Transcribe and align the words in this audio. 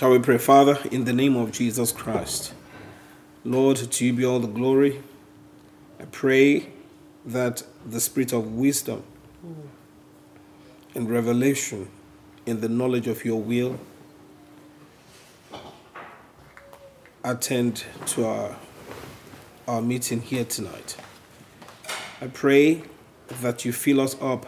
Shall 0.00 0.12
we 0.12 0.18
pray, 0.18 0.38
Father, 0.38 0.78
in 0.90 1.04
the 1.04 1.12
name 1.12 1.36
of 1.36 1.52
Jesus 1.52 1.92
Christ? 1.92 2.54
Lord, 3.44 3.76
to 3.76 4.06
you 4.06 4.14
be 4.14 4.24
all 4.24 4.40
the 4.40 4.46
glory. 4.46 5.02
I 6.00 6.06
pray 6.06 6.70
that 7.26 7.64
the 7.84 8.00
spirit 8.00 8.32
of 8.32 8.50
wisdom 8.50 9.02
and 10.94 11.10
revelation 11.10 11.90
in 12.46 12.62
the 12.62 12.68
knowledge 12.70 13.08
of 13.08 13.26
your 13.26 13.42
will 13.42 13.78
attend 17.22 17.84
to 18.06 18.24
our, 18.24 18.56
our 19.68 19.82
meeting 19.82 20.22
here 20.22 20.46
tonight. 20.46 20.96
I 22.22 22.28
pray 22.28 22.84
that 23.42 23.66
you 23.66 23.72
fill 23.74 24.00
us 24.00 24.16
up 24.22 24.46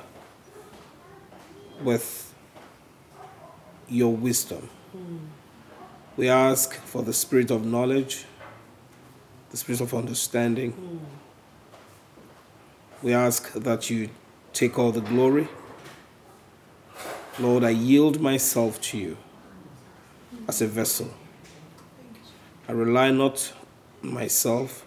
with 1.83 2.33
your 3.87 4.17
wisdom. 4.17 4.71
We 6.15 6.29
ask 6.29 6.75
for 6.75 7.03
the 7.03 7.15
spirit 7.15 7.51
of 7.51 7.65
knowledge, 7.65 8.27
the 9.51 9.57
spirit 9.57 9.81
of 9.81 9.95
understanding. 9.95 11.01
We 13.03 13.15
ask 13.15 13.51
that 13.55 13.89
you 13.89 14.11
take 14.53 14.79
all 14.79 14.93
the 14.93 15.01
glory. 15.01 15.49
Lord, 17.39 17.65
I 17.65 17.71
yield 17.71 18.21
myself 18.21 18.79
to 18.83 18.99
you 18.99 19.17
as 20.47 20.61
a 20.61 20.67
vessel. 20.67 21.11
I 22.69 22.73
rely 22.73 23.11
not 23.11 23.51
on 24.05 24.13
myself. 24.13 24.85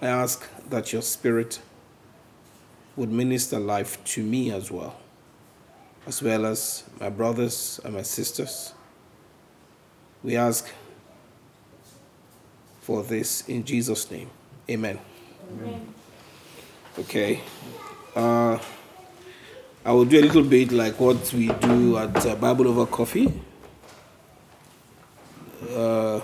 I 0.00 0.06
ask 0.06 0.42
that 0.70 0.90
your 0.90 1.02
spirit 1.02 1.60
would 2.96 3.12
minister 3.12 3.58
life 3.58 4.02
to 4.04 4.22
me 4.22 4.50
as 4.52 4.70
well, 4.70 4.96
as 6.06 6.22
well 6.22 6.46
as 6.46 6.84
my 6.98 7.10
brothers 7.10 7.78
and 7.84 7.94
my 7.94 8.02
sisters. 8.02 8.72
We 10.22 10.36
ask 10.36 10.68
for 12.80 13.02
this 13.02 13.48
in 13.48 13.64
Jesus' 13.64 14.10
name. 14.10 14.30
Amen. 14.68 14.98
Amen. 15.52 15.94
Okay. 16.98 17.40
Uh, 18.16 18.58
I 19.84 19.92
will 19.92 20.04
do 20.04 20.18
a 20.18 20.22
little 20.22 20.42
bit 20.42 20.72
like 20.72 20.98
what 20.98 21.32
we 21.32 21.48
do 21.48 21.96
at 21.98 22.26
uh, 22.26 22.34
Bible 22.34 22.66
Over 22.68 22.86
Coffee. 22.86 23.32
Uh, 25.70 26.20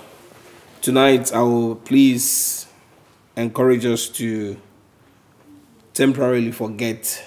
tonight, 0.80 1.32
I 1.32 1.42
will 1.42 1.76
please 1.76 2.66
encourage 3.36 3.86
us 3.86 4.08
to 4.08 4.56
temporarily 5.92 6.50
forget 6.50 7.24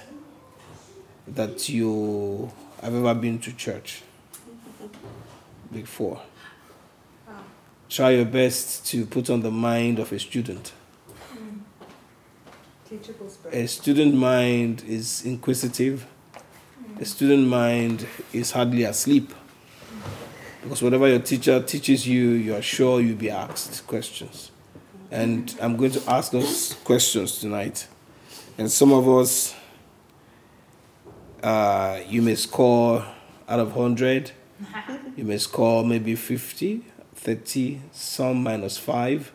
that 1.28 1.70
you 1.70 2.52
have 2.82 2.94
ever 2.94 3.14
been 3.14 3.40
to 3.40 3.54
church 3.54 4.04
before. 5.72 6.22
Try 7.90 8.12
your 8.12 8.26
best 8.26 8.86
to 8.88 9.06
put 9.06 9.30
on 9.30 9.42
the 9.42 9.52
mind 9.52 10.00
of 10.00 10.12
a 10.12 10.20
student. 10.20 10.74
Teachable 12.90 13.30
spirit. 13.30 13.56
A 13.56 13.68
student 13.68 14.16
mind 14.16 14.84
is 14.88 15.26
inquisitive. 15.26 16.06
A 17.00 17.06
student 17.06 17.48
mind 17.48 18.06
is 18.34 18.52
hardly 18.52 18.84
asleep. 18.84 19.34
Because 20.64 20.82
whatever 20.82 21.08
your 21.08 21.20
teacher 21.20 21.62
teaches 21.62 22.06
you, 22.06 22.32
you 22.32 22.56
are 22.56 22.62
sure 22.62 23.00
you'll 23.00 23.18
be 23.18 23.30
asked 23.30 23.88
questions. 23.88 24.52
And 25.10 25.56
I'm 25.62 25.78
going 25.78 25.92
to 25.92 26.12
ask 26.12 26.32
those 26.32 26.74
questions 26.84 27.40
tonight. 27.40 27.88
And 28.58 28.70
some 28.70 28.92
of 28.92 29.08
us, 29.08 29.56
uh, 31.42 32.02
you 32.08 32.22
may 32.22 32.36
score 32.36 33.06
out 33.48 33.60
of 33.62 33.76
100, 33.76 34.32
you 35.16 35.24
may 35.24 35.38
score 35.38 35.86
maybe 35.86 36.16
50, 36.16 36.84
30, 37.18 37.82
some 37.92 38.44
minus 38.44 38.78
5. 38.78 39.32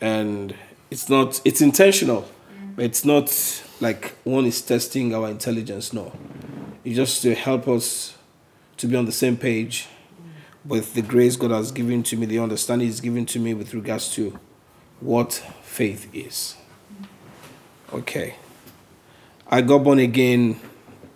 And 0.00 0.54
it's 0.90 1.08
not, 1.08 1.40
it's 1.44 1.60
intentional, 1.60 2.28
but 2.76 2.84
it's 2.84 3.04
not 3.04 3.62
like 3.80 4.14
one 4.24 4.44
is 4.44 4.60
testing 4.60 5.14
our 5.14 5.28
intelligence, 5.28 5.92
no. 5.92 6.12
It's 6.84 6.96
just 6.96 7.22
to 7.22 7.34
help 7.34 7.68
us 7.68 8.16
to 8.76 8.86
be 8.86 8.96
on 8.96 9.06
the 9.06 9.12
same 9.12 9.36
page 9.36 9.86
with 10.64 10.94
the 10.94 11.02
grace 11.02 11.36
God 11.36 11.50
has 11.50 11.72
given 11.72 12.02
to 12.04 12.16
me, 12.16 12.26
the 12.26 12.38
understanding 12.40 12.88
He's 12.88 13.00
given 13.00 13.24
to 13.26 13.38
me 13.38 13.54
with 13.54 13.72
regards 13.74 14.12
to 14.14 14.38
what 15.00 15.32
faith 15.62 16.08
is. 16.12 16.56
Okay. 17.92 18.34
I 19.48 19.60
got 19.60 19.84
born 19.84 19.98
again 19.98 20.54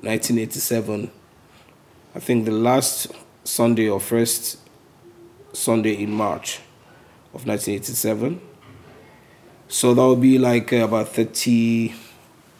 1987. 0.00 1.10
I 2.14 2.18
think 2.18 2.44
the 2.44 2.50
last 2.52 3.12
Sunday 3.44 3.88
or 3.88 4.00
first 4.00 4.58
Sunday 5.56 6.02
in 6.02 6.12
March 6.12 6.58
of 7.32 7.46
1987. 7.46 8.40
So 9.68 9.94
that 9.94 10.06
would 10.06 10.20
be 10.20 10.38
like 10.38 10.72
uh, 10.72 10.76
about 10.76 11.08
30, 11.08 11.94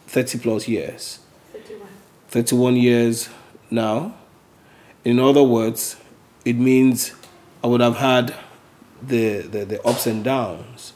30 0.07 0.39
plus 0.39 0.67
years. 0.67 1.21
31. 1.53 1.89
31 2.29 2.77
years 2.77 3.29
now. 3.71 4.15
In 5.05 5.21
other 5.21 5.43
words, 5.43 5.97
it 6.45 6.57
means 6.57 7.13
I 7.63 7.69
would 7.69 7.81
have 7.81 7.97
had 7.97 8.35
the, 9.01 9.39
the, 9.39 9.65
the 9.65 9.87
ups 9.87 10.07
and 10.07 10.25
downs. 10.25 10.93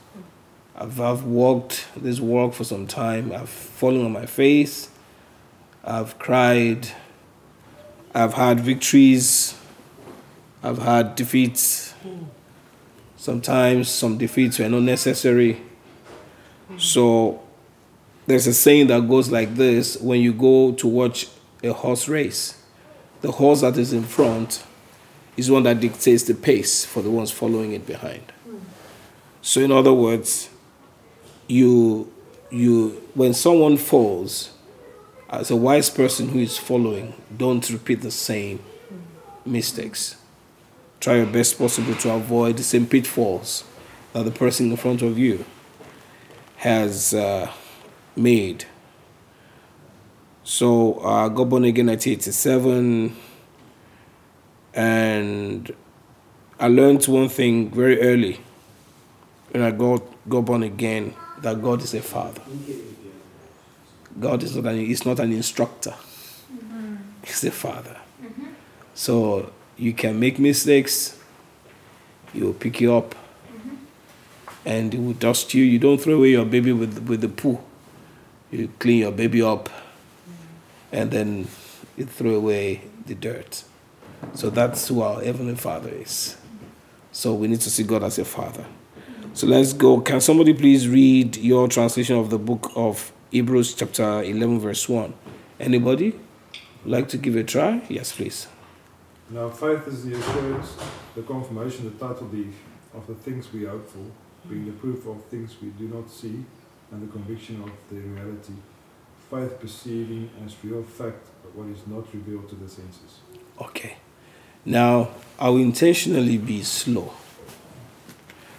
I've, 0.74 1.00
I've 1.00 1.24
walked 1.24 1.86
this 1.96 2.18
walk 2.18 2.54
for 2.54 2.64
some 2.64 2.86
time. 2.86 3.30
I've 3.32 3.48
fallen 3.48 4.04
on 4.04 4.12
my 4.12 4.26
face. 4.26 4.88
I've 5.84 6.18
cried. 6.18 6.88
I've 8.14 8.34
had 8.34 8.60
victories. 8.60 9.56
I've 10.62 10.78
had 10.78 11.14
defeats. 11.14 11.89
Sometimes 13.16 13.88
some 13.88 14.16
defeats 14.16 14.58
were 14.58 14.68
not 14.68 14.82
necessary. 14.82 15.60
So 16.78 17.42
there's 18.26 18.46
a 18.46 18.54
saying 18.54 18.86
that 18.88 19.08
goes 19.08 19.30
like 19.30 19.54
this 19.56 20.00
when 20.00 20.20
you 20.20 20.32
go 20.32 20.72
to 20.72 20.86
watch 20.86 21.28
a 21.62 21.72
horse 21.72 22.08
race, 22.08 22.62
the 23.20 23.32
horse 23.32 23.60
that 23.60 23.76
is 23.76 23.92
in 23.92 24.04
front 24.04 24.64
is 25.36 25.50
one 25.50 25.62
that 25.64 25.80
dictates 25.80 26.24
the 26.24 26.34
pace 26.34 26.84
for 26.84 27.02
the 27.02 27.10
ones 27.10 27.30
following 27.30 27.72
it 27.72 27.86
behind. 27.86 28.32
So 29.42 29.60
in 29.60 29.72
other 29.72 29.92
words, 29.92 30.50
you 31.48 32.12
you 32.50 33.02
when 33.14 33.34
someone 33.34 33.76
falls, 33.76 34.52
as 35.28 35.50
a 35.50 35.56
wise 35.56 35.90
person 35.90 36.28
who 36.28 36.40
is 36.40 36.58
following, 36.58 37.14
don't 37.36 37.68
repeat 37.70 38.02
the 38.02 38.10
same 38.10 38.60
mistakes. 39.44 40.16
Try 41.00 41.16
your 41.16 41.26
best 41.26 41.56
possible 41.56 41.94
to 41.94 42.12
avoid 42.12 42.58
the 42.58 42.62
same 42.62 42.86
pitfalls 42.86 43.64
that 44.12 44.24
the 44.26 44.30
person 44.30 44.70
in 44.70 44.76
front 44.76 45.00
of 45.00 45.18
you 45.18 45.46
has 46.56 47.14
uh, 47.14 47.50
made. 48.14 48.66
So 50.44 51.00
I 51.00 51.24
uh, 51.24 51.28
got 51.28 51.48
born 51.48 51.64
again 51.64 51.88
in 51.88 51.92
1987, 51.92 53.16
and 54.74 55.74
I 56.58 56.68
learned 56.68 57.06
one 57.06 57.30
thing 57.30 57.70
very 57.70 57.98
early 58.02 58.40
when 59.52 59.62
I 59.62 59.70
got, 59.70 60.02
got 60.28 60.42
born 60.42 60.62
again 60.62 61.14
that 61.40 61.62
God 61.62 61.82
is 61.82 61.94
a 61.94 62.02
father. 62.02 62.42
God 64.18 64.42
is 64.42 64.54
not 64.54 64.66
an, 64.66 64.78
he's 64.84 65.06
not 65.06 65.18
an 65.18 65.32
instructor, 65.32 65.94
He's 67.24 67.44
a 67.44 67.50
father. 67.50 67.96
So 68.94 69.50
you 69.80 69.94
can 69.94 70.20
make 70.20 70.38
mistakes, 70.38 71.18
He 72.32 72.42
will 72.42 72.52
pick 72.52 72.80
you 72.80 72.94
up, 72.94 73.14
mm-hmm. 73.14 73.76
and 74.66 74.92
He 74.92 74.98
will 74.98 75.14
dust 75.14 75.54
you. 75.54 75.64
You 75.64 75.78
don't 75.78 75.98
throw 75.98 76.14
away 76.14 76.30
your 76.30 76.44
baby 76.44 76.72
with, 76.72 77.08
with 77.08 77.22
the 77.22 77.28
poo. 77.28 77.58
You 78.50 78.70
clean 78.78 78.98
your 78.98 79.12
baby 79.12 79.40
up, 79.40 79.68
mm-hmm. 79.68 80.96
and 80.96 81.10
then 81.10 81.48
you 81.96 82.04
throw 82.04 82.34
away 82.34 82.82
the 83.06 83.14
dirt. 83.14 83.64
So 84.34 84.50
that's 84.50 84.86
who 84.88 85.00
our 85.00 85.24
Heavenly 85.24 85.56
Father 85.56 85.88
is. 85.88 86.36
So 87.10 87.32
we 87.32 87.48
need 87.48 87.60
to 87.62 87.70
see 87.70 87.82
God 87.82 88.04
as 88.04 88.18
a 88.18 88.24
Father. 88.24 88.66
So 89.32 89.46
let's 89.46 89.72
go. 89.72 90.00
Can 90.00 90.20
somebody 90.20 90.52
please 90.52 90.88
read 90.88 91.36
your 91.36 91.68
translation 91.68 92.16
of 92.16 92.28
the 92.28 92.38
book 92.38 92.70
of 92.76 93.12
Hebrews, 93.30 93.74
chapter 93.74 94.22
11, 94.22 94.60
verse 94.60 94.88
1? 94.88 95.14
Anybody 95.58 96.18
like 96.84 97.08
to 97.08 97.16
give 97.16 97.36
a 97.36 97.44
try? 97.44 97.82
Yes, 97.88 98.12
please. 98.12 98.46
Now 99.30 99.48
faith 99.48 99.86
is 99.86 100.04
the 100.04 100.16
assurance, 100.16 100.74
the 101.14 101.22
confirmation, 101.22 101.84
the 101.84 102.04
title 102.04 102.26
deed 102.26 102.52
of 102.92 103.06
the 103.06 103.14
things 103.14 103.52
we 103.52 103.64
hope 103.64 103.88
for, 103.88 104.04
being 104.48 104.66
the 104.66 104.72
proof 104.72 105.06
of 105.06 105.24
things 105.26 105.54
we 105.62 105.68
do 105.68 105.86
not 105.86 106.10
see, 106.10 106.44
and 106.90 107.08
the 107.08 107.12
conviction 107.12 107.62
of 107.62 107.70
their 107.90 108.02
reality. 108.02 108.54
Faith 109.30 109.60
perceiving 109.60 110.28
as 110.44 110.56
real 110.64 110.82
fact 110.82 111.28
what 111.54 111.68
is 111.68 111.86
not 111.86 112.12
revealed 112.12 112.48
to 112.48 112.56
the 112.56 112.68
senses. 112.68 113.20
Okay. 113.60 113.96
Now, 114.64 115.10
I 115.38 115.48
will 115.48 115.58
intentionally 115.58 116.36
be 116.36 116.64
slow 116.64 117.12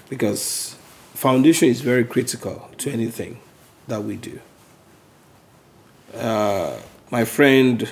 because 0.10 0.76
foundation 1.14 1.68
is 1.68 1.82
very 1.82 2.06
critical 2.06 2.70
to 2.78 2.90
anything 2.90 3.40
that 3.88 4.04
we 4.04 4.16
do. 4.16 4.40
Uh, 6.16 6.80
my 7.10 7.26
friend 7.26 7.90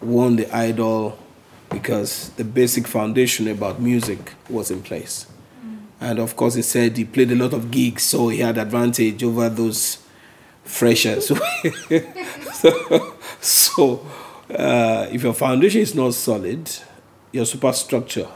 won 0.00 0.36
the 0.36 0.50
Idol 0.54 1.18
because 1.72 2.30
the 2.30 2.44
basic 2.44 2.86
foundation 2.86 3.48
about 3.48 3.80
music 3.80 4.34
was 4.48 4.70
in 4.70 4.82
place. 4.82 5.26
And 6.00 6.18
of 6.18 6.36
course, 6.36 6.54
he 6.54 6.62
said 6.62 6.96
he 6.96 7.04
played 7.04 7.30
a 7.30 7.36
lot 7.36 7.52
of 7.52 7.70
gigs, 7.70 8.02
so 8.02 8.28
he 8.28 8.40
had 8.40 8.58
advantage 8.58 9.22
over 9.22 9.48
those 9.48 9.98
freshers. 10.64 11.28
so, 12.52 13.14
so 13.40 14.06
uh, 14.50 15.06
if 15.12 15.22
your 15.22 15.32
foundation 15.32 15.80
is 15.80 15.94
not 15.94 16.14
solid, 16.14 16.70
your 17.30 17.46
superstructure 17.46 18.28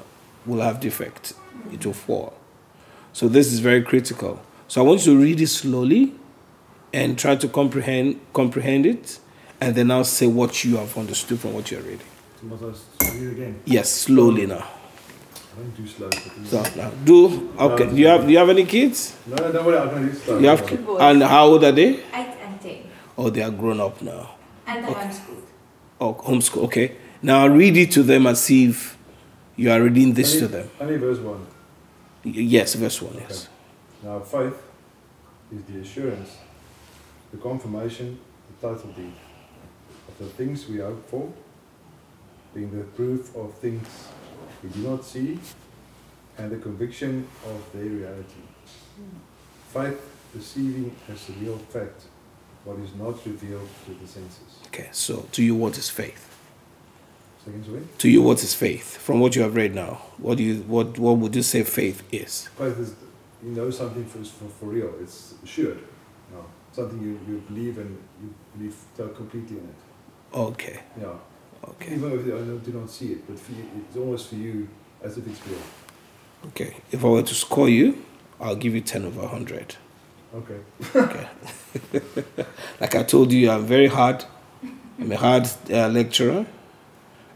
will 0.46 0.60
have 0.60 0.78
defect. 0.80 1.34
It 1.72 1.84
will 1.84 1.92
fall. 1.92 2.34
So 3.12 3.28
this 3.28 3.52
is 3.52 3.58
very 3.58 3.82
critical. 3.82 4.40
So 4.68 4.80
I 4.80 4.86
want 4.86 5.04
you 5.04 5.14
to 5.14 5.20
read 5.20 5.40
it 5.40 5.48
slowly 5.48 6.14
and 6.92 7.18
try 7.18 7.34
to 7.36 7.48
comprehend 7.48 8.20
comprehend 8.32 8.86
it, 8.86 9.18
and 9.60 9.74
then 9.74 9.90
I'll 9.90 10.04
say 10.04 10.26
what 10.26 10.64
you 10.64 10.76
have 10.76 10.96
understood 10.96 11.40
from 11.40 11.52
what 11.52 11.70
you're 11.70 11.80
reading. 11.80 12.06
Must 12.42 12.62
I 13.02 13.10
read 13.18 13.32
again? 13.32 13.60
Yes, 13.64 13.90
slowly 13.90 14.46
now. 14.46 14.58
I 14.58 15.58
don't 15.60 15.76
do 15.76 15.86
slow. 15.86 16.08
but- 16.10 16.46
So 16.46 16.62
now 16.76 16.90
do 17.04 17.50
okay. 17.58 17.86
Do 17.86 17.96
you 17.96 18.06
have 18.08 18.26
do 18.26 18.32
you 18.32 18.38
have 18.38 18.50
any 18.50 18.64
kids? 18.66 19.16
No, 19.26 19.36
no, 19.36 19.52
don't 19.52 19.64
worry, 19.66 19.78
I'm 19.78 19.88
going 19.90 20.06
to 20.06 20.12
do 20.12 20.18
slow. 20.18 20.38
You 20.38 20.48
have 20.48 20.66
Two 20.66 20.76
boys. 20.76 21.00
and 21.00 21.22
how 21.22 21.46
old 21.46 21.64
are 21.64 21.72
they? 21.72 21.88
8 21.96 22.04
and 22.14 22.60
10. 22.60 22.76
Oh, 23.18 23.30
they 23.30 23.42
are 23.42 23.50
grown 23.50 23.80
up 23.80 24.00
now. 24.02 24.34
And 24.66 24.84
the 24.84 24.88
homeschool. 24.92 25.42
Oh, 26.00 26.14
homeschool. 26.14 26.64
Okay. 26.64 26.96
Now 27.22 27.46
read 27.48 27.76
it 27.76 27.90
to 27.92 28.02
them 28.02 28.26
and 28.26 28.36
see 28.36 28.66
if 28.66 28.98
you 29.56 29.70
are 29.72 29.80
reading 29.82 30.12
this 30.12 30.34
only, 30.34 30.46
to 30.46 30.48
them. 30.52 30.70
Only 30.80 30.96
verse 30.98 31.18
1. 31.18 31.46
Y- 32.26 32.32
Yes, 32.56 32.74
verse 32.74 33.00
one. 33.00 33.14
Yes. 33.20 33.48
Now, 34.04 34.20
faith 34.20 34.52
is 35.54 35.62
the 35.72 35.80
assurance, 35.80 36.30
the 37.32 37.38
confirmation, 37.38 38.18
the 38.60 38.68
title 38.68 38.90
deed 38.94 39.12
of 40.08 40.18
the 40.18 40.26
things 40.36 40.68
we 40.68 40.78
hope 40.78 41.08
for, 41.08 41.32
being 42.56 42.76
the 42.76 42.84
proof 42.84 43.36
of 43.36 43.52
things 43.58 43.86
we 44.62 44.70
do 44.70 44.88
not 44.88 45.04
see, 45.04 45.38
and 46.38 46.50
the 46.50 46.56
conviction 46.56 47.28
of 47.44 47.72
their 47.72 47.84
reality. 47.84 48.42
Faith 49.68 50.00
perceiving 50.32 50.96
as 51.08 51.28
a 51.28 51.32
real 51.32 51.58
fact 51.58 52.04
what 52.64 52.78
is 52.78 52.94
not 52.94 53.24
revealed 53.26 53.68
to 53.84 53.94
the 53.94 54.08
senses. 54.08 54.58
Okay. 54.66 54.88
So 54.90 55.28
to 55.32 55.42
you, 55.42 55.54
what 55.54 55.76
is 55.78 55.90
faith? 55.90 56.32
To 57.98 58.08
you, 58.10 58.22
what 58.22 58.42
is 58.42 58.54
faith? 58.54 58.96
From 58.96 59.20
what 59.20 59.36
you 59.36 59.42
have 59.42 59.54
read 59.54 59.72
now, 59.72 60.00
what 60.18 60.38
do 60.38 60.42
you 60.42 60.56
what 60.62 60.98
what 60.98 61.18
would 61.18 61.36
you 61.36 61.42
say 61.42 61.62
faith 61.62 62.02
is? 62.10 62.48
Faith 62.58 62.78
is 62.78 62.94
you 63.44 63.50
know 63.50 63.70
something 63.70 64.04
for, 64.04 64.18
for, 64.24 64.48
for 64.58 64.66
real. 64.66 64.92
It's 65.00 65.34
assured. 65.44 65.78
No, 66.32 66.44
something 66.72 67.00
you, 67.00 67.20
you 67.28 67.40
believe 67.48 67.78
and 67.78 67.96
you 68.20 68.34
believe 68.56 68.76
completely 69.14 69.58
in 69.58 69.64
it. 69.64 70.36
Okay. 70.36 70.80
Yeah. 71.00 71.12
Okay. 71.70 71.94
Even 71.94 72.12
if 72.12 72.20
I 72.20 72.64
do 72.64 72.72
not 72.78 72.90
see 72.90 73.12
it, 73.12 73.26
but 73.26 73.38
for 73.38 73.52
you, 73.52 73.64
it's 73.88 73.96
almost 73.96 74.28
for 74.28 74.36
you 74.36 74.68
as 75.02 75.18
if 75.18 75.26
it's 75.26 75.46
real. 75.46 75.58
Okay. 76.48 76.76
If 76.92 77.04
I 77.04 77.08
were 77.08 77.22
to 77.22 77.34
score 77.34 77.68
you, 77.68 78.04
I'll 78.40 78.56
give 78.56 78.74
you 78.74 78.80
ten 78.80 79.04
over 79.04 79.26
hundred. 79.26 79.76
Okay. 80.34 80.58
Okay. 80.94 81.26
like 82.80 82.94
I 82.94 83.02
told 83.02 83.32
you, 83.32 83.50
I'm 83.50 83.64
very 83.66 83.86
hard. 83.86 84.24
I'm 84.98 85.10
a 85.12 85.16
hard 85.16 85.48
uh, 85.70 85.88
lecturer. 85.88 86.46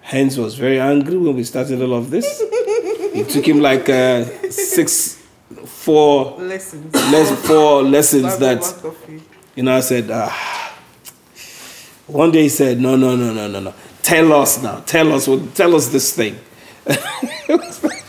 Hence 0.03 0.37
was 0.37 0.55
very 0.55 0.81
angry 0.81 1.17
when 1.17 1.37
we 1.37 1.44
started 1.44 1.81
all 1.82 1.94
of 1.94 2.11
this. 2.11 2.41
It 2.43 3.29
took 3.29 3.47
him 3.47 3.61
like 3.61 3.88
uh, 3.88 4.25
six, 4.50 5.23
four, 5.67 6.38
Lessons. 6.38 6.94
less, 6.94 7.47
four 7.47 7.82
lessons 7.82 8.38
that 8.38 8.62
you. 9.09 9.21
you 9.56 9.62
know. 9.62 9.77
I 9.77 9.81
said. 9.81 10.11
Ah. 10.11 10.77
One 12.06 12.31
day 12.32 12.43
he 12.43 12.49
said, 12.49 12.81
"No, 12.81 12.97
no, 12.97 13.15
no, 13.15 13.32
no, 13.32 13.47
no, 13.47 13.61
no. 13.61 13.75
Tell 14.10 14.32
us 14.32 14.60
now. 14.60 14.80
Tell 14.86 15.12
us. 15.12 15.28
what- 15.28 15.54
Tell 15.54 15.72
us 15.76 15.86
this 15.88 16.12
thing." 16.12 16.36
It 16.86 17.56
was 17.60 17.82
like- 17.84 18.04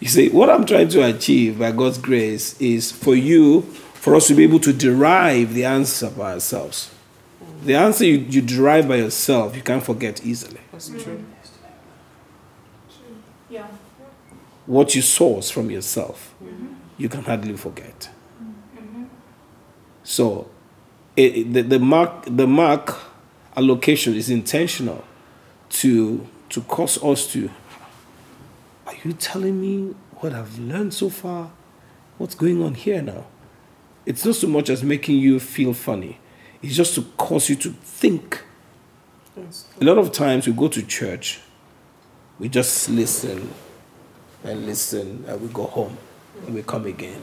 you 0.00 0.08
see, 0.08 0.28
what 0.30 0.48
I'm 0.48 0.64
trying 0.64 0.88
to 0.88 1.02
achieve 1.04 1.58
by 1.58 1.70
God's 1.72 1.98
grace 1.98 2.54
is 2.58 2.90
for 2.90 3.14
you, 3.14 3.62
for 3.92 4.14
us 4.14 4.26
to 4.28 4.34
be 4.34 4.42
able 4.44 4.60
to 4.60 4.72
derive 4.72 5.52
the 5.52 5.64
answer 5.66 6.08
by 6.08 6.32
ourselves. 6.32 6.90
The 7.62 7.74
answer 7.74 8.04
you, 8.06 8.24
you 8.34 8.40
derive 8.40 8.88
by 8.88 8.96
yourself, 8.96 9.54
you 9.54 9.60
can't 9.62 9.82
forget 9.82 10.24
easily. 10.24 10.60
That's 10.72 10.88
true. 10.88 11.20
Yeah. 13.50 13.66
What 14.66 14.94
you 14.94 15.02
source 15.02 15.50
from 15.50 15.70
yourself, 15.70 16.34
mm-hmm. 16.42 16.66
you 16.96 17.08
can 17.10 17.22
hardly 17.24 17.54
forget. 17.56 18.08
Mm-hmm. 18.08 19.04
So, 20.04 20.46
it, 21.16 21.36
it- 21.36 21.52
the, 21.52 21.62
the 21.62 21.78
mark 21.78 22.24
the 22.26 22.46
mark 22.46 22.98
allocation 23.56 24.14
is 24.14 24.28
intentional 24.30 25.04
to 25.74 26.26
to 26.50 26.60
cause 26.62 27.02
us 27.02 27.26
to. 27.32 27.50
Are 28.86 28.94
you 29.02 29.12
telling 29.12 29.60
me 29.60 29.94
what 30.16 30.32
I've 30.32 30.58
learned 30.58 30.94
so 30.94 31.08
far? 31.08 31.50
What's 32.18 32.34
going 32.34 32.62
on 32.62 32.74
here 32.74 33.02
now? 33.02 33.26
It's 34.06 34.24
not 34.24 34.36
so 34.36 34.46
much 34.46 34.68
as 34.70 34.84
making 34.84 35.16
you 35.16 35.40
feel 35.40 35.74
funny. 35.74 36.18
It's 36.62 36.76
just 36.76 36.94
to 36.94 37.02
cause 37.16 37.48
you 37.48 37.56
to 37.56 37.70
think. 37.70 38.44
Yes. 39.36 39.66
A 39.80 39.84
lot 39.84 39.98
of 39.98 40.12
times 40.12 40.46
we 40.46 40.52
go 40.52 40.68
to 40.68 40.82
church, 40.82 41.40
we 42.38 42.48
just 42.48 42.88
listen 42.88 43.52
and 44.44 44.66
listen, 44.66 45.24
and 45.26 45.40
we 45.40 45.48
go 45.48 45.64
home 45.64 45.96
and 46.46 46.54
we 46.54 46.62
come 46.62 46.86
again. 46.86 47.22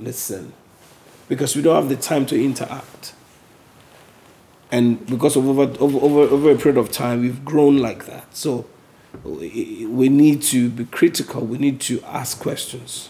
Listen. 0.00 0.52
Because 1.28 1.56
we 1.56 1.62
don't 1.62 1.74
have 1.74 1.88
the 1.88 1.96
time 1.96 2.24
to 2.26 2.42
interact. 2.42 3.15
And 4.70 5.06
because 5.06 5.36
of 5.36 5.46
over, 5.46 5.62
over, 5.80 5.98
over, 5.98 6.20
over 6.34 6.50
a 6.50 6.56
period 6.56 6.76
of 6.78 6.90
time, 6.90 7.20
we've 7.22 7.44
grown 7.44 7.78
like 7.78 8.06
that. 8.06 8.34
So 8.36 8.66
we 9.24 9.86
we 9.88 10.08
need 10.08 10.42
to 10.42 10.68
be 10.70 10.84
critical, 10.86 11.42
we 11.42 11.58
need 11.58 11.80
to 11.82 12.02
ask 12.04 12.40
questions. 12.40 13.08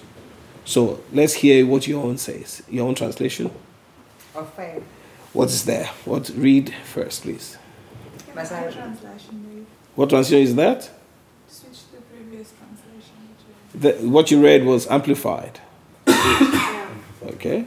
So 0.64 1.00
let's 1.12 1.34
hear 1.34 1.64
what 1.64 1.86
your 1.86 2.04
own 2.04 2.18
says, 2.18 2.62
your 2.68 2.86
own 2.88 2.94
translation. 2.94 3.50
Of 4.34 4.52
faith. 4.54 4.82
What 5.32 5.48
is 5.48 5.64
there? 5.64 5.86
What 6.04 6.28
read 6.36 6.74
first, 6.84 7.22
please. 7.22 7.56
Mas 8.34 8.50
My 8.50 8.66
I- 8.66 8.70
translation, 8.72 9.46
maybe. 9.48 9.66
What 9.94 10.10
translation 10.10 10.44
is 10.44 10.54
that? 10.56 10.90
Switch 11.48 11.78
to 11.78 11.96
the 11.96 12.02
previous 12.02 12.52
translation. 12.52 14.00
The, 14.02 14.08
what 14.08 14.30
you 14.30 14.42
read 14.42 14.64
was 14.64 14.86
amplified. 14.88 15.60
Yeah. 16.06 16.88
Okay. 17.34 17.66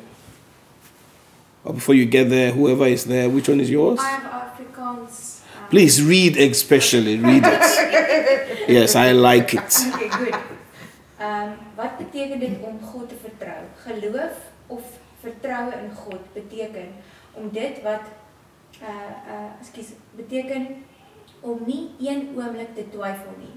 But 1.69 1.75
before 1.75 1.93
you 1.93 2.05
get 2.07 2.31
there, 2.31 2.49
whoever 2.51 2.87
is 2.87 3.05
there, 3.05 3.29
which 3.29 3.47
one 3.47 3.59
is 3.59 3.69
yours? 3.69 3.99
I 4.01 4.07
have 4.09 4.25
Afrikaans. 4.57 5.41
um, 5.55 5.69
Please 5.69 6.01
read, 6.01 6.35
especially 6.35 7.19
read 7.19 7.43
it. 7.45 8.69
Yes, 8.69 8.95
I 8.95 9.11
like 9.11 9.53
it. 9.53 9.69
Okay, 9.93 10.09
good. 10.09 10.33
Ehm 11.19 11.51
wat 11.75 11.97
beteken 11.97 12.39
dit 12.39 12.57
om 12.61 12.79
God 12.81 13.09
te 13.09 13.15
vertrou? 13.21 13.61
Geloof 13.85 14.35
of 14.67 14.81
vertroue 15.21 15.73
in 15.83 15.93
God 15.93 16.33
beteken 16.33 16.89
om 17.33 17.49
dit 17.53 17.81
wat 17.85 18.05
uh 18.81 19.13
uh 19.29 19.49
ekskuus 19.61 19.93
beteken 20.17 20.67
om 21.39 21.61
nie 21.65 21.89
een 22.01 22.29
oomblik 22.37 22.73
te 22.75 22.89
twyfel 22.89 23.37
nie 23.37 23.55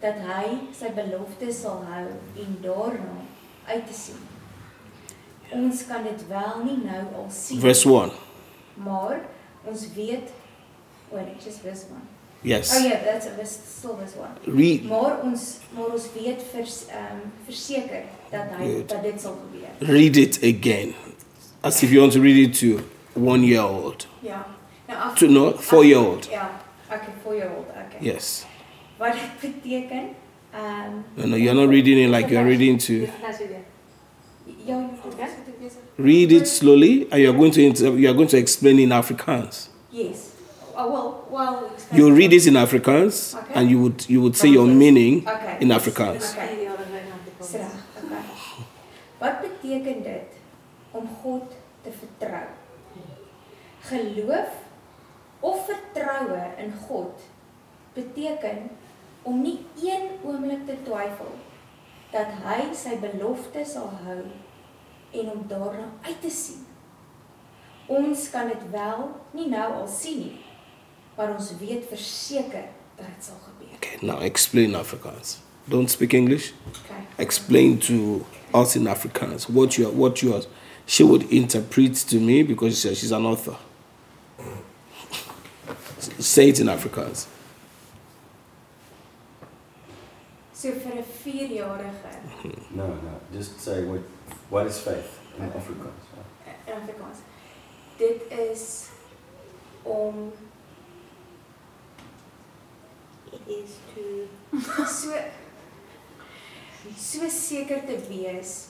dat 0.00 0.24
hy 0.24 0.44
sy 0.72 0.92
beloftes 0.96 1.60
sal 1.60 1.84
hou 1.92 2.06
en 2.44 2.60
daarna 2.64 3.16
uit 3.66 3.86
te 3.86 3.96
sien. 4.04 4.31
Ons 5.52 5.86
kan 5.86 6.02
dit 6.02 6.26
wel 6.28 6.64
nie 6.64 6.78
nou 6.84 7.02
al 7.16 7.26
sien 7.30 7.60
Verse 7.60 7.88
1. 7.88 8.10
maar 8.74 9.20
ons 9.64 9.86
weet 9.94 10.30
oh 11.10 11.20
just 11.44 11.60
verse 11.60 11.84
1. 11.90 12.00
Yes. 12.44 12.76
Oh 12.76 12.80
yeah, 12.82 13.04
that's 13.04 13.26
a 13.26 13.30
verse, 13.36 13.58
still 13.78 13.94
verse 13.96 14.16
1. 14.18 14.54
Read. 14.56 14.84
Maar 14.84 15.20
ons 15.22 15.58
maar 15.76 15.92
ons 15.92 16.06
weet 16.14 16.42
vers 16.52 16.86
ehm 16.88 17.20
um, 17.22 17.32
verseker 17.44 18.02
dat 18.30 18.42
hy 18.58 18.64
Good. 18.66 18.88
dat 18.88 19.02
dit 19.02 19.20
sal 19.20 19.36
gebeur. 19.44 19.92
Read 19.94 20.16
it 20.16 20.38
again. 20.42 20.94
As 21.60 21.82
if 21.82 21.90
you 21.90 22.00
want 22.00 22.12
to 22.12 22.20
read 22.20 22.36
it 22.36 22.58
to 22.58 22.80
one 23.14 23.46
year 23.46 23.62
old. 23.68 24.06
Ja. 24.20 24.46
Nou 24.88 24.98
af 25.00 25.14
To 25.18 25.26
no, 25.28 25.52
four 25.58 25.84
year 25.84 26.00
old. 26.06 26.28
Ja, 26.30 26.50
okay, 26.90 27.12
4 27.22 27.34
year 27.34 27.50
old. 27.56 27.66
Okay. 27.68 28.00
Yes. 28.12 28.44
Wat 28.98 29.12
dit 29.12 29.52
beteken 29.62 30.08
ehm 30.52 30.92
No, 31.14 31.26
no, 31.26 31.36
you're 31.36 31.60
not 31.60 31.68
reading 31.70 31.98
it 32.04 32.10
like 32.10 32.28
you're 32.34 32.48
reading 32.48 32.78
to. 32.78 32.92
Read 35.98 36.32
it 36.32 36.46
slowly, 36.48 37.06
and 37.10 37.20
you're 37.22 37.32
going 37.36 37.50
to 37.52 37.62
inter- 37.62 37.96
you're 37.96 38.14
going 38.14 38.28
to 38.28 38.36
explain 38.38 38.78
in 38.78 38.88
Afrikaans. 38.90 39.68
Yes. 39.90 40.30
Oh, 40.76 40.90
well, 40.90 41.28
well. 41.30 41.70
You 41.92 42.12
read 42.14 42.32
it 42.32 42.46
in 42.46 42.54
Afrikaans, 42.54 43.34
Okay. 43.36 43.54
and 43.54 43.70
you 43.70 43.78
would 43.82 44.08
you 44.08 44.22
would 44.22 44.36
say 44.36 44.48
your 44.48 44.66
meaning 44.66 45.26
Okay. 45.28 45.58
in 45.60 45.68
Afrikaans. 45.68 46.32
Okay. 46.32 46.68
Sra, 47.40 47.66
okay. 47.98 48.22
Wat 49.18 49.40
beteken 49.42 50.02
dit 50.02 50.28
om 50.92 51.08
God 51.22 51.42
te 51.82 51.90
vertrou? 51.90 52.46
Geloof 53.82 54.48
of 55.40 55.66
vertroue 55.66 56.42
in 56.58 56.72
God 56.88 57.18
beteken 57.94 58.70
om 59.22 59.42
nie 59.42 59.58
een 59.82 60.08
oomblik 60.24 60.66
te 60.66 60.76
twyfel 60.86 61.34
dat 62.12 62.26
hy 62.46 62.70
sy 62.74 62.96
belofte 63.02 63.64
sal 63.66 63.90
hou 64.06 64.22
en 65.12 65.30
om 65.30 65.44
daarna 65.48 65.92
uit 66.02 66.20
te 66.20 66.30
sien. 66.30 66.66
Ons 67.86 68.30
kan 68.30 68.48
dit 68.48 68.70
wel 68.70 69.20
nie 69.30 69.48
nou 69.48 69.72
al 69.72 69.88
sien 69.88 70.18
nie, 70.18 70.38
maar 71.16 71.34
ons 71.36 71.50
weet 71.60 71.84
verseker 71.88 72.68
dat 72.96 73.06
dit 73.06 73.24
sal 73.24 73.40
gebeur. 73.44 73.74
Okay, 73.76 73.98
now 74.00 74.22
explain 74.22 74.74
Afrikaans. 74.74 75.40
Don't 75.64 75.90
speak 75.90 76.12
English. 76.12 76.52
Okay. 76.68 77.04
Explain 77.16 77.78
to 77.78 78.24
us 78.54 78.76
in 78.76 78.86
Afrikaans 78.86 79.48
what 79.48 79.76
you 79.76 79.86
are, 79.86 79.92
what 79.96 80.20
you 80.20 80.34
are. 80.34 80.44
She 80.86 81.04
would 81.04 81.30
interpret 81.30 81.94
to 82.08 82.16
me 82.16 82.42
because 82.42 82.80
she 82.80 82.94
she's 82.94 83.12
an 83.12 83.26
author. 83.26 83.56
Say 86.18 86.48
it 86.48 86.60
in 86.60 86.66
Afrikaans. 86.68 87.26
So 90.54 90.70
vir 90.70 90.94
'n 90.94 91.04
4-jarige 91.24 92.74
No, 92.74 92.86
no. 92.86 93.20
Just 93.32 93.60
say 93.60 93.84
what. 93.84 94.00
What 94.52 94.66
is 94.66 94.78
faith 94.80 95.18
in 95.38 95.44
Afrikaans? 95.44 96.08
in 96.66 96.72
Afrikaans. 96.74 97.18
Dit 97.96 98.22
is 98.28 98.88
om 99.82 100.32
it 103.32 103.40
is 103.46 103.70
to 103.94 104.02
so 104.86 105.14
so 106.96 107.28
seker 107.28 107.80
te 107.86 107.96
wees 108.08 108.66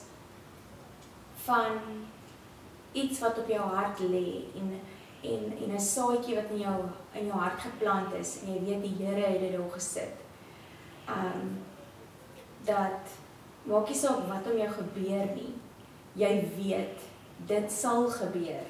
van 1.43 1.75
iets 2.91 3.19
wat 3.19 3.37
op 3.43 3.51
jou 3.51 3.67
hart 3.73 3.99
lê 3.99 4.45
en 4.55 4.71
en 5.21 5.43
en 5.63 5.75
'n 5.75 5.79
saadjie 5.79 6.35
wat 6.35 6.55
in 6.55 6.59
jou 6.59 6.79
in 7.11 7.25
jou 7.25 7.39
hart 7.39 7.59
geplant 7.59 8.13
is 8.13 8.37
en 8.41 8.53
jy 8.53 8.63
weet 8.69 8.83
die 8.83 9.05
Here 9.05 9.27
het 9.27 9.39
dit 9.39 9.51
daar 9.51 9.71
gesit. 9.71 10.15
Um 11.07 11.59
dat 12.63 13.19
maak 13.63 13.87
nie 13.87 13.97
saak 13.97 14.23
wat 14.31 14.51
om 14.51 14.57
jou 14.57 14.71
gebeur 14.79 15.35
nie. 15.35 15.53
Jy 16.15 16.33
weet 16.57 17.03
dit 17.49 17.71
sal 17.71 18.07
gebeur 18.11 18.67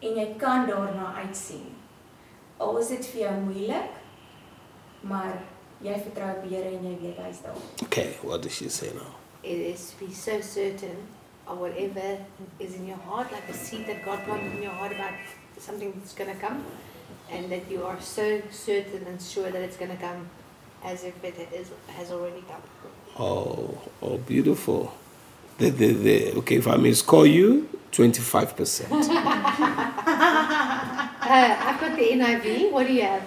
en 0.00 0.18
jy 0.20 0.26
kan 0.38 0.66
daarna 0.68 1.14
uitsien. 1.24 1.74
Al 2.62 2.78
is 2.78 2.88
dit 2.94 3.06
vir 3.12 3.20
jou 3.20 3.34
moeilik, 3.48 3.98
maar 5.00 5.34
jy 5.84 5.96
vertrou 6.06 6.30
op 6.38 6.46
Here 6.48 6.70
en 6.70 6.86
jy 6.86 6.94
weet 7.02 7.20
hy's 7.24 7.42
daar. 7.44 7.58
Okay, 7.84 8.14
what 8.22 8.42
does 8.42 8.56
she 8.56 8.68
say 8.68 8.92
now? 8.94 9.12
It 9.42 9.60
is 9.74 9.90
to 9.90 10.06
be 10.06 10.12
so 10.12 10.40
certain 10.40 10.96
of 11.46 11.58
whatever 11.58 12.18
is 12.58 12.74
in 12.74 12.86
your 12.86 12.98
heart, 13.08 13.30
like 13.32 13.48
a 13.48 13.54
seed 13.54 13.86
that 13.86 14.04
God 14.04 14.24
planted 14.24 14.56
in 14.56 14.62
your 14.62 14.72
heart 14.72 14.92
about 14.92 15.14
something 15.58 15.92
that's 15.96 16.14
going 16.14 16.30
to 16.30 16.40
come, 16.40 16.64
and 17.30 17.50
that 17.50 17.70
you 17.70 17.84
are 17.84 18.00
so 18.00 18.40
certain 18.50 19.06
and 19.06 19.20
sure 19.20 19.50
that 19.50 19.62
it's 19.62 19.76
going 19.76 19.90
to 19.90 19.96
come 19.96 20.28
as 20.84 21.04
if 21.04 21.22
it 21.24 21.36
is, 21.52 21.68
has 21.88 22.10
already 22.10 22.42
come. 22.48 22.62
Oh, 23.18 23.78
oh, 24.02 24.18
beautiful. 24.18 24.92
The, 25.58 25.70
the, 25.70 25.92
the, 25.92 26.32
okay, 26.38 26.56
if 26.56 26.66
I 26.68 26.76
may 26.76 26.94
call 26.94 27.26
you, 27.26 27.68
25%. 27.92 30.86
Uh, 31.28 31.56
I've 31.58 31.80
got 31.80 31.96
the 31.96 32.04
NIV. 32.12 32.70
What 32.70 32.86
do 32.86 32.92
you 32.92 33.02
have? 33.02 33.20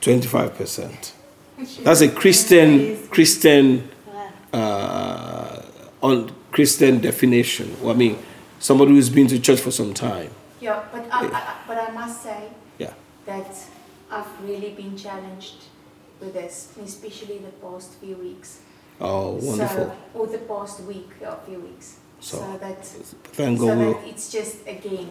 25%. 0.00 1.12
That's 1.84 2.00
a 2.00 2.08
Christian, 2.08 2.96
Christian, 3.08 3.88
Uh, 4.52 5.62
on 6.02 6.32
Christian 6.50 7.00
definition. 7.00 7.76
Well, 7.80 7.94
I 7.94 7.96
mean, 7.96 8.18
somebody 8.58 8.90
who's 8.92 9.08
been 9.08 9.28
to 9.28 9.38
church 9.38 9.60
for 9.60 9.70
some 9.70 9.94
time. 9.94 10.30
Ja, 10.60 10.82
but 10.92 11.06
I, 11.12 11.26
I, 11.26 11.54
but 11.68 11.78
I 11.78 11.92
must 11.92 12.22
say 12.24 12.48
Yeah. 12.78 12.92
that 13.26 13.54
I've 14.10 14.26
really 14.42 14.70
been 14.70 14.96
challenged 14.96 15.66
with 16.20 16.34
this, 16.34 16.72
especially 16.82 17.38
the 17.38 17.52
past 17.62 17.94
few 18.00 18.16
weeks. 18.16 18.58
Oh, 19.00 19.32
wonderful. 19.32 19.86
So, 19.86 20.18
or 20.20 20.26
the 20.26 20.38
past 20.38 20.80
week, 20.82 21.08
yeah, 21.20 21.34
few 21.46 21.60
weeks. 21.60 21.96
So, 22.20 22.38
So, 22.38 22.58
that 22.58 22.84
Thank 22.84 23.58
so 23.58 23.66
God. 23.66 23.78
that 23.78 23.86
we'll- 23.86 24.02
it's 24.08 24.30
just 24.32 24.56
a 24.66 24.74
game. 24.74 25.10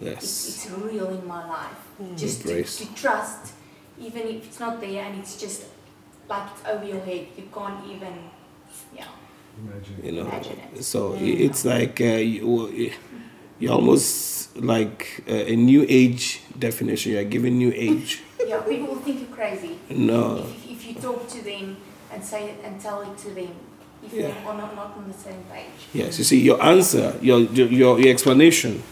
Yes. 0.00 0.22
it's 0.48 0.70
real 0.70 1.08
in 1.08 1.26
my 1.26 1.46
life. 1.46 1.76
Just 2.16 2.40
to, 2.46 2.64
to 2.64 2.94
trust, 2.94 3.52
even 4.00 4.22
if 4.22 4.46
it's 4.46 4.58
not 4.58 4.80
there 4.80 5.04
and 5.04 5.18
it's 5.20 5.36
just 5.38 5.64
like 6.28 6.48
it's 6.52 6.66
over 6.66 6.84
your 6.86 7.00
head. 7.00 7.26
You 7.36 7.44
can't 7.52 7.84
even, 7.86 8.14
yeah. 8.96 9.04
Imagine. 9.62 9.96
You 10.02 10.12
know, 10.12 10.22
Imagine 10.22 10.58
it. 10.74 10.82
so 10.84 11.12
i- 11.14 11.18
it's 11.46 11.66
like 11.66 12.00
uh, 12.00 12.04
you, 12.04 12.92
you're 13.58 13.72
almost 13.74 14.56
like 14.56 15.22
uh, 15.28 15.34
a 15.34 15.56
new 15.56 15.84
age 15.86 16.40
definition. 16.58 17.12
You're 17.12 17.24
giving 17.24 17.58
new 17.58 17.72
age. 17.74 18.22
Yeah, 18.50 18.62
people 18.62 18.88
will 18.88 19.02
think 19.02 19.20
you're 19.20 19.36
crazy. 19.36 19.78
No. 19.90 20.38
If, 20.38 20.70
if 20.70 20.86
you 20.88 20.94
talk 20.94 21.28
to 21.28 21.44
them 21.44 21.76
and 22.12 22.24
say 22.24 22.50
it 22.50 22.60
and 22.64 22.80
tell 22.80 23.00
it 23.02 23.16
to 23.18 23.30
them, 23.30 23.54
if 24.02 24.12
Yeah. 24.12 24.22
they 24.22 24.32
are 24.48 24.54
not, 24.56 24.74
not 24.74 24.96
on 24.96 25.08
the 25.08 25.14
same 25.16 25.44
page. 25.52 25.66
Yes, 25.92 26.18
you 26.18 26.24
see, 26.24 26.40
your 26.40 26.62
answer, 26.62 27.16
your 27.20 27.40
your, 27.40 27.98
your 28.00 28.08
explanation 28.08 28.82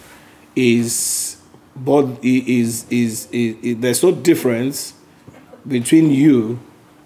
is, 0.55 1.37
but 1.77 2.07
is, 2.23 2.85
is, 2.91 3.29
is, 3.31 3.57
is 3.63 3.77
there's 3.79 4.03
no 4.03 4.13
difference 4.13 4.95
between 5.67 6.11
you 6.11 6.59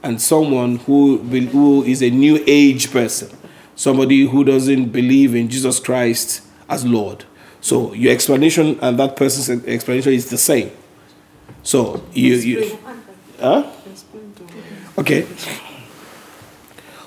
and 0.03 0.21
someone 0.21 0.77
who 0.79 1.19
who 1.19 1.85
is 1.85 2.03
a 2.03 2.11
new 2.11 2.43
age 2.47 2.91
person, 2.91 3.31
somebody 3.77 4.27
who 4.27 4.43
doesn't 4.45 4.87
believe 4.91 5.35
in 5.35 5.49
Jesus 5.49 5.79
Christ 5.79 6.43
as 6.69 6.85
Lord. 6.85 7.25
So 7.61 7.93
your 7.95 8.13
explanation 8.13 8.79
and 8.83 8.99
that 8.99 9.15
person's 9.17 9.49
explanation 9.67 10.13
is 10.13 10.31
the 10.31 10.39
same. 10.39 10.73
So 11.63 12.03
you, 12.13 12.35
you 12.35 12.79
huh? 13.41 13.71
Okay. 14.99 15.27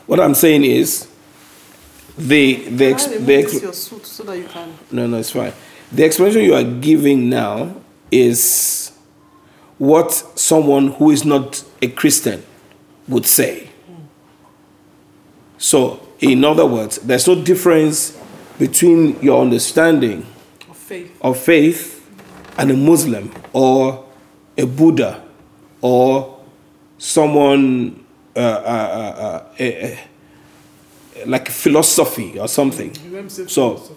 What 0.07 0.19
I'm 0.19 0.35
saying 0.35 0.63
is, 0.63 1.07
the 2.17 2.55
the, 2.69 2.85
ex, 2.85 3.05
the 3.07 3.15
remove 3.15 3.29
ex, 3.63 3.77
suit 3.77 4.05
so 4.05 4.23
that 4.23 4.37
you 4.37 4.45
can. 4.45 4.73
no 4.91 5.07
no 5.07 5.17
it's 5.17 5.31
fine. 5.31 5.53
The 5.91 6.03
explanation 6.05 6.43
you 6.43 6.53
are 6.55 6.63
giving 6.63 7.29
now 7.29 7.75
is 8.11 8.91
what 9.77 10.11
someone 10.39 10.87
who 10.93 11.11
is 11.11 11.25
not 11.25 11.63
a 11.81 11.87
Christian 11.89 12.43
would 13.07 13.25
say. 13.25 13.69
So, 15.57 15.99
in 16.19 16.43
other 16.43 16.65
words, 16.65 16.97
there's 16.99 17.27
no 17.27 17.35
difference 17.41 18.17
between 18.57 19.19
your 19.21 19.41
understanding 19.41 20.25
Of 20.69 20.77
faith. 20.77 21.17
of 21.21 21.37
faith 21.39 22.07
and 22.57 22.71
a 22.71 22.75
Muslim 22.77 23.31
or 23.51 24.05
a 24.57 24.65
Buddha 24.65 25.23
or 25.81 26.39
someone 26.97 28.04
uh, 28.35 28.39
uh, 28.39 28.41
uh, 28.41 29.21
uh, 29.21 29.43
eh, 29.59 29.95
eh, 31.15 31.23
like 31.25 31.49
philosophy 31.49 32.39
or 32.39 32.47
something. 32.47 32.93
Want 33.11 33.31
So- 33.31 33.45
philosophy. 33.75 33.95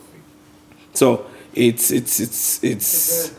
So 0.95 1.26
it's 1.54 1.90
it's 1.90 2.21
it's 2.21 2.64
it's 2.64 3.33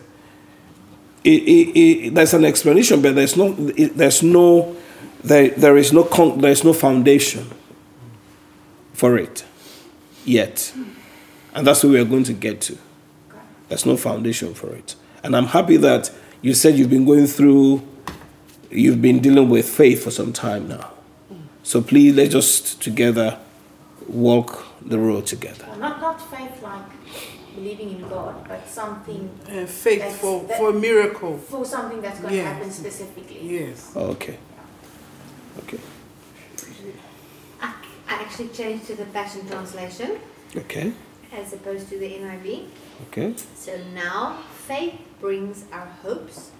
it, 1.24 1.30
it, 1.44 1.80
it, 1.80 2.16
there's 2.16 2.34
an 2.34 2.46
explanation, 2.46 3.02
but 3.02 3.16
there's 3.16 3.36
no 3.36 3.56
it, 3.76 3.98
there's 3.98 4.24
no 4.24 4.76
there 5.24 5.50
there 5.50 5.78
is 5.78 5.92
no 5.92 6.04
con, 6.04 6.40
there 6.40 6.52
is 6.52 6.64
no 6.64 6.74
foundation 6.74 7.46
for 8.94 9.18
it 9.18 9.44
yet, 10.26 10.74
and 11.54 11.66
that's 11.68 11.84
where 11.84 11.94
we 11.94 12.00
are 12.00 12.06
going 12.06 12.24
to 12.26 12.34
get 12.34 12.62
to. 12.62 12.78
There's 13.68 13.86
no 13.86 13.98
foundation 13.98 14.54
for 14.54 14.74
it, 14.74 14.96
and 15.24 15.36
I'm 15.36 15.48
happy 15.48 15.78
that 15.78 16.12
you 16.42 16.54
said 16.54 16.76
you've 16.78 16.90
been 16.90 17.06
going 17.06 17.28
through, 17.28 17.82
you've 18.70 19.02
been 19.02 19.20
dealing 19.20 19.50
with 19.50 19.68
faith 19.70 20.04
for 20.04 20.12
some 20.12 20.32
time 20.34 20.68
now. 20.68 20.92
So 21.64 21.82
please 21.82 22.16
let's 22.16 22.32
just 22.32 22.82
together 22.82 23.38
walk 24.08 24.66
the 24.82 24.98
road 24.98 25.26
together. 25.28 25.66
Well, 25.68 25.78
not, 25.80 26.02
not 26.02 26.20
faith 26.36 26.62
like 26.64 26.86
believing 27.56 27.90
in 28.00 28.10
God, 28.10 28.48
but 28.48 28.68
something 28.68 29.30
Uh, 29.48 29.66
faith 29.66 30.18
for, 30.20 30.44
that- 30.44 30.58
for 30.58 30.70
a 30.70 30.74
miracle. 30.74 31.38
for 31.38 31.66
something 31.66 32.02
that's 32.02 32.20
going 32.20 32.34
to 32.34 32.44
happen 32.44 32.72
specifically. 32.72 33.40
Yes. 33.60 33.92
Okay. 33.96 34.38
Okay. 35.60 35.80
I, 37.62 37.74
I 38.08 38.14
actually 38.24 38.50
changed 38.50 38.86
to 38.88 38.96
the 38.96 39.06
Passion 39.06 39.46
Translation 39.48 40.20
Okay. 40.56 40.94
as 41.34 41.54
opposed 41.54 41.90
to 41.90 42.00
the 42.00 42.08
NIV. 42.10 42.66
Okay. 43.08 43.34
So 43.56 43.78
now 43.94 44.42
faith 44.68 44.96
brings 45.20 45.66
our 45.72 45.88
hopes 46.04 46.52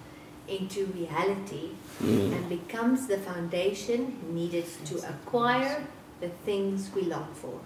into 0.50 0.86
reality 1.00 1.66
Mm. 2.02 2.32
and 2.36 2.48
becomes 2.48 3.06
the 3.06 3.18
foundation 3.18 4.00
needed 4.34 4.64
to 4.88 4.94
acquire 5.12 5.76
the 6.20 6.30
things 6.46 6.90
we 6.94 7.02
long 7.02 7.28
for. 7.42 7.56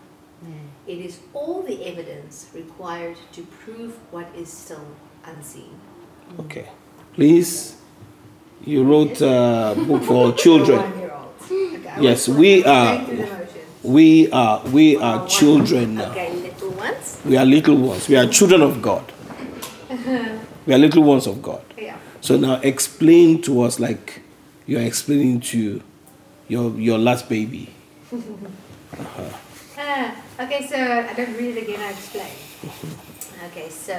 It 0.86 0.98
is 0.98 1.14
all 1.32 1.62
the 1.62 1.86
evidence 1.86 2.34
required 2.54 3.16
to 3.32 3.40
prove 3.64 3.92
what 4.10 4.26
is 4.36 4.48
still 4.52 4.84
unseen. 5.24 5.72
Okay. 6.40 6.66
Please. 7.14 7.76
You 8.66 8.82
wrote 8.84 9.20
a 9.22 9.74
book 9.88 10.02
for 10.02 10.32
children. 10.44 10.78
One-year-old. 10.80 11.32
Okay, 11.40 12.02
Yes, 12.02 12.28
we 12.28 12.64
are- 12.64 13.04
through 13.04 13.16
the 13.16 13.22
motions. 13.22 13.84
We 13.96 14.30
are 14.32 14.60
we 14.76 14.96
are 14.96 15.18
one- 15.20 15.28
children 15.28 15.94
now. 15.94 16.10
Okay, 16.10 16.30
little 16.48 16.70
ones. 16.86 17.06
We 17.24 17.36
are 17.40 17.46
little 17.46 17.76
ones. 17.76 18.08
We 18.08 18.16
are 18.16 18.26
children 18.28 18.60
of 18.62 18.82
God. 18.82 19.04
We 20.66 20.72
are 20.74 20.78
little 20.78 21.02
ones 21.02 21.26
of 21.26 21.40
God. 21.42 21.62
Yeah. 21.78 21.96
So 22.24 22.38
now 22.38 22.54
explain 22.62 23.42
to 23.42 23.60
us 23.60 23.78
like 23.78 24.22
you 24.64 24.78
are 24.78 24.86
explaining 24.88 25.40
to 25.52 25.82
your 26.48 26.72
your 26.80 26.96
last 26.96 27.28
baby. 27.28 27.68
Ah, 29.76 30.16
okay, 30.40 30.66
so 30.66 30.74
I 30.74 31.12
don't 31.12 31.36
read 31.36 31.54
it 31.58 31.68
again, 31.68 31.80
I 31.80 31.90
explain. 31.90 32.32
Okay, 33.52 33.68
so. 33.68 33.92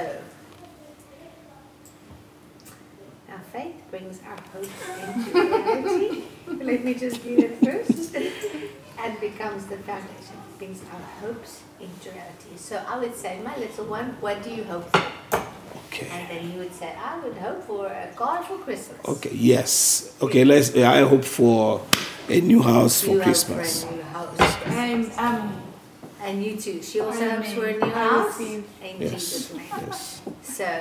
Our 3.30 3.38
faith 3.52 3.78
brings 3.92 4.18
our 4.26 4.40
hope 4.50 4.74
into 5.06 5.30
reality 5.30 6.24
Let 6.66 6.84
me 6.84 6.94
just 6.94 7.22
read 7.22 7.38
it 7.38 7.54
first. 7.62 8.16
and 8.98 9.20
becomes 9.20 9.66
the 9.66 9.78
foundation, 9.86 10.34
brings 10.58 10.82
our 10.92 11.04
hopes 11.22 11.62
into 11.78 12.10
reality. 12.10 12.56
So 12.56 12.82
I 12.88 12.98
would 12.98 13.14
say, 13.14 13.38
my 13.44 13.56
little 13.56 13.86
one, 13.86 14.16
what 14.18 14.42
do 14.42 14.50
you 14.50 14.64
hope 14.64 14.90
for? 14.90 15.46
Okay. 15.86 16.08
And 16.10 16.28
then 16.30 16.52
you 16.52 16.58
would 16.60 16.74
say, 16.74 16.92
I 16.98 17.18
would 17.20 17.36
hope 17.36 17.62
for 17.64 17.86
a 17.86 18.08
car 18.16 18.42
for 18.42 18.58
Christmas. 18.58 18.98
Okay. 19.06 19.30
Yes. 19.34 20.14
Okay. 20.22 20.44
Let's. 20.44 20.74
I 20.76 21.02
hope 21.02 21.24
for 21.24 21.82
a 22.28 22.40
new 22.40 22.62
house 22.62 23.02
You 23.02 23.08
for 23.08 23.14
hope 23.14 23.22
Christmas. 23.24 23.84
For 23.84 23.90
a 23.92 23.96
new 23.96 24.02
house. 24.02 24.56
And 24.66 25.12
um, 25.18 25.62
And 26.22 26.42
you 26.44 26.56
too. 26.56 26.82
She 26.82 27.00
also 27.00 27.28
hopes 27.30 27.52
for 27.52 27.66
a 27.66 27.72
new 27.78 27.86
I 27.86 27.90
house. 27.90 28.38
receive. 28.38 28.64
In 28.82 29.00
Yes. 29.00 29.10
Jesus' 29.12 29.52
name. 29.54 29.62
Yes. 29.86 30.22
So, 30.42 30.80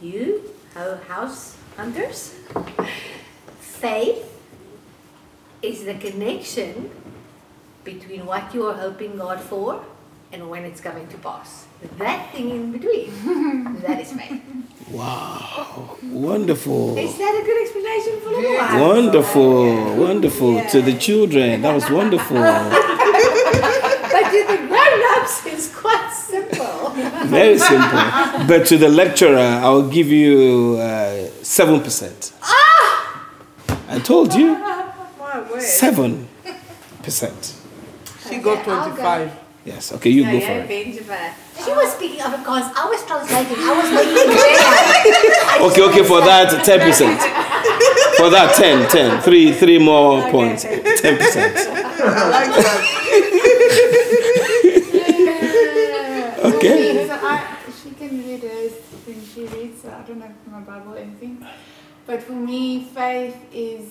you, 0.00 0.50
ho- 0.74 0.98
house 1.08 1.56
hunters, 1.76 2.34
faith 3.60 4.24
is 5.62 5.84
the 5.84 5.94
connection 5.94 6.90
between 7.84 8.26
what 8.26 8.52
you 8.54 8.66
are 8.66 8.74
hoping 8.74 9.16
God 9.16 9.40
for 9.40 9.84
and 10.32 10.48
when 10.48 10.64
it's 10.64 10.80
coming 10.80 11.06
to 11.08 11.18
pass. 11.18 11.66
That 11.98 12.32
thing 12.32 12.50
in 12.50 12.72
between, 12.72 13.10
that 13.82 14.00
is 14.00 14.12
faith. 14.12 14.40
Wow. 14.90 15.96
Wonderful. 16.04 16.96
Is 16.98 17.16
that 17.18 17.40
a 17.40 17.44
good 17.44 17.62
explanation 17.62 18.20
for 18.20 18.30
little 18.30 18.56
ones? 18.56 18.80
Wonderful. 18.80 19.96
Wonderful. 19.96 20.64
To 20.70 20.82
the 20.82 20.94
children. 20.98 21.62
That 21.62 21.74
was 21.74 21.90
wonderful. 21.90 22.38
But 24.12 24.30
to 24.30 24.44
the 24.46 24.58
grown-ups, 24.68 25.46
it's 25.46 25.74
quite 25.74 26.10
simple. 26.12 26.90
Very 27.26 27.56
simple. 27.58 27.98
But 28.46 28.66
to 28.66 28.76
the 28.76 28.88
lecturer, 28.90 29.38
I'll 29.38 29.88
give 29.88 30.08
you 30.08 30.76
uh, 30.78 31.28
seven 31.42 31.80
percent. 31.80 32.32
Ah! 32.42 33.26
I 33.88 33.98
told 34.00 34.34
you 34.34 34.52
my 35.18 35.50
word. 35.50 35.62
seven 35.62 36.28
percent. 37.02 37.56
She 38.28 38.36
got 38.38 38.58
Okay, 38.60 38.70
I'll 38.70 38.90
25. 38.90 39.41
Yes. 39.64 39.92
Okay, 39.92 40.10
you 40.10 40.24
No, 40.24 40.32
go 40.32 40.38
yeah, 40.38 40.66
for 40.66 40.72
it. 40.72 40.94
She 41.64 41.70
was 41.70 41.92
speaking 41.92 42.20
of 42.22 42.32
a 42.34 42.38
cause. 42.42 42.64
I 42.74 42.88
was 42.90 43.04
translating. 43.06 43.56
I 43.58 43.72
was 43.78 43.90
making. 43.94 44.12
Okay, 45.70 45.82
okay, 45.82 46.02
for 46.02 46.20
that, 46.20 46.64
ten 46.64 46.80
percent. 46.80 47.20
For 48.16 48.28
that, 48.30 48.54
10, 48.56 48.88
10. 48.88 49.20
Three, 49.22 49.52
three 49.52 49.78
more 49.78 50.28
points. 50.30 50.62
Ten 50.62 50.82
percent. 51.16 51.56
I 51.56 52.28
like 52.28 52.50
that. 52.50 53.92
Okay. 56.44 57.06
So 57.06 57.14
I, 57.22 57.56
she 57.82 57.90
can 57.94 58.18
read 58.18 58.42
hers 58.42 58.72
when 59.06 59.24
she 59.24 59.46
reads. 59.46 59.82
So 59.82 59.90
I 59.90 60.02
don't 60.02 60.20
have 60.20 60.34
my 60.50 60.60
Bible 60.60 60.94
or 60.94 60.98
anything. 60.98 61.44
But 62.06 62.22
for 62.22 62.32
me, 62.32 62.84
faith 62.84 63.36
is 63.52 63.90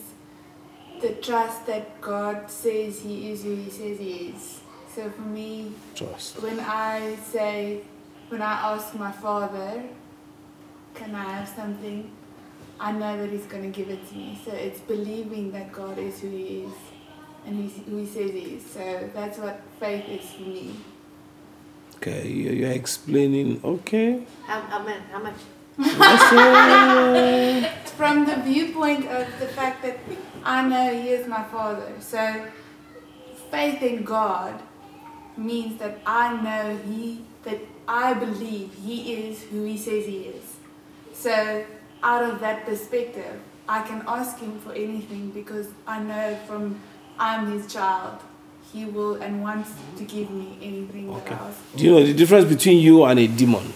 the 1.01 1.13
trust 1.16 1.66
that 1.68 2.01
God 2.01 2.50
says 2.51 3.01
He 3.01 3.32
is 3.32 3.44
who 3.44 3.56
He 3.56 3.70
says 3.70 4.00
He 4.00 4.34
is. 4.36 4.61
So 4.95 5.10
for 5.10 5.21
me, 5.21 5.71
Trust. 5.95 6.41
when 6.41 6.60
I 6.60 7.15
say, 7.31 7.81
when 8.29 8.41
I 8.41 8.74
ask 8.74 8.93
my 8.95 9.12
Father, 9.12 9.83
can 10.95 11.15
I 11.15 11.24
have 11.33 11.48
something? 11.48 12.12
I 12.79 12.91
know 12.91 13.17
that 13.17 13.29
He's 13.29 13.45
going 13.45 13.63
to 13.63 13.69
give 13.69 13.89
it 13.89 14.07
to 14.10 14.15
me. 14.15 14.39
So 14.43 14.51
it's 14.51 14.79
believing 14.81 15.51
that 15.53 15.71
God 15.71 15.98
is 15.98 16.19
who 16.19 16.29
He 16.29 16.63
is 16.65 16.74
and 17.45 17.55
who 17.55 17.63
He- 17.69 17.83
who 17.89 17.98
He 17.98 18.05
says 18.05 18.31
He 18.31 18.55
is. 18.55 18.65
So 18.65 19.10
that's 19.13 19.38
what 19.38 19.62
faith 19.79 20.07
is 20.10 20.29
for 20.31 20.41
me. 20.43 20.75
Okay, 21.98 22.27
you- 22.27 22.51
you're 22.51 22.71
explaining. 22.71 23.62
Okay. 23.63 24.24
How, 24.45 24.62
how, 24.62 24.79
much, 24.79 24.98
how 25.12 25.19
much? 25.19 25.36
That's, 25.77 27.91
from 27.91 28.25
the 28.25 28.36
viewpoint 28.38 29.05
of 29.07 29.27
the 29.39 29.48
fact 29.48 29.83
that 29.83 30.00
I 30.43 30.67
know 30.67 30.93
He 30.93 31.10
is 31.10 31.27
my 31.27 31.43
Father. 31.43 31.93
So 32.00 32.45
faith 33.51 33.81
in 33.81 34.03
God 34.03 34.62
means 35.38 35.80
that 35.80 36.00
I 36.06 36.42
know 36.42 36.78
He, 36.78 37.22
that 37.44 37.60
I 37.88 38.13
believe 38.13 38.74
He 38.86 39.13
is 39.13 39.44
who 39.44 39.63
He 39.63 39.78
says 39.78 40.06
He 40.06 40.17
is. 40.24 40.44
So 41.13 41.65
out 42.04 42.24
of 42.24 42.39
that 42.41 42.65
perspective, 42.65 43.39
I 43.67 43.82
can 43.84 44.04
ask 44.08 44.39
Him 44.39 44.60
for 44.60 44.74
anything 44.74 45.32
because 45.32 45.67
I 45.88 46.02
know 46.04 46.38
from 46.48 46.80
I'm 47.20 47.52
His 47.52 47.72
child, 47.72 48.20
He 48.74 48.86
will 48.86 49.15
and 49.22 49.41
wants 49.41 49.72
to 49.98 50.04
give 50.04 50.30
me 50.32 50.58
anything 50.62 51.10
Okay. 51.10 51.30
that 51.30 51.41
I 51.41 51.48
ask. 51.48 51.58
do 51.76 51.84
you 51.86 51.91
know 51.91 52.04
the 52.04 52.13
difference 52.13 52.46
between 52.46 52.80
you 52.80 53.04
and 53.06 53.20
a 53.20 53.28
demon? 53.28 53.74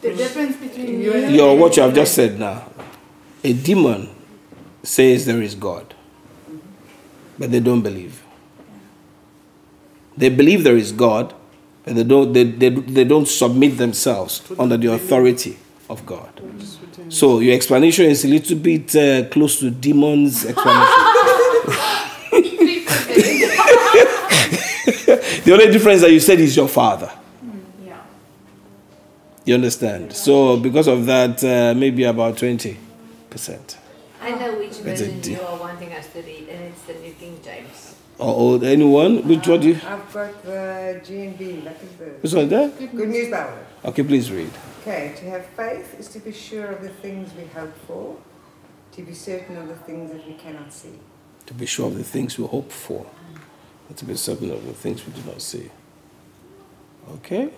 The 0.00 0.14
difference 0.14 0.56
between 0.56 0.88
You 0.88 0.96
you 0.98 1.12
and- 1.14 1.34
Your 1.34 1.56
what 1.56 1.76
you 1.76 1.82
have 1.82 1.94
just 1.94 2.14
said 2.14 2.38
now. 2.38 2.64
A 3.44 3.52
demon 3.52 4.08
says 4.82 5.26
there 5.26 5.40
is 5.42 5.54
God, 5.54 5.94
but 7.38 7.50
they 7.50 7.60
don't 7.60 7.82
believe. 7.82 8.22
They 10.16 10.28
believe 10.28 10.64
there 10.64 10.76
is 10.76 10.92
God, 10.92 11.34
but 11.84 11.94
they 11.94 12.04
don't. 12.04 12.32
They, 12.32 12.44
they, 12.44 12.68
they 12.68 13.04
don't 13.04 13.26
submit 13.26 13.78
themselves 13.78 14.42
under 14.58 14.76
the 14.76 14.92
authority 14.92 15.58
of 15.88 16.04
God. 16.06 16.40
So 17.08 17.40
your 17.40 17.54
explanation 17.54 18.06
is 18.06 18.24
a 18.24 18.28
little 18.28 18.56
bit 18.58 18.94
uh, 18.96 19.28
close 19.28 19.58
to 19.60 19.70
demon's 19.70 20.44
explanation. 20.46 20.86
the 25.44 25.50
only 25.52 25.70
difference 25.70 26.00
that 26.02 26.10
you 26.10 26.20
said 26.20 26.40
is 26.40 26.56
your 26.56 26.68
father. 26.68 27.12
Yeah. 27.84 28.02
You 29.44 29.54
understand? 29.54 30.12
So 30.14 30.56
because 30.58 30.88
of 30.88 31.04
that, 31.06 31.42
uh, 31.44 31.74
maybe 31.78 32.04
about 32.04 32.38
twenty 32.38 32.78
percent. 33.28 33.76
I 34.22 34.30
know 34.32 34.56
which 34.56 34.76
version 34.78 35.22
you 35.24 35.40
are 35.40 35.58
wanting 35.58 35.92
us 35.92 36.06
to 36.12 36.22
read, 36.22 36.48
and 36.48 36.64
it's 36.64 36.82
the 36.82 36.94
New 36.94 37.12
King 37.14 37.38
James. 37.44 37.96
Or 38.22 38.64
anyone? 38.64 39.26
Which 39.26 39.48
one 39.48 39.60
do 39.60 39.68
you? 39.68 39.74
I've 39.74 40.12
got 40.12 40.42
the 40.44 41.00
GNB, 41.04 41.64
that 41.64 41.76
is 41.82 41.92
the 41.98 42.04
Which 42.20 42.32
one 42.32 42.48
there? 42.48 42.68
Good 42.68 43.08
News 43.08 43.30
Bible. 43.30 43.58
Okay, 43.84 44.04
please 44.04 44.30
read. 44.30 44.50
Okay, 44.80 45.12
to 45.16 45.24
have 45.30 45.44
faith 45.46 45.98
is 45.98 46.06
to 46.08 46.20
be 46.20 46.32
sure 46.32 46.66
of 46.66 46.82
the 46.82 46.88
things 46.88 47.34
we 47.34 47.44
hope 47.46 47.76
for, 47.86 48.16
to 48.92 49.02
be 49.02 49.12
certain 49.12 49.56
of 49.56 49.66
the 49.66 49.74
things 49.74 50.12
that 50.12 50.24
we 50.24 50.34
cannot 50.34 50.72
see. 50.72 51.00
To 51.46 51.54
be 51.54 51.66
sure 51.66 51.88
of 51.88 51.96
the 51.96 52.04
things 52.04 52.38
we 52.38 52.46
hope 52.46 52.70
for, 52.70 53.06
and 53.88 53.96
to 53.96 54.04
be 54.04 54.14
certain 54.14 54.52
of 54.52 54.64
the 54.66 54.72
things 54.72 55.04
we 55.04 55.12
do 55.14 55.22
not 55.28 55.42
see. 55.42 55.70
Okay. 57.14 57.50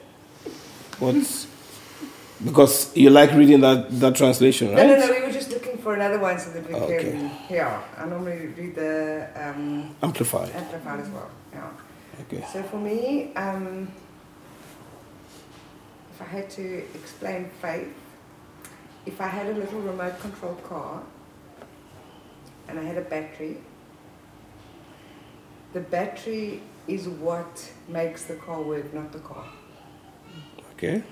What's 0.98 1.46
because 2.42 2.94
you 2.97 3.11
like 3.11 3.33
reading 3.33 3.61
that 3.61 3.90
that 4.01 4.16
translation, 4.16 4.68
right? 4.75 4.87
No, 4.87 4.97
no, 4.97 5.07
no, 5.07 5.12
we 5.12 5.20
were 5.27 5.33
just 5.33 5.51
looking 5.51 5.79
for 5.79 5.94
another 5.94 6.18
one 6.18 6.38
so 6.38 6.51
that 6.51 6.66
we 6.68 6.75
Okay. 6.75 7.11
can, 7.12 7.31
yeah, 7.51 7.83
I 7.97 8.07
normally 8.07 8.49
read 8.57 8.75
the 8.75 9.29
um, 9.37 9.94
Amplified. 10.03 10.51
Amplified 10.55 11.01
as 11.01 11.09
well, 11.09 11.31
yeah. 11.53 11.70
Okay. 12.23 12.44
So 12.53 12.62
for 12.62 12.79
me, 12.79 13.33
um, 13.35 13.88
if 16.12 16.23
I 16.23 16.25
had 16.25 16.51
to 16.51 16.85
explain 16.94 17.51
faith, 17.61 17.92
if 19.07 19.20
I 19.20 19.27
had 19.29 19.47
a 19.47 19.53
little 19.55 19.81
remote 19.81 20.18
control 20.20 20.55
car 20.57 21.03
and 22.68 22.79
I 22.79 22.83
had 22.83 22.97
a 22.97 23.03
battery, 23.03 23.59
the 25.73 25.81
battery 25.81 26.62
is 26.87 27.09
what 27.09 27.70
makes 27.88 28.25
the 28.25 28.35
car 28.37 28.62
work, 28.62 28.92
not 28.94 29.12
the 29.12 29.18
car. 29.18 29.47
Okay. 30.73 31.03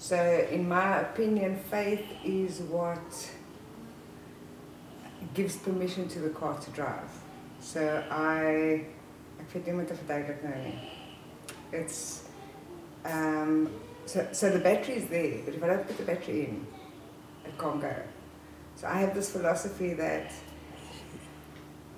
So, 0.00 0.16
in 0.50 0.66
my 0.66 1.00
opinion, 1.00 1.56
faith 1.70 2.06
is 2.24 2.60
what 2.60 3.30
gives 5.34 5.56
permission 5.56 6.08
to 6.08 6.20
the 6.20 6.30
car 6.30 6.58
to 6.58 6.70
drive. 6.70 7.10
So, 7.60 8.02
I. 8.10 8.86
Ek 9.40 9.52
weet 9.52 9.66
nie 9.66 9.74
hoe 9.74 9.82
om 9.82 9.86
dit 9.86 10.40
te. 10.40 10.72
It's. 11.76 12.24
Um, 13.04 13.68
so, 14.06 14.26
so 14.32 14.48
the 14.48 14.58
battery 14.58 14.94
is 14.94 15.06
there, 15.10 15.42
but 15.44 15.54
if 15.54 15.62
I 15.62 15.66
don't 15.66 15.86
put 15.86 15.98
the 15.98 16.04
battery 16.04 16.46
in, 16.46 16.66
it 17.44 17.58
can't 17.58 17.82
go. 17.82 17.94
So, 18.76 18.86
I 18.86 19.00
have 19.00 19.14
this 19.14 19.30
philosophy 19.30 19.92
that 20.00 20.32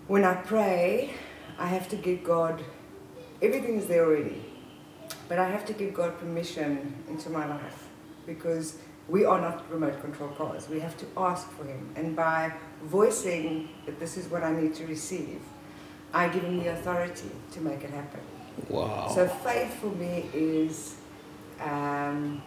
when 0.09 0.25
I 0.25 0.35
pray, 0.35 1.15
I 1.57 1.69
have 1.69 1.89
to 1.91 1.97
give 1.97 2.25
God. 2.25 2.65
Everything 3.41 3.79
is 3.79 3.87
there 3.87 4.05
already. 4.07 4.43
But 5.29 5.39
I 5.39 5.49
have 5.49 5.65
to 5.67 5.73
give 5.73 5.95
God 5.95 6.19
permission 6.19 6.95
into 7.09 7.31
my 7.31 7.47
life 7.47 7.82
because 8.27 8.77
we 9.09 9.25
are 9.25 9.41
not 9.41 9.71
remote 9.71 10.01
control 10.01 10.31
cars. 10.31 10.69
We 10.69 10.81
have 10.81 10.97
to 10.99 11.07
ask 11.17 11.51
for 11.53 11.65
Him. 11.65 11.91
And 11.97 12.15
by 12.15 12.53
voicing 12.85 13.69
that 13.87 13.99
this 13.99 14.17
is 14.17 14.29
what 14.29 14.43
I 14.43 14.53
need 14.53 14.75
to 14.77 14.87
receive, 14.87 15.41
I 16.13 16.29
give 16.29 16.43
Him 16.45 16.59
the 16.59 16.69
authority 16.73 17.31
to 17.53 17.61
make 17.61 17.83
it 17.83 17.91
happen. 17.91 18.21
Wow. 18.69 19.11
So 19.15 19.27
faith 19.27 19.75
for 19.81 19.91
me 19.91 20.29
is 20.33 20.97
um, 21.61 22.43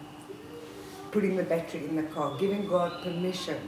putting 1.10 1.36
the 1.36 1.42
battery 1.42 1.84
in 1.84 1.96
the 1.96 2.04
car, 2.04 2.36
giving 2.38 2.66
God 2.66 3.02
permission 3.02 3.58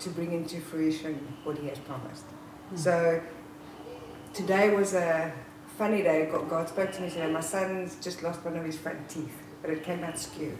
to 0.00 0.10
bring 0.10 0.32
into 0.32 0.60
fruition 0.60 1.36
what 1.44 1.58
He 1.58 1.68
has 1.68 1.78
promised. 1.78 2.24
So 2.74 3.20
today 4.32 4.74
was 4.74 4.94
a 4.94 5.32
funny 5.76 6.02
day. 6.02 6.28
God, 6.30 6.48
God 6.48 6.68
spoke 6.68 6.92
to 6.92 7.02
me 7.02 7.10
today. 7.10 7.30
My 7.30 7.40
son's 7.40 7.96
just 8.02 8.22
lost 8.22 8.44
one 8.44 8.56
of 8.56 8.64
his 8.64 8.76
front 8.76 9.08
teeth, 9.08 9.36
but 9.60 9.70
it 9.70 9.84
came 9.84 10.02
out 10.04 10.18
skew. 10.18 10.56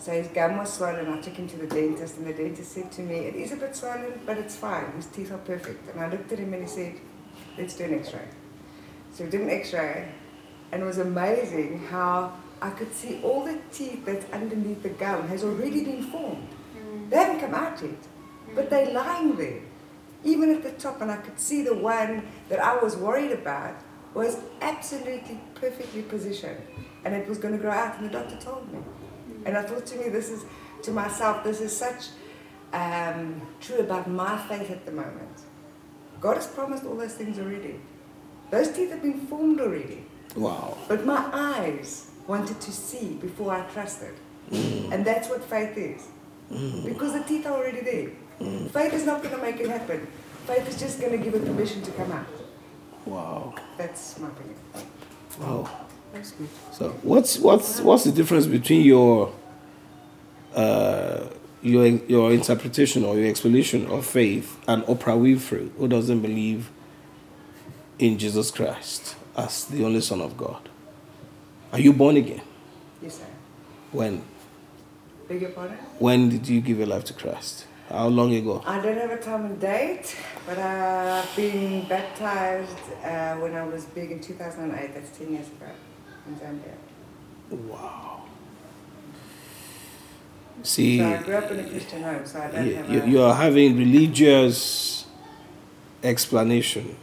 So 0.00 0.12
his 0.12 0.28
gum 0.28 0.56
was 0.56 0.72
swollen. 0.72 1.12
I 1.12 1.20
took 1.20 1.34
him 1.34 1.46
to 1.48 1.58
the 1.58 1.66
dentist, 1.66 2.16
and 2.16 2.26
the 2.26 2.32
dentist 2.32 2.72
said 2.72 2.90
to 2.92 3.02
me, 3.02 3.16
"It 3.16 3.34
is 3.34 3.52
a 3.52 3.56
bit 3.56 3.76
swollen, 3.76 4.18
but 4.24 4.38
it's 4.38 4.56
fine. 4.56 4.90
His 4.96 5.04
teeth 5.04 5.30
are 5.30 5.36
perfect." 5.36 5.90
And 5.90 6.00
I 6.00 6.08
looked 6.08 6.32
at 6.32 6.38
him 6.38 6.54
and 6.54 6.62
he 6.62 6.68
said, 6.68 6.94
"Let's 7.58 7.76
do 7.76 7.84
an 7.84 7.94
X-ray." 7.94 8.28
So 9.12 9.24
we 9.24 9.30
did 9.30 9.42
an 9.42 9.50
X-ray, 9.50 10.08
and 10.72 10.82
it 10.82 10.86
was 10.86 10.96
amazing 10.96 11.86
how 11.90 12.32
I 12.62 12.70
could 12.70 12.94
see 12.94 13.20
all 13.22 13.44
the 13.44 13.58
teeth 13.72 14.06
that's 14.06 14.24
underneath 14.32 14.82
the 14.82 14.88
gum 14.88 15.28
has 15.28 15.44
already 15.44 15.84
been 15.84 16.04
formed. 16.04 16.48
Mm. 16.74 17.10
They 17.10 17.16
haven't 17.16 17.40
come 17.40 17.54
out 17.54 17.82
yet, 17.82 18.02
but 18.54 18.66
mm. 18.66 18.70
they're 18.70 18.92
lying 18.92 19.36
there, 19.36 19.60
even 20.24 20.54
at 20.54 20.62
the 20.62 20.72
top. 20.72 21.02
And 21.02 21.10
I 21.10 21.16
could 21.16 21.38
see 21.38 21.62
the 21.62 21.74
one 21.74 22.22
that 22.48 22.58
I 22.58 22.74
was 22.82 22.96
worried 22.96 23.32
about 23.32 23.74
was 24.14 24.38
absolutely 24.62 25.38
perfectly 25.54 26.00
positioned, 26.00 26.62
and 27.04 27.14
it 27.14 27.28
was 27.28 27.36
going 27.36 27.52
to 27.52 27.60
grow 27.60 27.72
out. 27.72 27.98
And 27.98 28.08
the 28.08 28.12
doctor 28.18 28.36
told 28.36 28.72
me. 28.72 28.78
And 29.44 29.56
I 29.56 29.62
thought 29.62 29.86
to 29.86 29.96
me, 29.96 30.08
this 30.08 30.30
is, 30.30 30.44
to 30.82 30.90
myself, 30.90 31.44
this 31.44 31.60
is 31.60 31.76
such 31.76 32.08
um, 32.72 33.40
true 33.60 33.78
about 33.78 34.08
my 34.08 34.38
faith 34.48 34.70
at 34.70 34.84
the 34.86 34.92
moment. 34.92 35.42
God 36.20 36.36
has 36.36 36.46
promised 36.46 36.84
all 36.84 36.96
those 36.96 37.14
things 37.14 37.38
already. 37.38 37.80
Those 38.50 38.70
teeth 38.70 38.90
have 38.90 39.02
been 39.02 39.26
formed 39.26 39.60
already. 39.60 40.04
Wow. 40.36 40.76
But 40.88 41.06
my 41.06 41.28
eyes 41.32 42.10
wanted 42.26 42.60
to 42.60 42.72
see 42.72 43.14
before 43.14 43.52
I 43.52 43.62
trusted. 43.70 44.14
Mm. 44.50 44.92
And 44.92 45.04
that's 45.04 45.28
what 45.28 45.42
faith 45.44 45.76
is. 45.76 46.06
Mm. 46.52 46.84
Because 46.84 47.12
the 47.12 47.22
teeth 47.22 47.46
are 47.46 47.54
already 47.54 47.80
there. 47.80 48.10
Mm. 48.40 48.70
Faith 48.70 48.92
is 48.92 49.06
not 49.06 49.22
going 49.22 49.34
to 49.34 49.40
make 49.40 49.60
it 49.60 49.68
happen. 49.68 50.06
Faith 50.46 50.68
is 50.68 50.78
just 50.78 51.00
going 51.00 51.12
to 51.12 51.18
give 51.18 51.34
it 51.34 51.44
permission 51.44 51.82
to 51.82 51.90
come 51.92 52.12
out. 52.12 52.26
Wow. 53.06 53.54
That's 53.78 54.18
my 54.18 54.28
opinion. 54.28 54.56
Wow. 55.40 55.70
That's 56.12 56.32
good. 56.32 56.48
So 56.72 56.90
what's 57.02 57.38
what's 57.38 57.80
what's 57.80 58.04
the 58.04 58.12
difference 58.12 58.46
between 58.46 58.84
your 58.84 59.32
uh, 60.54 61.26
your 61.62 61.86
your 61.86 62.32
interpretation 62.32 63.04
or 63.04 63.16
your 63.16 63.28
explanation 63.28 63.86
of 63.86 64.06
faith 64.06 64.58
and 64.66 64.82
Oprah 64.84 65.18
Winfrey, 65.18 65.70
who 65.76 65.88
doesn't 65.88 66.20
believe 66.20 66.70
in 67.98 68.18
Jesus 68.18 68.50
Christ 68.50 69.16
as 69.36 69.66
the 69.66 69.84
only 69.84 70.00
Son 70.00 70.20
of 70.20 70.36
God? 70.36 70.68
Are 71.72 71.80
you 71.80 71.92
born 71.92 72.16
again? 72.16 72.42
Yes, 73.02 73.18
sir. 73.18 73.26
When 73.92 74.24
Beg 75.28 75.42
your 75.42 75.50
pardon? 75.50 75.76
when 75.98 76.28
did 76.28 76.48
you 76.48 76.60
give 76.60 76.78
your 76.78 76.88
life 76.88 77.04
to 77.04 77.14
Christ? 77.14 77.66
How 77.88 78.06
long 78.06 78.32
ago? 78.34 78.62
I 78.66 78.80
don't 78.80 78.96
have 78.98 79.10
a 79.10 79.18
time 79.20 79.46
and 79.46 79.60
date, 79.60 80.16
but 80.46 80.58
I've 80.58 81.34
been 81.34 81.88
baptized 81.88 82.78
uh, 83.04 83.34
when 83.36 83.54
I 83.54 83.64
was 83.64 83.84
big 83.86 84.12
in 84.12 84.20
2008. 84.20 84.94
That's 84.94 85.18
10 85.18 85.32
years 85.32 85.48
ago 85.48 85.66
in 86.26 86.34
Zambia. 86.36 86.76
Wow. 87.70 88.22
See, 90.62 90.98
So 90.98 91.06
I 91.06 91.22
grew 91.22 91.34
up 91.36 91.50
in 91.50 91.60
a 91.60 91.68
Christian 91.68 92.02
home, 92.02 92.26
so 92.26 92.38
I 92.40 92.50
don't 92.50 92.66
you, 92.66 92.74
have 92.74 92.90
a... 92.90 93.08
you 93.10 93.22
are 93.22 93.34
having 93.34 93.76
religious 93.78 95.06
explanation 96.02 96.96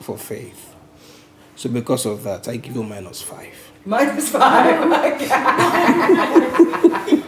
for 0.00 0.16
faith. 0.16 0.74
So 1.54 1.68
because 1.70 2.06
of 2.06 2.22
that, 2.24 2.48
I 2.48 2.56
give 2.56 2.74
you 2.76 2.82
minus 2.82 3.22
five. 3.22 3.54
Minus 3.84 4.28
five. 4.30 5.22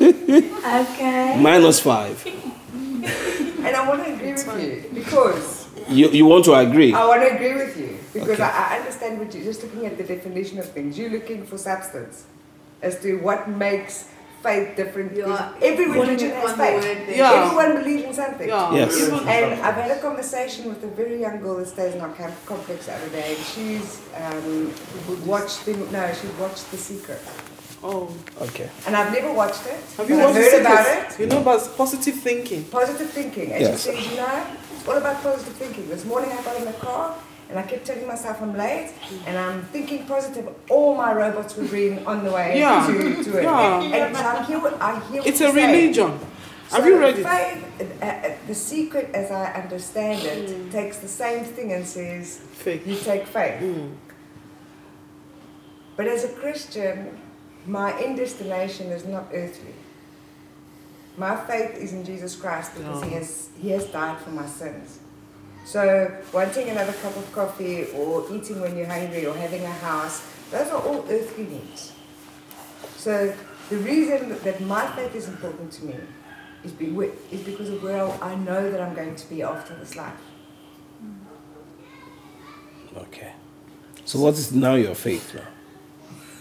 Okay. 0.00 0.80
Okay. 0.80 1.36
Minus 1.40 1.80
five. 1.80 2.24
and 2.26 3.76
I 3.76 3.88
want 3.88 4.04
to 4.04 4.14
agree 4.14 4.32
with 4.32 4.62
you 4.62 4.90
because 4.94 5.66
You, 5.88 6.08
you 6.10 6.24
want 6.26 6.44
to 6.46 6.54
agree? 6.54 6.92
I 6.94 7.04
want 7.06 7.20
to 7.22 7.34
agree 7.34 7.54
with 7.54 7.76
you 7.76 7.98
because 8.12 8.40
Okay. 8.40 8.42
I, 8.42 8.74
I 8.74 8.78
understand 8.78 9.18
what 9.18 9.34
you're 9.34 9.44
just 9.44 9.62
looking 9.62 9.86
at 9.86 9.96
the 9.98 10.04
definition 10.04 10.58
of 10.58 10.66
things. 10.70 10.98
You're 10.98 11.10
looking 11.10 11.44
for 11.46 11.58
substance 11.58 12.24
as 12.82 13.00
to 13.02 13.16
what 13.16 13.48
makes 13.48 14.08
faith 14.42 14.74
different. 14.74 15.10
You 15.14 15.24
because 15.24 15.40
are 15.40 15.54
every 15.62 15.86
putting 15.86 16.00
religion 16.02 16.30
has 16.30 16.56
faith. 16.56 17.16
Yeah. 17.16 17.44
Everyone 17.44 17.76
believes 17.82 18.04
in 18.04 18.14
something. 18.14 18.48
Yeah. 18.48 18.72
Yes. 18.74 19.08
And 19.10 19.60
I've 19.60 19.74
had 19.74 19.90
a 19.90 20.00
conversation 20.00 20.68
with 20.70 20.82
a 20.82 20.86
very 20.88 21.20
young 21.20 21.40
girl 21.40 21.56
that 21.58 21.66
stays 21.66 21.94
in 21.94 22.00
our 22.00 22.12
camp 22.14 22.34
complex 22.46 22.86
the 22.86 22.94
other 22.94 23.08
day, 23.10 23.34
and 23.36 23.44
she's 23.44 24.00
um, 24.16 24.72
watched 25.26 25.64
the 25.66 25.74
no, 25.92 26.12
she 26.14 26.26
watched 26.40 26.70
The 26.70 26.78
Secret, 26.78 27.20
Oh. 27.82 28.14
Okay. 28.40 28.68
and 28.86 28.96
I've 28.96 29.12
never 29.12 29.32
watched 29.32 29.64
it. 29.66 29.78
Have 29.98 30.08
you 30.08 30.16
I've 30.18 30.24
watched 30.34 30.36
heard 30.38 30.52
the 30.52 30.60
about 30.60 30.86
Secret? 30.86 31.12
it? 31.12 31.20
You 31.20 31.26
know 31.26 31.40
about 31.42 31.76
positive 31.76 32.14
thinking. 32.16 32.64
Positive 32.64 33.10
thinking, 33.10 33.52
and 33.52 33.60
Yes. 33.62 33.84
she 33.84 33.92
said, 33.92 34.10
you 34.10 34.16
know, 34.16 34.46
it's 34.74 34.88
all 34.88 34.96
about 34.96 35.22
positive 35.22 35.54
thinking. 35.54 35.88
This 35.88 36.04
morning 36.06 36.30
I 36.32 36.42
got 36.42 36.56
in 36.56 36.64
the 36.64 36.72
car. 36.74 37.14
And 37.50 37.58
I 37.58 37.62
kept 37.62 37.84
telling 37.84 38.06
myself 38.06 38.40
I'm 38.40 38.56
late, 38.56 38.92
and 39.26 39.36
I'm 39.36 39.62
thinking 39.72 40.06
positive. 40.06 40.48
All 40.70 40.94
my 40.94 41.12
robots 41.12 41.56
were 41.56 41.66
green 41.66 42.06
on 42.06 42.24
the 42.24 42.30
way 42.30 42.58
Yeah. 42.60 42.86
to, 42.86 43.24
to 43.24 43.38
it. 43.38 43.42
Yeah. 43.42 43.82
And 43.82 44.16
so 44.16 44.24
I 44.24 44.44
hear 44.44 44.60
what, 44.60 44.80
I 44.80 45.00
hear 45.10 45.22
It's 45.26 45.40
you 45.40 45.48
a 45.48 45.52
say. 45.52 45.66
religion. 45.66 46.10
Have 46.70 46.82
So 46.82 46.86
you 46.86 47.00
read 47.00 47.18
it? 47.18 47.26
Faith, 47.26 48.00
uh, 48.00 48.04
uh, 48.06 48.36
the 48.46 48.54
secret, 48.54 49.10
as 49.14 49.32
I 49.32 49.46
understand 49.62 50.22
it, 50.24 50.48
Mm. 50.48 50.70
takes 50.70 50.98
the 50.98 51.08
same 51.08 51.42
thing 51.44 51.72
and 51.72 51.84
says, 51.84 52.38
Faith. 52.52 52.86
you 52.86 52.94
take 52.94 53.26
faith. 53.26 53.60
Mm. 53.60 53.94
But 55.96 56.06
as 56.06 56.22
a 56.22 56.28
Christian, 56.28 57.18
my 57.66 58.00
end 58.00 58.16
destination 58.18 58.92
is 58.92 59.04
not 59.04 59.24
earthly. 59.34 59.74
My 61.16 61.34
faith 61.34 61.74
is 61.76 61.92
in 61.92 62.04
Jesus 62.04 62.36
Christ 62.36 62.76
because 62.76 63.02
he, 63.02 63.10
has, 63.10 63.48
he 63.60 63.70
has 63.70 63.86
died 63.86 64.18
for 64.20 64.30
my 64.30 64.46
sins. 64.46 64.99
So, 65.70 66.10
wanting 66.32 66.68
another 66.68 66.92
cup 66.94 67.16
of 67.16 67.30
coffee 67.30 67.84
or 67.94 68.26
eating 68.32 68.60
when 68.60 68.76
you're 68.76 68.88
hungry 68.88 69.24
or 69.24 69.36
having 69.36 69.62
a 69.62 69.70
house, 69.70 70.26
those 70.50 70.66
are 70.66 70.82
all 70.82 71.06
earthly 71.08 71.46
needs. 71.46 71.92
So, 72.96 73.32
the 73.68 73.76
reason 73.76 74.36
that 74.42 74.60
my 74.62 74.84
faith 74.96 75.14
is 75.14 75.28
important 75.28 75.70
to 75.74 75.84
me 75.84 75.94
is, 76.64 76.72
be, 76.72 76.86
is 77.30 77.42
because 77.42 77.68
of 77.68 77.84
where 77.84 78.04
I 78.20 78.34
know 78.34 78.68
that 78.68 78.80
I'm 78.80 78.96
going 78.96 79.14
to 79.14 79.30
be 79.30 79.44
after 79.44 79.76
this 79.76 79.94
life. 79.94 80.20
Okay. 82.96 83.32
So 84.04 84.18
what 84.18 84.34
is 84.34 84.50
now 84.52 84.74
your 84.74 84.96
faith 84.96 85.36
now? 85.36 85.46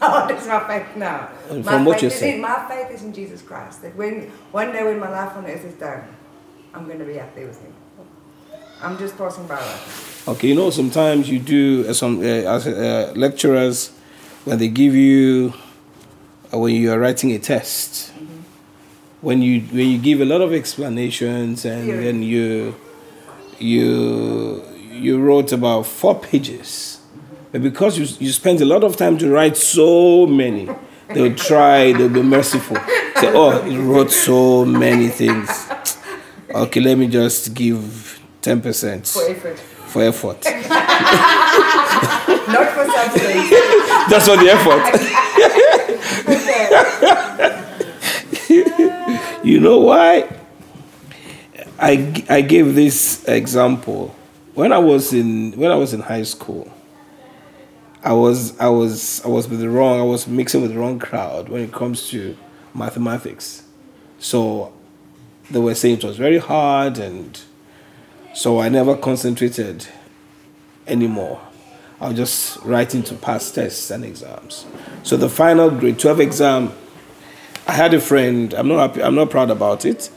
Oh, 0.01 0.27
that's 0.27 0.47
my 0.47 0.67
faith 0.67 0.95
now. 0.95 1.29
And 1.51 1.63
My 1.63 1.73
from 1.73 1.85
what 1.85 1.97
faith 1.97 2.01
you're 2.01 2.11
is 2.11 2.19
saying. 2.19 2.35
in, 2.37 2.41
my 2.41 2.65
faith 2.67 2.89
is 2.95 3.03
in 3.03 3.13
Jesus 3.13 3.43
Christ. 3.43 3.83
That 3.83 3.95
when 3.95 4.31
one 4.51 4.71
day 4.71 4.83
when 4.83 4.97
my 4.97 5.09
life 5.11 5.37
on 5.37 5.45
earth 5.45 5.65
is 5.65 5.75
done, 5.75 6.03
I'm 6.73 6.85
going 6.85 6.97
to 6.97 7.05
be 7.05 7.19
up 7.19 7.35
there 7.35 7.45
with 7.45 7.61
Him. 7.61 7.73
I'm 8.81 8.97
just 8.97 9.17
passing 9.17 9.45
by. 9.47 9.61
Okay, 10.27 10.47
you 10.49 10.55
know 10.55 10.69
sometimes 10.69 11.29
you 11.29 11.39
do 11.39 11.85
uh, 11.87 11.93
some 11.93 12.19
uh, 12.19 12.23
as 12.23 12.67
uh, 12.67 13.13
lecturers 13.15 13.89
when 14.45 14.57
they 14.57 14.69
give 14.69 14.95
you 14.95 15.53
uh, 16.53 16.57
when 16.57 16.75
you 16.75 16.91
are 16.91 16.99
writing 16.99 17.31
a 17.31 17.39
test 17.39 18.13
when 19.21 19.41
you 19.41 19.61
when 19.61 19.87
you 19.89 19.97
give 19.97 20.21
a 20.21 20.25
lot 20.25 20.41
of 20.41 20.53
explanations 20.53 21.65
and 21.65 21.89
then 21.89 22.23
you 22.23 22.75
you 23.57 24.63
you 24.91 25.19
wrote 25.19 25.51
about 25.51 25.85
four 25.85 26.19
pages. 26.19 26.99
But 27.51 27.61
because 27.63 27.97
you 27.97 28.05
you 28.25 28.31
spent 28.31 28.61
a 28.61 28.65
lot 28.65 28.83
of 28.83 28.95
time 28.95 29.17
to 29.17 29.29
write 29.29 29.57
so 29.57 30.25
many 30.25 30.69
they'll 31.09 31.35
try 31.35 31.91
they'll 31.91 32.07
be 32.09 32.21
merciful. 32.21 32.77
Say 33.17 33.31
oh 33.33 33.65
you 33.65 33.81
wrote 33.81 34.11
so 34.11 34.65
many 34.65 35.09
things. 35.09 35.49
Okay 36.51 36.79
let 36.79 36.97
me 36.97 37.07
just 37.07 37.53
give 37.53 38.18
10% 38.41 39.13
For 39.13 39.29
effort. 39.29 39.59
for 39.59 40.01
effort 40.03 40.45
Not 42.49 42.69
for 42.73 42.85
substance. 42.85 43.49
That's 44.09 44.25
for 44.27 44.37
the 44.37 44.49
effort. 44.49 44.83
you 49.43 49.59
know 49.59 49.79
why? 49.79 50.27
I, 51.79 52.23
I 52.29 52.41
gave 52.41 52.75
this 52.75 53.23
example 53.27 54.15
when 54.53 54.73
I 54.73 54.79
was 54.79 55.13
in 55.13 55.53
when 55.53 55.71
I 55.71 55.75
was 55.75 55.93
in 55.93 56.01
high 56.01 56.23
school. 56.23 56.71
I 58.03 58.13
was 58.13 58.57
I 58.59 58.69
was 58.69 59.23
I 59.23 59.27
was 59.27 59.47
with 59.47 59.59
the 59.59 59.69
wrong 59.69 59.99
I 59.99 60.03
was 60.03 60.27
mixing 60.27 60.61
with 60.61 60.73
the 60.73 60.79
wrong 60.79 60.99
crowd 60.99 61.49
when 61.49 61.61
it 61.61 61.71
comes 61.71 62.09
to 62.09 62.37
mathematics. 62.73 63.63
So 64.19 64.73
they 65.51 65.59
were 65.59 65.75
saying 65.75 65.97
it 65.99 66.03
was 66.03 66.17
very 66.17 66.37
hard 66.37 66.97
and 66.97 67.39
so 68.33 68.59
I 68.59 68.69
never 68.69 68.95
concentrated 68.95 69.87
anymore. 70.87 71.41
I 72.01 72.09
was 72.09 72.17
just 72.17 72.57
writing 72.63 73.03
to 73.03 73.15
pass 73.15 73.51
tests 73.51 73.91
and 73.91 74.05
exams. 74.05 74.65
So 75.03 75.17
the 75.17 75.29
final 75.29 75.69
grade 75.69 75.99
12 75.99 76.19
exam, 76.21 76.71
I 77.67 77.73
had 77.73 77.93
a 77.93 77.99
friend, 77.99 78.53
I'm 78.53 78.67
not 78.67 78.89
happy, 78.89 79.03
I'm 79.03 79.15
not 79.15 79.29
proud 79.29 79.49
about 79.49 79.85
it. 79.85 80.09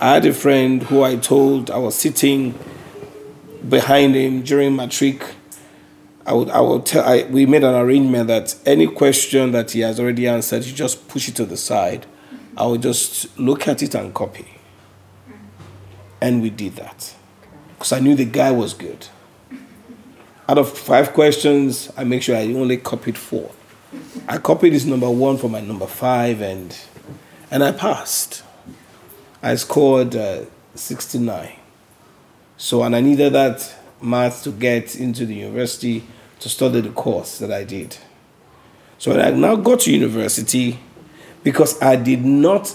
I 0.00 0.14
had 0.14 0.24
a 0.26 0.32
friend 0.32 0.82
who 0.84 1.02
I 1.02 1.16
told 1.16 1.70
I 1.70 1.78
was 1.78 1.96
sitting 1.96 2.58
behind 3.68 4.14
him 4.14 4.42
during 4.42 4.76
matric. 4.76 5.22
I 6.24 6.32
would 6.34 6.50
I 6.50 6.60
would 6.60 6.86
tell 6.86 7.04
I, 7.04 7.24
we 7.24 7.46
made 7.46 7.64
an 7.64 7.74
arrangement 7.74 8.28
that 8.28 8.54
any 8.64 8.86
question 8.86 9.52
that 9.52 9.72
he 9.72 9.80
has 9.80 9.98
already 9.98 10.26
answered, 10.28 10.64
you 10.64 10.72
just 10.72 11.08
push 11.08 11.28
it 11.28 11.34
to 11.36 11.44
the 11.44 11.56
side. 11.56 12.06
I 12.56 12.66
would 12.66 12.82
just 12.82 13.38
look 13.38 13.68
at 13.68 13.82
it 13.82 13.94
and 13.94 14.14
copy. 14.14 14.46
And 16.20 16.42
we 16.42 16.50
did 16.50 16.76
that. 16.76 17.14
Because 17.78 17.92
I 17.92 18.00
knew 18.00 18.14
the 18.14 18.24
guy 18.24 18.50
was 18.50 18.74
good 18.74 19.06
out 20.48 20.56
of 20.56 20.76
five 20.76 21.12
questions, 21.12 21.92
I 21.96 22.04
make 22.04 22.22
sure 22.22 22.34
I 22.34 22.44
only 22.54 22.78
copied 22.78 23.18
four. 23.18 23.50
I 24.26 24.38
copied 24.38 24.72
his 24.72 24.86
number 24.86 25.10
one 25.10 25.36
for 25.36 25.48
my 25.48 25.60
number 25.60 25.86
five, 25.86 26.40
and 26.40 26.76
and 27.50 27.62
I 27.62 27.72
passed. 27.72 28.42
I 29.42 29.54
scored 29.54 30.16
uh, 30.16 30.44
69. 30.74 31.52
So, 32.56 32.82
and 32.82 32.96
I 32.96 33.00
needed 33.00 33.34
that 33.34 33.74
math 34.02 34.42
to 34.44 34.50
get 34.50 34.96
into 34.96 35.24
the 35.26 35.34
university 35.34 36.04
to 36.40 36.48
study 36.48 36.80
the 36.80 36.90
course 36.90 37.38
that 37.38 37.52
I 37.52 37.64
did. 37.64 37.96
So 38.98 39.12
when 39.12 39.20
I 39.20 39.30
now 39.30 39.54
got 39.54 39.80
to 39.80 39.92
university, 39.92 40.80
because 41.44 41.80
I 41.80 41.96
did 41.96 42.24
not, 42.24 42.74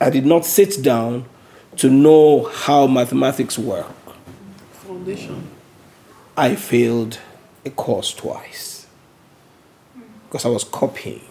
I 0.00 0.10
did 0.10 0.24
not 0.24 0.46
sit 0.46 0.82
down 0.82 1.26
to 1.76 1.88
know 1.88 2.44
how 2.44 2.86
mathematics 2.86 3.58
work. 3.58 3.86
Foundation. 4.72 5.48
I 6.36 6.54
failed 6.54 7.18
a 7.64 7.70
course 7.70 8.12
twice 8.14 8.86
because 10.24 10.44
I 10.44 10.48
was 10.48 10.64
copying. 10.64 11.22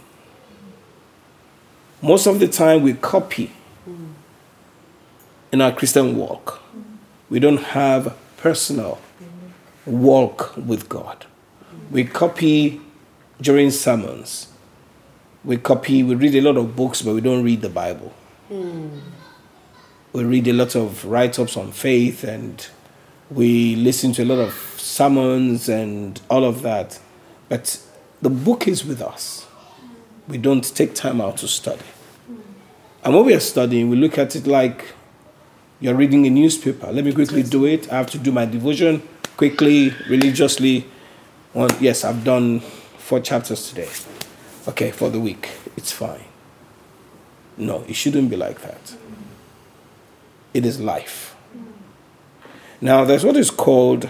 Most 2.02 2.28
of 2.28 2.40
the 2.40 2.48
time, 2.48 2.82
we 2.82 2.94
copy 2.94 3.52
in 5.52 5.62
our 5.62 5.72
Christian 5.72 6.16
walk. 6.16 6.62
We 7.30 7.40
don't 7.40 7.62
have 7.62 8.18
personal 8.38 9.00
walk 9.86 10.56
with 10.58 10.90
God. 10.90 11.26
We 11.92 12.06
copy 12.06 12.82
during 13.40 13.72
sermons. 13.72 14.48
We 15.44 15.58
copy, 15.58 16.04
we 16.04 16.16
read 16.16 16.36
a 16.36 16.42
lot 16.42 16.58
of 16.58 16.76
books, 16.76 17.02
but 17.02 17.14
we 17.16 17.22
don't 17.22 17.44
read 17.44 17.62
the 17.62 17.70
Bible. 17.70 18.14
Hmm. 18.48 19.00
We 20.14 20.24
read 20.26 20.48
a 20.48 20.54
lot 20.54 20.76
of 20.76 21.06
write 21.06 21.40
ups 21.40 21.56
on 21.56 21.72
faith 21.72 22.24
and 22.24 22.68
we 23.30 23.76
listen 23.76 24.12
to 24.14 24.24
a 24.24 24.26
lot 24.26 24.40
of 24.40 24.54
sermons 24.78 25.70
and 25.70 26.20
all 26.30 26.44
of 26.44 26.64
that. 26.64 27.00
But 27.48 27.82
the 28.22 28.30
book 28.30 28.68
is 28.68 28.84
with 28.84 29.02
us. 29.02 29.48
We 30.28 30.38
don't 30.38 30.64
take 30.76 30.96
time 30.96 31.22
out 31.22 31.38
to 31.38 31.48
study. 31.48 31.86
And 33.04 33.16
when 33.16 33.26
we 33.26 33.34
are 33.34 33.40
studying, 33.40 33.90
we 33.90 33.96
look 33.96 34.18
at 34.18 34.36
it 34.36 34.46
like 34.46 34.94
you're 35.80 35.96
reading 35.96 36.28
a 36.28 36.30
newspaper. 36.30 36.92
Let 36.92 37.06
me 37.06 37.14
quickly 37.14 37.42
do 37.42 37.66
it. 37.66 37.92
I 37.92 37.98
have 37.98 38.12
to 38.12 38.18
do 38.18 38.32
my 38.32 38.46
devotion 38.46 39.02
quickly, 39.38 39.94
religiously. 40.10 40.86
One, 41.54 41.70
yes, 41.80 42.04
I've 42.04 42.24
done 42.24 42.60
four 42.60 43.20
chapters 43.22 43.70
today. 43.70 43.90
Okay, 44.68 44.92
for 44.92 45.10
the 45.10 45.20
week. 45.20 45.50
It's 45.76 45.92
fine. 45.92 46.26
No, 47.58 47.84
it 47.88 47.96
shouldn't 47.96 48.30
be 48.30 48.36
like 48.36 48.62
that. 48.62 48.96
It 50.54 50.66
is 50.66 50.80
life. 50.80 51.36
Now, 52.82 53.06
there's 53.06 53.24
what 53.24 53.38
is 53.38 53.52
called 53.52 54.10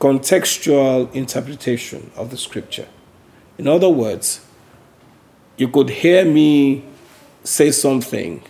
contextual 0.00 1.12
interpretation 1.14 2.10
of 2.16 2.30
the 2.30 2.36
scripture. 2.36 2.88
In 3.56 3.68
other 3.68 3.88
words, 3.88 4.44
you 5.56 5.68
could 5.68 5.88
hear 5.88 6.24
me 6.24 6.84
say 7.44 7.70
something, 7.70 8.42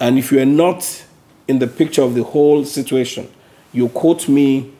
and 0.00 0.18
if 0.18 0.32
you 0.32 0.40
are 0.40 0.46
not 0.46 1.04
in 1.46 1.58
the 1.58 1.66
picture 1.66 2.02
of 2.02 2.14
the 2.14 2.22
whole 2.22 2.64
situation, 2.64 3.30
you 3.72 3.88
quote 3.88 4.28
me 4.28 4.72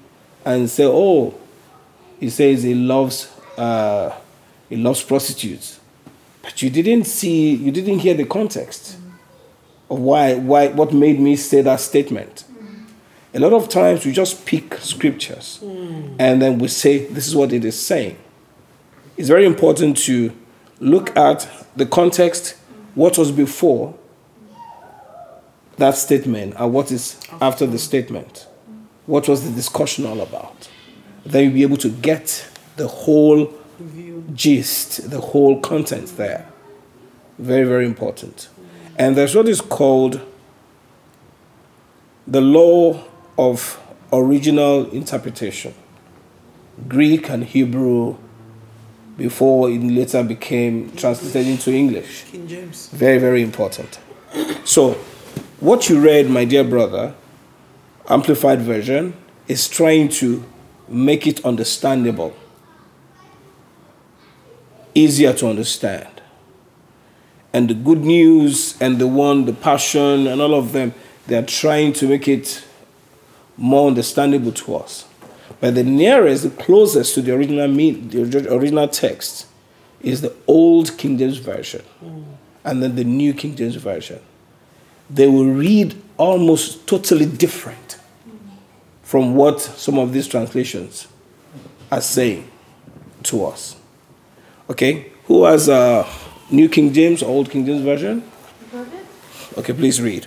and 0.44 0.70
say, 0.70 0.84
"Oh, 0.86 1.34
he 2.18 2.30
says 2.30 2.62
he 2.62 2.74
loves 2.74 3.30
uh, 3.58 4.14
he 4.68 4.76
loves 4.76 5.02
prostitutes," 5.02 5.78
but 6.40 6.62
you 6.62 6.70
didn't 6.70 7.04
see, 7.04 7.54
you 7.54 7.70
didn't 7.70 7.98
hear 7.98 8.14
the 8.14 8.24
context 8.24 8.96
why, 9.98 10.34
why, 10.34 10.68
what 10.68 10.92
made 10.92 11.20
me 11.20 11.36
say 11.36 11.62
that 11.62 11.80
statement. 11.80 12.44
A 13.34 13.40
lot 13.40 13.52
of 13.52 13.68
times 13.68 14.04
we 14.04 14.12
just 14.12 14.44
pick 14.44 14.74
scriptures 14.74 15.58
hmm. 15.62 16.16
and 16.18 16.42
then 16.42 16.58
we 16.58 16.68
say, 16.68 17.06
this 17.06 17.26
is 17.26 17.34
what 17.34 17.52
it 17.52 17.64
is 17.64 17.80
saying. 17.80 18.18
It's 19.16 19.28
very 19.28 19.46
important 19.46 19.96
to 19.98 20.32
look 20.80 21.16
at 21.16 21.48
the 21.76 21.86
context, 21.86 22.56
what 22.94 23.16
was 23.16 23.30
before 23.30 23.94
that 25.76 25.96
statement, 25.96 26.54
and 26.58 26.72
what 26.72 26.92
is 26.92 27.18
after 27.40 27.66
the 27.66 27.78
statement. 27.78 28.46
What 29.06 29.28
was 29.28 29.44
the 29.44 29.54
discussion 29.54 30.06
all 30.06 30.20
about? 30.20 30.68
Then 31.24 31.44
you'll 31.44 31.54
be 31.54 31.62
able 31.62 31.76
to 31.78 31.88
get 31.88 32.48
the 32.76 32.88
whole 32.88 33.52
gist, 34.34 35.10
the 35.10 35.20
whole 35.20 35.60
content 35.60 36.16
there. 36.16 36.48
Very, 37.38 37.64
very 37.64 37.86
important. 37.86 38.48
And 38.96 39.16
there's 39.16 39.34
what 39.34 39.48
is 39.48 39.60
called 39.60 40.20
the 42.26 42.40
law 42.40 43.04
of 43.38 43.80
original 44.12 44.88
interpretation. 44.90 45.74
Greek 46.88 47.28
and 47.28 47.44
Hebrew 47.44 48.16
before 49.16 49.70
it 49.70 49.78
later 49.82 50.22
became 50.22 50.90
translated 50.96 51.46
into 51.46 51.70
English. 51.72 52.24
King 52.30 52.48
James. 52.48 52.88
Very, 52.88 53.18
very 53.18 53.42
important. 53.42 53.98
So, 54.64 54.92
what 55.60 55.88
you 55.88 56.00
read, 56.00 56.30
my 56.30 56.44
dear 56.44 56.64
brother, 56.64 57.14
Amplified 58.08 58.60
Version, 58.62 59.14
is 59.48 59.68
trying 59.68 60.08
to 60.08 60.44
make 60.88 61.26
it 61.26 61.44
understandable, 61.44 62.34
easier 64.94 65.32
to 65.34 65.48
understand. 65.48 66.11
And 67.52 67.68
the 67.68 67.74
good 67.74 68.00
news 68.00 68.80
and 68.80 68.98
the 68.98 69.06
one, 69.06 69.44
the 69.44 69.52
passion, 69.52 70.26
and 70.26 70.40
all 70.40 70.54
of 70.54 70.72
them, 70.72 70.94
they 71.26 71.36
are 71.36 71.46
trying 71.46 71.92
to 71.94 72.08
make 72.08 72.26
it 72.26 72.64
more 73.56 73.88
understandable 73.88 74.52
to 74.52 74.76
us. 74.76 75.06
But 75.60 75.74
the 75.74 75.84
nearest, 75.84 76.42
the 76.42 76.50
closest 76.50 77.14
to 77.14 77.22
the 77.22 77.34
original 77.34 77.68
mean, 77.68 78.08
the 78.08 78.22
original 78.22 78.88
text, 78.88 79.46
is 80.00 80.20
the 80.20 80.34
old 80.46 80.96
King 80.98 81.18
James 81.18 81.36
version, 81.36 81.82
and 82.64 82.82
then 82.82 82.96
the 82.96 83.04
New 83.04 83.34
King 83.34 83.54
James 83.54 83.76
version. 83.76 84.20
They 85.10 85.28
will 85.28 85.46
read 85.46 86.00
almost 86.16 86.86
totally 86.86 87.26
different 87.26 87.98
from 89.02 89.34
what 89.34 89.60
some 89.60 89.98
of 89.98 90.12
these 90.12 90.26
translations 90.26 91.06
are 91.90 92.00
saying 92.00 92.50
to 93.24 93.44
us. 93.44 93.76
Okay, 94.70 95.12
who 95.24 95.44
has 95.44 95.68
a 95.68 96.04
New 96.52 96.68
King 96.68 96.92
James 96.92 97.22
or 97.22 97.28
Old 97.30 97.50
King 97.50 97.64
James 97.66 97.82
version? 97.82 98.22
Okay, 99.56 99.72
please 99.72 100.00
read. 100.00 100.26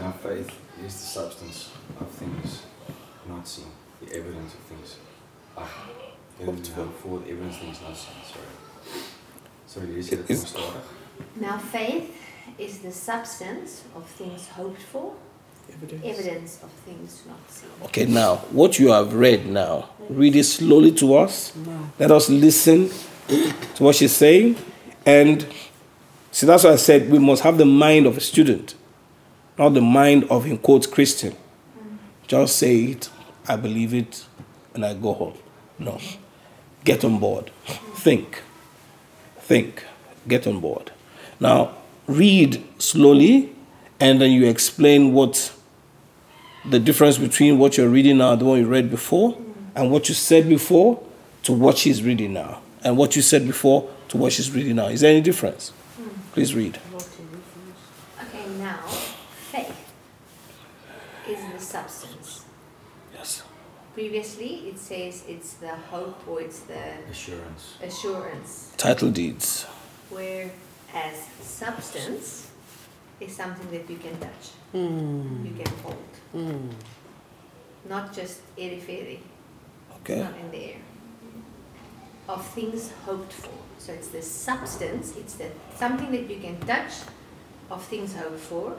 Now 0.00 0.12
faith 0.12 0.50
is 0.84 0.94
the 0.94 1.06
substance 1.06 1.70
of 2.00 2.08
things 2.10 2.62
not 3.28 3.46
seen, 3.46 3.66
the 4.00 4.16
evidence 4.16 4.54
of 4.54 4.60
things. 4.60 4.96
Ah, 5.56 5.88
Hoped 6.44 6.68
for. 6.68 7.18
the 7.18 7.30
evidence 7.30 7.54
of 7.56 7.60
things 7.62 7.80
not 7.82 7.96
seen. 7.96 8.14
Sorry. 8.32 9.02
Sorry, 9.66 9.86
did 9.86 9.96
you 9.96 10.02
say 10.02 10.16
that 10.16 10.30
Is- 10.30 10.50
from 10.52 10.62
start? 10.62 10.84
Now, 11.36 11.58
faith 11.58 12.14
is 12.58 12.78
the 12.78 12.92
substance 12.92 13.82
of 13.96 14.06
things 14.06 14.48
hoped 14.48 14.82
for, 14.82 15.14
Evidence. 15.70 16.04
evidence 16.04 16.62
of 16.62 16.70
things 16.70 17.22
not 17.28 17.50
seen. 17.50 17.70
Okay, 17.84 18.06
now 18.06 18.36
what 18.50 18.78
you 18.78 18.88
have 18.88 19.14
read 19.14 19.46
now, 19.46 19.90
read 20.08 20.34
it 20.34 20.44
slowly 20.44 20.92
to 20.92 21.14
us. 21.14 21.54
No. 21.54 21.90
Let 21.98 22.10
us 22.10 22.28
listen 22.28 22.90
to 23.28 23.82
what 23.82 23.94
she's 23.94 24.14
saying. 24.16 24.56
And 25.06 25.46
see, 26.32 26.46
that's 26.46 26.64
why 26.64 26.72
I 26.72 26.76
said 26.76 27.10
we 27.10 27.18
must 27.18 27.42
have 27.42 27.58
the 27.58 27.66
mind 27.66 28.06
of 28.06 28.16
a 28.16 28.20
student, 28.20 28.74
not 29.58 29.70
the 29.70 29.80
mind 29.80 30.24
of, 30.24 30.46
in 30.46 30.58
quotes, 30.58 30.86
Christian. 30.86 31.32
Mm. 31.32 31.98
Just 32.26 32.56
say 32.56 32.76
it, 32.76 33.08
I 33.46 33.56
believe 33.56 33.94
it, 33.94 34.24
and 34.74 34.84
I 34.84 34.94
go 34.94 35.12
home. 35.12 35.34
No. 35.78 36.00
Get 36.84 37.04
on 37.04 37.18
board. 37.18 37.50
Think. 37.94 38.42
Think. 39.40 39.84
Get 40.26 40.46
on 40.46 40.60
board. 40.60 40.92
Now, 41.40 41.74
read 42.06 42.64
slowly, 42.78 43.54
and 44.00 44.20
then 44.20 44.30
you 44.30 44.46
explain 44.46 45.12
what 45.12 45.52
the 46.64 46.78
difference 46.78 47.18
between 47.18 47.58
what 47.58 47.76
you're 47.76 47.88
reading 47.88 48.18
now 48.18 48.34
the 48.36 48.44
one 48.44 48.58
you 48.58 48.66
read 48.66 48.90
before, 48.90 49.36
and 49.74 49.90
what 49.90 50.08
you 50.08 50.14
said 50.14 50.48
before 50.48 51.02
to 51.44 51.52
what 51.52 51.78
she's 51.78 52.02
reading 52.02 52.32
now, 52.32 52.60
and 52.84 52.96
what 52.96 53.16
you 53.16 53.22
said 53.22 53.46
before 53.46 53.88
to 54.08 54.16
what 54.16 54.32
she's 54.32 54.50
reading 54.50 54.76
now. 54.76 54.86
Is 54.88 55.00
there 55.00 55.10
any 55.12 55.20
difference? 55.20 55.72
Please 56.32 56.54
read. 56.54 56.78
Okay, 58.22 58.46
now, 58.58 58.78
faith 59.52 59.92
is 61.28 61.38
the 61.52 61.58
substance. 61.60 62.44
Yes. 63.14 63.42
Previously, 63.94 64.68
it 64.68 64.78
says 64.78 65.24
it's 65.28 65.54
the 65.54 65.68
hope 65.90 66.20
or 66.28 66.40
it's 66.40 66.60
the 66.60 66.78
Assurance. 67.10 67.74
assurance, 67.82 68.72
Title 68.76 69.10
deeds. 69.10 69.64
whereas 70.10 70.50
substance 71.40 72.50
is 73.20 73.34
something 73.34 73.68
that 73.72 73.88
you 73.90 73.96
can 73.96 74.16
touch, 74.20 74.52
Mm. 74.74 75.44
you 75.44 75.64
can 75.64 75.72
hold, 75.82 75.96
Mm. 76.34 76.70
not 77.88 78.12
just 78.12 78.40
airy 78.58 78.78
fairy. 78.78 79.20
Okay. 80.00 80.20
Not 80.20 80.36
in 80.38 80.50
the 80.50 80.64
air. 80.72 80.76
Of 82.28 82.46
things 82.48 82.92
hoped 83.06 83.32
for. 83.32 83.50
So 83.78 83.92
it's 83.92 84.08
the 84.08 84.20
substance, 84.20 85.16
it's 85.16 85.34
the 85.34 85.50
something 85.74 86.10
that 86.12 86.28
you 86.28 86.38
can 86.38 86.58
touch 86.60 86.92
of 87.70 87.82
things 87.84 88.14
hoped 88.14 88.40
for. 88.40 88.76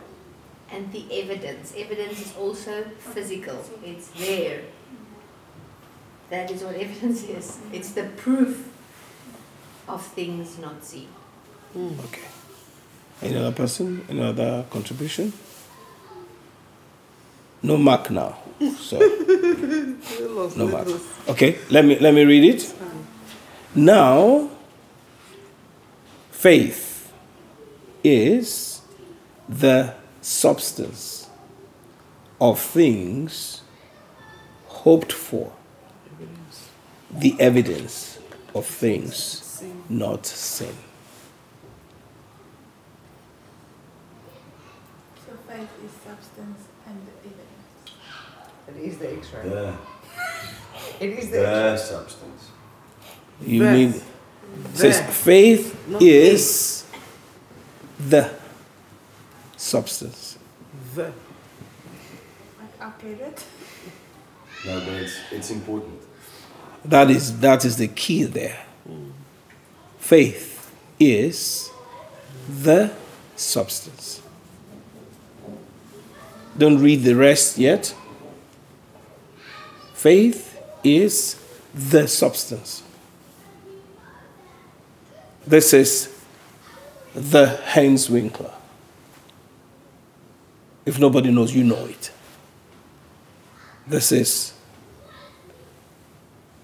And 0.72 0.92
the 0.92 1.06
evidence. 1.12 1.74
Evidence 1.76 2.22
is 2.22 2.38
also 2.38 2.84
physical. 3.00 3.58
It's 3.84 4.10
there. 4.10 4.62
That 6.30 6.52
is 6.52 6.62
what 6.62 6.76
evidence 6.86 7.24
is. 7.24 7.58
It's 7.74 7.92
the 7.94 8.04
proof 8.04 8.70
of 9.88 10.06
things 10.06 10.60
not 10.60 10.84
seen. 10.84 11.08
Okay. 11.76 12.28
Any 13.24 13.36
other 13.38 13.52
person? 13.52 14.06
Any 14.10 14.22
other 14.22 14.64
contribution? 14.70 15.34
No 17.62 17.78
mark 17.78 18.10
now. 18.10 18.38
So 18.78 18.98
no 20.56 20.68
mark. 20.68 20.88
Okay, 21.28 21.58
let 21.70 21.86
me 21.86 21.98
let 22.00 22.14
me 22.14 22.24
read 22.26 22.44
it. 22.56 22.74
Now 23.76 24.50
faith 26.32 27.12
is 28.04 28.82
the 29.48 29.94
substance 30.22 31.30
of 32.40 32.60
things 32.60 33.62
hoped 34.68 35.12
for, 35.12 35.52
the 37.12 37.36
evidence 37.40 38.20
of 38.56 38.66
things 38.66 39.62
not 39.90 40.26
seen. 40.26 40.70
So 45.26 45.34
faith 45.48 45.70
is 45.84 45.92
substance 45.92 46.68
and 46.88 46.98
evidence. 47.20 47.50
It 48.68 48.69
is 48.80 48.98
the 48.98 49.14
X-ray. 49.14 49.50
The, 49.50 49.74
It 51.00 51.10
is 51.20 51.30
the 51.30 51.38
the 51.38 51.48
X-ray. 51.74 51.98
substance. 51.98 52.50
You 53.42 53.64
That- 53.64 53.74
mean 53.74 53.90
it 53.94 54.04
says 54.78 55.02
faith 55.24 55.88
Not 55.88 56.02
is 56.02 56.86
the 58.00 58.32
substance. 59.58 60.38
The. 60.96 61.04
Like 62.60 62.82
I 62.82 62.92
get 63.02 63.22
it. 63.22 63.44
No, 64.66 64.80
but 64.80 64.94
it's, 64.94 65.14
it's 65.32 65.52
important. 65.52 66.02
That 66.86 67.10
is 67.10 67.40
that 67.40 67.64
is 67.66 67.78
the 67.78 67.88
key 67.88 68.24
there. 68.24 68.66
Faith 70.00 70.72
is 71.00 71.70
the 72.64 72.92
substance. 73.36 74.22
Don't 76.58 76.80
read 76.82 77.04
the 77.04 77.16
rest 77.16 77.58
yet. 77.58 77.94
Faith 80.00 80.58
is 80.82 81.36
the 81.76 82.08
substance. 82.08 82.84
This 85.46 85.74
is 85.74 86.24
the 87.14 87.60
Heinz 87.66 88.10
Winkler. 88.10 88.54
If 90.86 91.00
nobody 91.00 91.32
knows, 91.32 91.54
you 91.54 91.66
know 91.66 91.86
it. 91.86 92.12
This 93.88 94.14
is 94.14 94.54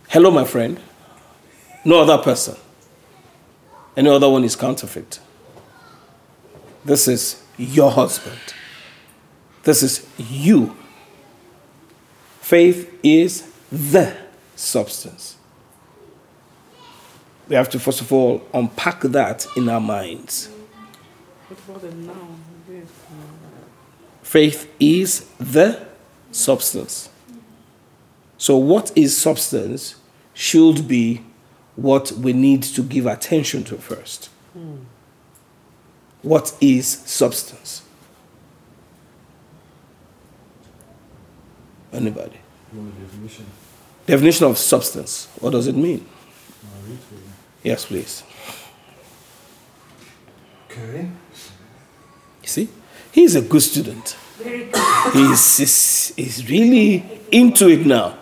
Hello, 0.08 0.32
my 0.32 0.45
friend. 0.45 0.80
No 1.84 2.04
other 2.04 2.24
person. 2.24 2.56
Any 3.98 4.12
other 4.12 4.30
one 4.30 4.45
is 4.45 4.56
counterfeit. 4.56 5.19
This 6.86 7.10
is 7.10 7.43
your 7.58 7.91
husband. 7.91 8.39
This 9.63 9.84
is 9.84 10.08
you. 10.17 10.74
Faith 12.45 12.99
is 13.01 13.51
the 13.71 14.15
substance. 14.55 15.36
We 17.47 17.55
have 17.55 17.69
to, 17.71 17.79
first 17.79 18.01
of 18.01 18.13
all, 18.13 18.43
unpack 18.53 19.01
that 19.01 19.47
in 19.58 19.67
our 19.67 19.79
minds. 19.79 20.49
What 21.47 21.60
about 21.79 21.81
the 21.81 21.95
noun? 21.95 22.43
Faith 24.21 24.71
is 24.79 25.27
the 25.39 25.88
substance. 26.31 27.10
So, 28.38 28.58
what 28.58 28.91
is 28.95 29.17
substance 29.17 29.95
should 30.36 30.88
be 30.88 31.23
what 31.75 32.12
we 32.12 32.31
need 32.31 32.62
to 32.62 32.84
give 32.84 33.08
attention 33.08 33.63
to 33.63 33.77
first. 33.77 34.29
Hmm. 34.53 34.84
What 36.21 36.55
is 36.62 36.88
substance? 36.88 37.85
Anybody? 41.95 42.39
You 42.73 42.79
want 42.79 42.99
definition? 42.99 43.45
Definition 44.05 44.47
of 44.47 44.58
substance. 44.58 45.29
What 45.39 45.51
does 45.51 45.67
it 45.67 45.75
mean? 45.75 46.05
I'll 46.63 46.89
read 46.89 46.99
for 46.99 47.15
you. 47.15 47.21
Yes, 47.63 47.86
please. 47.86 48.23
Okay. 50.69 51.08
You 52.43 52.47
see, 52.47 52.69
he's 53.12 53.36
a 53.36 53.41
good 53.41 53.62
student. 53.62 54.17
Very 54.38 54.65
good. 54.65 55.13
He's, 55.13 55.58
he's, 55.58 56.13
he's 56.15 56.49
really 56.49 57.03
into 57.31 57.69
it 57.69 57.86
now. 57.86 58.17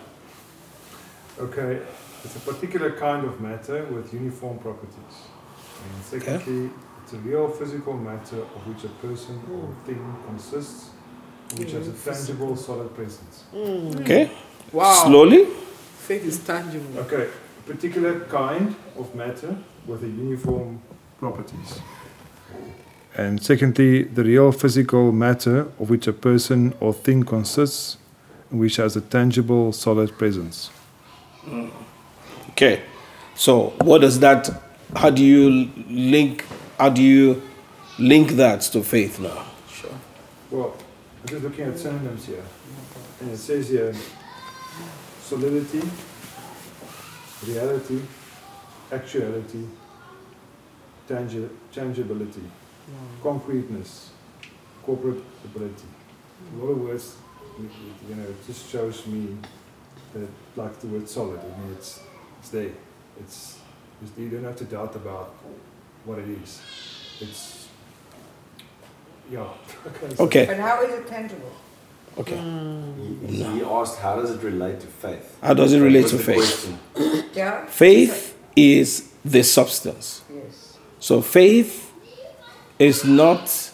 Okay, 1.38 1.82
it's 2.22 2.36
a 2.36 2.40
particular 2.40 2.92
kind 2.92 3.26
of 3.26 3.40
matter 3.40 3.84
with 3.86 4.14
uniform 4.14 4.58
properties. 4.58 5.16
And 5.82 6.04
secondly, 6.04 6.70
it's 7.02 7.12
a 7.12 7.16
real 7.18 7.48
physical 7.48 7.94
matter 7.94 8.38
of 8.38 8.66
which 8.68 8.84
a 8.84 8.88
person 9.04 9.42
or 9.52 9.74
thing 9.84 10.16
consists, 10.26 10.90
and 10.90 10.93
which 11.58 11.72
has 11.72 11.88
a 11.88 11.92
tangible, 11.92 12.56
solid 12.56 12.94
presence. 12.94 13.44
Mm. 13.54 14.00
Okay? 14.00 14.30
Wow. 14.72 15.04
Slowly. 15.04 15.44
Faith 15.44 16.24
is 16.24 16.38
tangible. 16.38 17.00
Okay, 17.00 17.28
a 17.58 17.62
particular 17.70 18.20
kind 18.26 18.74
of 18.98 19.14
matter 19.14 19.56
with 19.86 20.02
a 20.02 20.08
uniform 20.08 20.80
properties. 21.18 21.80
And 23.16 23.42
secondly, 23.42 24.02
the 24.02 24.24
real 24.24 24.52
physical 24.52 25.12
matter 25.12 25.68
of 25.78 25.88
which 25.88 26.06
a 26.06 26.12
person 26.12 26.74
or 26.80 26.92
thing 26.92 27.22
consists, 27.22 27.96
which 28.50 28.76
has 28.76 28.96
a 28.96 29.00
tangible, 29.00 29.72
solid 29.72 30.18
presence. 30.18 30.70
Okay. 32.50 32.82
So 33.34 33.74
what 33.82 34.00
does 34.00 34.20
that 34.20 34.48
how 34.94 35.10
do 35.10 35.24
you 35.24 35.70
link 35.88 36.44
how 36.78 36.88
do 36.88 37.02
you 37.02 37.42
link 37.98 38.32
that 38.32 38.62
to 38.62 38.82
faith 38.82 39.18
now? 39.18 39.44
Sure. 39.68 39.90
Well, 40.50 40.76
I'm 41.24 41.28
just 41.30 41.42
looking 41.42 41.64
at 41.64 41.78
synonyms 41.78 42.26
here. 42.26 42.42
And 43.22 43.30
it 43.30 43.38
says 43.38 43.70
here 43.70 43.94
solidity, 45.22 45.80
reality, 47.46 48.02
actuality, 48.92 49.64
tangi- 51.08 51.48
tangibility, 51.72 52.42
concreteness, 53.22 54.10
corporate 54.84 55.22
ability. 55.46 55.86
A 56.58 56.62
lot 56.62 56.72
of 56.72 56.80
words, 56.82 57.16
you 57.58 58.14
know, 58.16 58.22
it 58.24 58.46
just 58.46 58.70
shows 58.70 59.06
me 59.06 59.34
that, 60.12 60.28
like 60.56 60.78
the 60.80 60.88
word 60.88 61.08
solid, 61.08 61.40
I 61.40 61.58
mean, 61.58 61.72
it's, 61.72 62.00
it's 62.40 62.50
there. 62.50 62.70
It's, 63.18 63.60
it's, 64.02 64.18
you 64.18 64.28
don't 64.28 64.44
have 64.44 64.56
to 64.56 64.64
doubt 64.64 64.94
about 64.94 65.34
what 66.04 66.18
it 66.18 66.28
is. 66.28 66.60
It's, 67.22 67.63
yeah. 69.30 69.46
Okay. 69.86 70.22
Okay. 70.22 70.46
But 70.46 70.58
how 70.58 70.82
is 70.82 70.94
it 70.94 71.06
tangible? 71.08 71.52
Okay. 72.16 72.36
He, 73.26 73.42
he 73.42 73.62
asked, 73.62 73.98
how 73.98 74.20
does 74.20 74.30
it 74.30 74.42
relate 74.42 74.80
to 74.80 74.86
faith? 74.86 75.36
How 75.42 75.54
does 75.54 75.72
it 75.72 75.80
relate 75.80 76.02
was 76.02 76.12
to 76.12 76.16
the 76.18 76.22
faith? 76.22 76.36
question. 76.36 76.78
Yeah? 77.34 77.66
Faith 77.66 78.38
is 78.54 79.12
the 79.24 79.42
substance. 79.42 80.22
Yes. 80.32 80.78
So 81.00 81.20
faith 81.20 81.92
is 82.78 83.04
not 83.04 83.72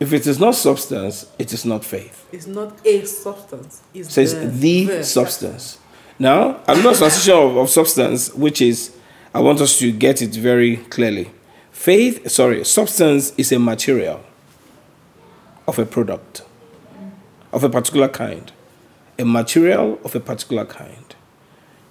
if 0.00 0.12
it 0.12 0.26
is 0.26 0.38
not 0.38 0.54
substance, 0.54 1.26
it 1.38 1.52
is 1.52 1.64
not 1.64 1.84
faith. 1.84 2.26
It's 2.32 2.46
not 2.46 2.84
a 2.84 3.04
substance. 3.04 3.82
It's 3.94 4.08
It 4.08 4.12
says 4.12 4.60
the, 4.60 5.02
substance. 5.02 5.78
Now, 6.18 6.60
another 6.66 6.94
translation 6.94 7.34
of, 7.34 7.56
of 7.56 7.70
substance, 7.70 8.32
which 8.34 8.60
is, 8.60 8.94
I 9.32 9.40
want 9.40 9.60
us 9.60 9.78
to 9.78 9.90
get 9.92 10.20
it 10.20 10.34
very 10.34 10.76
clearly. 10.76 11.30
Faith, 11.74 12.30
sorry, 12.30 12.64
substance 12.64 13.34
is 13.36 13.52
a 13.52 13.58
material 13.58 14.24
of 15.66 15.78
a 15.78 15.84
product 15.84 16.42
of 17.52 17.62
a 17.62 17.68
particular 17.68 18.08
kind. 18.08 18.52
A 19.18 19.24
material 19.24 19.98
of 20.02 20.14
a 20.14 20.20
particular 20.20 20.64
kind. 20.64 21.14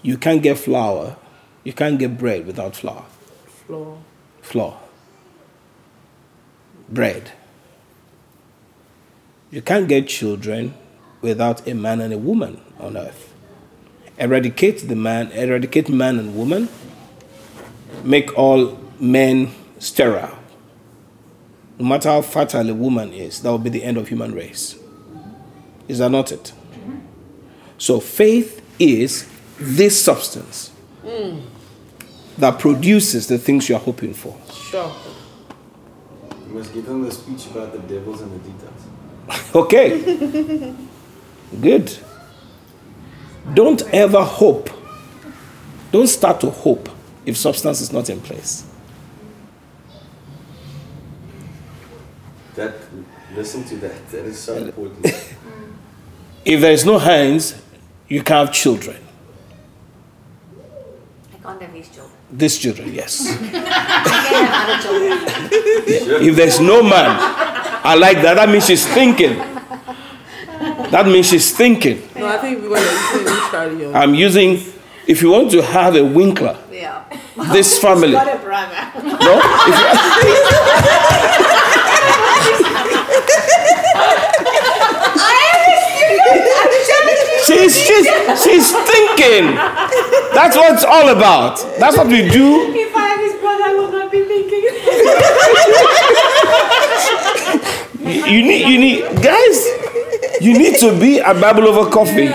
You 0.02 0.18
can't 0.18 0.42
get 0.42 0.58
flour, 0.58 1.18
you 1.64 1.74
can't 1.74 2.00
get 2.00 2.18
bread 2.18 2.48
without 2.48 2.76
flour. 2.76 3.06
Floor. 3.46 4.00
Flour. 4.42 4.80
Bread. 6.90 7.34
You 9.52 9.62
can't 9.62 9.88
get 9.88 10.08
children 10.08 10.74
without 11.22 11.68
a 11.68 11.76
man 11.76 12.02
and 12.02 12.14
a 12.14 12.18
woman 12.18 12.62
on 12.80 12.98
earth. 12.98 13.34
Eradicate 14.18 14.88
the 14.88 14.96
man, 14.96 15.32
eradicate 15.34 15.90
man 15.90 16.18
and 16.18 16.36
woman, 16.36 16.70
make 18.04 18.36
all 18.38 18.80
men 19.00 19.54
sterile. 19.84 20.38
No 21.78 21.86
matter 21.86 22.10
how 22.10 22.22
fertile 22.22 22.70
a 22.70 22.74
woman 22.74 23.12
is, 23.14 23.42
that 23.42 23.50
will 23.50 23.58
be 23.58 23.70
the 23.70 23.84
end 23.84 23.98
of 23.98 24.08
human 24.08 24.34
race. 24.34 24.76
Is 25.88 26.00
that 26.00 26.10
not 26.10 26.32
it? 26.32 26.54
So 27.78 28.00
faith 28.00 28.62
is 28.80 29.30
this 29.58 30.02
substance 30.02 30.72
that 32.38 32.60
produces 32.60 33.28
the 33.28 33.38
things 33.38 33.68
you 33.68 33.76
are 33.76 33.82
hoping 33.82 34.14
for. 34.14 34.38
Sure. 34.54 34.92
You 36.48 36.54
must 36.54 36.74
give 36.74 36.86
them 36.86 37.04
the 37.04 37.12
speech 37.12 37.48
about 37.48 37.74
the 37.74 37.80
devils 37.80 38.22
and 38.22 38.32
the 38.32 38.50
details. 38.50 38.70
Okay. 39.56 40.74
Good. 41.62 41.96
Don't 43.54 43.82
ever 43.94 44.24
hope. 44.24 44.70
Don't 45.92 46.08
start 46.08 46.42
to 46.42 46.50
hope 46.50 46.90
if 47.26 47.38
substance 47.38 47.82
is 47.82 47.92
not 47.92 48.10
in 48.10 48.20
place. 48.20 48.66
That, 52.56 52.76
listen 53.36 53.64
to 53.66 53.76
that. 53.78 54.10
That 54.12 54.26
is 54.26 54.40
so 54.40 54.56
important. 54.58 55.06
If 56.46 56.60
there 56.60 56.74
is 56.74 56.84
no 56.86 57.00
hands, 57.00 57.56
you 58.10 58.22
can't 58.22 58.48
have 58.48 58.54
children. 58.54 58.98
I 61.34 61.38
can't 61.42 61.62
have 61.62 61.74
these 61.74 61.88
children. 61.88 62.18
These 62.34 62.58
children, 62.58 62.94
yes. 62.94 63.26
I 63.32 63.38
can 63.38 64.46
have 64.46 64.70
other 64.70 64.84
children. 64.84 66.28
If 66.28 66.36
there's 66.36 66.60
no 66.60 66.84
man, 66.84 67.16
I 67.86 67.96
like 67.96 68.22
that. 68.24 68.34
That 68.34 68.50
means 68.50 68.66
she's 68.66 68.86
thinking. 68.86 69.38
That 70.92 71.06
means 71.08 71.30
she's 71.30 71.56
thinking. 71.56 72.02
No, 72.18 72.28
I 72.28 72.38
think 72.40 72.62
we're 72.62 72.70
going 72.70 73.26
to 73.26 73.48
carry 73.50 73.86
on. 73.86 73.96
I'm 73.96 74.14
using, 74.14 74.60
if 75.08 75.22
you 75.22 75.32
want 75.32 75.50
to 75.52 75.62
have 75.62 75.96
a 75.96 76.04
winkler, 76.04 76.58
Yeah. 76.70 77.06
this 77.54 77.80
family. 77.86 78.12
Got 78.12 78.36
a 78.36 78.38
brother. 78.44 78.92
No? 79.18 79.40
If 79.42 80.28
you- 80.28 81.44
she's, 87.54 87.76
she's, 87.78 88.08
she's 88.42 88.72
thinking. 88.72 89.56
That's 90.34 90.56
what 90.56 90.74
it's 90.74 90.84
all 90.84 91.10
about. 91.10 91.58
That's 91.80 91.98
what 91.98 92.08
we 92.08 92.28
do. 92.30 92.74
If 92.74 92.96
I 92.96 93.08
have 93.08 93.20
his 93.20 93.34
brother, 93.40 93.64
I 93.64 93.74
will 93.74 93.92
not 93.92 94.12
be 94.12 94.24
thinking. 94.26 94.64
You 98.04 98.42
need, 98.42 98.68
you 98.68 98.78
need, 98.80 99.02
guys, 99.22 99.68
you 100.42 100.58
need 100.58 100.78
to 100.80 100.98
be 101.00 101.20
a 101.20 101.34
Bible 101.34 101.68
over 101.68 101.90
coffee. 101.90 102.30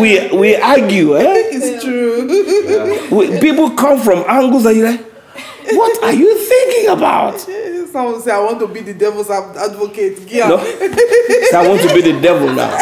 We, 0.00 0.28
we 0.36 0.56
argue, 0.56 1.16
eh? 1.16 1.24
It's 1.52 1.82
true. 1.82 2.26
We, 3.16 3.38
people 3.40 3.70
come 3.70 3.98
from 4.00 4.24
angles 4.28 4.64
that 4.64 4.74
you're 4.76 4.90
like, 4.90 5.04
what 5.72 6.02
are 6.04 6.12
you 6.12 6.36
thinking 6.38 6.90
about? 6.90 7.34
Someone 7.96 8.20
say, 8.20 8.30
I 8.30 8.40
want 8.40 8.60
to 8.60 8.68
be 8.68 8.80
the 8.80 8.92
devil's 8.92 9.30
advocate. 9.30 10.18
Yeah. 10.28 10.48
No. 10.48 10.58
So 11.50 11.60
I 11.60 11.66
want 11.66 11.80
to 11.80 11.94
be 11.94 12.02
the 12.02 12.20
devil 12.20 12.52
now. 12.52 12.76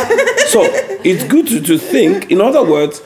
So 0.49 0.63
it's 1.05 1.23
good 1.23 1.47
to, 1.47 1.61
to 1.61 1.79
think, 1.79 2.33
in 2.33 2.41
other 2.41 2.65
words, 2.65 3.01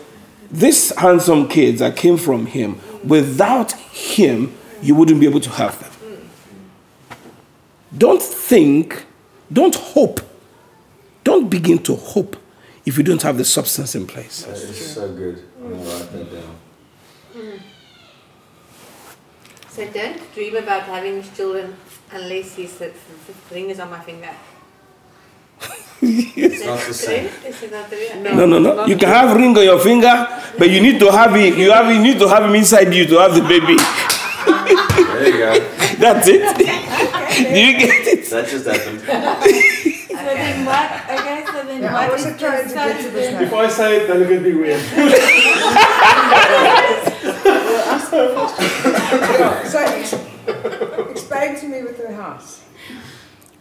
these 0.50 0.96
handsome 0.96 1.48
kids 1.48 1.80
that 1.80 1.96
came 1.96 2.16
from 2.16 2.46
him, 2.46 2.80
without 3.04 3.72
him, 3.72 4.54
you 4.80 4.94
wouldn't 4.94 5.20
be 5.20 5.26
able 5.26 5.40
to 5.40 5.50
have 5.50 5.78
them. 5.80 6.30
Don't 7.98 8.22
think, 8.22 9.04
don't 9.52 9.74
hope, 9.74 10.20
don't 11.24 11.50
begin 11.50 11.76
to 11.82 11.94
hope 11.94 12.38
if 12.86 12.96
you 12.96 13.04
don't 13.04 13.20
have 13.20 13.36
the 13.36 13.44
substance 13.44 13.94
in 13.94 14.06
place. 14.06 14.44
That 14.44 14.56
is 14.56 14.94
so 14.94 15.12
good. 15.12 15.42
I'm 15.60 15.72
gonna 15.72 15.82
write 15.84 16.12
that 16.12 16.32
down. 16.32 17.60
So 19.68 19.86
don't 19.92 20.34
dream 20.34 20.56
about 20.56 20.84
having 20.84 21.22
children 21.34 21.76
unless 22.12 22.54
he 22.54 22.66
the, 22.66 22.92
the 23.26 23.54
ring 23.54 23.70
is 23.70 23.80
on 23.80 23.90
my 23.90 24.00
finger. 24.00 24.30
It's 26.00 26.64
not 26.64 26.78
the 26.86 26.94
same. 26.94 27.26
Is 27.44 27.62
it 27.62 27.72
not 27.72 27.90
the 27.90 27.96
ring? 27.96 28.22
No, 28.22 28.46
no, 28.46 28.58
no. 28.60 28.86
You 28.86 28.96
can 28.96 29.08
have 29.08 29.36
ring 29.36 29.56
on 29.58 29.64
your 29.64 29.80
finger, 29.80 30.14
but 30.56 30.70
you 30.70 30.80
need 30.80 31.00
to 31.00 31.10
have 31.10 31.34
it. 31.36 31.58
You 31.58 31.72
have 31.72 31.90
you 31.92 32.00
need 32.00 32.18
to 32.20 32.28
have 32.28 32.44
him 32.44 32.54
inside 32.54 32.94
you 32.94 33.04
to 33.06 33.18
have 33.18 33.34
the 33.34 33.42
baby. 33.42 33.76
There 33.76 35.26
you 35.28 35.38
go. 35.38 35.58
That's 35.98 36.28
it. 36.28 36.42
Do 36.56 37.58
you 37.58 37.72
get 37.78 38.06
it? 38.06 38.30
That 38.30 38.46
just 38.46 38.66
happened. 38.66 39.00
So 39.00 39.06
then 40.24 40.64
what? 40.66 40.90
Okay, 41.18 41.44
so 41.46 41.64
then 41.66 41.82
Yeah, 41.82 41.96
I 41.96 41.98
what 42.06 42.12
wasn't 42.12 42.34
is 42.36 42.40
trying 42.40 42.68
to 42.68 42.74
get 42.74 43.00
to 43.02 43.10
this 43.10 43.30
substance? 43.30 43.32
now. 43.32 43.42
If 43.42 43.52
I 43.54 43.68
say 43.68 43.96
it, 43.98 44.06
then 44.06 44.22
it 44.22 44.28
could 44.28 44.44
be 44.44 44.54
weird. 44.54 44.80
So 49.68 49.78
ex- 49.78 50.14
explain 50.14 50.97
to 51.60 51.68
me 51.68 51.82
with 51.82 51.98
her 51.98 52.12
house. 52.12 52.62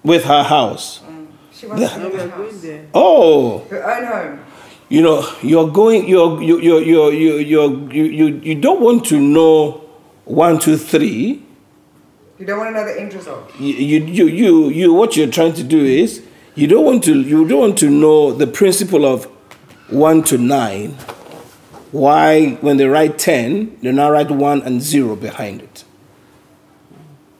With 0.04 0.24
her 0.26 0.44
house. 0.44 1.00
Mm. 1.00 1.28
She 1.52 1.66
wants 1.68 1.94
the, 1.94 2.00
her 2.00 2.30
house. 2.30 2.66
Oh. 2.94 3.60
Her 3.70 3.84
own 3.92 4.06
home. 4.06 4.46
You 4.90 5.02
know, 5.02 5.30
you're 5.42 5.70
going. 5.70 6.08
You're 6.08 6.42
you 6.42 6.60
you 6.60 6.80
you 6.80 7.10
you 7.12 7.90
you 7.92 8.04
you 8.04 8.28
you 8.28 8.56
don't 8.56 8.80
want 8.80 9.06
to 9.08 9.20
know 9.20 9.84
one 10.24 10.60
two 10.60 10.78
three. 10.78 11.44
You 12.40 12.46
don't 12.46 12.60
want 12.60 12.76
to 12.76 12.80
know 12.80 12.86
the 12.86 13.02
end 13.02 13.14
result. 13.14 13.52
You, 13.60 13.74
you, 13.74 14.28
you, 14.28 14.70
you, 14.70 14.94
what 14.94 15.18
you're 15.18 15.32
trying 15.32 15.54
to 15.54 15.64
do 15.64 15.84
is 15.84 16.22
you 16.56 16.68
don't 16.68 16.86
want 16.86 17.04
to 17.06 17.20
you 17.20 17.48
don't 17.48 17.60
want 17.60 17.78
to 17.80 17.90
know 17.90 18.32
the 18.32 18.46
principle 18.48 19.06
of 19.06 19.26
one 19.90 20.24
to 20.24 20.38
nine. 20.38 20.92
Why, 21.92 22.52
when 22.62 22.78
they 22.78 22.86
write 22.86 23.18
ten, 23.18 23.78
they 23.82 23.92
now 23.92 24.12
write 24.12 24.30
one 24.30 24.62
and 24.62 24.82
zero 24.82 25.16
behind 25.16 25.62
it. 25.62 25.84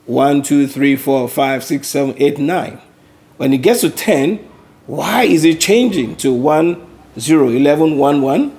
One, 0.08 0.40
two, 0.40 0.66
three, 0.66 0.96
four, 0.96 1.28
five, 1.28 1.62
six, 1.62 1.86
seven, 1.86 2.14
eight, 2.16 2.38
nine. 2.38 2.80
When 3.36 3.52
it 3.52 3.58
gets 3.58 3.82
to 3.82 3.90
10, 3.90 4.38
why 4.86 5.24
is 5.24 5.44
it 5.44 5.60
changing 5.60 6.16
to 6.16 6.32
1, 6.32 6.86
0, 7.20 7.48
11, 7.50 7.98
1, 7.98 8.22
1, 8.22 8.58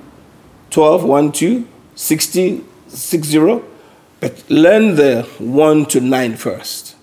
12, 0.69 1.03
1, 1.03 1.31
2, 1.31 1.67
16, 1.95 2.67
6, 2.87 3.27
0? 3.27 3.63
But 4.19 4.47
learn 4.47 4.93
the 4.95 5.23
1 5.39 5.85
to 5.87 5.99
9 5.99 6.35
first. 6.35 6.95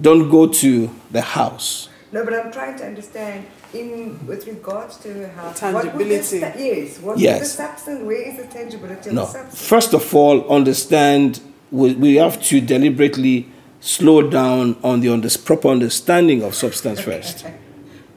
Don't 0.00 0.30
go 0.30 0.46
to 0.48 0.88
the 1.10 1.20
house. 1.20 1.90
No, 2.12 2.24
but 2.24 2.32
I'm 2.32 2.50
trying 2.50 2.78
to 2.78 2.86
understand 2.86 3.44
in 3.74 4.26
with 4.26 4.46
regards 4.46 4.96
to 5.00 5.12
her 5.12 5.28
house. 5.28 5.60
What 5.60 5.94
would 5.94 6.08
the 6.08 6.18
Tangibility. 6.22 6.38
yes. 6.64 6.98
What 7.02 7.18
Yes. 7.18 7.42
is 7.42 7.50
the 7.56 7.62
substance? 7.62 8.02
Where 8.06 8.22
is 8.22 8.38
the 8.38 8.44
tangibility 8.46 9.10
of 9.10 9.14
No. 9.16 9.26
the 9.26 9.32
substance? 9.32 9.68
First 9.68 9.92
of 9.92 10.14
all, 10.14 10.48
understand 10.48 11.40
we, 11.70 11.94
we 11.94 12.16
have 12.16 12.42
to 12.44 12.60
deliberately 12.60 13.48
slow 13.80 14.28
down 14.28 14.76
on 14.82 15.00
the 15.00 15.08
on 15.08 15.14
under, 15.14 15.38
proper 15.38 15.68
understanding 15.68 16.42
of 16.42 16.54
substance 16.54 17.00
first. 17.00 17.46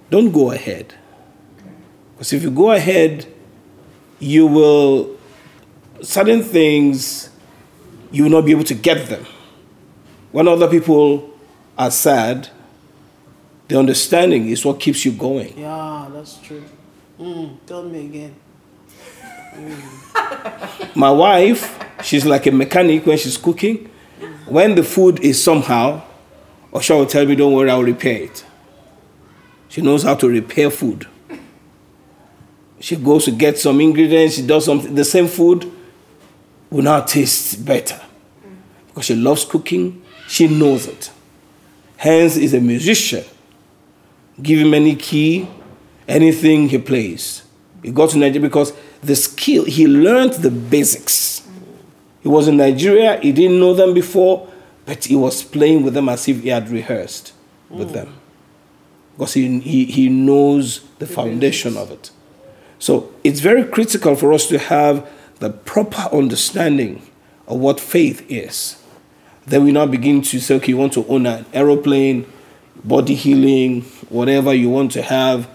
Don't 0.10 0.32
go 0.32 0.52
ahead. 0.52 0.94
Because 2.14 2.34
if 2.34 2.44
you 2.44 2.52
go 2.52 2.72
ahead, 2.72 3.26
you 4.20 4.46
will, 4.48 5.18
certain 6.02 6.44
things, 6.44 7.30
you 8.12 8.24
will 8.24 8.32
not 8.32 8.46
be 8.46 8.52
able 8.52 8.64
to 8.66 8.76
get 8.76 9.10
them. 9.10 9.26
When 10.32 10.48
other 10.48 10.68
people 10.70 11.30
are 11.78 11.92
sad, 11.92 12.50
the 13.68 13.80
understanding 13.80 14.50
is 14.50 14.66
what 14.66 14.80
keeps 14.80 15.06
you 15.06 15.12
going. 15.12 15.58
Yeah, 15.58 16.10
that's 16.12 16.38
true. 16.38 16.64
Mm, 17.20 17.58
tell 17.66 17.84
me 17.84 18.06
again. 18.06 18.36
My 20.96 21.12
wife, 21.12 21.80
she's 22.04 22.26
like 22.26 22.46
a 22.48 22.52
mechanic 22.52 23.06
when 23.06 23.18
she's 23.18 23.38
cooking. 23.38 23.90
When 24.46 24.76
the 24.76 24.84
food 24.84 25.20
is 25.22 25.42
somehow, 25.44 26.02
Osha 26.74 26.98
will 26.98 27.06
tell 27.06 27.26
me, 27.26 27.36
don't 27.36 27.54
worry, 27.54 27.70
I'll 27.70 27.84
repair 27.84 28.24
it. 28.24 28.46
She 29.70 29.82
knows 29.82 30.04
how 30.04 30.16
to 30.16 30.28
repair 30.28 30.70
food. 30.70 31.08
She 32.80 32.96
goes 32.96 33.26
to 33.26 33.32
get 33.32 33.58
some 33.58 33.80
ingredients, 33.80 34.36
she 34.36 34.46
does 34.46 34.66
something, 34.66 34.94
the 34.96 35.06
same 35.06 35.28
food 35.28 35.72
will 36.70 36.84
now 36.84 37.02
taste 37.02 37.64
better. 37.64 38.00
Because 38.88 39.06
she 39.06 39.16
loves 39.16 39.46
cooking, 39.46 40.02
she 40.28 40.48
knows 40.48 40.88
it. 40.88 41.12
Heinz, 41.98 42.36
is 42.38 42.54
a 42.54 42.60
musician. 42.60 43.24
Give 44.42 44.60
him 44.60 44.74
any 44.74 44.96
key, 44.96 45.48
anything 46.08 46.68
he 46.70 46.80
plays. 46.80 47.44
He 47.84 47.92
got 47.92 48.10
to 48.12 48.18
Nigeria 48.18 48.42
because 48.42 48.74
the 49.04 49.16
skill, 49.16 49.66
he 49.66 49.88
learned 49.88 50.34
the 50.34 50.52
basics. 50.52 51.48
He 52.22 52.30
was 52.30 52.48
in 52.48 52.58
Nigeria, 52.58 53.20
he 53.20 53.32
didn't 53.32 53.60
know 53.60 53.74
them 53.74 53.94
before, 53.94 54.48
but 54.86 55.06
he 55.06 55.16
was 55.16 55.44
playing 55.44 55.84
with 55.84 55.94
them 55.94 56.10
as 56.10 56.28
if 56.28 56.42
he 56.42 56.50
had 56.50 56.70
rehearsed 56.70 57.34
with 57.70 57.90
mm. 57.90 57.94
them. 57.94 58.16
Because 59.14 59.34
he, 59.34 59.60
he, 59.60 59.86
he 59.86 60.10
knows 60.10 60.82
the 61.00 61.08
foundation 61.08 61.78
of 61.78 61.92
it. 61.92 62.12
So 62.80 63.12
it's 63.24 63.40
very 63.40 63.64
critical 63.64 64.16
for 64.16 64.34
us 64.34 64.48
to 64.48 64.58
have 64.58 65.08
the 65.40 65.50
proper 65.50 66.10
understanding 66.16 67.02
of 67.48 67.60
what 67.60 67.80
faith 67.80 68.26
is. 68.30 68.82
Then 69.46 69.64
we 69.64 69.72
now 69.72 69.86
begin 69.86 70.22
to 70.24 70.40
say, 70.40 70.56
okay, 70.56 70.70
you 70.70 70.78
want 70.78 70.94
to 70.94 71.06
own 71.08 71.26
an 71.26 71.46
aeroplane, 71.54 72.26
body 72.84 73.16
healing, 73.16 73.82
whatever 74.10 74.54
you 74.54 74.70
want 74.70 74.92
to 74.94 75.02
have. 75.02 75.50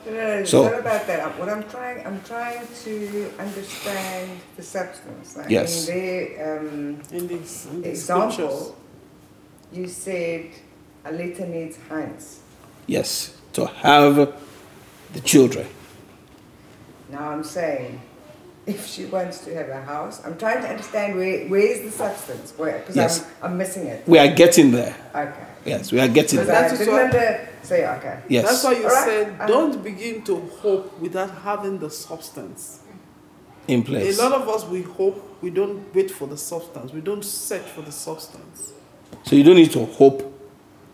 No, 0.53 0.63
no, 0.63 0.65
no, 0.65 0.71
So- 0.71 0.71
not 0.77 0.81
about 0.81 1.07
that. 1.07 1.39
What 1.39 1.49
I'm 1.49 1.63
trying, 1.69 2.07
I'm 2.07 2.21
trying 2.23 2.67
to 2.85 3.33
understand 3.39 4.31
the 4.57 4.63
substance. 4.63 5.37
Like 5.37 5.51
Yes. 5.51 5.89
In 5.89 5.95
the 5.97 6.59
um, 6.59 7.01
In 7.13 7.27
this, 7.29 7.67
in 7.67 7.83
the 7.83 7.95
scriptures. 7.95 8.33
example, 8.37 8.77
you 9.73 9.89
said 9.89 10.47
a 11.05 11.13
letter 11.13 11.47
needs 11.47 11.77
hands. 11.89 12.41
Yes, 12.87 13.35
to 13.55 13.67
have 13.67 14.15
the 15.13 15.21
children. 15.21 15.67
Now 17.11 17.31
I'm 17.31 17.45
saying, 17.45 18.01
if 18.67 18.87
she 18.87 19.07
wants 19.07 19.39
to 19.45 19.55
have 19.55 19.69
a 19.69 19.81
house, 19.81 20.21
I'm 20.25 20.37
trying 20.39 20.63
to 20.63 20.69
understand 20.69 21.17
where 21.17 21.47
where 21.49 21.61
is 21.67 21.83
the 21.83 21.91
substance? 21.91 22.53
Where 22.57 22.79
because 22.79 22.97
Yes. 22.97 23.25
I'm 23.43 23.53
I'm 23.53 23.59
missing 23.59 23.87
it. 23.87 24.03
We 24.07 24.19
are 24.19 24.29
getting 24.35 24.71
there. 24.73 24.95
Okay. 25.15 25.46
Yes, 25.67 25.93
we 25.93 26.01
are 26.01 26.09
getting 26.09 26.39
Because 26.41 26.47
there. 26.47 26.63
That 26.63 26.73
is 26.73 26.79
didn't 26.79 26.95
what- 26.95 27.67
say 27.67 27.87
okay. 27.97 28.21
Yes. 28.29 28.45
That's 28.45 28.65
why 28.65 28.73
you 28.73 28.85
Alright, 28.85 29.05
said 29.05 29.41
um, 29.41 29.49
don't 29.49 29.83
begin 29.85 30.23
to 30.25 30.37
hope 30.63 30.99
without 31.01 31.31
having 31.43 31.79
the 31.79 31.91
substance. 31.91 32.81
in 33.69 33.83
place. 33.83 34.19
A 34.19 34.23
lot 34.29 34.41
of 34.41 34.49
us, 34.49 34.65
we 34.67 34.83
hope, 34.83 35.39
we 35.43 35.51
don't 35.51 35.93
wait 35.95 36.09
for 36.11 36.29
the 36.29 36.37
substance. 36.37 36.93
We 36.93 37.01
don't 37.01 37.25
search 37.25 37.65
for 37.67 37.83
the 37.83 37.91
substance. 37.91 38.73
So 39.25 39.35
you 39.35 39.43
don't 39.43 39.57
need 39.57 39.73
to 39.73 39.85
hope 39.87 40.33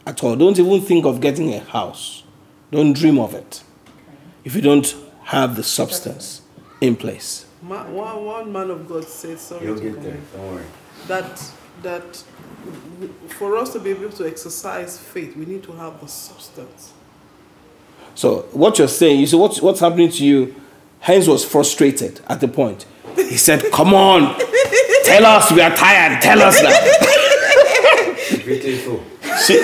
at 0.06 0.24
all. 0.24 0.34
Don't 0.36 0.58
even 0.58 0.80
think 0.80 1.04
of 1.04 1.20
getting 1.20 1.52
a 1.52 1.58
house. 1.60 2.22
Don't 2.70 2.94
dream 2.94 3.18
of 3.18 3.34
it 3.34 3.62
if 4.44 4.56
you 4.56 4.62
don't 4.62 4.96
have 5.24 5.56
the 5.56 5.62
substance 5.62 6.40
in 6.80 6.96
place. 6.96 7.44
Ma- 7.60 7.84
one, 7.90 8.24
one 8.24 8.52
man 8.52 8.70
of 8.70 8.88
God 8.88 9.04
said, 9.04 9.38
sorry 9.38 9.66
You'll 9.66 9.76
to 9.76 9.82
get 9.90 10.02
there. 10.02 10.16
Don't 10.34 10.54
worry. 10.54 10.64
that, 11.08 11.52
that 11.82 12.22
for 13.38 13.56
us 13.56 13.72
to 13.72 13.78
be 13.80 13.90
able 13.90 14.10
to 14.10 14.26
exercise 14.26 14.98
faith, 14.98 15.36
we 15.36 15.44
need 15.46 15.62
to 15.64 15.72
have 15.72 16.00
the 16.00 16.06
substance. 16.08 16.92
So 18.14 18.42
what 18.52 18.78
you're 18.78 18.88
saying, 18.88 19.20
you 19.20 19.26
see 19.26 19.36
what's 19.36 19.60
what's 19.62 19.80
happening 19.80 20.10
to 20.10 20.24
you. 20.24 20.54
Heinz 21.00 21.26
was 21.28 21.44
frustrated 21.44 22.20
at 22.28 22.40
the 22.40 22.48
point. 22.48 22.86
He 23.16 23.36
said, 23.36 23.72
"Come 23.72 23.92
on, 23.94 24.38
tell 25.04 25.24
us 25.26 25.50
we 25.50 25.60
are 25.60 25.74
tired. 25.74 26.22
Tell 26.22 26.40
us 26.42 26.60
that." 26.60 28.42
Beautiful. 28.44 29.02
See, 29.38 29.60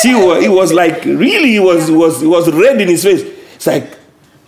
see, 0.00 0.14
wa- 0.14 0.38
he 0.40 0.48
was 0.48 0.72
like 0.72 1.04
really, 1.04 1.50
he 1.52 1.58
was 1.58 1.88
he 1.88 1.94
was 1.94 2.20
he 2.20 2.26
was 2.26 2.50
red 2.52 2.80
in 2.80 2.88
his 2.88 3.02
face. 3.02 3.22
It's 3.54 3.66
like, 3.66 3.98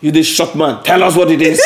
"You 0.00 0.10
this 0.12 0.26
short 0.26 0.54
man, 0.54 0.82
tell 0.84 1.02
us 1.02 1.16
what 1.16 1.30
it 1.30 1.42
is." 1.42 1.60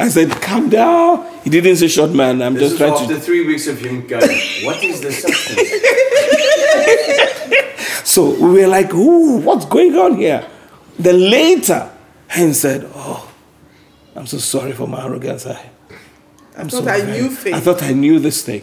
I 0.00 0.08
said, 0.08 0.30
"Calm 0.42 0.68
down." 0.68 1.26
He 1.44 1.50
didn't 1.50 1.76
say 1.76 1.88
short 1.88 2.10
man. 2.12 2.40
I'm 2.42 2.54
This 2.54 2.62
just 2.62 2.72
is 2.74 2.78
trying 2.78 2.92
after 2.92 3.14
to. 3.14 3.20
three 3.20 3.46
weeks 3.46 3.66
of 3.66 3.78
him 3.78 4.06
going, 4.06 4.22
what 4.64 4.82
is 4.82 5.00
the 5.00 5.12
substance? 5.12 5.70
So 8.04 8.30
we 8.30 8.60
were 8.62 8.66
like, 8.66 8.92
"Ooh, 8.92 9.38
what's 9.38 9.66
going 9.66 9.94
on 9.96 10.16
here?" 10.16 10.44
Then 10.98 11.30
later, 11.30 11.90
Hen 12.26 12.54
said, 12.54 12.88
"Oh, 12.94 13.30
I'm 14.16 14.26
so 14.26 14.38
sorry 14.38 14.72
for 14.72 14.88
my 14.88 15.04
arrogance. 15.04 15.46
I, 15.46 15.52
I 15.52 15.60
I'm 16.58 16.68
thought 16.68 16.84
so 16.84 16.90
I 16.90 17.00
very- 17.02 17.22
knew 17.22 17.30
faith. 17.30 17.54
I 17.54 17.60
thought 17.60 17.82
I 17.82 17.92
knew 17.92 18.18
this 18.18 18.42
thing. 18.42 18.62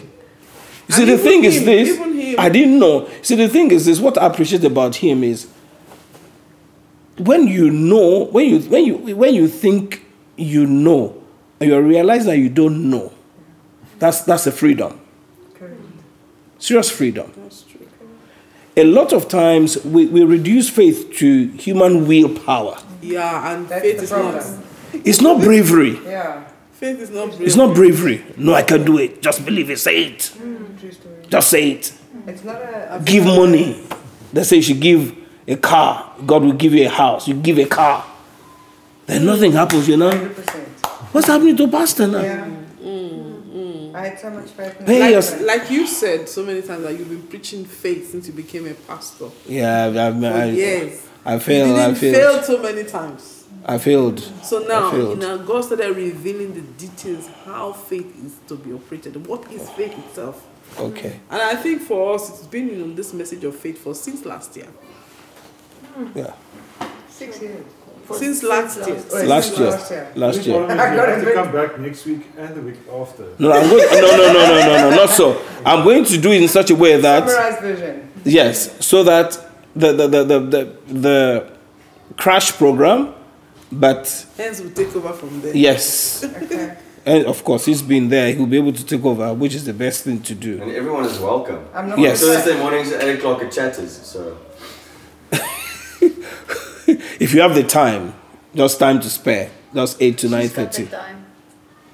You 0.88 0.94
see, 0.96 1.02
And 1.04 1.12
the 1.12 1.14
even 1.16 1.26
thing 1.26 1.44
is 1.46 1.64
this. 1.66 2.38
I 2.38 2.50
didn't 2.50 2.78
know. 2.80 3.08
See, 3.22 3.36
the 3.36 3.48
thing 3.48 3.72
is 3.72 3.86
this. 3.86 4.00
What 4.00 4.18
I 4.18 4.26
appreciate 4.28 4.64
about 4.66 4.96
him 4.98 5.24
is 5.24 5.48
when 7.18 7.48
you 7.48 7.70
know, 7.72 8.26
when 8.26 8.46
you 8.50 8.60
when 8.70 8.84
you 8.86 9.16
when 9.16 9.34
you 9.34 9.48
think 9.48 10.04
you 10.36 10.66
know, 10.66 11.14
and 11.14 11.17
you 11.60 11.80
realize 11.82 12.26
that 12.26 12.38
you 12.38 12.50
don't 12.50 12.90
know. 12.90 13.14
That's 14.00 14.22
that's 14.22 14.46
a 14.48 14.52
freedom. 14.52 15.00
Correct. 15.56 15.82
Serious 16.60 16.90
freedom. 16.90 17.32
That's 17.36 17.64
true. 17.64 17.88
A 18.76 18.84
lot 18.84 19.12
of 19.12 19.28
times 19.28 19.84
we, 19.84 20.06
we 20.06 20.24
reduce 20.24 20.70
faith 20.70 21.12
to 21.16 21.48
human 21.48 22.08
willpower. 22.08 22.78
Yeah, 23.02 23.52
and 23.54 23.68
That's 23.68 23.82
faith 23.82 24.04
is 24.04 24.10
problem. 24.12 24.36
not. 24.36 24.64
It's 25.04 25.20
not 25.20 25.42
bravery. 25.42 26.00
Yeah. 26.06 26.48
Faith 26.74 27.00
is 27.00 27.10
not. 27.10 27.30
bravery. 27.30 27.46
It's 27.48 27.56
not 27.56 27.76
bravery. 27.76 28.24
No, 28.38 28.54
I 28.54 28.62
can 28.62 28.86
do 28.86 29.00
it. 29.00 29.20
Just 29.24 29.44
believe 29.44 29.72
it. 29.72 29.80
Say 29.80 30.04
it. 30.06 30.20
Mm, 30.38 30.80
true 30.80 30.92
story. 30.92 31.16
Just 31.28 31.50
say 31.50 31.72
it. 31.72 31.94
It's 32.28 32.44
not 32.44 32.58
a. 32.62 33.02
give 33.04 33.26
money. 33.26 33.84
They 34.32 34.44
say 34.44 34.58
you 34.58 34.62
should 34.62 34.80
give 34.80 35.16
a 35.48 35.56
car. 35.56 36.14
God 36.24 36.44
will 36.44 36.54
give 36.54 36.74
you 36.76 36.86
a 36.86 36.90
house. 36.90 37.28
You 37.28 37.34
give 37.34 37.58
a 37.58 37.66
car. 37.66 38.06
Then 39.08 39.26
nothing 39.26 39.54
happens, 39.54 39.88
you 39.88 39.98
know. 39.98 40.12
100%. 40.12 40.67
What's 41.18 41.30
happening 41.30 41.58
to 41.58 41.68
pastor 41.68 42.06
now? 42.06 42.22
Yeah. 42.22 42.46
Mm, 42.80 43.42
mm. 43.50 43.96
I 43.96 44.10
had 44.10 44.20
so 44.20 44.30
much 44.30 44.50
faith 44.52 44.80
in 44.80 44.86
Pay 44.86 45.20
Like, 45.20 45.42
like 45.42 45.72
you 45.72 45.88
said 45.88 46.30
so 46.30 46.46
many 46.46 46.62
times 46.62 46.84
that 46.84 46.94
you've 46.94 47.10
been 47.10 47.24
preaching 47.24 47.66
faith 47.66 48.12
since 48.12 48.28
you 48.28 48.34
became 48.34 48.68
a 48.68 48.76
pastor. 48.76 49.30
Yeah, 49.48 49.88
I've, 49.88 50.24
I, 50.24 50.28
I, 50.28 50.46
years. 50.46 51.08
I 51.26 51.34
You 51.34 51.40
failed. 51.40 51.76
I 51.76 51.86
didn't 51.88 51.98
failed. 51.98 52.16
fail 52.16 52.44
so 52.44 52.62
many 52.62 52.84
times. 52.84 53.46
I 53.66 53.80
failed. 53.80 54.20
So 54.44 54.60
now, 54.60 54.90
I 54.90 54.92
failed. 54.92 55.18
now 55.18 55.38
God 55.38 55.62
started 55.64 55.96
revealing 55.96 56.54
the 56.54 56.62
details 56.62 57.28
how 57.46 57.74
faith 57.74 58.24
is 58.24 58.36
to 58.50 58.56
be 58.56 58.72
operated. 58.72 59.26
What 59.26 59.52
is 59.52 59.64
oh. 59.64 59.74
faith 59.74 59.98
itself? 59.98 60.48
Okay. 60.78 61.20
And 61.32 61.42
I 61.42 61.56
think 61.56 61.82
for 61.82 62.14
us, 62.14 62.30
it's 62.30 62.46
been 62.46 62.70
in 62.70 62.94
this 62.94 63.12
message 63.12 63.44
of 63.44 63.56
faith 63.56 63.80
for 63.80 63.96
since 63.96 64.24
last 64.24 64.56
year. 64.56 64.68
Yeah. 66.14 66.36
Six 67.10 67.42
years. 67.42 67.66
Since 68.14 68.44
last 68.44 68.78
year. 68.88 68.96
Last 69.26 69.58
year. 69.58 69.70
Last 69.70 69.92
year. 69.92 70.12
Last 70.16 70.46
year. 70.46 70.56
I 70.66 70.92
you 70.92 70.98
got 70.98 71.10
have 71.10 71.24
to 71.26 71.34
come 71.34 71.52
back 71.52 71.80
next 71.80 72.06
week 72.06 72.26
and 72.38 72.56
the 72.56 72.62
week 72.62 72.78
after. 72.92 73.26
No, 73.40 73.52
I'm 73.52 73.70
going. 73.70 73.86
No, 73.92 74.02
no, 74.02 74.18
no, 74.18 74.34
no, 74.34 74.60
no, 74.60 74.90
no, 74.90 74.96
not 74.96 75.10
so. 75.10 75.42
I'm 75.66 75.84
going 75.84 76.06
to 76.06 76.18
do 76.18 76.32
it 76.32 76.42
in 76.42 76.48
such 76.48 76.70
a 76.72 76.76
way 76.76 77.00
that 77.02 77.28
Summarized 77.30 77.60
version. 77.62 78.10
yes, 78.24 78.86
so 78.86 79.04
that 79.04 79.38
the 79.76 79.92
the 79.94 80.08
the 80.08 80.24
the, 80.24 80.40
the, 80.40 80.76
the 80.94 81.52
crash 82.16 82.52
program, 82.54 83.14
but 83.72 84.26
Heinz, 84.38 84.62
we'll 84.62 84.72
take 84.72 84.96
over 84.96 85.14
from 85.14 85.42
there. 85.42 85.56
yes, 85.56 86.24
Okay. 86.24 86.78
and 87.06 87.26
of 87.26 87.44
course 87.44 87.66
he's 87.66 87.82
been 87.82 88.10
there. 88.10 88.34
He'll 88.34 88.46
be 88.48 88.58
able 88.58 88.74
to 88.74 88.86
take 88.86 89.04
over, 89.06 89.34
which 89.34 89.54
is 89.54 89.66
the 89.66 89.74
best 89.74 90.04
thing 90.06 90.22
to 90.22 90.34
do. 90.34 90.62
And 90.62 90.72
everyone 90.72 91.06
is 91.06 91.20
welcome. 91.20 91.66
I'm 91.74 91.90
not 91.90 92.00
Yes. 92.00 92.22
gonna 92.22 92.34
say- 92.36 92.42
Thursday 92.44 92.60
mornings 92.64 92.92
at 92.92 93.04
8 93.04 93.18
o'clock 93.20 93.42
at 93.44 93.52
Chatters. 93.52 93.92
So 93.92 94.38
if 97.20 97.34
you 97.34 97.42
have 97.42 97.56
the 97.56 97.64
time, 97.64 98.14
just 98.56 98.80
time 98.80 99.00
to 99.02 99.10
spare, 99.10 99.50
just 99.74 100.02
eight 100.02 100.18
to 100.20 100.30
nine 100.30 100.44
She's 100.44 100.54
got 100.54 100.72
the 100.72 100.78
thirty. 100.84 100.92
time. 100.92 101.26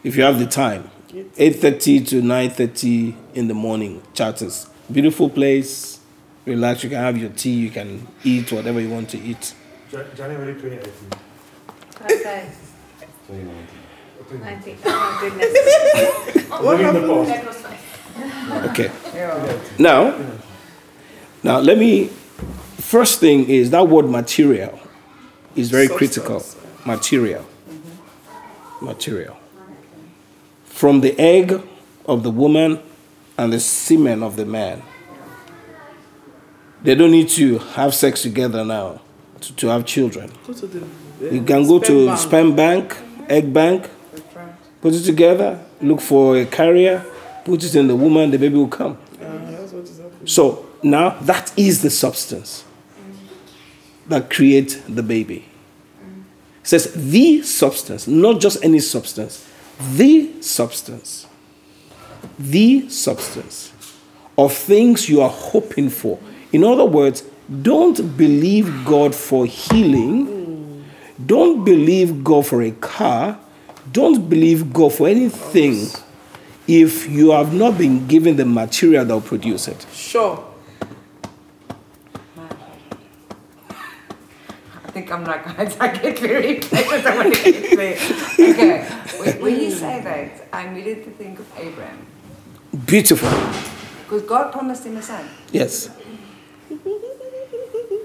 If 0.04 0.16
you 0.16 0.24
have 0.24 0.39
the 0.39 0.46
time, 0.46 0.89
eight 1.38 1.58
thirty 1.58 2.00
to 2.06 2.22
nine 2.22 2.50
thirty 2.52 3.16
in 3.34 3.48
the 3.48 3.54
morning, 3.54 4.02
charters. 4.14 4.68
Beautiful 4.91 5.30
place. 5.30 6.00
Relax. 6.46 6.84
You 6.84 6.89
can 6.89 7.00
have 7.00 7.18
your 7.18 7.30
tea. 7.30 7.52
You 7.54 7.70
can 7.70 8.06
eat 8.24 8.52
whatever 8.52 8.80
you 8.82 8.89
want 8.89 9.10
to 9.10 9.18
eat. 9.20 9.56
January 10.16 10.54
2018. 10.56 10.91
Okay. 12.02 12.50
2019. 13.28 14.39
90. 14.41 14.78
Oh 14.86 15.22
my 15.22 15.30
goodness. 15.30 16.50
What 16.54 16.78
Living 16.78 16.88
in 16.88 16.94
the 16.94 17.00
happened? 17.02 17.28
past. 17.28 17.44
That 17.44 17.46
was 17.48 17.58
fine. 17.58 18.70
Okay. 18.70 18.91
Now, 19.80 20.16
now 21.44 21.60
let 21.60 21.78
me. 21.78 22.08
First 22.78 23.20
thing 23.20 23.50
is 23.50 23.70
that 23.72 23.88
word 23.88 24.10
material 24.10 24.78
is 25.56 25.70
very 25.70 25.88
critical. 25.88 26.39
Substance. 26.39 26.86
Material. 26.86 27.45
Material. 28.82 29.38
From 30.66 31.01
the 31.01 31.18
egg 31.20 31.62
of 32.06 32.24
the 32.24 32.32
woman 32.32 32.80
and 33.38 33.54
the 33.54 33.60
semen 33.60 34.24
of 34.24 34.36
the 34.36 34.45
man. 34.45 34.82
They 36.82 36.95
don't 36.95 37.12
need 37.12 37.30
to 37.30 37.60
have 37.60 37.93
sex 37.95 38.22
together 38.22 38.66
now 38.66 39.01
to, 39.39 39.56
to 39.56 39.68
have 39.68 39.86
children. 39.86 40.32
To 40.45 40.54
the. 40.54 40.86
You 41.34 41.43
can 41.43 41.66
go 41.66 41.80
to 41.80 42.08
bank. 42.08 42.20
sperm 42.20 42.56
bank, 42.56 42.97
egg 43.30 43.54
bank, 43.54 43.89
put 44.82 44.93
it 44.93 45.04
together, 45.04 45.64
look 45.82 46.01
for 46.01 46.38
a 46.38 46.45
carrier, 46.45 47.06
put 47.45 47.64
it 47.64 47.76
in 47.76 47.88
the 47.88 47.95
woman, 47.95 48.32
the 48.32 48.38
baby 48.38 48.56
will 48.56 48.68
come. 48.68 48.97
Uh, 49.22 49.51
that's 49.51 49.72
what 49.72 49.84
is. 49.84 50.01
So 50.26 50.66
now 50.84 51.12
that 51.22 51.54
is 51.56 51.82
the 51.82 51.89
substance 51.89 52.66
that 54.08 54.30
creates 54.30 54.76
the 54.76 55.04
baby. 55.04 55.45
Says 56.64 56.93
the 56.93 57.41
substance, 57.41 58.08
not 58.08 58.39
just 58.39 58.64
any 58.64 58.80
substance, 58.80 59.49
the 59.93 60.41
substance, 60.41 61.28
the 62.39 62.88
substance 62.89 63.74
of 64.38 64.54
things 64.54 65.10
you 65.10 65.22
are 65.22 65.30
hoping 65.30 65.89
for. 65.89 66.20
In 66.51 66.64
other 66.64 66.86
words, 66.86 67.24
don't 67.62 68.18
believe 68.18 68.86
God 68.86 69.14
for 69.14 69.45
healing, 69.45 70.86
don't 71.26 71.66
believe 71.66 72.24
God 72.24 72.47
for 72.47 72.62
a 72.62 72.72
car, 72.72 73.39
don't 73.91 74.30
believe 74.30 74.72
God 74.72 74.93
for 74.93 75.08
anything 75.08 75.88
if 76.68 77.10
you 77.10 77.32
have 77.32 77.54
not 77.54 77.78
been 77.78 78.08
given 78.08 78.38
the 78.38 78.45
material 78.45 79.04
that 79.04 79.14
will 79.14 79.22
produce 79.22 79.68
it. 79.68 79.86
Sure. 79.93 80.53
Think 84.94 85.12
I'm 85.12 85.26
like, 85.26 85.44
I 85.82 85.88
get 85.98 86.20
very 86.20 86.50
excited. 86.58 87.06
I 87.06 87.16
want 87.16 87.34
to 87.36 87.52
get 87.52 87.78
there. 87.82 87.98
Okay. 88.50 88.84
When, 89.20 89.41
when 89.41 89.60
you 89.60 89.72
say 89.72 90.02
that, 90.02 90.48
I 90.54 90.68
immediately 90.68 91.12
think 91.14 91.39
of 91.39 91.48
Abraham. 91.58 92.06
Beautiful. 92.86 93.30
Because 94.04 94.22
God 94.24 94.52
promised 94.52 94.86
him 94.86 94.98
a 94.98 95.02
son. 95.02 95.28
Yes. 95.52 95.89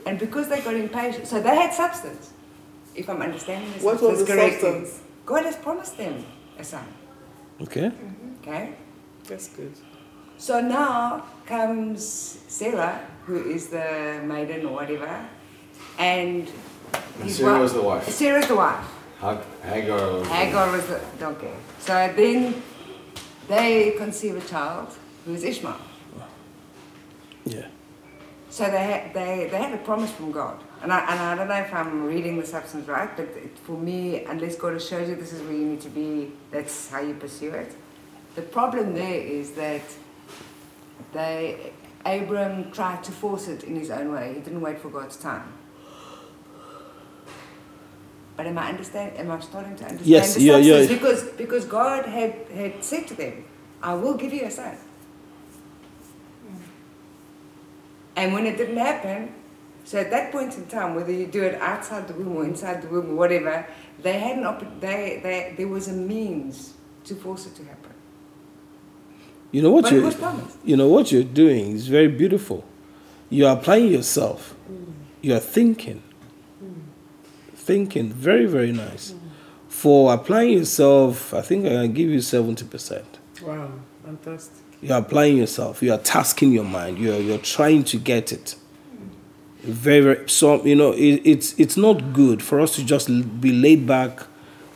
And 0.07 0.19
because 0.19 0.49
they 0.49 0.61
got 0.63 0.75
impatient, 0.75 1.27
so 1.27 1.41
they 1.41 1.55
had 1.55 1.73
substance. 1.75 2.33
If 2.95 3.09
I'm 3.11 3.21
understanding 3.23 3.71
this 3.73 3.83
What 3.83 4.01
was 4.03 4.21
the 4.25 4.33
correctly. 4.33 4.61
substance? 4.61 5.01
God 5.27 5.45
has 5.45 5.57
promised 5.57 5.97
them 5.99 6.25
a 6.59 6.65
son. 6.65 6.87
Okay. 7.61 7.93
Okay? 8.41 8.73
That's 9.29 9.49
good. 9.49 9.73
So 10.39 10.61
now 10.61 11.25
comes 11.47 12.03
Sarah, 12.49 13.01
who 13.27 13.37
is 13.51 13.69
the 13.69 14.21
maiden 14.25 14.65
or 14.67 14.73
whatever, 14.75 15.29
and 15.99 16.49
And 17.17 17.25
his 17.25 17.37
Sarah 17.37 17.53
wife- 17.55 17.63
was 17.63 17.73
the 17.75 17.83
wife. 17.83 18.09
Sarah's 18.09 18.47
the 18.49 18.57
wife. 18.57 18.85
Hag- 19.21 19.45
Hagar. 19.63 20.13
was 20.19 20.29
the- 20.29 20.35
Hagar 20.35 20.73
was 20.73 20.87
the 20.87 21.01
donkey. 21.19 21.49
So 21.81 22.13
then 22.17 22.63
they 23.49 23.93
conceive 23.99 24.37
a 24.37 24.47
child 24.49 24.89
who 25.25 25.35
is 25.35 25.43
Ishmael. 25.45 25.77
Yeah. 27.45 27.67
So 28.51 28.65
they 28.65 28.83
had, 28.85 29.15
they, 29.15 29.49
they 29.51 29.59
had 29.59 29.73
a 29.75 29.79
promise 29.79 30.11
from 30.13 30.33
God. 30.33 30.59
And 30.83 30.93
I, 30.93 31.01
and 31.11 31.21
I 31.21 31.35
don't 31.35 31.49
know 31.49 31.55
if 31.55 31.73
I'm 31.75 32.05
reading 32.05 32.39
the 32.39 32.47
substance 32.47 32.87
right, 32.89 33.15
but 33.17 33.27
it, 33.29 33.59
for 33.59 33.73
me, 33.77 34.25
unless 34.25 34.57
God 34.57 34.81
shows 34.81 35.09
you 35.09 35.17
this 35.17 35.33
is 35.33 35.43
where 35.43 35.53
you 35.53 35.67
need 35.67 35.81
to 35.83 35.89
be, 35.89 36.33
that's 36.51 36.89
how 36.91 37.01
you 37.01 37.15
pursue 37.15 37.51
it. 37.51 37.73
The 38.37 38.43
problem 38.43 38.95
there 38.95 39.21
is 39.21 39.53
that 39.53 39.83
they, 41.13 41.73
Abram 42.05 42.71
tried 42.71 43.03
to 43.05 43.13
force 43.13 43.49
it 43.49 43.65
in 43.65 43.75
his 43.77 43.91
own 43.91 44.13
way. 44.13 44.35
He 44.35 44.41
didn't 44.41 44.61
wait 44.61 44.79
for 44.81 44.89
God's 44.89 45.17
time. 45.17 45.53
But 48.39 48.47
am 48.47 48.57
I 48.57 48.69
understand? 48.69 49.17
Am 49.17 49.33
I 49.33 49.41
starting 49.41 49.75
to 49.75 49.85
understand 49.85 50.07
Yes, 50.07 50.37
the 50.37 50.43
yeah, 50.43 50.59
yeah. 50.59 50.87
Because 50.87 51.25
because 51.37 51.65
God 51.65 52.07
had 52.07 52.33
had 52.55 52.85
said 52.85 53.09
to 53.09 53.15
them, 53.15 53.45
"I 53.83 53.95
will 53.95 54.15
give 54.15 54.33
you 54.33 54.45
a 54.45 54.51
son." 54.51 54.77
And 58.15 58.33
when 58.33 58.47
it 58.47 58.57
didn't 58.57 58.77
happen, 58.77 59.35
so 59.85 59.99
at 59.99 60.11
that 60.13 60.31
point 60.31 60.57
in 60.57 60.67
time, 60.67 60.95
whether 60.95 61.11
you 61.11 61.27
do 61.27 61.43
it 61.43 61.61
outside 61.61 62.07
the 62.07 62.15
womb 62.15 62.37
or 62.37 62.45
inside 62.45 62.83
the 62.83 62.89
womb 62.89 63.11
or 63.11 63.17
whatever, 63.17 63.67
they 64.03 64.21
had 64.21 64.39
an 64.39 64.45
opp- 64.45 64.81
they, 64.81 65.19
they 65.25 65.55
there 65.57 65.67
was 65.67 65.89
a 65.89 65.93
means 65.93 66.75
to 67.07 67.17
force 67.17 67.47
it 67.47 67.57
to 67.57 67.65
happen. 67.65 67.95
You 69.51 69.63
know 69.63 69.73
what 69.73 69.83
but 69.83 69.93
you 69.93 70.13
you 70.65 70.77
know 70.77 70.87
what 70.87 71.11
you're 71.11 71.33
doing 71.45 71.73
is 71.73 71.89
very 71.89 72.07
beautiful. 72.23 72.65
You 73.31 73.47
are 73.47 73.57
applying 73.57 73.89
yourself. 73.89 74.55
Mm. 74.71 74.93
You 75.23 75.35
are 75.35 75.41
thinking. 75.41 76.05
Thinking 77.69 78.09
very 78.11 78.47
very 78.47 78.73
nice. 78.73 79.15
For 79.69 80.15
applying 80.15 80.55
yourself, 80.57 81.35
I 81.35 81.43
think 81.43 81.67
I 81.67 81.69
can 81.69 81.93
give 81.93 82.09
you 82.09 82.23
seventy 82.23 82.65
percent. 82.65 83.19
Wow, 83.43 83.71
fantastic. 84.03 84.65
You're 84.81 84.97
applying 84.97 85.37
yourself. 85.37 85.83
You 85.83 85.93
are 85.93 85.99
tasking 85.99 86.51
your 86.53 86.65
mind. 86.65 86.97
You're 86.97 87.19
you're 87.19 87.45
trying 87.57 87.85
to 87.93 87.99
get 87.99 88.33
it. 88.33 88.57
Very 89.63 90.01
very 90.01 90.29
so 90.31 90.65
you 90.65 90.77
know 90.77 90.93
it, 90.93 91.21
it's 91.33 91.53
it's 91.59 91.77
not 91.77 92.15
good 92.15 92.43
for 92.43 92.59
us 92.59 92.75
to 92.77 92.83
just 92.87 93.09
be 93.39 93.53
laid 93.53 93.87
back 93.87 94.21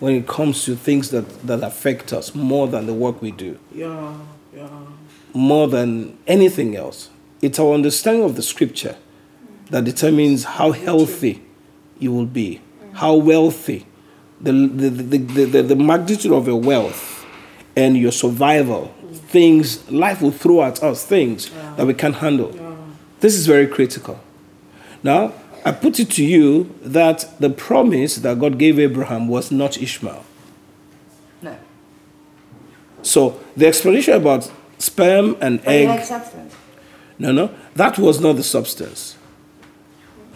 when 0.00 0.14
it 0.14 0.26
comes 0.26 0.64
to 0.66 0.76
things 0.76 1.08
that 1.12 1.26
that 1.46 1.62
affect 1.62 2.12
us 2.12 2.34
more 2.34 2.68
than 2.68 2.84
the 2.84 2.92
work 2.92 3.22
we 3.22 3.30
do. 3.30 3.58
Yeah, 3.74 4.18
yeah. 4.54 4.68
more 5.32 5.66
than 5.66 6.18
anything 6.26 6.76
else. 6.76 7.08
It's 7.40 7.58
our 7.58 7.72
understanding 7.72 8.22
of 8.22 8.36
the 8.36 8.42
scripture 8.42 8.96
that 9.70 9.84
determines 9.84 10.44
how 10.44 10.72
healthy 10.72 11.42
you 11.98 12.12
will 12.12 12.26
be, 12.26 12.60
how 12.94 13.14
wealthy, 13.14 13.86
the, 14.40 14.52
the, 14.52 14.88
the, 14.90 15.44
the, 15.46 15.62
the, 15.62 15.76
magnitude 15.76 16.32
of 16.32 16.46
your 16.46 16.60
wealth 16.60 17.24
and 17.76 17.96
your 17.96 18.12
survival, 18.12 18.92
things, 19.12 19.90
life 19.90 20.20
will 20.20 20.30
throw 20.32 20.62
at 20.62 20.82
us 20.82 21.04
things 21.04 21.50
that 21.76 21.86
we 21.86 21.94
can't 21.94 22.16
handle. 22.16 22.52
This 23.20 23.34
is 23.34 23.46
very 23.46 23.66
critical. 23.66 24.20
Now, 25.02 25.32
I 25.64 25.72
put 25.72 26.00
it 26.00 26.10
to 26.12 26.24
you 26.24 26.74
that 26.82 27.28
the 27.38 27.50
promise 27.50 28.16
that 28.16 28.38
God 28.38 28.58
gave 28.58 28.78
Abraham 28.78 29.28
was 29.28 29.52
not 29.52 29.80
Ishmael. 29.80 30.24
No. 31.40 31.56
So 33.02 33.40
the 33.56 33.68
explanation 33.68 34.14
about 34.14 34.50
sperm 34.78 35.36
and 35.40 35.62
But 35.64 35.70
egg. 35.70 36.04
substance. 36.04 36.54
No, 37.18 37.30
no, 37.30 37.54
that 37.74 37.98
was 37.98 38.20
not 38.20 38.34
the 38.34 38.42
substance. 38.42 39.16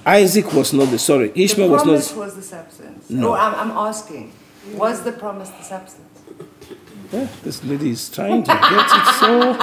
Isaac 0.07 0.53
was 0.53 0.73
not 0.73 0.91
the 0.91 0.99
sorry. 0.99 1.33
Ishmael 1.35 1.69
the 1.69 1.73
was 1.75 1.83
promise 1.83 2.11
not. 2.11 2.19
was 2.25 2.37
the 2.37 2.43
substance. 2.43 3.11
No. 3.11 3.21
No, 3.21 3.35
I'm, 3.35 3.55
I'm 3.71 3.77
asking. 3.89 4.33
Was 4.75 5.03
the 5.03 5.13
promise 5.13 5.51
the 5.51 5.63
substance? 5.63 6.03
Yeah, 7.13 7.29
this 7.45 7.63
lady 7.63 7.91
is 7.91 8.09
trying 8.11 8.43
to 8.43 8.53
get 8.53 8.87
it 8.99 9.15
so, 9.21 9.55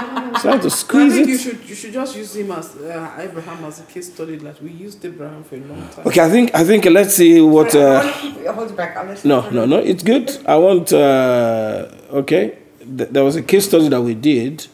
trying 0.41 0.61
to 0.61 0.69
squeeze 0.69 0.69
I 0.69 0.77
squeeze 0.79 1.13
think 1.15 1.27
you 1.27 1.35
it. 1.35 1.39
should 1.41 1.69
you 1.69 1.75
should 1.75 1.91
just 1.93 2.15
use 2.15 2.35
him 2.37 2.51
as 2.51 2.73
uh, 2.77 3.17
Abraham 3.19 3.65
as 3.65 3.81
a 3.81 3.83
case 3.83 4.13
study. 4.13 4.39
Like 4.39 4.61
we 4.61 4.71
used 4.71 5.03
Abraham 5.03 5.43
for 5.43 5.55
a 5.55 5.59
long 5.59 5.89
time. 5.89 6.07
Okay, 6.07 6.21
I 6.21 6.29
think 6.29 6.55
I 6.55 6.63
think 6.63 6.85
let's 6.85 7.15
see 7.15 7.41
what. 7.41 7.71
Sorry, 7.73 7.83
Uh, 7.83 7.99
wanna 7.99 8.13
keep- 8.13 8.47
hold 8.47 8.69
you 8.69 8.75
back. 8.77 8.95
I'll 8.95 9.17
no, 9.25 9.49
no, 9.49 9.65
no. 9.65 9.77
It's 9.79 10.03
good. 10.03 10.37
I 10.45 10.55
want. 10.55 10.93
Uh, 10.93 11.89
okay, 12.11 12.57
Th- 12.97 13.09
there 13.09 13.23
was 13.25 13.35
a 13.35 13.41
case 13.41 13.65
study 13.67 13.89
that 13.89 14.01
we 14.01 14.13
did, 14.13 14.65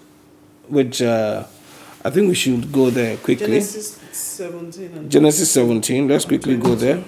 which 0.67 1.01
uh, 1.01 1.45
I 2.05 2.09
think 2.11 2.28
we 2.30 2.36
should 2.36 2.72
go 2.72 2.91
there 2.91 3.17
quickly. 3.17 3.47
Genesis 3.47 3.99
17 4.20 4.91
and 4.93 5.11
Genesis 5.11 5.51
17. 5.51 6.07
Let's 6.07 6.26
quickly 6.26 6.57
go 6.57 6.76
there. 6.76 6.97
I 6.97 7.01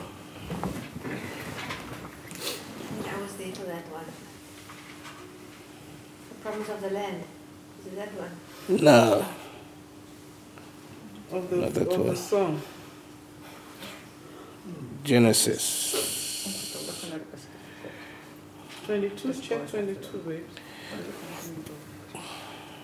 was 3.21 3.33
there 3.37 3.51
for 3.53 3.65
that 3.65 3.85
one. 3.91 4.05
The 6.29 6.35
promise 6.41 6.69
of 6.69 6.81
the 6.81 6.89
land. 6.89 7.23
Is 7.81 7.87
it 7.87 7.95
that 7.95 8.09
one? 8.13 8.31
No. 8.83 9.25
of 11.31 11.49
the, 11.49 11.55
Not 11.57 11.73
that 11.73 11.87
of 11.87 11.97
one. 11.99 12.07
the 12.07 12.15
song. 12.15 12.61
Genesis. 15.03 16.07
22, 18.85 19.33
check 19.33 19.69
22, 19.69 20.17
babe. 20.27 20.43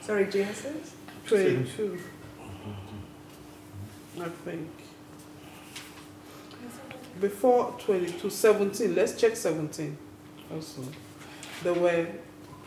Sorry, 0.02 0.26
Genesis? 0.28 0.94
22. 1.26 2.00
I 4.20 4.30
think. 4.46 4.70
Before 7.20 7.74
22, 7.80 8.30
17. 8.30 8.96
Let's 8.96 9.20
check 9.20 9.36
17 9.36 9.98
also. 10.54 10.82
There 11.64 11.74
were 11.74 12.08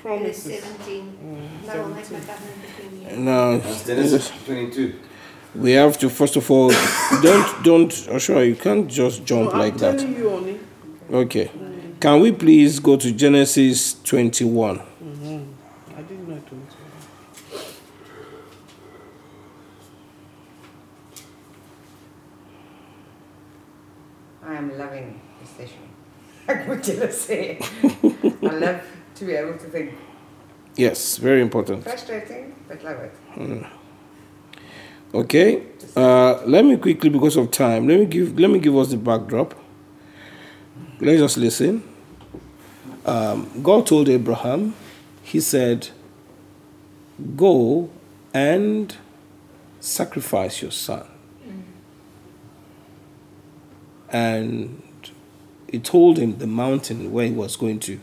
It 0.04 0.22
is 0.22 0.42
17. 0.42 1.18
Mm, 1.22 1.66
No, 1.66 1.72
I'll 1.72 1.88
make 1.88 2.10
my 2.10 2.18
17. 2.20 2.26
covenant 2.26 2.62
between 3.02 3.18
you. 3.18 3.24
No. 3.24 3.58
That's 3.58 4.30
22. 4.46 4.94
We 5.54 5.72
have 5.72 5.98
to 5.98 6.08
first 6.08 6.36
of 6.36 6.50
all 6.50 6.70
don't 7.22 7.62
don't 7.64 7.90
Ashura, 7.90 8.46
you 8.46 8.54
can't 8.56 8.88
just 8.88 9.24
jump 9.24 9.52
No, 9.52 9.58
like 9.58 9.74
I'm 9.82 9.96
that. 9.96 10.08
you 10.08 10.30
only. 10.30 10.58
Okay. 11.12 11.50
Can 12.00 12.20
we 12.20 12.32
please 12.32 12.78
go 12.80 12.96
to 12.96 13.12
Genesis 13.12 13.94
21? 14.02 14.78
hmm 14.78 15.42
I 15.96 16.02
didn't 16.02 16.28
know 16.28 16.38
21. 16.38 16.66
I 24.60 24.62
am 24.62 24.78
loving 24.78 25.18
this 25.40 25.50
session. 25.50 25.88
Like 26.46 26.68
what 26.68 26.86
you 26.86 27.10
say. 27.10 27.58
I 28.42 28.54
love 28.58 28.82
to 29.14 29.24
be 29.24 29.32
able 29.32 29.54
to 29.54 29.66
think. 29.70 29.94
Yes, 30.76 31.16
very 31.16 31.40
important. 31.40 31.82
Frustrating, 31.82 32.54
but 32.68 32.84
love 32.84 32.98
it. 32.98 33.66
Okay. 35.14 35.62
Uh, 35.96 36.42
let 36.44 36.64
me 36.64 36.76
quickly, 36.76 37.08
because 37.08 37.36
of 37.36 37.50
time, 37.50 37.88
let 37.88 38.00
me 38.00 38.06
give 38.06 38.38
let 38.38 38.50
me 38.50 38.58
give 38.58 38.76
us 38.76 38.90
the 38.90 38.98
backdrop. 38.98 39.54
Let's 41.00 41.20
just 41.20 41.38
listen. 41.38 41.82
Um, 43.06 43.48
God 43.62 43.86
told 43.86 44.08
Abraham, 44.10 44.74
He 45.22 45.40
said, 45.40 45.88
"Go 47.34 47.88
and 48.34 48.94
sacrifice 49.80 50.60
your 50.60 50.70
son." 50.70 51.06
And 54.12 54.82
He 55.70 55.78
told 55.78 56.18
him 56.18 56.38
the 56.38 56.46
mountain 56.48 57.12
where 57.12 57.26
he 57.26 57.32
was 57.32 57.56
going 57.56 57.78
to. 57.80 58.00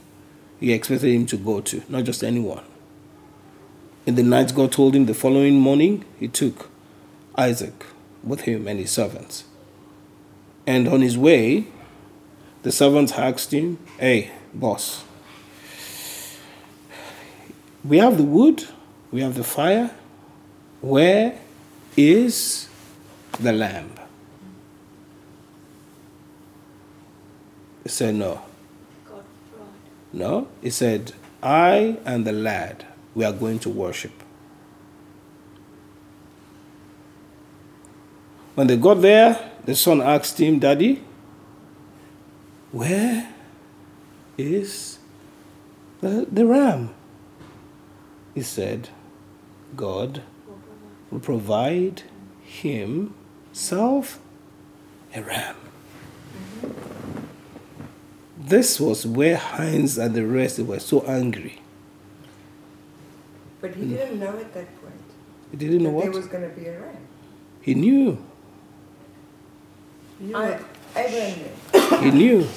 He 0.60 0.72
expected 0.72 1.14
him 1.14 1.26
to 1.28 1.38
go 1.38 1.60
to, 1.62 1.84
not 1.90 2.06
just 2.06 2.24
anyone. 2.24 2.64
In 4.06 4.16
the 4.16 4.24
night, 4.24 4.56
God 4.56 4.72
told 4.72 4.96
him 4.96 5.06
the 5.06 5.14
following 5.14 5.60
morning, 5.60 6.06
he 6.18 6.30
took 6.30 6.70
Isaac 7.36 7.86
with 8.24 8.42
him 8.42 8.68
and 8.68 8.80
his 8.80 8.90
servants. 8.90 9.44
And 10.66 10.88
on 10.88 11.02
his 11.02 11.18
way, 11.18 11.68
the 12.64 12.72
servants 12.72 13.12
asked 13.12 13.54
him, 13.54 13.80
Hey, 14.00 14.32
boss, 14.54 15.04
we 17.84 17.98
have 17.98 18.18
the 18.18 18.24
wood, 18.24 18.64
we 19.12 19.22
have 19.22 19.36
the 19.36 19.44
fire. 19.44 19.92
Where 20.80 21.38
is 21.98 22.70
the 23.40 23.52
lamb? 23.52 23.92
He 27.88 27.92
said, 27.92 28.16
No. 28.16 28.42
No. 30.12 30.50
He 30.62 30.70
said, 30.70 31.14
I 31.42 31.98
and 32.04 32.28
the 32.28 32.34
lad, 32.34 32.86
we 33.16 33.24
are 33.24 33.32
going 33.32 33.60
to 33.60 33.70
worship. 33.70 34.12
When 38.56 38.68
they 38.68 38.76
got 38.76 38.96
there, 38.96 39.52
the 39.64 39.74
son 39.74 40.02
asked 40.02 40.38
him, 40.38 40.60
Daddy, 40.60 41.02
where 42.74 43.34
is 44.38 45.00
the, 46.02 46.28
the 46.30 46.46
ram? 46.46 46.94
He 48.36 48.42
said, 48.42 48.90
God 49.78 50.24
will 51.10 51.22
provide 51.22 52.04
himself 52.44 54.20
a 55.16 55.22
ram. 55.22 55.56
Mm-hmm. 56.36 56.97
This 58.48 58.80
was 58.80 59.06
where 59.06 59.36
Heinz 59.38 59.98
and 59.98 60.16
the 60.16 60.26
rest 60.26 60.60
were 60.60 60.80
so 60.80 61.02
angry. 61.02 61.60
But 63.60 63.76
he 63.76 63.86
didn't 63.88 64.20
know 64.20 64.30
at 64.38 64.54
that 64.54 64.82
point 64.82 64.94
He 65.52 65.58
didn't 65.58 65.84
know 65.84 65.92
that 65.92 66.02
there 66.04 66.12
what? 66.12 66.18
was 66.18 66.28
going 66.28 66.50
to 66.50 66.56
be 66.56 66.68
a 66.68 66.80
ram. 66.80 66.96
He 67.62 67.74
knew. 67.74 68.18
You 70.22 70.36
I, 70.36 70.50
know, 70.50 70.60
Abraham 70.96 72.04
He 72.04 72.12
knew. 72.12 72.38
knew. 72.40 72.48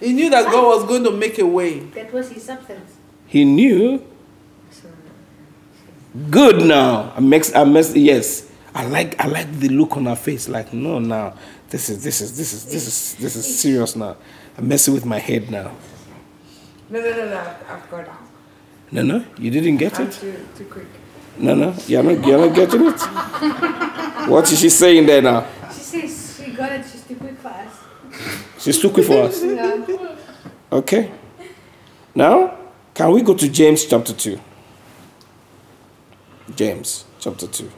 he 0.00 0.12
knew 0.12 0.30
that 0.30 0.44
God 0.50 0.76
was 0.78 0.84
going 0.88 1.04
to 1.04 1.10
make 1.12 1.38
a 1.38 1.46
way. 1.46 1.78
That 1.80 2.12
was 2.12 2.30
his 2.30 2.42
substance. 2.42 2.96
He 3.26 3.44
knew. 3.44 4.04
Good 6.30 6.66
now. 6.66 7.12
I 7.16 7.20
mix 7.20 7.54
I 7.54 7.64
mess 7.64 7.94
yes. 7.94 8.50
I 8.74 8.86
like 8.86 9.18
I 9.20 9.28
like 9.28 9.50
the 9.60 9.68
look 9.68 9.96
on 9.96 10.06
her 10.06 10.16
face. 10.16 10.48
Like, 10.48 10.72
no 10.72 10.98
now. 10.98 11.34
This 11.72 11.88
is 11.88 12.04
this 12.04 12.20
is 12.20 12.36
this 12.36 12.52
is 12.52 12.64
this 12.66 12.86
is 12.86 13.14
this 13.14 13.34
is 13.34 13.58
serious 13.60 13.96
now. 13.96 14.14
I'm 14.58 14.68
messing 14.68 14.92
with 14.92 15.06
my 15.06 15.18
head 15.18 15.50
now. 15.50 15.72
No, 16.90 17.00
no, 17.00 17.10
no, 17.10 17.24
no. 17.30 17.54
I've 17.66 17.90
got 17.90 18.00
it. 18.00 18.10
No, 18.90 19.00
no, 19.00 19.24
you 19.38 19.50
didn't 19.50 19.78
get 19.78 19.98
I'm 19.98 20.06
it? 20.06 20.12
too, 20.12 20.36
too 20.54 20.66
quick. 20.66 20.86
No, 21.38 21.54
no, 21.54 21.74
you're 21.86 22.02
not 22.02 22.26
you're 22.26 22.46
not 22.46 22.54
getting 22.54 22.82
it? 22.88 23.00
What 24.28 24.52
is 24.52 24.60
she 24.60 24.68
saying 24.68 25.06
there 25.06 25.22
now? 25.22 25.46
She 25.72 25.80
says 25.80 26.36
she 26.44 26.52
got 26.52 26.72
it, 26.72 26.84
she's 26.84 27.04
too 27.04 27.16
quick 27.16 27.38
for 27.38 27.48
us. 27.48 27.74
She's 28.58 28.78
too 28.78 28.90
quick 28.90 29.06
for 29.06 29.22
us. 29.22 29.42
Yeah. 29.42 30.16
Okay. 30.70 31.10
Now, 32.14 32.54
can 32.92 33.10
we 33.12 33.22
go 33.22 33.32
to 33.34 33.48
James 33.48 33.86
chapter 33.86 34.12
2? 34.12 34.38
James 36.54 37.06
chapter 37.18 37.46
2. 37.46 37.70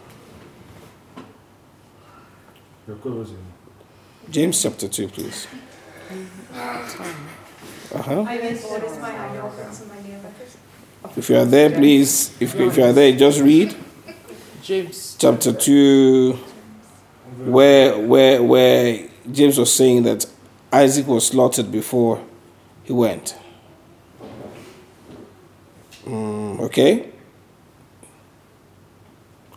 Your 4.24 4.32
closing. 4.32 4.32
James 4.32 4.62
chapter 4.62 4.88
2, 4.88 5.08
please. 5.08 5.46
Uh-huh. 7.94 8.24
Hy 8.24 8.38
weet 8.40 8.60
waar 8.62 8.84
is 8.84 8.98
my 8.98 9.10
aanjakings 9.10 9.82
in 9.82 9.88
my 9.88 9.96
lewe. 9.96 11.16
If 11.16 11.28
you 11.28 11.36
are 11.36 11.44
there, 11.44 11.70
please, 11.70 12.30
if, 12.40 12.54
if 12.54 12.76
you 12.76 12.84
are 12.84 12.92
there, 12.92 13.12
just 13.12 13.40
read 13.40 13.76
James. 14.62 15.16
chapter 15.18 15.52
2, 15.52 16.32
where, 17.44 17.98
where, 17.98 18.42
where 18.42 19.08
James 19.30 19.58
was 19.58 19.72
saying 19.72 20.02
that 20.04 20.26
Isaac 20.72 21.06
was 21.06 21.26
slaughtered 21.26 21.70
before 21.70 22.24
he 22.82 22.92
went. 22.92 23.36
Mm, 26.04 26.60
okay? 26.60 27.10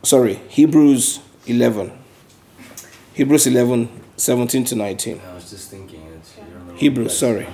Sorry, 0.04 0.36
Hebrews 0.50 1.20
11. 1.48 1.92
Hebrews 3.14 3.48
11, 3.48 3.90
17 4.18 4.66
to 4.66 4.76
19. 4.76 5.22
I 5.22 5.34
was 5.36 5.50
just 5.50 5.70
thinking 5.70 6.02
it's 6.18 6.36
you're 6.38 6.46
on 6.46 6.52
the 6.68 6.72
wrong 6.74 6.78
Hebrews, 6.78 7.08
place. 7.08 7.20
sorry. 7.20 7.48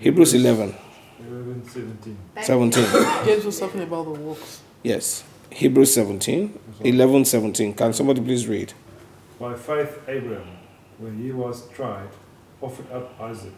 Hebrews 0.00 0.34
11, 0.34 0.74
11, 1.28 1.68
17. 1.68 2.18
17. 2.42 2.84
James 3.24 3.44
was 3.44 3.58
talking 3.58 3.82
about 3.82 4.04
the 4.04 4.10
works. 4.20 4.60
Yes. 4.82 5.24
Hebrews 5.50 5.94
17, 5.94 6.58
11, 6.80 7.24
17. 7.24 7.72
Can 7.74 7.92
somebody 7.94 8.20
please 8.20 8.46
read? 8.46 8.74
By 9.40 9.54
faith, 9.54 9.98
Abraham, 10.06 10.58
when 10.98 11.18
he 11.22 11.32
was 11.32 11.68
tried, 11.70 12.08
offered 12.60 12.90
up 12.92 13.18
Isaac. 13.20 13.54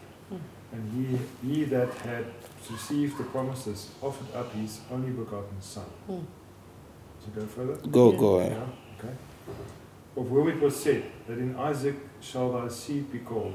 And 0.71 1.19
he, 1.43 1.47
he 1.47 1.63
that 1.65 1.93
had 1.95 2.25
received 2.71 3.17
the 3.17 3.25
promises 3.25 3.89
offered 4.01 4.33
up 4.33 4.53
his 4.53 4.79
only 4.89 5.11
begotten 5.11 5.59
son. 5.61 5.83
Hmm. 6.07 6.19
So 7.25 7.31
go 7.35 7.45
further? 7.45 7.75
Go, 7.89 8.13
go. 8.13 8.39
Yeah, 8.39 8.45
eh. 8.45 8.59
okay. 8.97 9.13
Of 10.17 10.27
whom 10.27 10.49
it 10.49 10.59
was 10.59 10.75
said, 10.81 11.03
that 11.27 11.37
in 11.37 11.55
Isaac 11.55 11.95
shall 12.19 12.51
thy 12.51 12.67
seed 12.67 13.11
be 13.11 13.19
called, 13.19 13.53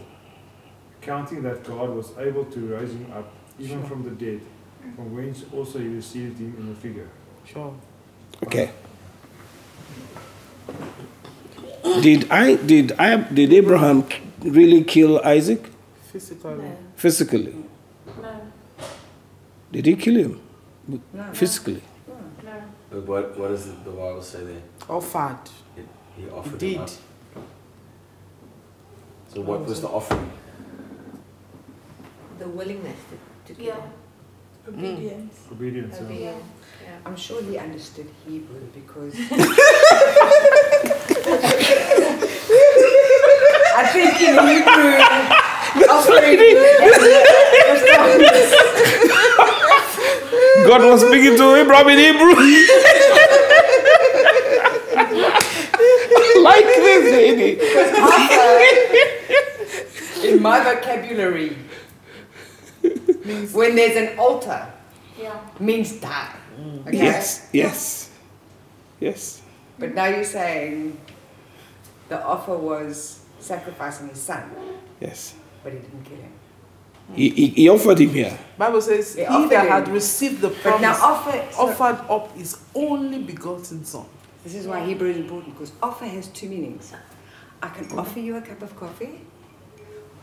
counting 1.03 1.43
that 1.43 1.63
God 1.65 1.91
was 1.91 2.13
able 2.19 2.45
to 2.47 2.61
raise 2.75 2.91
him 2.93 3.13
up 3.13 3.31
even 3.59 3.81
Sure. 3.81 3.89
from 3.89 4.03
the 4.05 4.11
dead, 4.11 4.41
from 4.95 5.15
whence 5.15 5.45
also 5.53 5.79
he 5.79 5.89
received 5.89 6.39
him 6.39 6.55
in 6.59 6.69
the 6.69 6.75
figure. 6.75 7.09
Sure. 7.45 7.75
Okay. 8.45 8.71
Did 12.03 12.31
I 12.31 12.57
did 12.57 12.93
I 12.99 13.17
did 13.17 13.53
Abraham 13.53 14.05
really 14.43 14.83
kill 14.85 15.21
Isaac 15.25 15.63
Physically. 16.13 16.55
No. 16.57 16.77
physically? 16.97 17.55
No, 18.23 18.41
Did 19.73 19.87
he 19.87 19.97
kill 19.97 20.17
him 20.17 20.41
No. 20.89 21.01
physically? 21.33 21.83
no. 22.45 22.53
But 22.91 23.07
what, 23.07 23.39
what 23.39 23.49
does 23.49 23.67
the, 23.67 23.73
the 23.85 23.91
Bible 23.91 24.23
say 24.23 24.45
there? 24.45 24.63
Offered. 24.89 25.51
He 26.17 26.23
He 26.23 26.31
offered 26.31 26.59
did. 26.59 26.79
up. 26.79 26.89
So 29.33 29.41
what 29.43 29.65
was 29.67 29.81
the 29.83 29.89
offering? 29.89 30.31
The 32.39 32.49
willingness 32.49 32.99
to, 33.47 33.55
to 33.55 33.63
Yeah. 33.63 33.75
kill. 33.75 33.85
Obedience. 34.69 35.35
Mm. 35.49 35.53
Obedience. 35.53 35.97
yeah. 36.01 36.07
Obedience. 36.07 36.45
Yeah. 36.85 36.99
I'm 37.07 37.17
sure 37.17 37.43
he 37.43 37.59
understood 37.59 38.09
Hebrew 38.27 38.61
because 38.75 39.15
I 43.77 43.87
think 43.93 44.21
in 44.21 44.35
Hebrew, 44.49 44.93
offering 45.91 46.39
God 50.67 50.83
was 50.85 51.01
speaking 51.03 51.37
to 51.37 51.55
Abraham 51.55 51.89
in 51.91 51.99
Hebrew. 51.99 52.35
like 56.47 56.65
this 56.65 57.05
lady. 57.19 57.51
in 60.29 60.43
my 60.43 60.63
vocabulary, 60.63 61.57
Means 63.25 63.53
when 63.53 63.75
there's 63.75 63.97
an 63.97 64.19
altar, 64.19 64.73
Yeah. 65.21 65.35
means 65.59 65.93
die. 65.99 66.31
Okay? 66.87 66.97
Yes, 66.97 67.49
yes, 67.53 68.11
yes. 69.01 69.43
But 69.79 69.95
now 69.95 70.07
you're 70.07 70.23
saying 70.25 70.97
the 72.09 72.23
offer 72.25 72.57
was 72.57 73.21
sacrificing 73.41 74.09
his 74.09 74.21
son, 74.23 74.45
Yes. 75.01 75.35
but 75.65 75.73
he 75.73 75.79
didn't 75.81 76.05
kill 76.05 76.19
him. 76.19 76.33
He, 77.15 77.31
he, 77.31 77.47
he 77.49 77.69
offered 77.69 77.99
him 78.01 78.11
here. 78.11 78.37
Bible 78.59 78.81
says 78.81 79.15
They 79.15 79.27
he 79.27 79.47
that 79.49 79.65
him. 79.67 79.71
had 79.73 79.89
received 79.89 80.41
the 80.41 80.49
But 80.49 80.59
promise 80.63 80.81
now 80.83 80.95
offer. 81.03 81.45
so- 81.53 81.69
offered 81.69 82.01
up 82.11 82.37
his 82.37 82.59
only 82.75 83.19
begotten 83.23 83.85
son. 83.85 84.07
This 84.47 84.55
is 84.55 84.69
why 84.69 84.85
Hebrew 84.87 85.11
is 85.11 85.17
important 85.17 85.55
because 85.55 85.73
offer 85.83 86.05
has 86.07 86.29
two 86.29 86.49
meanings. 86.49 86.93
I 87.61 87.69
can 87.69 87.91
offer 87.99 88.21
you 88.21 88.37
a 88.37 88.41
cup 88.41 88.63
of 88.63 88.77
coffee, 88.77 89.19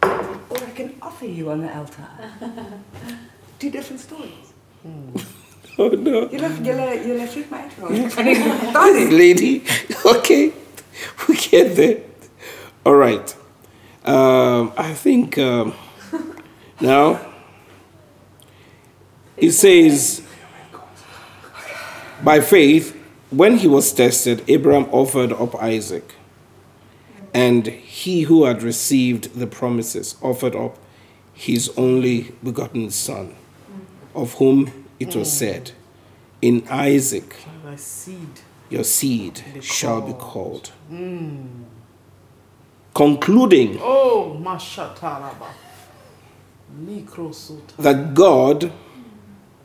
or 0.02 0.58
I 0.64 0.72
can 0.74 0.96
offer 1.02 1.26
you 1.26 1.52
on 1.52 1.60
the 1.60 1.76
altar. 1.76 2.08
Two 3.60 3.70
different 3.70 4.00
stories. 4.00 4.54
Oh 5.76 5.90
no. 5.90 6.28
Julle 6.30 6.50
julle 6.64 7.04
julle 7.04 7.28
freak 7.28 7.50
my 7.52 7.64
uit. 7.64 7.78
man. 7.82 8.10
Kan 8.12 8.28
ek 8.28 8.38
verstaan 8.38 8.94
nie? 8.94 9.06
lady. 9.18 9.64
Okay, 10.16 10.54
we 11.28 11.36
get 11.36 11.76
there. 11.76 11.98
All 12.86 12.94
right. 12.96 13.36
Um, 14.06 14.72
I 14.78 14.94
think 14.94 15.38
um, 15.40 15.74
now 16.80 17.20
it 19.36 19.52
says, 19.52 20.22
by 22.24 22.40
faith, 22.40 22.94
when 23.34 23.58
he 23.58 23.68
was 23.68 23.92
tested, 23.92 24.44
Abraham 24.48 24.88
offered 24.92 25.34
up 25.34 25.56
Isaac, 25.56 26.14
and 27.34 27.66
he 27.68 28.22
who 28.24 28.46
had 28.46 28.62
received 28.62 29.34
the 29.40 29.48
promises 29.48 30.16
offered 30.22 30.56
up 30.56 30.78
his 31.34 31.72
only 31.76 32.32
begotten 32.44 32.92
son, 32.92 33.36
of 34.14 34.34
whom 34.36 34.86
it 35.00 35.16
was 35.16 35.32
said, 35.32 35.72
In 36.42 36.64
Isaac 36.70 37.36
your 38.70 38.84
seed 38.84 39.42
shall 39.62 40.02
be 40.02 40.14
called. 40.14 40.72
Mm. 40.92 41.64
Concluding 42.94 43.80
Oh. 43.82 44.38
That 47.80 48.14
God 48.14 48.72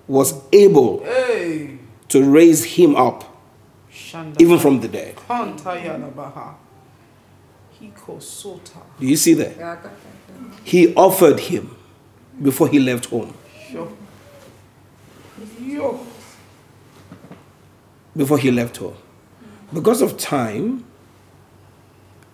was 0.06 0.34
able 0.52 1.04
Hey. 1.04 1.78
to 2.08 2.22
raise 2.24 2.64
him 2.64 2.96
up. 2.96 3.27
Even 4.38 4.58
from 4.58 4.80
the 4.80 4.88
dead. 4.88 5.16
Kantayalabaha. 5.16 6.54
Hikosota. 7.80 8.82
Do 8.98 9.06
you 9.06 9.16
see 9.16 9.34
that? 9.34 9.56
Ja, 9.56 9.72
ek 9.72 9.82
got 9.82 9.92
that. 9.92 10.64
He 10.64 10.94
offered 10.94 11.40
him 11.40 11.76
before 12.42 12.68
he 12.68 12.78
left 12.78 13.06
home. 13.06 13.34
Sure. 13.70 13.88
Before 18.16 18.38
he 18.38 18.50
left 18.50 18.76
home. 18.78 18.96
Because 19.72 20.02
of 20.02 20.16
time, 20.18 20.84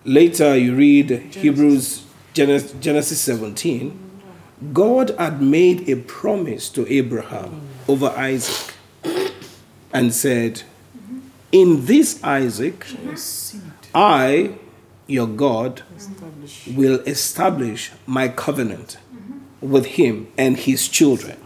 later 0.03 0.55
you 0.57 0.75
read 0.75 1.09
Hebrews 1.31 2.05
Genesis, 2.33 2.73
Genesis 2.79 3.21
17. 3.21 3.99
God 4.73 5.11
had 5.19 5.41
made 5.41 5.87
a 5.89 5.95
promise 5.95 6.69
to 6.69 6.91
Abraham 6.91 7.61
mm. 7.85 7.89
over 7.89 8.07
Isaac 8.17 8.73
and 9.93 10.13
said, 10.13 10.63
In 11.55 11.85
this 11.85 12.21
Isaac, 12.21 12.85
I, 13.93 14.55
your 15.07 15.25
God, 15.25 15.83
will 16.67 16.99
establish 17.07 17.93
my 18.05 18.27
covenant 18.27 18.97
with 19.61 19.85
him 19.85 20.27
and 20.37 20.57
his 20.57 20.89
children. 20.89 21.37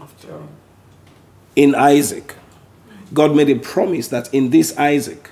In 1.54 1.76
Isaac, 1.76 2.34
God 3.14 3.36
made 3.36 3.50
a 3.50 3.60
promise 3.60 4.08
that 4.08 4.34
in 4.34 4.50
this 4.50 4.76
Isaac, 4.76 5.30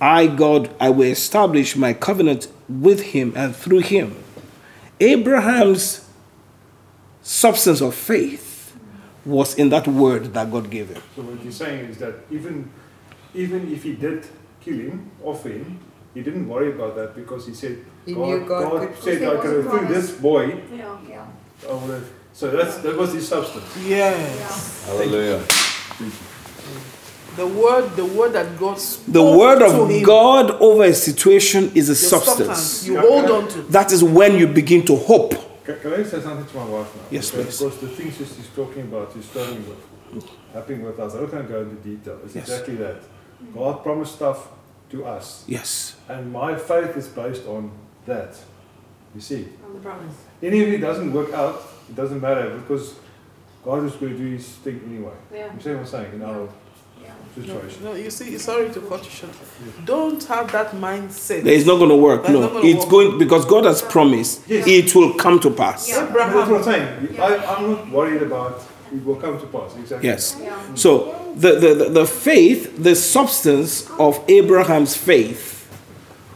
I, 0.00 0.26
God, 0.26 0.74
I 0.80 0.90
will 0.90 1.06
establish 1.12 1.76
my 1.76 1.92
covenant 1.92 2.48
with 2.68 3.00
him 3.00 3.32
and 3.36 3.54
through 3.54 3.82
him. 3.94 4.16
Abraham's 4.98 6.04
substance 7.22 7.80
of 7.80 7.94
faith 7.94 8.76
was 9.24 9.54
in 9.54 9.68
that 9.68 9.86
word 9.86 10.34
that 10.34 10.50
God 10.50 10.68
gave 10.68 10.88
him. 10.88 11.02
So 11.14 11.22
what 11.22 11.40
you're 11.44 11.52
saying 11.52 11.90
is 11.90 11.98
that 11.98 12.14
even 12.32 12.68
even 13.34 13.72
if 13.72 13.82
he 13.82 13.92
did 13.94 14.24
kill 14.60 14.74
him, 14.78 15.10
offer 15.22 15.48
him, 15.50 15.78
he 16.14 16.22
didn't 16.22 16.48
worry 16.48 16.72
about 16.72 16.94
that 16.96 17.14
because 17.14 17.46
he 17.46 17.54
said 17.54 17.78
He 18.06 18.14
God, 18.14 18.28
knew 18.28 18.46
God 18.46 18.70
God 18.72 18.94
said 19.02 19.22
I 19.22 19.36
can 19.40 19.60
a 19.60 19.62
through 19.62 19.86
this 19.88 20.10
boy. 20.12 20.46
Yeah. 20.72 20.98
Ja. 21.08 21.24
I 21.68 21.72
have-" 21.72 22.10
So 22.32 22.50
that's 22.50 22.76
that 22.78 22.96
was 22.96 23.12
his 23.12 23.26
substance. 23.28 23.64
Yes. 23.86 24.84
Hallelujah. 24.86 25.40
The 27.36 27.46
word, 27.46 27.96
the 27.96 28.04
word 28.04 28.32
that 28.34 28.56
God 28.58 28.78
spoke 28.78 29.12
The 29.12 29.22
word 29.22 29.58
to 29.58 29.66
of 29.66 29.90
him, 29.90 30.02
God 30.04 30.52
over 30.60 30.84
a 30.84 30.94
situation 30.94 31.72
is 31.74 31.88
a 31.88 31.92
your 31.92 31.96
substance. 32.20 32.86
You 32.86 32.94
Yeah. 32.94 33.00
hold 33.00 33.30
on 33.30 33.48
to. 33.48 33.62
That 33.72 33.90
is 33.92 34.04
when 34.04 34.38
you 34.38 34.46
begin 34.46 34.84
to 34.86 34.94
hope. 34.94 35.34
Can, 35.64 35.80
can 35.80 35.94
I 35.94 36.02
say 36.04 36.20
something 36.20 36.46
to 36.46 36.56
my 36.56 36.66
wife 36.66 36.94
now? 36.94 37.02
Yes, 37.10 37.30
because, 37.30 37.56
please. 37.58 37.58
Because 37.64 37.78
the 37.80 37.88
things 37.88 38.16
she's 38.18 38.36
she's 38.36 38.50
talking 38.54 38.82
about, 38.82 39.10
she's 39.14 39.24
struggling 39.24 39.64
with, 39.68 40.24
happening 40.52 40.82
with 40.84 40.98
us. 41.00 41.14
I'm 41.14 41.22
not 41.22 41.30
going 41.32 41.46
to 41.46 41.52
go 41.52 41.60
into 41.62 41.76
detail. 41.76 42.18
It's 42.24 42.34
Yes. 42.36 42.44
exactly 42.48 42.76
that. 42.76 42.98
God 43.52 43.82
promised 43.82 44.14
stuff 44.14 44.48
to 44.90 45.04
us, 45.04 45.44
Yes. 45.48 45.96
and 46.08 46.32
my 46.32 46.56
faith 46.56 46.96
is 46.96 47.08
based 47.08 47.46
on 47.46 47.70
that. 48.06 48.34
You 49.14 49.20
see, 49.20 49.48
On 49.66 49.72
the 49.74 49.80
promise. 49.80 50.14
even 50.42 50.60
if 50.60 50.68
it 50.68 50.78
doesn't 50.78 51.12
work 51.12 51.32
out, 51.32 51.62
it 51.88 51.94
doesn't 51.96 52.20
matter 52.20 52.56
because 52.58 52.94
God 53.64 53.84
is 53.84 53.92
going 53.92 54.12
to 54.12 54.18
do 54.18 54.30
His 54.36 54.46
thing 54.64 54.80
anyway. 54.88 55.12
Yeah. 55.32 55.54
You 55.54 55.60
see 55.60 55.70
what 55.70 55.80
I'm 55.80 55.86
saying? 55.86 56.12
In 56.14 56.22
our 56.22 56.48
Ja. 57.02 57.10
situation. 57.34 57.84
No, 57.84 57.92
you 57.94 58.10
see, 58.10 58.38
sorry 58.38 58.70
to 58.70 58.80
cut 58.80 59.04
you 59.04 59.10
short. 59.10 59.32
Don't 59.84 60.22
have 60.24 60.50
that 60.52 60.72
mindset. 60.72 61.44
It's 61.46 61.66
not 61.66 61.76
going 61.78 61.90
to 61.90 61.96
work. 61.96 62.20
It's 62.24 62.30
No, 62.30 62.48
gonna 62.48 62.60
it's 62.66 62.80
work. 62.84 62.90
going 62.90 63.18
because 63.18 63.44
God 63.46 63.64
has 63.64 63.82
promised 63.82 64.42
Yes. 64.48 64.66
it 64.66 64.94
will 64.94 65.14
come 65.14 65.38
to 65.40 65.50
pass. 65.50 65.88
Yeah. 65.88 66.04
That's 66.04 66.12
what 66.14 66.22
I'm 66.22 66.38
Abraham, 66.44 66.62
saying. 66.64 67.20
I, 67.20 67.36
I'm 67.56 67.70
not 67.72 67.90
worried 67.90 68.22
about 68.22 68.62
it 68.92 69.04
will 69.04 69.16
come 69.16 69.38
to 69.40 69.46
pass. 69.46 69.74
Exactly. 69.78 70.08
Yes. 70.08 70.36
Ja. 70.42 70.52
So 70.74 71.14
the, 71.34 71.54
the, 71.58 71.74
the, 71.74 71.90
the 71.90 72.06
faith, 72.06 72.76
the 72.76 72.94
substance 72.94 73.90
of 73.98 74.22
Abraham's 74.28 74.96
faith 74.96 75.52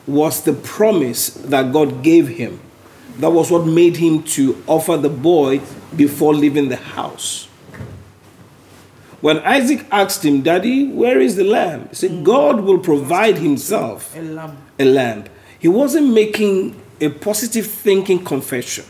was 0.07 0.43
the 0.43 0.53
promise 0.53 1.29
that 1.31 1.73
God 1.73 2.03
gave 2.03 2.29
him. 2.29 2.61
That 3.19 3.31
was 3.31 3.51
what 3.51 3.67
made 3.67 3.97
him 3.97 4.23
to 4.25 4.63
offer 4.67 4.97
the 4.97 5.09
boy 5.09 5.61
before 5.95 6.35
leaving 6.35 6.69
the 6.69 6.77
house. 6.77 7.47
When 9.21 9.39
Isaac 9.41 9.85
asked 9.91 10.25
him, 10.25 10.43
Daddy, 10.43 10.87
where 10.87 11.21
is 11.21 11.35
the 11.37 11.45
lamb? 11.45 11.89
He 11.89 11.97
said, 11.97 12.25
God 12.25 12.61
will 12.61 12.79
provide 12.79 13.39
himself 13.39 14.17
a 14.17 14.23
lamb. 14.23 14.57
a 14.79 14.85
lamb. 14.85 15.25
He 15.59 15.67
wasn't 15.67 16.15
making 16.15 16.81
a 17.01 17.09
positive 17.09 17.67
thinking 17.67 18.25
confession. 18.25 18.85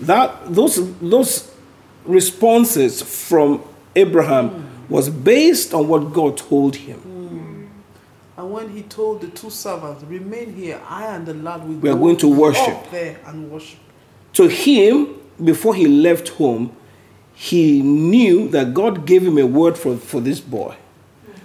That 0.00 0.54
those 0.54 0.98
those 1.00 1.50
responses 2.04 3.00
from 3.00 3.62
Abraham 3.96 4.68
was 4.88 5.10
based 5.10 5.74
on 5.74 5.88
what 5.88 6.12
God 6.12 6.36
told 6.36 6.76
him. 6.76 7.00
Mm. 7.00 7.68
And 8.38 8.52
when 8.52 8.68
he 8.70 8.82
told 8.82 9.22
the 9.22 9.28
two 9.28 9.50
servants, 9.50 10.04
"Remain 10.04 10.54
here, 10.54 10.80
I 10.88 11.06
and 11.06 11.26
the 11.26 11.34
lad 11.34 11.66
will 11.66 11.76
We 11.76 11.88
are 11.88 11.94
go 11.94 12.00
going 12.00 12.16
to 12.18 12.28
worship." 12.28 12.90
there 12.90 13.18
and 13.26 13.50
worship." 13.50 13.80
To 14.34 14.48
him, 14.48 15.16
before 15.42 15.74
he 15.74 15.88
left 15.88 16.28
home, 16.28 16.70
he 17.34 17.82
knew 17.82 18.48
that 18.48 18.74
God 18.74 19.06
gave 19.06 19.22
him 19.26 19.38
a 19.38 19.46
word 19.46 19.76
for, 19.76 19.96
for 19.96 20.20
this 20.20 20.40
boy. 20.40 20.76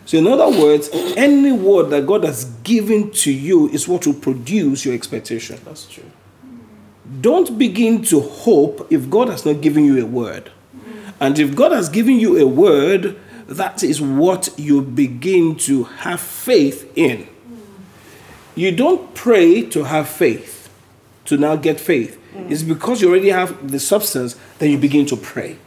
So, 0.06 0.18
in 0.18 0.28
other 0.28 0.50
words, 0.50 0.90
any 1.16 1.52
word 1.52 1.90
that 1.92 2.06
God 2.06 2.24
has 2.24 2.46
given 2.64 3.12
to 3.12 3.32
you 3.32 3.70
is 3.70 3.88
what 3.88 4.06
will 4.06 4.14
produce 4.14 4.84
your 4.86 4.94
expectation. 4.94 5.60
That's 5.64 5.86
true. 5.86 6.04
Don't 7.22 7.58
begin 7.58 8.04
to 8.04 8.20
hope 8.20 8.88
if 8.90 9.10
God 9.10 9.30
has 9.30 9.46
not 9.46 9.62
given 9.62 9.86
you 9.86 10.02
a 10.02 10.06
word. 10.06 10.52
And 11.22 11.38
if 11.38 11.56
God 11.56 11.72
has 11.72 11.88
given 11.88 12.20
you 12.20 12.40
a 12.40 12.48
word, 12.48 13.16
that 13.48 13.84
is 13.84 14.02
what 14.02 14.50
you 14.58 14.82
begin 14.82 15.56
to 15.58 15.84
have 15.84 16.20
faith 16.20 16.92
in. 16.98 17.28
You 18.56 18.76
don't 18.76 19.14
pray 19.14 19.62
to 19.70 19.84
have 19.84 20.10
faith, 20.10 20.70
to 21.26 21.38
now 21.38 21.56
get 21.56 21.80
faith. 21.80 22.20
Mm. 22.34 22.50
It's 22.52 22.64
because 22.64 23.02
you 23.02 23.10
already 23.10 23.30
have 23.30 23.72
the 23.72 23.80
substance 23.80 24.36
that 24.58 24.68
you 24.68 24.80
begin 24.80 25.06
to 25.06 25.16
pray. 25.16 25.58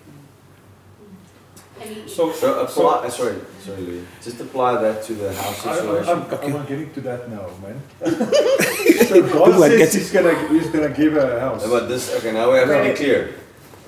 So, 2.07 2.31
uh, 2.31 2.67
So 2.67 2.89
apply. 2.89 3.09
sorry, 3.09 3.37
sorry, 3.61 3.81
Louis. 3.81 4.07
Just 4.23 4.41
apply 4.41 4.81
that 4.83 5.03
to 5.05 5.15
the 5.15 5.33
house 5.35 5.67
I, 5.67 5.71
I, 5.71 5.77
situation. 5.77 6.09
I'm, 6.11 6.57
I'm 6.57 6.67
getting 6.67 6.93
to 6.95 7.01
that 7.03 7.31
now, 7.31 7.47
man. 7.63 7.83
so 9.07 9.23
God 9.23 9.47
People 9.47 9.63
says 9.63 9.95
he's 9.95 10.13
gonna 10.13 10.49
he's 10.49 10.69
gonna 10.69 10.91
give 10.91 11.15
her 11.15 11.37
a 11.37 11.41
house. 11.41 11.65
No, 11.65 11.71
but 11.71 11.89
this. 11.89 12.15
Okay, 12.17 12.33
now 12.33 12.53
we 12.53 12.59
have 12.59 12.69
to 12.69 12.91
be 12.91 12.97
clear. 12.97 13.35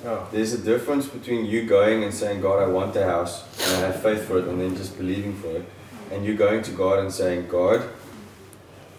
Yeah. 0.07 0.25
There's 0.31 0.53
a 0.53 0.57
difference 0.57 1.05
between 1.05 1.45
you 1.45 1.65
going 1.65 2.05
and 2.05 2.13
saying, 2.13 2.39
God, 2.39 2.63
I 2.63 2.67
want 2.67 2.95
a 2.95 3.03
house, 3.03 3.43
and 3.61 3.83
I 3.83 3.87
have 3.87 4.01
faith 4.01 4.23
for 4.25 4.37
it, 4.39 4.45
and 4.47 4.61
then 4.61 4.73
just 4.73 4.97
believing 4.97 5.35
for 5.35 5.49
it, 5.57 5.65
and 6.11 6.25
you 6.25 6.33
going 6.33 6.61
to 6.63 6.71
God 6.71 6.99
and 6.99 7.11
saying, 7.11 7.49
God, 7.49 7.83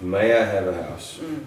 may 0.02 0.36
I 0.36 0.44
have 0.44 0.66
a 0.66 0.82
house? 0.82 1.18
Mm. 1.18 1.46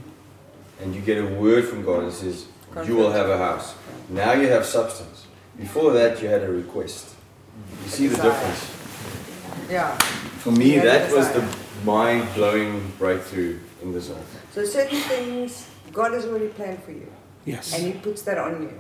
And 0.82 0.96
you 0.96 1.02
get 1.02 1.24
a 1.24 1.28
word 1.28 1.66
from 1.66 1.86
God 1.86 2.06
that 2.08 2.14
says, 2.14 2.48
You 2.88 2.96
will 2.96 3.12
have 3.12 3.30
a 3.30 3.38
house. 3.38 3.76
Now 4.10 4.34
you 4.34 4.48
have 4.48 4.66
substance. 4.66 5.28
Before 5.56 5.92
that, 5.94 6.20
you 6.24 6.28
had 6.28 6.42
a 6.42 6.52
request. 6.52 7.14
You 7.84 7.90
see 7.90 8.08
the 8.08 8.16
difference? 8.16 8.62
Yeah. 9.70 9.96
For 10.44 10.52
me, 10.52 10.78
Yeah, 10.78 10.86
that 10.86 11.14
was 11.14 11.32
the 11.34 11.46
mind 11.86 12.28
blowing 12.34 12.92
breakthrough 12.98 13.60
in 13.84 13.94
this 13.94 14.08
whole 14.08 14.18
thing. 14.18 14.42
So 14.56 14.66
certain 14.66 15.02
things 15.02 15.68
God 15.94 16.14
has 16.14 16.26
already 16.26 16.48
planned 16.48 16.82
for 16.84 16.94
you, 16.94 17.12
Yes. 17.46 17.76
and 17.76 17.86
He 17.86 17.94
puts 18.00 18.24
that 18.24 18.40
on 18.40 18.64
you, 18.64 18.74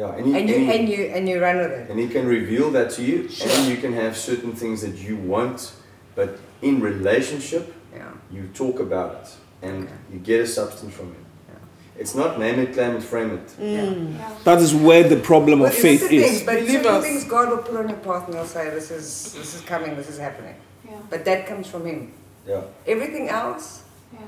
Yeah, 0.00 0.14
and 0.16 0.26
he, 0.26 0.32
and 0.40 0.48
you 0.48 0.54
and 0.56 0.64
he- 0.64 0.76
and 0.78 0.88
you 0.88 1.04
and 1.16 1.28
you 1.28 1.40
run 1.42 1.56
with 1.58 1.72
it. 1.72 1.90
And 1.90 2.00
he 2.00 2.08
can 2.08 2.26
reveal 2.26 2.70
that 2.70 2.88
to 2.96 3.02
you, 3.02 3.28
and 3.44 3.68
you 3.68 3.76
can 3.76 3.92
have 3.92 4.16
certain 4.16 4.52
things 4.52 4.80
that 4.80 4.96
you 5.06 5.16
want, 5.16 5.72
but 6.14 6.28
in 6.62 6.80
relationship, 6.80 7.64
Yeah. 7.94 8.12
you 8.32 8.42
talk 8.54 8.80
about 8.80 9.10
it, 9.20 9.28
and 9.66 9.84
Okay. 9.84 9.92
you 10.12 10.18
get 10.20 10.40
a 10.40 10.46
substance 10.46 10.94
from 10.94 11.08
it. 11.18 11.24
Yeah. 11.50 12.00
It's 12.02 12.14
not 12.14 12.38
name 12.38 12.58
it, 12.64 12.72
claim 12.72 12.96
it, 12.96 13.02
frame 13.02 13.30
it. 13.38 13.48
Mm. 13.60 14.18
Ja. 14.18 14.28
That 14.44 14.60
is 14.62 14.72
where 14.74 15.04
the 15.06 15.16
problem 15.16 15.58
But 15.58 15.68
of 15.68 15.74
faith 15.74 16.00
the 16.00 16.08
thing, 16.08 16.32
is. 16.34 16.42
But 16.44 16.54
Believe 16.54 16.82
certain 16.82 16.94
us. 16.98 17.04
things 17.04 17.24
God 17.24 17.46
will 17.50 17.62
put 17.68 17.76
on 17.76 17.88
your 17.90 17.98
path, 17.98 18.24
and 18.28 18.34
He'll 18.36 18.46
say, 18.56 18.70
"This 18.70 18.90
is 18.90 19.06
this 19.34 19.54
is 19.56 19.60
coming. 19.72 19.96
This 19.96 20.08
is 20.08 20.18
happening." 20.18 20.54
Ja. 20.88 20.96
But 21.10 21.24
that 21.28 21.46
comes 21.46 21.66
from 21.68 21.84
Him. 21.84 22.00
Yeah. 22.48 22.62
Everything 22.86 23.28
else 23.28 23.66
Ja. 24.14 24.20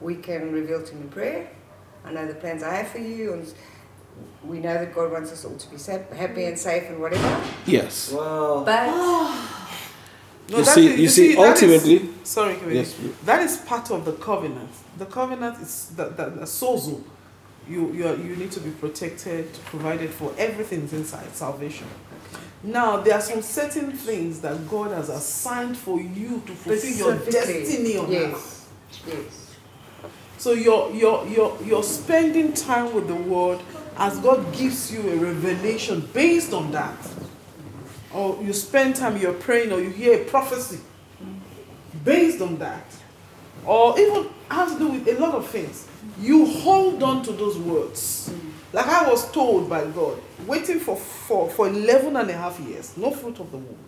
we 0.00 0.14
can 0.14 0.52
reveal 0.52 0.80
to 0.86 0.90
Him 0.94 1.02
in 1.02 1.08
prayer. 1.08 1.42
I 2.06 2.12
know 2.12 2.24
the 2.26 2.34
plans 2.42 2.62
I 2.62 2.72
have 2.80 2.88
for 2.88 3.00
you, 3.00 3.32
and 3.32 3.42
we 4.44 4.58
know 4.60 4.74
that 4.74 4.94
God 4.94 5.12
wants 5.12 5.32
us 5.32 5.44
all 5.44 5.56
to 5.56 5.70
be 5.70 5.76
sa- 5.78 5.98
happy 6.16 6.44
and 6.44 6.58
safe 6.58 6.84
and 6.88 7.00
whatever. 7.00 7.40
Yes. 7.66 8.12
Well, 8.12 8.64
But 8.64 8.86
No, 10.50 10.58
You 10.58 10.64
see, 10.64 10.86
is- 10.94 11.00
you 11.00 11.08
see, 11.08 11.34
that 11.34 11.40
is- 11.40 11.62
ultimately, 11.62 12.08
sorry, 12.24 12.54
Kevin. 12.54 12.76
yes. 12.76 12.94
That 13.26 13.42
is 13.42 13.58
part 13.58 13.90
of 13.90 14.04
the 14.06 14.12
covenant. 14.12 14.70
The 14.96 15.04
covenant 15.06 15.60
is 15.60 15.90
that 15.96 16.16
the, 16.16 16.24
the 16.30 16.46
sozo. 16.46 17.02
You 17.68 17.92
you 17.92 18.06
are, 18.08 18.14
you 18.16 18.34
need 18.36 18.50
to 18.52 18.60
be 18.60 18.70
protected, 18.70 19.52
provided 19.66 20.08
for. 20.10 20.32
Everything's 20.38 20.94
inside 20.94 21.34
salvation. 21.34 21.86
Now 22.62 22.96
there 23.02 23.14
are 23.14 23.20
some 23.20 23.42
certain 23.42 23.92
things 23.92 24.40
that 24.40 24.66
God 24.70 24.90
has 24.92 25.10
assigned 25.10 25.76
for 25.76 26.00
you 26.00 26.42
to 26.46 26.52
fulfill 26.54 26.96
your 26.96 27.14
destiny 27.30 27.98
on 27.98 28.06
earth. 28.06 28.68
yes, 29.06 29.06
yes. 29.06 29.54
So 30.38 30.52
you're 30.52 30.90
you're 30.94 31.26
you're 31.26 31.58
you're 31.62 31.82
spending 31.82 32.54
time 32.54 32.94
with 32.94 33.06
the 33.06 33.14
word 33.34 33.58
as 33.98 34.18
God 34.20 34.54
gives 34.54 34.92
you 34.92 35.00
a 35.10 35.16
revelation 35.16 36.08
based 36.12 36.52
on 36.52 36.70
that. 36.72 36.96
Or 38.14 38.42
you 38.42 38.52
spend 38.52 38.96
time 38.96 39.16
you're 39.18 39.32
praying 39.32 39.72
or 39.72 39.80
you 39.80 39.90
hear 39.90 40.22
a 40.22 40.24
prophecy 40.24 40.78
based 42.04 42.40
on 42.40 42.58
that. 42.58 42.84
Or 43.66 43.98
even 43.98 44.28
has 44.50 44.72
to 44.74 44.78
do 44.78 44.88
with 44.88 45.08
a 45.08 45.20
lot 45.20 45.34
of 45.34 45.46
things. 45.48 45.86
You 46.20 46.46
hold 46.46 47.02
on 47.02 47.22
to 47.24 47.32
those 47.32 47.58
words. 47.58 48.32
Like 48.72 48.86
I 48.86 49.10
was 49.10 49.30
told 49.32 49.68
by 49.68 49.84
God, 49.86 50.20
waiting 50.46 50.78
for, 50.78 50.96
for, 50.96 51.50
for 51.50 51.68
11 51.68 52.16
and 52.16 52.30
a 52.30 52.34
half 52.34 52.60
years, 52.60 52.96
no 52.96 53.10
fruit 53.10 53.40
of 53.40 53.50
the 53.50 53.58
womb. 53.58 53.78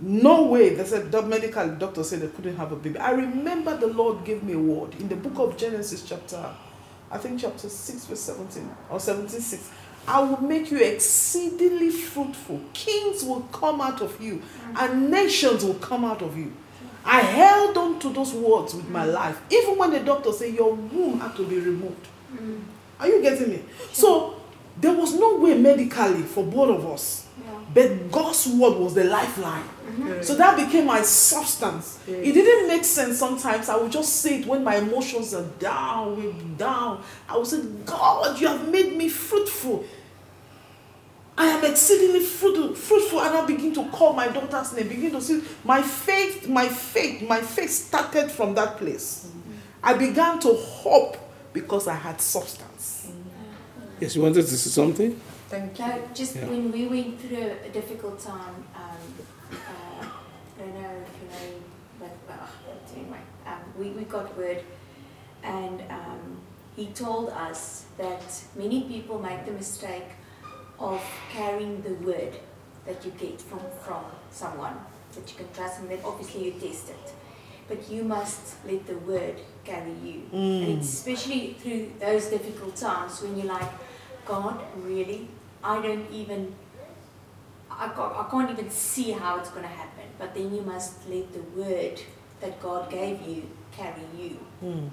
No 0.00 0.46
way. 0.46 0.74
They 0.74 0.84
said 0.84 1.12
the 1.12 1.22
medical 1.22 1.68
doctor 1.76 2.02
said 2.02 2.20
they 2.20 2.28
couldn't 2.28 2.56
have 2.56 2.72
a 2.72 2.76
baby. 2.76 2.98
I 2.98 3.12
remember 3.12 3.76
the 3.76 3.86
Lord 3.86 4.24
gave 4.24 4.42
me 4.42 4.54
a 4.54 4.58
word 4.58 4.94
in 4.96 5.08
the 5.08 5.16
book 5.16 5.38
of 5.38 5.56
Genesis, 5.56 6.02
chapter, 6.02 6.44
I 7.14 7.18
think 7.18 7.40
chapter 7.40 7.68
6, 7.68 8.06
verse 8.06 8.20
17 8.20 8.68
or 8.90 8.98
17, 8.98 9.40
6. 9.40 9.70
I 10.08 10.20
will 10.20 10.42
make 10.42 10.70
you 10.72 10.78
exceedingly 10.78 11.90
fruitful. 11.90 12.60
Kings 12.72 13.22
will 13.22 13.42
come 13.52 13.80
out 13.80 14.02
of 14.02 14.20
you, 14.20 14.42
mm. 14.42 14.82
and 14.82 15.10
nations 15.10 15.64
will 15.64 15.74
come 15.74 16.04
out 16.04 16.22
of 16.22 16.36
you. 16.36 16.52
I 17.04 17.20
held 17.20 17.78
on 17.78 18.00
to 18.00 18.12
those 18.12 18.32
words 18.32 18.74
with 18.74 18.88
my 18.88 19.06
mm. 19.06 19.14
life, 19.14 19.40
even 19.48 19.78
when 19.78 19.92
the 19.92 20.00
doctor 20.00 20.32
said 20.32 20.54
your 20.54 20.74
womb 20.74 21.20
had 21.20 21.36
to 21.36 21.46
be 21.46 21.58
removed. 21.60 22.08
Mm. 22.34 22.62
Are 22.98 23.08
you 23.08 23.22
getting 23.22 23.50
me? 23.50 23.62
So 23.92 24.40
there 24.80 24.92
was 24.92 25.14
no 25.14 25.36
way 25.36 25.56
medically 25.56 26.22
for 26.22 26.42
both 26.42 26.78
of 26.78 26.86
us. 26.90 27.23
Ja. 27.74 27.82
but 27.82 28.10
God's 28.10 28.46
word 28.46 28.78
was 28.78 28.94
the 28.94 29.04
lifeline. 29.04 29.64
Mm-hmm. 29.64 30.22
So 30.22 30.34
that 30.36 30.56
became 30.56 30.86
my 30.86 31.02
substance. 31.02 31.98
Yes. 32.06 32.18
It 32.18 32.30
mm. 32.30 32.34
didn't 32.34 32.68
make 32.68 32.84
sense 32.84 33.18
sometimes. 33.18 33.68
I 33.68 33.76
would 33.76 33.92
just 33.92 34.16
say 34.20 34.40
it 34.40 34.46
when 34.46 34.64
my 34.64 34.76
emotions 34.76 35.34
are 35.34 35.44
down, 35.58 36.16
way 36.16 36.34
down. 36.56 37.02
I 37.28 37.36
would 37.36 37.46
say, 37.46 37.62
God, 37.84 38.40
you 38.40 38.48
have 38.48 38.68
made 38.70 38.96
me 38.96 39.08
fruitful. 39.08 39.84
I 41.36 41.46
am 41.46 41.64
exceedingly 41.64 42.20
fruitful, 42.20 42.74
fruitful, 42.74 43.20
and 43.20 43.36
I 43.36 43.44
begin 43.44 43.74
to 43.74 43.84
call 43.90 44.12
my 44.12 44.28
daughter's 44.28 44.72
name. 44.72 44.88
Begin 44.88 45.10
to 45.12 45.20
see 45.20 45.42
my 45.64 45.82
faith, 45.82 46.48
my 46.48 46.68
faith, 46.68 47.28
my 47.28 47.40
faith 47.40 47.70
started 47.70 48.30
from 48.30 48.54
that 48.54 48.76
place. 48.78 49.28
Mm-hmm. 49.28 49.52
I 49.82 49.94
began 49.94 50.38
to 50.40 50.54
hope 50.54 51.16
because 51.52 51.88
I 51.88 51.94
had 51.94 52.20
substance. 52.20 53.08
Mm-hmm. 53.08 53.96
Yes, 54.00 54.16
you 54.16 54.22
wanted 54.22 54.42
to 54.42 54.56
say 54.56 54.70
something? 54.70 55.20
Thank 55.54 55.78
you. 55.78 55.86
No, 55.86 56.02
just 56.14 56.34
Yeah. 56.34 56.48
when 56.48 56.72
we 56.72 56.88
went 56.88 57.20
through 57.20 57.52
a 57.64 57.68
difficult 57.68 58.18
time, 58.18 58.56
um, 58.74 59.02
uh, 59.52 60.04
I 60.04 60.58
don't 60.58 60.74
know 60.82 60.94
if 61.06 61.12
you 61.20 61.28
know, 61.32 61.54
but 62.00 62.14
well, 62.28 62.48
anyway, 62.96 63.20
um, 63.46 63.62
we, 63.78 63.90
we 63.90 64.02
got 64.04 64.36
word, 64.36 64.62
and 65.44 65.80
um, 65.90 66.38
he 66.74 66.86
told 66.86 67.30
us 67.30 67.84
that 67.98 68.42
many 68.56 68.82
people 68.82 69.20
make 69.20 69.44
the 69.46 69.52
mistake 69.52 70.10
of 70.80 71.00
carrying 71.30 71.82
the 71.82 71.94
word 72.04 72.34
that 72.86 73.04
you 73.04 73.12
get 73.12 73.40
from, 73.40 73.60
from 73.84 74.04
someone 74.32 74.76
that 75.14 75.30
you 75.30 75.36
can 75.36 75.52
trust, 75.54 75.78
and 75.80 75.88
then 75.88 76.00
obviously 76.04 76.46
you 76.46 76.52
test 76.52 76.88
it. 76.90 77.12
But 77.68 77.88
you 77.88 78.02
must 78.02 78.56
let 78.66 78.86
the 78.88 78.98
word 78.98 79.36
carry 79.64 79.94
you. 80.02 80.22
And 80.32 80.80
especially 80.82 81.54
through 81.60 81.92
those 82.00 82.26
difficult 82.26 82.74
times 82.76 83.22
when 83.22 83.38
you're 83.38 83.46
like, 83.46 83.70
God, 84.26 84.60
really? 84.76 85.28
I 85.64 85.80
don't 85.82 86.06
even, 86.12 86.54
I 87.70 87.88
can't, 87.88 88.12
I 88.22 88.26
can't 88.30 88.50
even 88.50 88.70
see 88.70 89.12
how 89.12 89.38
it's 89.38 89.50
going 89.50 89.62
to 89.62 89.68
happen. 89.68 90.04
But 90.18 90.34
then 90.34 90.54
you 90.54 90.62
must 90.62 91.08
let 91.08 91.32
the 91.32 91.40
word 91.60 92.00
that 92.40 92.60
God 92.62 92.90
gave 92.90 93.20
you 93.22 93.42
carry 93.72 94.02
you 94.16 94.38
Mm. 94.64 94.88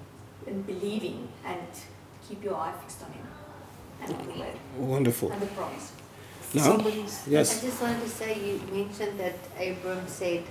in 0.48 0.62
believing 0.64 1.28
and 1.46 1.62
keep 2.28 2.44
your 2.44 2.56
eye 2.56 2.74
fixed 2.82 3.04
on 3.04 3.12
Him 3.12 3.28
and 4.02 4.14
on 4.16 4.28
the 4.28 4.40
word 4.40 4.56
Wonderful. 4.78 5.32
and 5.32 5.42
the 5.42 5.46
promise. 5.48 5.92
Now, 6.54 6.64
Somebody's 6.64 7.24
yes. 7.28 7.60
I 7.64 7.68
just 7.68 7.82
wanted 7.82 8.02
to 8.02 8.10
say 8.10 8.30
you 8.46 8.60
mentioned 8.74 9.20
that 9.20 9.36
Abram 9.56 10.08
said 10.08 10.44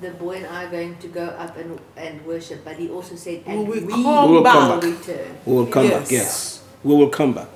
the 0.00 0.10
boy 0.12 0.36
and 0.36 0.46
I 0.46 0.64
are 0.64 0.70
going 0.70 0.96
to 0.98 1.08
go 1.08 1.24
up 1.24 1.56
and, 1.56 1.78
and 1.96 2.24
worship, 2.24 2.64
but 2.64 2.76
he 2.76 2.88
also 2.88 3.16
said, 3.16 3.42
and 3.46 3.66
We 3.68 3.80
we, 3.80 3.84
will 3.84 3.90
come 3.90 4.28
We 4.30 4.32
will 4.36 4.42
back. 4.44 4.52
come 4.54 4.80
will 4.80 4.90
return. 4.92 5.36
We 5.44 5.52
will 5.54 5.66
come 5.66 5.88
back, 5.90 6.00
Yes. 6.02 6.12
yes. 6.12 6.62
We 6.84 6.94
will 6.94 7.10
come 7.10 7.34
back. 7.34 7.48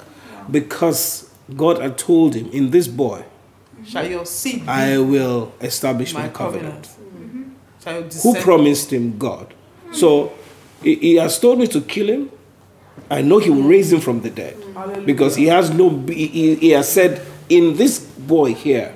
Because 0.50 1.30
God 1.56 1.80
had 1.80 1.98
told 1.98 2.34
him, 2.34 2.48
in 2.50 2.70
this 2.70 2.88
boy, 2.88 3.24
Shall 3.84 4.06
your 4.08 4.24
seed 4.26 4.62
be 4.62 4.68
I 4.68 4.98
will 4.98 5.52
establish 5.60 6.14
my, 6.14 6.22
my 6.22 6.28
covenant. 6.28 6.84
covenant? 6.84 6.86
Mm-hmm. 7.16 7.42
Shall 7.82 8.00
your 8.00 8.34
Who 8.34 8.40
promised 8.40 8.92
him? 8.92 9.18
God. 9.18 9.52
So 9.92 10.32
he, 10.82 10.94
he 10.96 11.14
has 11.16 11.38
told 11.40 11.58
me 11.58 11.66
to 11.68 11.80
kill 11.80 12.08
him. 12.08 12.30
I 13.10 13.22
know 13.22 13.38
he 13.38 13.50
will 13.50 13.62
raise 13.64 13.92
him 13.92 14.00
from 14.00 14.20
the 14.20 14.30
dead. 14.30 14.56
Hallelujah. 14.74 15.06
Because 15.06 15.34
he 15.36 15.46
has 15.46 15.70
no, 15.70 15.90
he, 16.06 16.26
he- 16.28 16.54
he 16.56 16.70
has 16.70 16.88
said, 16.90 17.26
in 17.48 17.76
this 17.76 17.98
boy 18.00 18.54
here, 18.54 18.94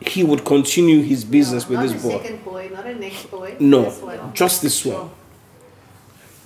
he 0.00 0.22
would 0.22 0.44
continue 0.44 1.02
his 1.02 1.24
business 1.24 1.68
with 1.68 1.80
not 1.80 1.88
this 1.88 2.04
a 2.04 2.08
boy. 2.08 2.22
second 2.22 2.44
boy, 2.44 2.70
not 2.72 2.86
a 2.86 2.94
next 2.94 3.30
boy. 3.30 3.56
No, 3.58 3.82
This 3.84 4.00
just 4.32 4.62
this 4.62 4.84
one. 4.86 5.10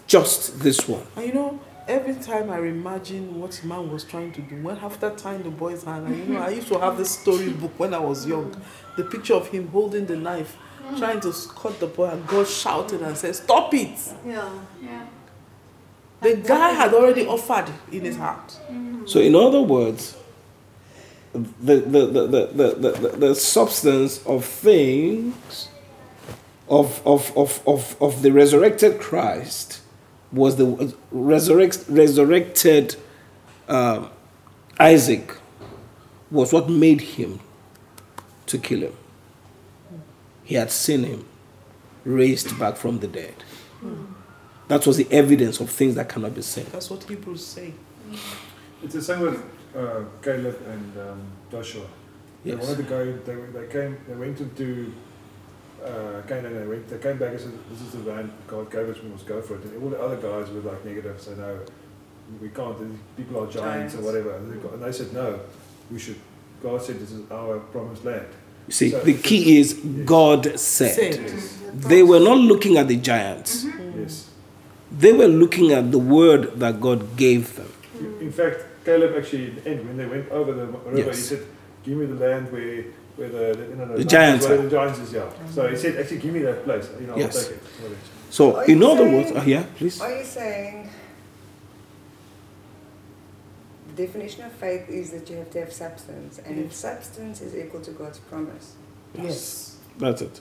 Just 0.06 0.60
this 0.60 0.88
one. 0.88 1.02
And 1.16 1.26
you 1.26 1.32
know, 1.34 1.60
every 1.88 2.14
time 2.14 2.50
I 2.50 2.58
imagine 2.60 3.40
what 3.40 3.62
man 3.64 3.90
was 3.90 4.04
trying 4.04 4.32
to 4.32 4.40
do, 4.40 4.56
when 4.62 4.76
after 4.78 5.10
tying 5.10 5.42
the 5.42 5.50
boy's 5.50 5.84
hand, 5.84 6.06
and 6.06 6.18
you 6.18 6.34
know, 6.34 6.40
I 6.40 6.50
used 6.50 6.68
to 6.68 6.78
have 6.78 6.96
this 6.96 7.10
storybook 7.10 7.78
when 7.78 7.94
I 7.94 7.98
was 7.98 8.26
young, 8.26 8.54
the 8.96 9.04
picture 9.04 9.34
of 9.34 9.48
him 9.48 9.68
holding 9.68 10.06
the 10.06 10.16
knife, 10.16 10.56
trying 10.98 11.20
to 11.20 11.32
cut 11.54 11.78
the 11.80 11.86
boy, 11.86 12.10
and 12.10 12.26
God 12.26 12.46
shouted 12.46 13.02
and 13.02 13.16
said, 13.16 13.36
"Stop 13.36 13.72
it!" 13.74 13.98
Yeah. 14.26 14.50
Yeah. 14.82 15.06
The 16.20 16.36
guy 16.36 16.70
had 16.70 16.94
already 16.94 17.26
offered 17.26 17.72
in 17.90 18.02
his 18.02 18.16
heart. 18.16 18.56
Mm-hmm. 18.70 19.06
So, 19.06 19.18
in 19.18 19.34
other 19.34 19.60
words, 19.60 20.16
the, 21.32 21.40
the, 21.40 22.06
the, 22.06 22.06
the, 22.06 22.46
the, 22.46 22.90
the, 22.90 23.08
the 23.16 23.34
substance 23.34 24.24
of 24.24 24.44
things 24.44 25.68
of, 26.68 27.02
of, 27.06 27.36
of, 27.36 27.60
of, 27.66 27.96
of 28.00 28.22
the 28.22 28.30
resurrected 28.30 29.00
Christ 29.00 29.81
was 30.32 30.56
the 30.56 30.94
resurrect, 31.10 31.84
resurrected 31.88 32.96
um, 33.68 34.08
Isaac, 34.80 35.36
was 36.30 36.52
what 36.52 36.68
made 36.70 37.00
him 37.00 37.40
to 38.46 38.58
kill 38.58 38.80
him. 38.80 38.94
He 40.44 40.54
had 40.54 40.70
seen 40.70 41.04
him 41.04 41.26
raised 42.04 42.58
back 42.58 42.76
from 42.76 42.98
the 42.98 43.06
dead. 43.08 43.34
That 44.68 44.86
was 44.86 44.96
the 44.96 45.06
evidence 45.10 45.60
of 45.60 45.70
things 45.70 45.94
that 45.96 46.08
cannot 46.08 46.34
be 46.34 46.42
seen. 46.42 46.66
That's 46.72 46.88
what 46.90 47.04
Hebrews 47.04 47.44
say. 47.44 47.74
It's 48.82 48.94
the 48.94 49.02
same 49.02 49.20
with 49.20 49.42
uh, 49.76 50.00
Caleb 50.22 50.58
and 50.66 50.98
um, 50.98 51.22
Joshua. 51.50 51.86
They 52.44 52.50
Yes. 52.52 52.60
wanted 52.62 52.76
to 52.78 52.82
go. 52.84 53.12
They, 53.24 53.34
they 53.60 53.72
came. 53.72 53.96
They 54.08 54.14
went 54.14 54.40
into 54.40 54.92
uh, 55.84 56.22
Canaan. 56.28 56.54
They 56.54 56.66
went. 56.66 56.88
They 56.88 56.98
came 56.98 57.18
back 57.18 57.30
and 57.30 57.40
said, 57.40 57.52
"This 57.70 57.80
is 57.82 57.90
the 57.92 58.10
land 58.10 58.32
God 58.46 58.70
gave 58.70 58.88
us. 58.88 59.02
We 59.02 59.08
must 59.08 59.26
go 59.26 59.40
for 59.42 59.56
it." 59.56 59.64
And 59.64 59.82
all 59.82 59.90
the 59.90 60.00
other 60.00 60.16
guys 60.16 60.50
were 60.52 60.60
like 60.60 60.84
negative, 60.84 61.20
said, 61.20 61.38
"No, 61.38 61.58
we 62.40 62.48
can't. 62.48 62.78
These 62.78 62.98
people 63.16 63.42
are 63.42 63.50
giants, 63.50 63.94
or 63.94 64.02
whatever." 64.02 64.34
And 64.36 64.52
they, 64.52 64.56
got, 64.56 64.72
and 64.74 64.82
they 64.82 64.92
said, 64.92 65.12
"No, 65.12 65.40
we 65.90 65.98
should." 65.98 66.16
God 66.62 66.80
said, 66.82 67.00
"This 67.00 67.12
is 67.12 67.30
our 67.30 67.58
promised 67.58 68.04
land." 68.04 68.26
You 68.68 68.72
see, 68.72 68.90
So- 68.90 69.00
the 69.00 69.14
key 69.14 69.58
is 69.58 69.74
God 70.14 70.58
said. 70.58 70.94
Said. 70.94 71.14
Yes. 71.20 71.58
They 71.74 72.02
were 72.02 72.20
not 72.20 72.38
looking 72.38 72.76
at 72.76 72.86
the 72.88 72.96
giants. 72.96 73.64
Yes. 73.98 74.28
They 74.90 75.12
were 75.12 75.26
looking 75.26 75.72
at 75.72 75.90
the 75.90 75.98
word 75.98 76.60
that 76.60 76.80
God 76.80 77.16
gave 77.16 77.56
them. 77.56 77.68
In 78.20 78.30
fact, 78.30 78.58
Caleb 78.84 79.14
actually, 79.16 79.46
in 79.48 79.54
the 79.56 79.70
end, 79.70 79.86
when 79.86 79.96
they 79.96 80.06
went 80.06 80.30
over 80.30 80.52
the 80.52 80.66
river, 80.66 81.10
he 81.10 81.16
said, 81.16 81.42
"Give 81.84 81.96
me 81.96 82.06
the 82.06 82.14
land 82.26 82.52
where." 82.52 82.84
Where 83.16 83.28
the, 83.28 83.54
the, 83.58 83.68
you 83.68 83.74
know, 83.76 83.96
The 83.96 84.04
giants 84.04 84.46
where 84.46 84.58
are. 84.58 84.62
the 84.62 84.70
giants 84.70 84.98
is, 85.00 85.12
yeah. 85.12 85.30
So 85.52 85.68
he 85.68 85.76
said, 85.76 85.98
actually, 85.98 86.18
give 86.18 86.32
me 86.32 86.40
that 86.40 86.64
place. 86.64 86.88
You 87.00 87.06
know, 87.08 87.16
Yes. 87.16 87.36
I'll 87.36 87.42
take 87.52 87.56
it. 87.56 87.98
So, 88.30 88.56
Are 88.56 88.64
in 88.64 88.82
other 88.82 88.96
saying- 89.04 89.14
words, 89.14 89.32
uh, 89.32 89.42
yeah, 89.46 89.64
please. 89.76 90.00
Are 90.00 90.16
you 90.16 90.24
saying 90.24 90.88
the 93.94 94.06
definition 94.06 94.44
of 94.44 94.52
faith 94.52 94.88
is 94.88 95.10
that 95.10 95.28
you 95.28 95.36
have 95.36 95.50
to 95.50 95.60
have 95.60 95.72
substance, 95.72 96.38
and 96.44 96.58
if 96.58 96.72
substance 96.72 97.40
is 97.42 97.54
equal 97.54 97.80
to 97.82 97.90
God's 97.90 98.18
promise, 98.18 98.74
Yes. 99.14 99.76
That's 99.98 100.22
it. 100.22 100.40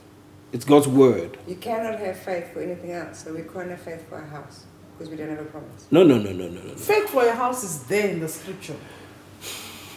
It's 0.54 0.64
God's 0.64 0.88
word. 0.88 1.38
you 1.46 1.56
cannot 1.56 2.00
have 2.00 2.16
faith 2.18 2.54
for 2.54 2.62
anything 2.62 2.92
else. 2.94 3.24
So 3.26 3.34
we 3.34 3.42
can't 3.42 3.70
have 3.70 3.82
faith 3.82 4.08
for 4.08 4.18
a 4.18 4.26
house 4.26 4.64
because 4.98 5.10
we 5.12 5.18
don't 5.18 5.28
have 5.30 5.40
a 5.40 5.44
promise. 5.46 5.88
No, 5.92 6.04
no, 6.04 6.18
no, 6.18 6.32
no, 6.32 6.48
no, 6.48 6.62
no. 6.62 6.74
Faith 6.76 7.10
for 7.10 7.26
a 7.26 7.34
house 7.36 7.64
is 7.66 7.84
there 7.84 8.08
in 8.10 8.22
the 8.22 8.30
scripture. 8.30 8.78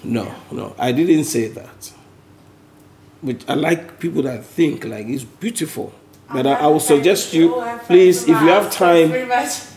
No, 0.03 0.35
no. 0.51 0.75
I 0.77 0.91
didn't 0.91 1.25
say 1.25 1.47
that. 1.49 1.93
But 3.25 3.49
I 3.49 3.55
like 3.55 3.99
people 3.99 4.23
that 4.25 4.45
think 4.45 4.85
like 4.85 5.07
it's 5.07 5.25
beautiful. 5.25 5.95
But 6.31 6.47
I, 6.47 6.55
I 6.55 6.67
would 6.67 6.83
suggest 6.83 7.33
you, 7.33 7.55
oh, 7.55 7.81
please, 7.85 8.23
if 8.23 8.29
you 8.29 8.35
have 8.35 8.71
time 8.71 9.11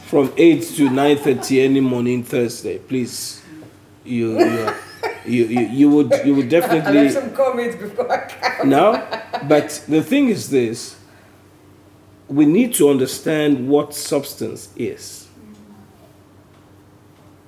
from 0.06 0.34
8 0.36 0.62
to 0.62 0.90
9.30 0.90 1.64
any 1.64 1.80
morning 1.80 2.24
Thursday, 2.24 2.78
please, 2.78 3.42
you, 4.04 4.38
you, 4.40 4.74
you, 5.26 5.46
you, 5.46 5.60
you 5.68 5.90
would, 5.90 6.14
you 6.26 6.36
would 6.36 6.50
definitely. 6.50 6.98
Have 7.06 7.14
some 7.14 7.34
comments 7.34 7.78
before 7.78 8.12
I 8.12 8.28
come. 8.28 8.70
No, 8.70 9.08
but 9.48 9.84
the 9.88 10.04
thing 10.04 10.28
is 10.30 10.50
this 10.50 10.98
we 12.28 12.46
need 12.46 12.74
to 12.74 12.90
understand 12.90 13.70
what 13.70 13.94
substance 13.94 14.70
is. 14.76 15.28
Mm-hmm. 15.40 15.54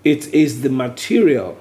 It 0.05 0.33
is 0.33 0.61
the 0.61 0.69
material, 0.69 1.57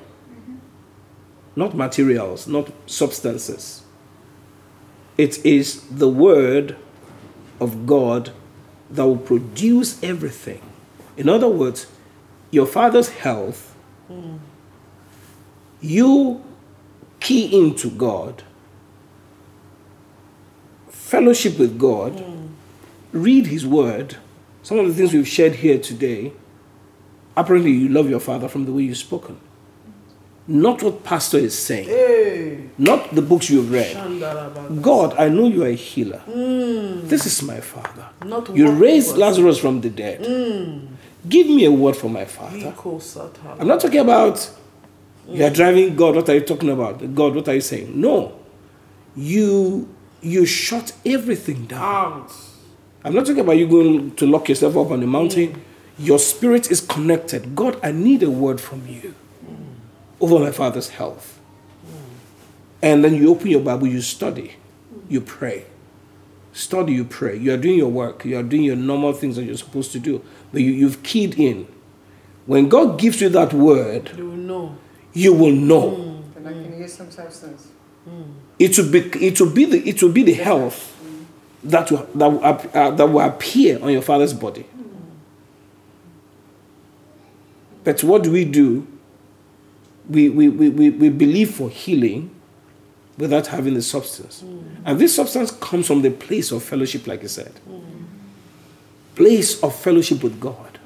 not 1.56 1.74
materials, 1.74 2.46
not 2.46 2.70
substances. 2.86 3.82
It 5.18 5.44
is 5.44 5.82
the 5.88 6.08
word 6.08 6.76
of 7.60 7.86
God 7.86 8.30
that 8.88 9.04
will 9.04 9.18
produce 9.18 10.02
everything. 10.02 10.62
In 11.16 11.28
other 11.28 11.48
words, 11.48 11.88
your 12.52 12.66
father's 12.66 13.08
health, 13.08 13.74
you 15.80 16.44
key 17.20 17.66
into 17.66 17.90
God, 17.90 18.44
fellowship 20.88 21.58
with 21.58 21.78
God, 21.78 22.24
read 23.12 23.48
His 23.48 23.66
Word. 23.66 24.16
Some 24.62 24.78
of 24.78 24.86
the 24.86 24.94
things 24.94 25.12
we've 25.12 25.26
shared 25.26 25.56
here 25.56 25.78
today, 25.78 26.32
apparently 27.36 27.72
you 27.72 27.88
love 27.88 28.08
your 28.08 28.20
father 28.20 28.48
from 28.48 28.66
the 28.66 28.72
way 28.72 28.84
you've 28.84 28.96
spoken. 28.98 29.40
Not 30.50 30.82
what 30.82 31.04
pastor 31.04 31.36
is 31.36 31.56
saying, 31.56 31.88
Hey. 31.88 32.70
not 32.78 33.14
the 33.14 33.20
books 33.20 33.50
you've 33.50 33.70
read. 33.70 33.94
God, 34.80 35.14
I 35.18 35.28
know 35.28 35.46
you 35.46 35.62
are 35.64 35.68
a 35.68 35.74
healer. 35.74 36.20
Hmm. 36.20 37.06
This 37.06 37.26
is 37.26 37.42
my 37.42 37.60
father. 37.60 38.06
Not 38.24 38.56
You 38.56 38.70
raised 38.70 39.18
Lazarus 39.18 39.58
from 39.58 39.82
the 39.82 39.90
dead. 39.90 40.24
Hmm. 40.24 40.94
Give 41.28 41.46
me 41.48 41.66
a 41.66 41.70
word 41.70 41.96
for 41.96 42.08
my 42.08 42.24
father. 42.24 42.72
I'm 43.60 43.68
not 43.68 43.80
talking 43.80 44.00
about 44.00 44.50
You 45.30 45.44
are 45.44 45.50
driving 45.50 45.94
God, 45.94 46.16
what 46.16 46.28
are 46.30 46.34
you 46.34 46.40
talking 46.40 46.70
about? 46.70 47.14
God, 47.14 47.34
what 47.34 47.46
are 47.48 47.54
you 47.54 47.60
saying? 47.60 47.92
No. 48.00 48.32
You 49.14 49.86
you 50.22 50.46
shut 50.46 50.94
everything 51.04 51.66
down. 51.66 51.82
Out. 51.82 52.32
I'm 53.04 53.14
not 53.14 53.26
talking 53.26 53.40
about 53.40 53.58
you 53.58 53.68
going 53.68 54.14
to 54.14 54.26
lock 54.26 54.48
yourself 54.48 54.78
up 54.78 54.90
on 54.92 55.00
the 55.00 55.06
mountain. 55.06 55.52
Hmm. 55.52 55.60
Your 55.98 56.18
spirit 56.18 56.70
is 56.70 56.80
connected. 56.80 57.54
God, 57.54 57.78
I 57.82 57.92
need 57.92 58.22
a 58.22 58.30
word 58.30 58.62
from 58.62 58.86
you 58.88 59.14
over 60.20 60.38
my 60.38 60.50
father's 60.50 60.90
health. 60.90 61.38
And 62.80 63.04
then 63.04 63.14
you 63.14 63.30
open 63.30 63.48
your 63.48 63.60
Bible, 63.60 63.86
you 63.88 64.00
study, 64.00 64.54
you 65.08 65.20
pray. 65.20 65.66
Study, 66.52 66.92
you 66.92 67.04
pray. 67.04 67.36
You 67.36 67.54
are 67.54 67.56
doing 67.56 67.76
your 67.78 67.88
work, 67.88 68.24
you 68.24 68.36
are 68.38 68.42
doing 68.42 68.62
your 68.62 68.76
normal 68.76 69.12
things 69.12 69.36
that 69.36 69.44
you're 69.44 69.56
supposed 69.56 69.92
to 69.92 69.98
do. 69.98 70.24
But 70.52 70.62
you, 70.62 70.70
you've 70.70 71.02
keyed 71.02 71.38
in. 71.38 71.66
When 72.46 72.68
God 72.68 72.98
gives 72.98 73.20
you 73.20 73.28
that 73.30 73.52
word, 73.52 74.12
You 74.16 74.26
will 74.30 74.36
know. 74.36 74.76
you 75.12 75.32
will 75.34 75.52
know. 75.52 75.90
Mm. 75.90 76.34
Then 76.34 76.46
I 76.46 76.52
can 76.52 76.78
use 76.80 76.94
some 76.94 77.10
substance. 77.10 77.68
Mm. 78.08 78.32
It 78.58 78.78
will 78.78 78.90
be 78.90 79.00
it 79.26 79.40
will 79.40 79.50
be 79.50 79.64
the 79.66 79.88
it 79.88 80.02
will 80.02 80.12
be 80.12 80.22
the 80.22 80.32
health 80.32 80.96
mm. 81.04 81.70
that 81.70 81.90
will, 81.90 82.08
that 82.14 82.26
will, 82.28 82.44
uh, 82.44 82.90
that 82.92 83.06
will 83.06 83.20
appear 83.20 83.78
on 83.82 83.90
your 83.92 84.02
father's 84.02 84.32
body. 84.32 84.66
But 87.84 88.02
what 88.02 88.22
do 88.22 88.32
we 88.32 88.44
do? 88.44 88.86
We, 90.08 90.28
we, 90.28 90.48
we, 90.48 90.68
we, 90.68 90.90
we 90.90 91.08
believe 91.10 91.50
for 91.54 91.68
healing 91.68 92.30
without 93.18 93.48
having 93.48 93.74
the 93.74 93.82
substance. 93.82 94.42
And 94.84 94.98
this 94.98 95.14
substance 95.14 95.50
comes 95.50 95.86
from 95.86 96.02
the 96.02 96.10
place 96.10 96.50
of 96.52 96.62
fellowship, 96.62 97.06
like 97.06 97.22
I 97.24 97.26
said. 97.26 97.52
Place 99.14 99.62
of 99.62 99.74
fellowship 99.74 100.22
with 100.22 100.40
God. 100.40 100.78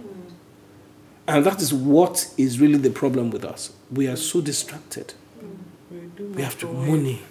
And 1.28 1.46
that 1.46 1.60
is 1.62 1.72
what 1.72 2.32
is 2.36 2.58
really 2.58 2.78
the 2.78 2.90
problem 2.90 3.30
with 3.30 3.44
us. 3.44 3.72
We 3.92 4.08
are 4.08 4.16
so 4.16 4.40
distracted. 4.40 5.14
We, 5.90 6.24
We 6.24 6.42
have 6.42 6.58
to 6.58 6.66
money. 6.66 7.22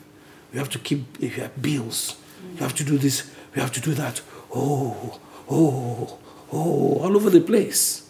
We 0.54 0.60
have 0.60 0.70
to 0.70 0.80
keep 0.80 1.20
you 1.20 1.30
have 1.30 1.62
bills. 1.62 2.16
You 2.56 2.60
have 2.60 2.76
to 2.76 2.84
do 2.84 2.98
this. 2.98 3.30
We 3.56 3.62
have 3.62 3.72
to 3.74 3.82
do 3.82 3.94
that. 3.96 4.22
Oh, 4.54 5.20
oh, 5.50 6.18
oh, 6.52 6.98
all 7.04 7.16
over 7.16 7.30
the 7.30 7.42
place. 7.42 8.10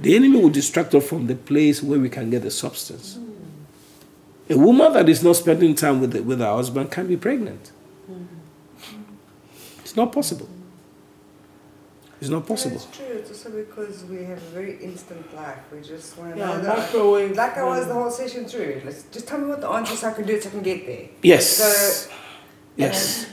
The 0.00 0.14
enemy 0.14 0.40
will 0.40 0.50
distract 0.50 0.94
us 0.94 1.08
from 1.08 1.26
the 1.26 1.34
place 1.34 1.82
where 1.82 1.98
we 1.98 2.08
can 2.08 2.30
get 2.30 2.42
the 2.42 2.50
substance. 2.50 3.18
A 4.50 4.56
woman 4.56 4.92
that 4.94 5.08
is 5.08 5.22
not 5.22 5.36
spending 5.36 5.74
time 5.74 6.00
with, 6.00 6.12
the, 6.12 6.22
with 6.22 6.38
her 6.38 6.46
husband 6.54 6.90
can 6.90 7.06
be 7.06 7.16
pregnant. 7.16 7.72
It's 9.80 9.96
not 9.96 10.12
possible. 10.12 10.48
It's 12.20 12.30
not 12.30 12.46
possible. 12.46 12.76
It's 12.76 12.96
true. 12.96 13.06
It's 13.06 13.30
also 13.30 13.50
because 13.50 14.04
we 14.04 14.24
have 14.24 14.38
a 14.38 14.50
very 14.50 14.76
instant 14.82 15.34
life. 15.36 15.58
We 15.72 15.80
just 15.80 16.16
want 16.18 16.34
to 16.34 16.38
Yeah, 16.38 16.46
know 16.46 16.60
that. 16.62 16.78
microwave. 16.78 17.36
Like 17.36 17.56
I 17.58 17.62
was 17.64 17.86
the 17.86 17.94
whole 17.94 18.10
session 18.10 18.44
through. 18.46 18.82
Let's 18.84 19.04
just 19.04 19.26
tell 19.28 19.38
me 19.38 19.46
what 19.46 19.60
the 19.60 19.68
answer 19.68 19.92
is 19.94 20.00
so 20.00 20.08
I 20.08 20.12
can 20.12 20.26
do 20.26 20.34
it 20.34 20.42
so 20.42 20.48
I 20.48 20.52
can 20.52 20.62
get 20.62 20.86
there. 20.86 21.08
Yes. 21.22 21.46
So- 21.56 22.10
Yes. 22.76 23.26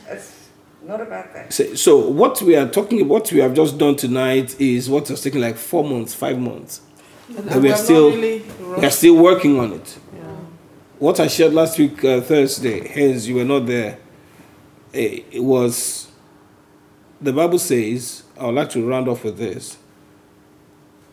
And 0.87 0.91
It's 0.91 0.99
not 0.99 1.01
about 1.01 1.33
that. 1.33 1.53
So, 1.53 1.73
so 1.75 1.97
what 2.09 2.41
we 2.41 2.55
are 2.55 2.67
talking, 2.67 3.07
what 3.07 3.31
we 3.31 3.39
have 3.39 3.53
just 3.53 3.77
done 3.77 3.95
tonight 3.95 4.59
is 4.59 4.89
what 4.89 5.07
has 5.07 5.21
taken 5.21 5.41
like 5.41 5.55
four 5.57 5.83
months, 5.83 6.13
five 6.13 6.39
months. 6.39 6.81
And 7.35 7.49
And 7.49 7.63
we 7.63 7.71
are 7.71 7.77
still- 7.77 8.09
really 8.11 8.43
We 8.77 8.85
are 8.85 8.91
still 8.91 9.15
working 9.15 9.59
on 9.59 9.73
it. 9.73 9.97
Yeah. 10.15 10.21
What 10.99 11.19
I 11.19 11.27
shared 11.27 11.53
last 11.53 11.79
week, 11.79 12.03
uh, 12.05 12.21
Thursday, 12.21 12.87
hence 12.87 13.25
you 13.25 13.35
were 13.35 13.45
not 13.45 13.65
there, 13.65 13.97
eh, 14.93 15.21
it 15.31 15.43
was, 15.43 16.07
the 17.19 17.33
Bible 17.33 17.59
says, 17.59 18.23
I 18.39 18.45
would 18.45 18.55
like 18.55 18.69
to 18.71 18.87
round 18.87 19.07
off 19.07 19.23
with 19.23 19.37
this. 19.37 19.77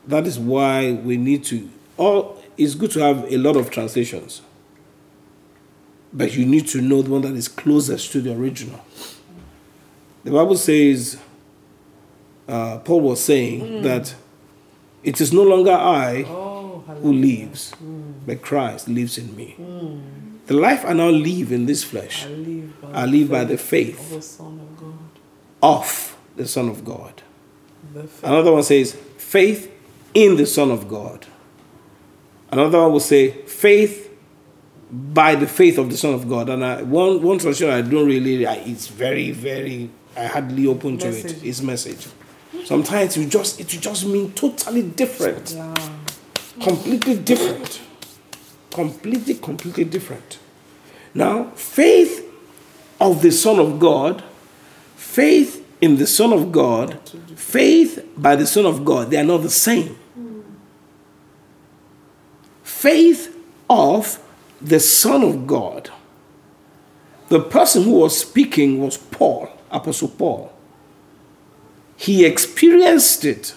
That 0.06 0.26
is 0.26 0.38
why 0.38 0.92
we 0.92 1.16
need 1.16 1.44
to, 1.44 1.68
all, 1.96 2.36
it's 2.58 2.74
good 2.74 2.90
to 2.92 3.00
have 3.00 3.32
a 3.32 3.38
lot 3.38 3.56
of 3.56 3.70
translations, 3.70 4.42
but 6.12 6.34
you 6.36 6.44
need 6.44 6.66
to 6.68 6.80
know 6.82 7.00
the 7.00 7.10
one 7.10 7.22
that 7.22 7.34
is 7.34 7.48
closest 7.48 8.12
to 8.12 8.20
the 8.20 8.34
original. 8.34 8.80
The 10.24 10.30
Bible 10.30 10.56
says, 10.56 11.18
uh, 12.48 12.78
Paul 12.78 13.00
was 13.00 13.22
saying 13.22 13.60
mm. 13.60 13.82
that 13.82 14.14
it 15.02 15.20
is 15.20 15.32
no 15.32 15.42
longer 15.42 15.72
I 15.72 16.24
Oh, 16.28 16.84
who 17.00 17.12
lives, 17.12 17.72
mm. 17.82 18.14
but 18.26 18.42
Christ 18.42 18.88
lives 18.88 19.18
in 19.18 19.34
me. 19.34 19.56
Mm. 19.58 20.46
The 20.46 20.54
life 20.54 20.84
I 20.84 20.92
now 20.92 21.08
live 21.08 21.52
in 21.52 21.66
this 21.66 21.84
flesh, 21.84 22.26
I 22.26 22.30
live 22.30 22.80
by, 22.80 22.92
I 22.92 23.04
live 23.06 23.30
by 23.30 23.44
the 23.44 23.54
of 23.54 23.60
faith 23.60 24.10
the 24.10 24.22
Son 24.22 24.60
of 24.60 24.80
God. 24.80 24.98
of 25.62 26.16
the 26.36 26.46
Son 26.46 26.68
of 26.68 26.84
God. 26.84 27.22
The. 27.94 28.08
Another 28.22 28.52
one 28.52 28.62
says, 28.62 28.92
faith 29.16 29.72
in 30.14 30.36
the 30.36 30.46
Son 30.46 30.70
of 30.70 30.88
God. 30.88 31.26
Another 32.50 32.80
one 32.80 32.92
will 32.92 33.00
say, 33.00 33.30
faith 33.46 34.10
by 34.90 35.34
the 35.34 35.46
faith 35.46 35.78
of 35.78 35.90
the 35.90 35.96
Son 35.96 36.12
of 36.12 36.28
God. 36.28 36.48
And 36.48 36.64
I, 36.64 36.82
one, 36.82 37.22
one 37.22 37.38
translation 37.38 37.70
I 37.70 37.80
don't 37.80 38.06
really, 38.06 38.46
I, 38.46 38.54
it's 38.56 38.88
very, 38.88 39.30
very, 39.30 39.90
I 40.16 40.26
hardly 40.26 40.66
open 40.66 40.98
to 40.98 41.08
it. 41.08 41.24
Message. 41.24 41.44
It's 41.44 41.62
message. 41.62 42.06
Sometimes 42.64 43.16
you 43.16 43.26
just, 43.26 43.60
it 43.60 43.66
just 43.68 44.06
mean 44.06 44.32
totally 44.32 44.82
different. 44.82 45.52
Yeah. 45.52 45.74
completely 46.60 47.16
different. 47.16 47.80
Completely, 48.70 49.34
completely 49.34 49.84
different. 49.84 50.38
Now, 51.14 51.50
faith 51.54 52.28
of 53.00 53.22
the 53.22 53.30
Son 53.30 53.58
of 53.58 53.78
God, 53.78 54.22
faith 54.96 55.66
in 55.80 55.96
the 55.96 56.06
Son 56.06 56.32
of 56.32 56.52
God, 56.52 56.98
faith 57.36 58.06
by 58.16 58.36
the 58.36 58.46
Son 58.46 58.64
of 58.64 58.84
God, 58.84 59.10
they 59.10 59.18
are 59.18 59.24
not 59.24 59.42
the 59.42 59.50
same. 59.50 59.98
Faith 62.62 63.36
of 63.68 64.18
the 64.60 64.80
Son 64.80 65.22
of 65.22 65.46
God. 65.46 65.90
The 67.28 67.40
person 67.40 67.82
who 67.82 67.92
was 67.92 68.18
speaking 68.18 68.80
was 68.80 68.96
Paul, 68.96 69.48
Apostle 69.72 70.08
Paul. 70.08 70.52
He 71.96 72.24
experienced 72.24 73.24
it 73.24 73.54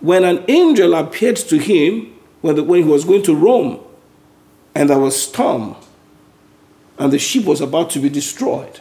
when 0.00 0.24
an 0.24 0.44
angel 0.48 0.94
appeared 0.94 1.36
to 1.36 1.58
him 1.58 2.14
when, 2.40 2.56
the, 2.56 2.62
when 2.62 2.82
he 2.82 2.88
was 2.88 3.04
going 3.04 3.22
to 3.24 3.34
Rome 3.34 3.80
and 4.74 4.90
there 4.90 4.98
was 4.98 5.20
storm 5.20 5.76
and 6.98 7.12
the 7.12 7.18
ship 7.18 7.44
was 7.44 7.60
about 7.60 7.90
to 7.90 7.98
be 7.98 8.08
destroyed. 8.08 8.80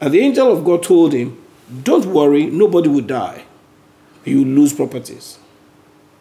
And 0.00 0.12
the 0.12 0.20
angel 0.20 0.50
of 0.52 0.64
God 0.64 0.82
told 0.82 1.12
him, 1.12 1.42
Don't 1.82 2.06
worry, 2.06 2.46
nobody 2.46 2.88
will 2.88 3.02
die. 3.02 3.44
You 4.24 4.44
lose 4.44 4.72
properties. 4.72 5.38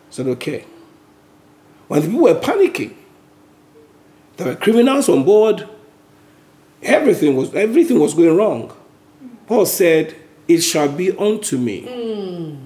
He 0.09 0.15
said, 0.15 0.27
Okay. 0.27 0.65
When 1.87 2.01
the 2.01 2.07
people 2.07 2.23
were 2.23 2.35
panicking, 2.35 2.95
there 4.37 4.47
were 4.47 4.55
criminals 4.55 5.09
on 5.09 5.23
board, 5.23 5.67
everything 6.81 7.35
was, 7.35 7.53
everything 7.53 7.99
was 7.99 8.13
going 8.13 8.35
wrong. 8.35 8.75
Paul 9.47 9.65
said, 9.65 10.15
It 10.47 10.61
shall 10.61 10.89
be 10.89 11.11
unto 11.15 11.57
me 11.57 12.57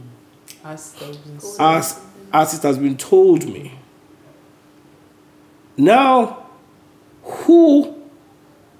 As 0.63 0.93
has 0.95 1.17
been 1.17 1.39
said. 1.39 1.62
as, 1.78 1.99
as 2.33 2.54
it 2.54 2.62
has 2.63 2.78
been 2.78 2.97
told 2.97 3.45
me. 3.47 3.74
Now, 5.78 6.45
who 7.24 7.95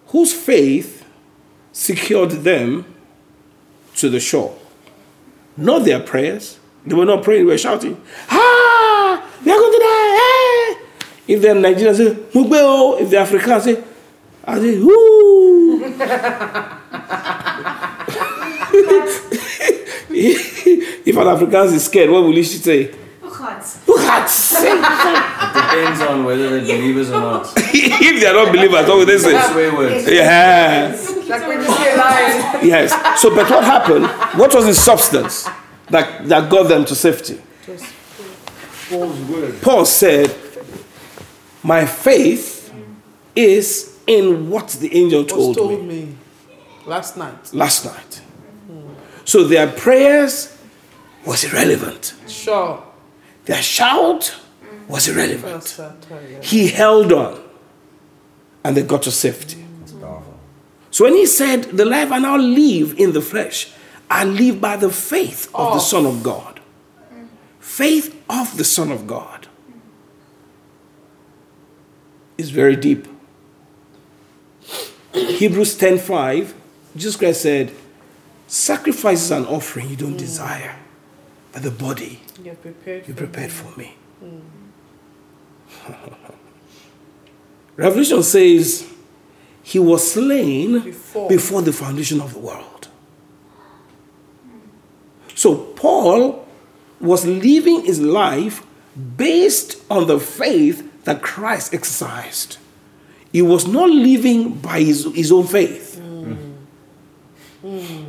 whose 0.08 0.34
faith 0.34 1.06
secured 1.72 2.32
them 2.32 2.86
to 3.98 4.10
the 4.10 4.20
shore? 4.20 4.56
Not 5.58 5.86
their 5.86 6.00
prayers. 6.00 6.60
They 6.86 6.96
were 6.96 7.06
not 7.06 7.24
praying, 7.24 7.46
they 7.46 7.52
were 7.52 7.58
shouting, 7.58 8.02
Ah, 8.30 9.30
we 9.44 9.52
are 9.52 9.58
going 9.60 9.72
to 9.74 9.80
die. 9.80 10.18
eh." 10.22 10.86
If 11.34 11.42
they're 11.42 11.56
Nigerians, 11.56 11.98
say, 11.98 12.16
"Mo 12.34 12.46
gbé 12.48 12.60
o." 12.62 12.98
If 13.00 13.10
they're 13.10 13.22
Africans, 13.22 13.64
say, 13.66 13.84
I 14.46 14.60
say, 14.60 14.80
Woo. 14.80 15.80
If 21.18 21.28
an 21.28 21.34
African 21.34 21.76
is 21.76 21.86
scared, 21.86 22.10
what 22.10 22.24
will 22.24 22.32
he 22.36 22.44
say? 22.44 22.94
God. 23.48 23.64
Who 23.86 23.98
had 23.98 24.26
said 24.30 24.76
Depends 24.76 26.02
on 26.02 26.26
whether 26.26 26.50
they're 26.50 26.78
believers 26.78 27.10
or 27.10 27.20
not. 27.22 27.54
if 27.58 28.22
they 28.22 28.28
are 28.28 28.34
not 28.34 28.52
believers, 28.52 28.88
what 28.88 28.98
will 28.98 29.06
they 29.06 29.18
say? 29.18 29.40
Swear 29.52 29.76
words. 29.76 30.10
Yeah. 30.10 30.96
Like 31.28 31.48
when 31.48 31.60
you 31.60 31.66
see 31.66 31.90
a 31.90 31.96
lion. 31.98 32.68
Yes. 32.68 33.22
So, 33.22 33.34
but 33.36 33.50
what 33.50 33.64
happened? 33.64 34.06
What 34.40 34.54
was 34.54 34.66
the 34.66 34.74
substance 34.74 35.48
that, 35.90 36.28
that 36.28 36.50
got 36.50 36.64
them 36.64 36.86
to 36.86 36.96
safety? 36.96 37.42
Paul's 38.90 39.20
word. 39.30 39.62
Paul 39.62 39.86
said, 39.86 40.34
My 41.64 41.86
faith 41.86 42.74
is 43.36 44.00
in 44.08 44.50
what 44.50 44.70
the 44.70 44.96
angel 44.96 45.24
was 45.24 45.32
told, 45.32 45.58
told 45.58 45.86
me 45.86 46.06
me 46.06 46.16
last 46.86 47.18
night. 47.18 47.54
last 47.54 47.86
night. 47.86 48.22
So 49.26 49.44
their 49.44 49.68
prayers 49.70 50.57
was 51.28 51.44
irrelevant. 51.44 52.16
Sure. 52.28 52.84
Their 53.46 53.62
shout 53.62 54.36
was 54.88 55.08
irrelevant. 55.08 55.80
He 56.42 56.70
held 56.70 57.12
on 57.14 57.44
and 58.64 58.76
they 58.76 58.82
got 58.82 59.04
to 59.04 59.12
safety. 59.12 59.64
It's 59.84 59.92
powerful. 59.92 60.40
So 60.90 61.04
when 61.06 61.14
he 61.14 61.26
said, 61.26 61.64
The 61.64 61.86
life 61.86 62.12
I 62.12 62.20
now 62.20 62.38
live 62.38 62.98
in 62.98 63.12
the 63.12 63.22
flesh, 63.22 63.72
I 64.10 64.24
live 64.24 64.60
by 64.60 64.78
the 64.78 64.90
faith 64.90 65.50
of 65.54 65.74
the 65.74 65.80
Son 65.80 66.06
of 66.06 66.24
God. 66.24 66.62
Faith 67.60 68.16
of 68.30 68.58
the 68.58 68.64
Son 68.64 68.92
of 68.92 69.06
God. 69.06 69.48
is 72.38 72.52
very 72.52 72.76
deep. 72.76 73.08
Hebrews 75.14 75.76
10:5, 75.76 76.54
Jesus 76.96 77.16
Christ 77.16 77.42
said, 77.42 77.72
Sacrifices 78.48 79.32
and 79.32 79.46
offering 79.48 79.90
you 79.90 79.96
don't 79.96 80.18
desire, 80.18 80.76
but 80.76 80.87
the 81.60 81.72
body 81.72 82.20
You're 82.44 82.56
prepared. 82.56 83.08
you 83.08 83.14
for 83.14 83.20
prepared 83.26 83.50
me. 83.50 83.54
for 83.56 83.80
me. 83.80 83.96
Revelation 87.76 88.24
says 88.24 88.88
he 89.64 89.80
was 89.80 90.12
slain 90.14 90.80
Before. 90.80 91.30
before 91.30 91.62
the 91.62 91.74
foundation 91.74 92.22
of 92.22 92.34
the 92.34 92.40
world. 92.40 92.88
So 95.36 95.56
Paul 95.76 96.48
was 97.00 97.26
living 97.28 97.86
his 97.86 98.00
life 98.02 98.66
based 99.18 99.78
on 99.92 100.08
the 100.08 100.20
faith 100.20 101.04
that 101.04 101.22
Christ 101.22 101.74
exercised. 101.74 102.58
He 103.32 103.42
was 103.44 103.68
not 103.68 103.90
living 103.90 104.54
by 104.56 104.80
his, 104.82 105.06
his 105.14 105.32
own 105.32 105.46
faith. 105.46 106.00
Mm. 106.02 106.56
Mm. 107.64 108.07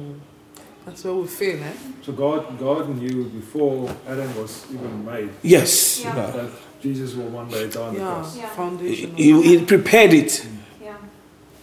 That's 0.98 1.04
where 1.04 1.14
we 1.14 1.28
fail, 1.28 1.62
eh? 1.62 1.72
So 2.02 2.10
God, 2.10 2.58
God 2.58 2.88
knew 2.88 3.26
before 3.26 3.88
Adam 4.04 4.36
was 4.36 4.66
even 4.74 5.04
made 5.04 5.30
Yes. 5.44 6.02
Yeah. 6.02 6.12
that 6.12 6.50
Jesus 6.82 7.14
will 7.14 7.28
one 7.28 7.46
day 7.48 7.70
die 7.70 7.80
on 7.80 7.94
the 7.94 8.00
Yeah, 8.00 8.06
cross. 8.14 8.36
Yeah. 8.36 8.48
foundation. 8.48 9.14
He, 9.14 9.42
he 9.42 9.64
prepared 9.64 10.12
it 10.12 10.44
Yeah. 10.82 10.96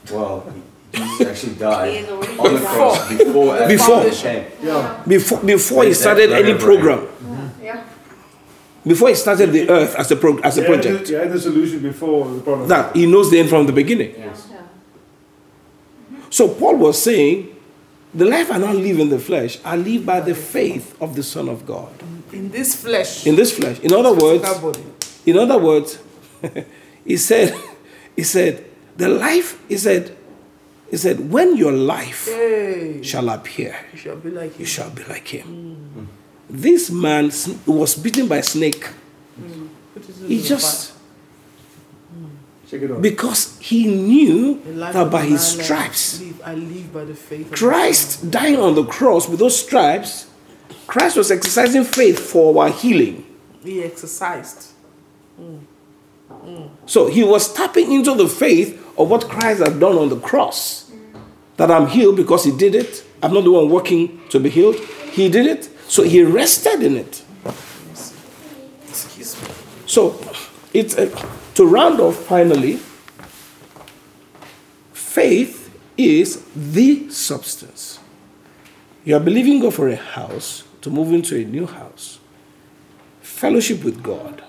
Well, 0.09 0.53
Jesus 0.93 1.27
actually 1.27 1.55
died 1.55 2.07
on 2.09 2.21
the 2.53 2.59
cross 2.61 3.09
before 3.09 3.57
Adam 3.57 3.67
Before. 3.67 4.09
came. 4.09 4.45
Yeah. 4.63 5.03
before, 5.05 5.39
before 5.41 5.83
he 5.83 5.93
started 5.93 6.29
very 6.29 6.41
any 6.43 6.53
right. 6.53 6.61
program. 6.61 7.07
Yeah. 7.61 7.83
Before 8.87 9.09
he 9.09 9.15
started 9.15 9.51
the 9.51 9.69
earth 9.69 9.95
as 9.97 10.11
a, 10.11 10.15
pro, 10.15 10.37
as 10.37 10.57
a 10.57 10.61
He 10.61 10.67
project. 10.67 11.09
He 11.09 11.13
had 11.15 11.29
the 11.29 11.41
solution 11.41 11.79
before 11.81 12.23
the 12.31 12.39
problem. 12.39 12.69
That 12.69 12.95
he 12.95 13.05
knows 13.05 13.29
the 13.31 13.39
end 13.39 13.49
from 13.49 13.65
the 13.65 13.73
beginning. 13.73 14.13
Yes. 14.17 14.47
Yeah. 14.49 14.61
So 16.29 16.47
Paul 16.47 16.77
was 16.77 17.01
saying, 17.03 17.54
the 18.15 18.25
life 18.25 18.49
I 18.51 18.57
now 18.57 18.71
live 18.73 18.99
in 18.99 19.09
the 19.09 19.19
flesh, 19.19 19.59
I 19.65 19.75
live 19.75 20.05
by 20.05 20.21
the 20.21 20.33
faith 20.35 20.95
of 21.01 21.15
the 21.15 21.23
Son 21.23 21.49
of 21.49 21.65
God. 21.65 21.91
In 22.31 22.49
this 22.49 22.75
flesh. 22.75 23.27
In 23.27 23.35
this 23.35 23.51
flesh. 23.57 23.79
In 23.81 23.93
other 23.93 24.13
words, 24.13 24.43
in 25.25 25.37
other 25.37 25.57
words, 25.57 25.99
he 27.05 27.17
said, 27.17 27.53
he 28.15 28.23
said, 28.23 28.63
the 28.97 29.09
life, 29.09 29.59
he 29.67 29.77
said, 29.77 30.15
he 30.89 30.97
said, 30.97 31.31
when 31.31 31.57
your 31.57 31.71
life 31.73 32.25
Hey. 32.27 33.01
shall 33.03 33.27
appear, 33.29 33.75
You 33.91 33.97
shall 33.99 34.15
be 34.15 34.29
like 34.29 34.53
you 34.53 34.59
him. 34.59 34.65
shall 34.65 34.89
be 34.91 35.03
like 35.03 35.27
him. 35.27 35.47
Mm. 35.97 36.07
This 36.49 36.89
man 36.91 37.31
was 37.65 37.95
bitten 37.95 38.27
by 38.27 38.37
a 38.37 38.43
snake. 38.43 38.87
Mm. 39.39 39.67
It 39.95 40.03
He 40.27 40.41
just 40.41 40.87
Check 40.87 40.89
it 40.89 40.91
out. 40.91 40.94
Because 43.01 43.57
he 43.59 43.87
knew 43.87 44.61
that 44.75 45.11
by 45.11 45.25
his 45.25 45.41
stripes, 45.41 46.21
I 46.43 46.55
live 46.55 46.93
by 46.93 47.05
the 47.05 47.15
faith. 47.15 47.51
Christ 47.51 48.31
dying 48.31 48.59
on 48.59 48.75
the 48.75 48.85
cross 48.85 49.27
with 49.27 49.39
those 49.39 49.59
stripes, 49.59 50.27
Christ 50.87 51.17
was 51.17 51.31
exercising 51.31 51.83
faith 51.83 52.19
for 52.19 52.63
our 52.63 52.69
healing. 52.69 53.25
He 53.63 53.83
exercised. 53.83 54.71
So 56.85 57.07
he 57.07 57.23
was 57.23 57.53
tapping 57.53 57.91
into 57.91 58.13
the 58.15 58.27
faith 58.27 58.81
of 58.97 59.09
what 59.09 59.27
Christ 59.27 59.61
had 59.61 59.79
done 59.79 59.97
on 59.97 60.09
the 60.09 60.19
cross. 60.19 60.91
That 61.57 61.71
I'm 61.71 61.87
healed 61.87 62.17
because 62.17 62.43
he 62.43 62.51
did 62.51 62.75
it. 62.75 63.03
I'm 63.23 63.33
not 63.33 63.43
the 63.43 63.51
one 63.51 63.69
working 63.69 64.21
to 64.29 64.39
be 64.39 64.49
healed. 64.49 64.75
He 64.75 65.29
did 65.29 65.47
it. 65.47 65.69
So 65.87 66.03
he 66.03 66.21
rested 66.23 66.83
in 66.83 66.97
it. 66.97 67.23
Excuse 68.87 69.41
me. 69.41 69.49
So 69.85 70.19
it's 70.73 70.97
uh, 70.97 71.09
to 71.55 71.65
round 71.65 71.99
off 71.99 72.15
finally, 72.15 72.79
faith 74.93 75.73
is 75.97 76.45
the 76.55 77.09
substance. 77.09 77.99
You 79.05 79.15
are 79.15 79.21
believing 79.21 79.59
God 79.61 79.73
for 79.73 79.87
a 79.87 79.95
house 79.95 80.63
to 80.81 80.89
move 80.89 81.13
into 81.13 81.35
a 81.37 81.45
new 81.45 81.65
house, 81.65 82.19
fellowship 83.21 83.83
with 83.83 84.03
God. 84.03 84.43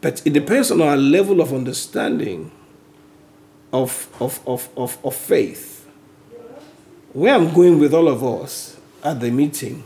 But 0.00 0.26
it 0.26 0.32
depends 0.32 0.70
on 0.70 0.82
our 0.82 0.96
level 0.96 1.40
of 1.40 1.52
understanding 1.52 2.50
of, 3.72 4.08
of, 4.20 4.40
of, 4.46 4.68
of, 4.76 4.98
of 5.04 5.14
faith. 5.14 5.88
Where 7.12 7.34
I'm 7.34 7.54
going 7.54 7.78
with 7.78 7.94
all 7.94 8.08
of 8.08 8.24
us 8.24 8.76
at 9.02 9.20
the 9.20 9.30
meeting 9.30 9.84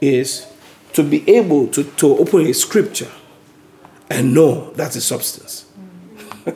is 0.00 0.46
to 0.94 1.02
be 1.02 1.28
able 1.28 1.68
to, 1.68 1.84
to 1.84 2.18
open 2.18 2.46
a 2.46 2.54
scripture 2.54 3.10
and 4.10 4.34
know 4.34 4.70
that's 4.72 4.96
a 4.96 5.00
substance. 5.00 5.66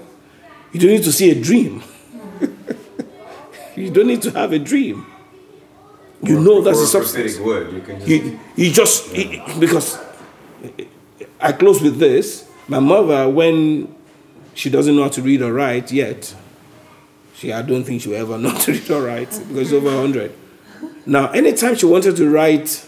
you 0.72 0.80
don't 0.80 0.90
need 0.90 1.04
to 1.04 1.12
see 1.12 1.30
a 1.30 1.40
dream. 1.40 1.82
you 3.76 3.90
don't 3.90 4.06
need 4.06 4.22
to 4.22 4.30
have 4.32 4.52
a 4.52 4.58
dream. 4.58 5.06
You 6.22 6.38
Or- 6.38 6.40
know 6.40 6.60
that's 6.62 6.78
a 6.78 6.98
prophetic 6.98 7.30
substance. 7.30 7.38
word. 7.46 7.72
You 7.72 7.80
can 7.80 7.98
just. 7.98 8.08
You, 8.08 8.40
you 8.56 8.72
just, 8.72 9.60
because 9.60 9.98
I 11.40 11.52
close 11.52 11.80
with 11.82 11.98
this. 11.98 12.48
My 12.68 12.80
mother, 12.80 13.28
when 13.28 13.94
she 14.54 14.70
doesn't 14.70 14.96
know 14.96 15.04
how 15.04 15.08
to 15.10 15.22
read 15.22 15.40
or 15.42 15.52
write 15.52 15.92
yet, 15.92 16.34
she, 17.36 17.52
I 17.52 17.62
don't 17.62 17.84
think 17.84 18.02
she'll 18.02 18.14
ever 18.16 18.36
know 18.42 18.50
how 18.50 18.58
to 18.58 18.72
read 18.72 18.90
or 18.90 19.02
write 19.02 19.30
because 19.30 19.70
it's 19.70 19.72
over 19.72 19.86
100. 19.94 20.32
Now, 21.04 21.30
anytime 21.30 21.76
she 21.76 21.86
wanted 21.86 22.16
to 22.16 22.28
write 22.28 22.84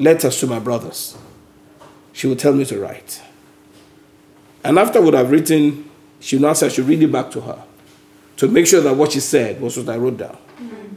letters 0.00 0.40
to 0.40 0.46
my 0.48 0.58
brothers, 0.58 1.16
she 2.12 2.26
would 2.26 2.38
tell 2.40 2.52
me 2.52 2.64
to 2.64 2.80
write. 2.80 3.22
And 4.64 4.78
after 4.78 5.00
what 5.00 5.14
I 5.14 5.20
would 5.20 5.26
have 5.26 5.30
written, 5.30 5.90
she 6.20 6.38
now 6.38 6.54
say 6.54 6.66
I 6.66 6.68
should 6.70 6.86
read 6.86 7.02
it 7.02 7.12
back 7.12 7.30
to 7.32 7.40
her 7.42 7.62
to 8.38 8.48
make 8.48 8.66
sure 8.66 8.80
that 8.80 8.94
what 8.96 9.12
she 9.12 9.20
said 9.20 9.60
was 9.60 9.76
what 9.76 9.88
I 9.90 9.98
wrote 9.98 10.16
down. 10.16 10.38
Mm. 10.58 10.94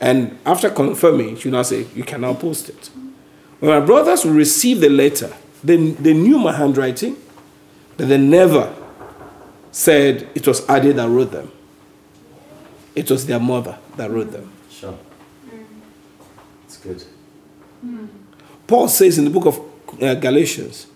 And 0.00 0.38
after 0.46 0.70
confirming, 0.70 1.36
she 1.36 1.50
now 1.50 1.62
say, 1.62 1.86
You 1.94 2.04
can 2.04 2.20
now 2.20 2.34
post 2.34 2.68
it. 2.68 2.90
When 3.58 3.70
my 3.72 3.84
brothers 3.84 4.24
would 4.24 4.34
receive 4.34 4.80
the 4.80 4.88
letter, 4.88 5.32
they, 5.62 5.76
they 5.76 6.14
knew 6.14 6.38
my 6.38 6.52
handwriting, 6.52 7.16
but 7.96 8.08
they 8.08 8.16
never 8.16 8.74
said 9.72 10.28
it 10.34 10.46
was 10.46 10.66
Adi 10.68 10.92
that 10.92 11.08
wrote 11.08 11.32
them. 11.32 11.50
It 12.94 13.10
was 13.10 13.26
their 13.26 13.40
mother 13.40 13.78
that 13.96 14.10
wrote 14.10 14.30
them. 14.32 14.50
Sure. 14.70 14.96
Mm. 15.46 15.64
It's 16.64 16.76
good. 16.78 17.04
Mm. 17.84 18.08
Paul 18.66 18.88
says 18.88 19.18
in 19.18 19.24
the 19.24 19.30
book 19.30 19.46
of 19.46 19.60
uh, 20.00 20.14
Galatians, 20.14 20.86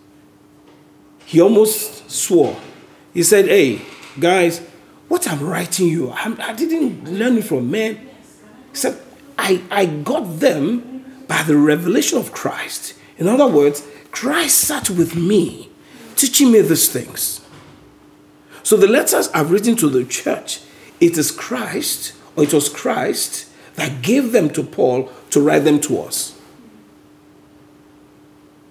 he 1.25 1.41
almost 1.41 2.11
swore. 2.11 2.57
He 3.13 3.23
said, 3.23 3.47
Hey, 3.47 3.83
guys, 4.19 4.61
what 5.09 5.31
I'm 5.31 5.45
writing 5.47 5.89
you, 5.89 6.11
I'm, 6.13 6.41
I 6.41 6.53
didn't 6.53 7.05
learn 7.11 7.39
it 7.39 7.45
from 7.45 7.71
men. 7.71 7.97
He 8.71 8.77
said, 8.77 9.01
I, 9.39 9.63
I 9.71 9.87
got 9.87 10.41
them 10.41 11.25
by 11.29 11.43
the 11.43 11.57
revelation 11.57 12.19
of 12.19 12.33
Christ. 12.33 12.95
In 13.19 13.29
other 13.29 13.47
words, 13.47 13.87
Christ 14.11 14.59
sat 14.59 14.91
with 14.91 15.17
me, 15.17 15.71
teaching 16.17 16.53
me 16.53 16.61
these 16.61 16.89
things. 16.89 17.41
So 18.63 18.77
the 18.77 18.87
letters 18.87 19.29
I've 19.29 19.51
written 19.51 19.77
to 19.77 19.89
the 19.89 20.05
church, 20.05 20.61
it 21.01 21.19
is 21.19 21.31
Christ, 21.31 22.15
or 22.37 22.45
it 22.45 22.55
was 22.55 22.69
Christ 22.69 23.51
that 23.75 24.03
gave 24.03 24.33
them 24.33 24.51
to 24.51 24.63
Paul 24.63 25.11
to 25.31 25.41
write 25.41 25.65
them 25.65 25.81
to 25.83 26.01
us. 26.01 26.39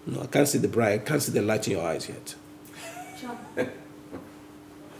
No, 0.05 0.21
I 0.21 0.25
can't 0.27 0.47
see 0.47 0.57
the 0.57 0.67
bright, 0.67 0.93
I 0.93 0.97
can't 0.97 1.21
see 1.21 1.31
the 1.31 1.41
light 1.41 1.67
in 1.67 1.73
your 1.73 1.85
eyes 1.85 2.09
yet. 2.09 2.35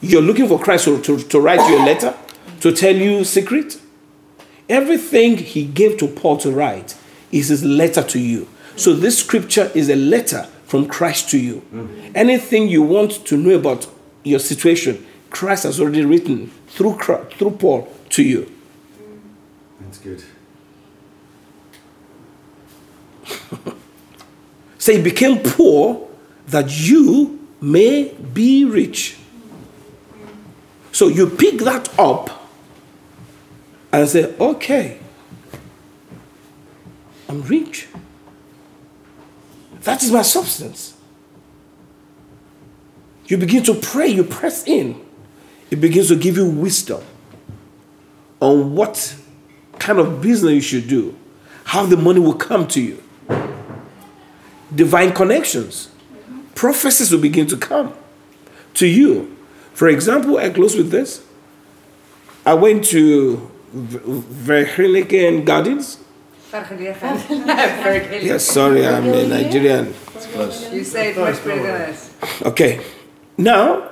You're 0.03 0.21
looking 0.21 0.49
for 0.49 0.59
Christ 0.59 0.83
to, 0.83 1.01
to, 1.01 1.17
to 1.17 1.39
write 1.39 1.65
you 1.69 1.77
a 1.77 1.83
letter, 1.85 2.13
to 2.59 2.73
tell 2.73 2.93
you 2.93 3.23
secret. 3.23 3.79
Everything 4.67 5.37
he 5.37 5.63
gave 5.65 5.97
to 5.99 6.07
Paul 6.07 6.37
to 6.37 6.51
write 6.51 6.97
is 7.31 7.47
his 7.47 7.63
letter 7.63 8.03
to 8.03 8.19
you. 8.19 8.49
So 8.75 8.93
this 8.93 9.17
scripture 9.17 9.71
is 9.73 9.89
a 9.89 9.95
letter 9.95 10.43
from 10.65 10.87
Christ 10.87 11.29
to 11.29 11.39
you. 11.39 11.63
Mm-hmm. 11.73 12.11
Anything 12.15 12.67
you 12.67 12.81
want 12.81 13.25
to 13.27 13.37
know 13.37 13.55
about 13.55 13.87
your 14.23 14.39
situation, 14.39 15.05
Christ 15.29 15.63
has 15.63 15.79
already 15.79 16.03
written 16.03 16.47
through, 16.67 16.97
through 16.97 17.51
Paul 17.51 17.87
to 18.09 18.23
you. 18.23 18.51
That's 19.79 19.99
good. 19.99 20.23
So 24.83 24.91
he 24.91 25.01
became 25.01 25.39
poor 25.39 26.09
that 26.47 26.69
you 26.69 27.47
may 27.61 28.13
be 28.33 28.65
rich. 28.65 29.17
So 30.93 31.09
you 31.09 31.27
pick 31.29 31.59
that 31.59 31.99
up 31.99 32.49
and 33.91 34.07
say, 34.07 34.33
okay, 34.39 34.99
I'm 37.27 37.41
rich. 37.41 37.87
That 39.81 40.01
is 40.01 40.11
my 40.11 40.21
substance. 40.21 40.95
You 43.25 43.35
begin 43.37 43.63
to 43.63 43.73
pray, 43.73 44.07
you 44.07 44.23
press 44.23 44.65
in. 44.65 45.03
It 45.69 45.77
begins 45.77 46.07
to 46.07 46.15
give 46.15 46.37
you 46.37 46.45
wisdom 46.47 47.03
on 48.39 48.73
what 48.75 49.15
kind 49.79 49.99
of 49.99 50.21
business 50.21 50.53
you 50.53 50.61
should 50.61 50.87
do, 50.87 51.17
how 51.65 51.85
the 51.85 51.97
money 51.97 52.21
will 52.21 52.35
come 52.35 52.67
to 52.69 52.81
you 52.81 53.03
divine 54.75 55.11
connections. 55.13 55.89
Prophecies 56.55 57.11
will 57.11 57.19
begin 57.19 57.47
to 57.47 57.57
come. 57.57 57.93
to 58.75 58.87
you. 58.87 59.37
For 59.73 59.87
example, 59.87 60.37
I 60.37 60.49
close 60.49 60.75
with 60.75 60.91
this. 60.91 61.23
I 62.45 62.53
went 62.53 62.85
to 62.85 63.49
Verheiligen 63.75 65.45
Gardens. 65.45 65.97
Vergelegen. 66.51 67.17
Vergelegen. 67.83 68.23
Yes, 68.23 68.45
sorry, 68.45 68.85
I'm 68.85 69.07
a 69.07 69.27
Nigerian. 69.27 69.93
It's 70.15 70.27
close. 70.27 70.71
You 70.71 70.83
say 70.83 71.11
it 71.11 71.17
much 71.17 71.43
better 71.43 71.63
than 71.63 71.81
us. 71.89 72.13
Okay. 72.43 72.81
Now, 73.37 73.89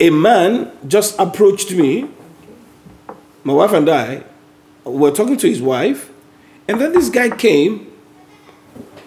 a 0.00 0.10
man 0.10 0.72
just 0.86 1.18
approached 1.18 1.70
me. 1.72 2.08
My 3.44 3.52
wife 3.52 3.72
and 3.72 3.88
I 3.88 4.24
were 4.84 5.10
talking 5.10 5.36
to 5.36 5.48
his 5.48 5.62
wife, 5.62 6.10
and 6.66 6.80
then 6.80 6.92
this 6.92 7.08
guy 7.08 7.30
came 7.30 7.90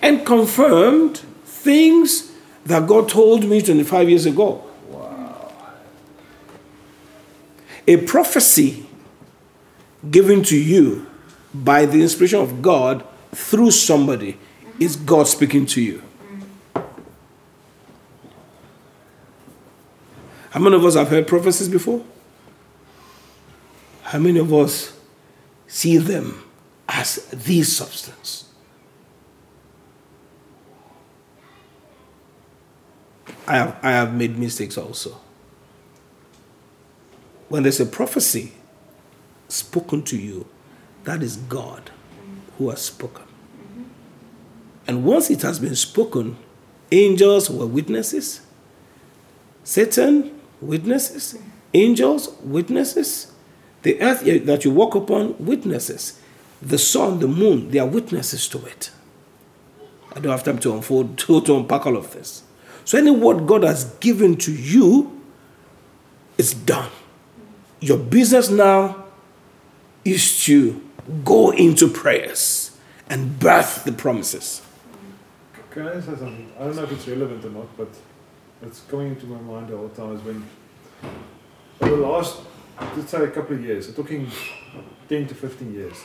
and 0.01 0.25
confirmed 0.25 1.17
things 1.45 2.31
that 2.65 2.87
God 2.87 3.09
told 3.09 3.43
me 3.45 3.61
25 3.61 4.09
years 4.09 4.25
ago. 4.25 4.63
Wow. 4.89 5.51
A 7.91 7.97
prophecy 7.97 8.85
given 10.09 10.43
to 10.43 10.55
you 10.55 11.07
by 11.53 11.85
the 11.85 12.01
inspiration 12.01 12.39
of 12.39 12.61
God 12.61 13.05
through 13.33 13.71
somebody 13.71 14.37
is 14.79 14.95
God 14.95 15.27
speaking 15.27 15.65
to 15.65 15.81
you. 15.81 16.01
How 20.51 20.61
many 20.61 20.77
of 20.77 20.85
us 20.85 20.95
have 20.95 21.09
heard 21.09 21.27
prophecies 21.27 21.67
before? 21.67 22.01
How 24.03 24.19
many 24.19 24.39
of 24.39 24.53
us 24.53 24.97
see 25.67 25.97
them 25.97 26.45
as 26.87 27.25
the 27.25 27.61
substance? 27.63 28.45
I 33.45 33.57
have, 33.57 33.79
I 33.83 33.91
have 33.91 34.13
made 34.13 34.39
mistakes 34.39 34.77
also. 34.77 35.19
When 37.51 37.63
there's 37.63 37.81
a 37.81 37.85
prophecy 37.85 38.53
spoken 39.49 40.03
to 40.03 40.17
you, 40.17 40.47
that 41.03 41.21
is 41.21 41.35
God 41.35 41.91
who 42.57 42.69
has 42.69 42.81
spoken. 42.81 43.25
And 44.87 45.03
once 45.03 45.29
it 45.29 45.41
has 45.41 45.59
been 45.59 45.75
spoken, 45.75 46.37
angels 46.93 47.49
were 47.49 47.65
witnesses, 47.65 48.39
Satan, 49.65 50.39
witnesses, 50.61 51.37
angels, 51.73 52.33
witnesses, 52.41 53.33
the 53.81 54.01
earth 54.01 54.23
that 54.45 54.63
you 54.63 54.71
walk 54.71 54.95
upon, 54.95 55.35
witnesses, 55.37 56.21
the 56.61 56.77
sun, 56.77 57.19
the 57.19 57.27
moon, 57.27 57.69
they 57.71 57.79
are 57.79 57.85
witnesses 57.85 58.47
to 58.47 58.65
it. 58.65 58.91
I 60.15 60.21
don't 60.21 60.31
have 60.31 60.45
time 60.45 60.59
to 60.59 60.73
unfold, 60.73 61.17
to, 61.17 61.41
to 61.41 61.57
unpack 61.57 61.85
all 61.85 61.97
of 61.97 62.13
this. 62.13 62.43
So, 62.85 62.97
any 62.97 63.11
word 63.11 63.45
God 63.45 63.63
has 63.63 63.83
given 63.95 64.37
to 64.37 64.53
you 64.53 65.21
is 66.37 66.53
done. 66.53 66.89
Your 67.81 67.97
business 67.97 68.51
now 68.51 69.05
is 70.05 70.45
to 70.45 70.79
go 71.25 71.49
into 71.49 71.87
prayers 71.87 72.77
and 73.09 73.39
birth 73.39 73.83
the 73.85 73.91
promises. 73.91 74.61
Can 75.71 75.87
I 75.87 75.93
say 75.99 76.05
something? 76.05 76.51
I 76.59 76.65
don't 76.65 76.75
know 76.75 76.83
if 76.83 76.91
it's 76.91 77.07
relevant 77.07 77.43
or 77.43 77.49
not, 77.49 77.75
but 77.75 77.89
it's 78.61 78.81
coming 78.81 79.07
into 79.07 79.25
my 79.25 79.41
mind 79.41 79.73
all 79.73 79.87
the 79.87 79.95
time 79.95 80.15
is 80.15 80.21
when 80.21 80.45
over 81.81 81.95
the 81.95 82.07
last 82.07 82.41
let's 82.95 83.09
say 83.09 83.23
a 83.23 83.31
couple 83.31 83.55
of 83.55 83.63
years, 83.65 83.87
I'm 83.87 83.95
talking 83.95 84.29
ten 85.09 85.27
to 85.27 85.33
fifteen 85.33 85.73
years, 85.73 85.97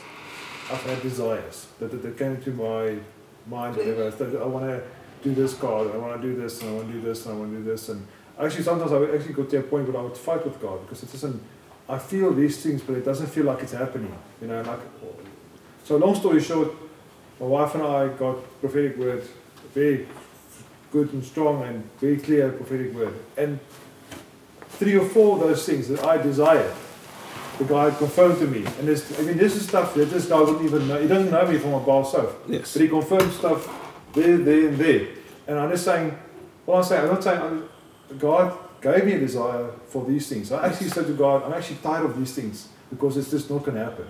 I've 0.71 0.81
had 0.81 0.99
desires 1.03 1.67
that, 1.79 1.91
that, 1.91 2.01
that 2.01 2.17
came 2.17 2.31
into 2.31 2.49
my 2.51 2.97
mind 3.45 3.77
whatever 3.77 4.11
I 4.41 4.45
wanna 4.45 4.81
do 5.21 5.35
this 5.35 5.53
card, 5.53 5.91
I 5.93 5.97
wanna 5.97 6.21
do 6.21 6.35
this 6.35 6.59
and 6.61 6.71
I 6.71 6.73
wanna 6.73 6.91
do 6.91 7.01
this 7.01 7.25
and 7.27 7.35
I 7.35 7.37
wanna 7.39 7.57
do 7.57 7.63
this 7.63 7.89
and 7.89 8.07
actually 8.39 8.63
sometimes 8.63 8.91
I 8.91 9.15
actually 9.15 9.33
got 9.33 9.49
to 9.51 9.59
a 9.59 9.63
point 9.63 9.87
where 9.87 10.01
I 10.01 10.03
would 10.03 10.17
fight 10.17 10.43
with 10.43 10.59
God 10.59 10.81
because 10.81 11.03
it 11.03 11.11
doesn't 11.11 11.39
I 11.89 11.97
feel 11.97 12.33
these 12.33 12.61
things 12.61 12.81
but 12.81 12.97
it 12.97 13.05
doesn't 13.05 13.27
feel 13.27 13.45
like 13.45 13.63
it's 13.63 13.73
happening. 13.73 14.15
You 14.41 14.47
know, 14.47 14.61
like 14.61 14.79
so 15.83 15.97
long 15.97 16.15
story 16.15 16.41
short, 16.41 16.73
my 17.39 17.45
wife 17.45 17.75
and 17.75 17.83
I 17.83 18.09
got 18.09 18.37
prophetic 18.59 18.97
word 18.97 19.23
very 19.73 20.07
good 20.91 21.13
and 21.13 21.23
strong 21.23 21.63
and 21.63 21.83
very 21.99 22.17
clear 22.17 22.51
prophetic 22.51 22.93
word. 22.93 23.13
And 23.37 23.59
three 24.79 24.95
or 24.95 25.07
four 25.07 25.35
of 25.35 25.41
those 25.41 25.65
things 25.65 25.87
that 25.89 26.03
I 26.03 26.17
desired, 26.17 26.73
the 27.59 27.65
guy 27.65 27.91
confirmed 27.91 28.39
to 28.39 28.47
me. 28.47 28.65
And 28.79 28.87
this, 28.87 29.19
I 29.19 29.23
mean, 29.23 29.37
this 29.37 29.55
is 29.55 29.67
stuff 29.67 29.93
that 29.95 30.09
this 30.09 30.27
guy 30.27 30.39
wouldn't 30.39 30.63
even 30.63 30.87
know. 30.87 30.99
He 30.99 31.07
doesn't 31.07 31.31
know 31.31 31.45
me 31.45 31.57
from 31.59 31.73
a 31.73 31.79
bar 31.79 32.05
soap. 32.05 32.43
Yes. 32.47 32.73
But 32.73 32.81
he 32.81 32.87
confirmed 32.87 33.31
stuff 33.33 33.69
there, 34.13 34.37
there, 34.37 34.69
and 34.69 34.77
there. 34.77 35.07
And 35.47 35.59
I'm 35.59 35.69
just 35.69 35.85
saying, 35.85 36.17
well, 36.65 36.77
I'm 36.77 36.83
saying, 36.83 37.03
I'm 37.03 37.13
not 37.13 37.23
saying, 37.23 37.41
I'm, 37.41 37.69
God 38.17 38.57
gave 38.81 39.05
me 39.05 39.13
a 39.13 39.19
desire 39.19 39.69
for 39.87 40.05
these 40.05 40.27
things. 40.29 40.51
I 40.51 40.67
actually 40.67 40.89
said 40.89 41.07
to 41.07 41.13
God, 41.13 41.43
I'm 41.43 41.53
actually 41.53 41.77
tired 41.77 42.05
of 42.05 42.17
these 42.17 42.33
things 42.33 42.67
because 42.89 43.17
it's 43.17 43.31
just 43.31 43.49
not 43.49 43.63
going 43.63 43.75
to 43.77 43.83
happen. 43.83 44.07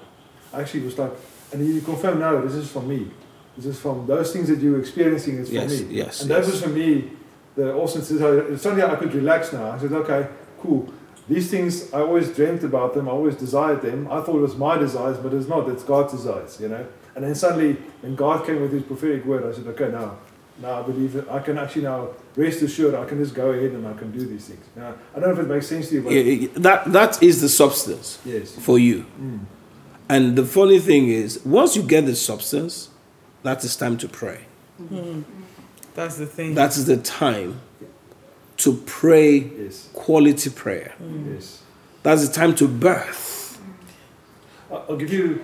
I 0.53 0.61
actually 0.61 0.81
was 0.81 0.98
like, 0.98 1.11
and 1.53 1.61
he 1.61 1.81
confirmed, 1.81 2.19
no, 2.19 2.41
this 2.45 2.53
is 2.56 2.69
from 2.69 2.88
me. 2.88 3.10
This 3.56 3.65
is 3.65 3.80
from 3.80 4.06
those 4.06 4.31
things 4.34 4.49
that 4.49 4.60
you're 4.60 4.80
experiencing 4.80 5.39
it's 5.39 5.49
Yes, 5.49 5.80
from 5.80 5.88
me. 5.89 5.95
yes, 5.95 6.22
And 6.22 6.30
that 6.30 6.44
yes. 6.44 6.52
was 6.52 6.61
for 6.61 6.69
me 6.69 7.11
the 7.56 7.73
awesome. 7.73 8.02
So 8.03 8.56
suddenly 8.57 8.84
I 8.84 8.95
could 8.95 9.14
relax 9.14 9.52
now. 9.53 9.72
I 9.72 9.80
said, 9.80 9.91
okay, 9.94 10.27
cool. 10.61 10.94
These 11.27 11.49
things 11.49 11.91
I 11.94 12.02
always 12.02 12.30
dreamt 12.34 12.64
about 12.64 12.94
them. 12.94 13.07
I 13.10 13.11
always 13.11 13.35
desired 13.35 13.81
them. 13.81 14.07
I 14.11 14.22
thought 14.22 14.35
it 14.35 14.41
was 14.41 14.56
my 14.56 14.77
desires, 14.77 15.18
but 15.18 15.34
it's 15.34 15.48
not. 15.48 15.68
It's 15.69 15.84
God's 15.84 16.14
desires, 16.14 16.60
you 16.61 16.69
know. 16.69 16.85
And 17.15 17.26
then 17.26 17.34
suddenly, 17.35 17.73
when 18.02 18.15
God 18.15 18.45
came 18.45 18.61
with 18.61 18.72
His 18.72 18.84
prophetic 18.84 19.26
word, 19.26 19.44
I 19.44 19.56
said, 19.56 19.65
okay, 19.68 19.89
now, 19.91 20.18
now 20.61 20.79
I 20.79 20.81
believe 20.84 21.13
that 21.13 21.29
I 21.29 21.39
can 21.39 21.57
actually 21.57 21.84
now 21.84 22.09
rest 22.35 22.61
assured. 22.61 22.95
I 22.95 23.05
can 23.05 23.17
just 23.19 23.34
go 23.35 23.49
ahead 23.51 23.71
and 23.71 23.88
I 23.88 23.93
can 23.93 24.11
do 24.11 24.25
these 24.25 24.47
things. 24.47 24.65
Now, 24.75 24.95
I 25.15 25.19
don't 25.19 25.29
know 25.29 25.41
if 25.41 25.47
it 25.47 25.47
makes 25.53 25.67
sense 25.67 25.89
to 25.89 25.95
you, 25.95 26.01
but 26.01 26.11
Yeah, 26.13 26.21
yeah, 26.21 26.47
That, 26.55 26.91
that 26.93 27.21
is 27.23 27.41
the 27.41 27.49
substance 27.49 28.19
yes. 28.25 28.55
for 28.55 28.79
you. 28.79 29.05
Mm. 29.21 29.39
And 30.09 30.35
the 30.35 30.45
funny 30.45 30.79
thing 30.79 31.09
is, 31.09 31.43
once 31.45 31.75
you 31.75 31.84
get 31.84 32.05
the 32.05 32.15
substance, 32.15 32.89
that 33.43 33.63
is 33.63 33.75
time 33.75 33.97
to 33.97 34.07
pray. 34.07 34.45
Mm-hmm. 34.81 34.95
Mm-hmm. 34.95 35.41
That's 35.95 36.17
the 36.17 36.25
thing. 36.25 36.55
That 36.55 36.75
is 36.77 36.85
the 36.85 36.97
time 36.97 37.61
to 38.57 38.73
pray 38.85 39.38
Yes. 39.38 39.89
quality 39.93 40.49
prayer. 40.49 40.95
Mm. 41.01 41.34
Yes. 41.35 41.61
That's 42.03 42.27
the 42.27 42.34
time 42.34 42.55
to 42.55 42.67
birth. 42.67 43.59
I- 44.71 44.75
I'll 44.75 44.97
give 44.97 45.11
you 45.13 45.41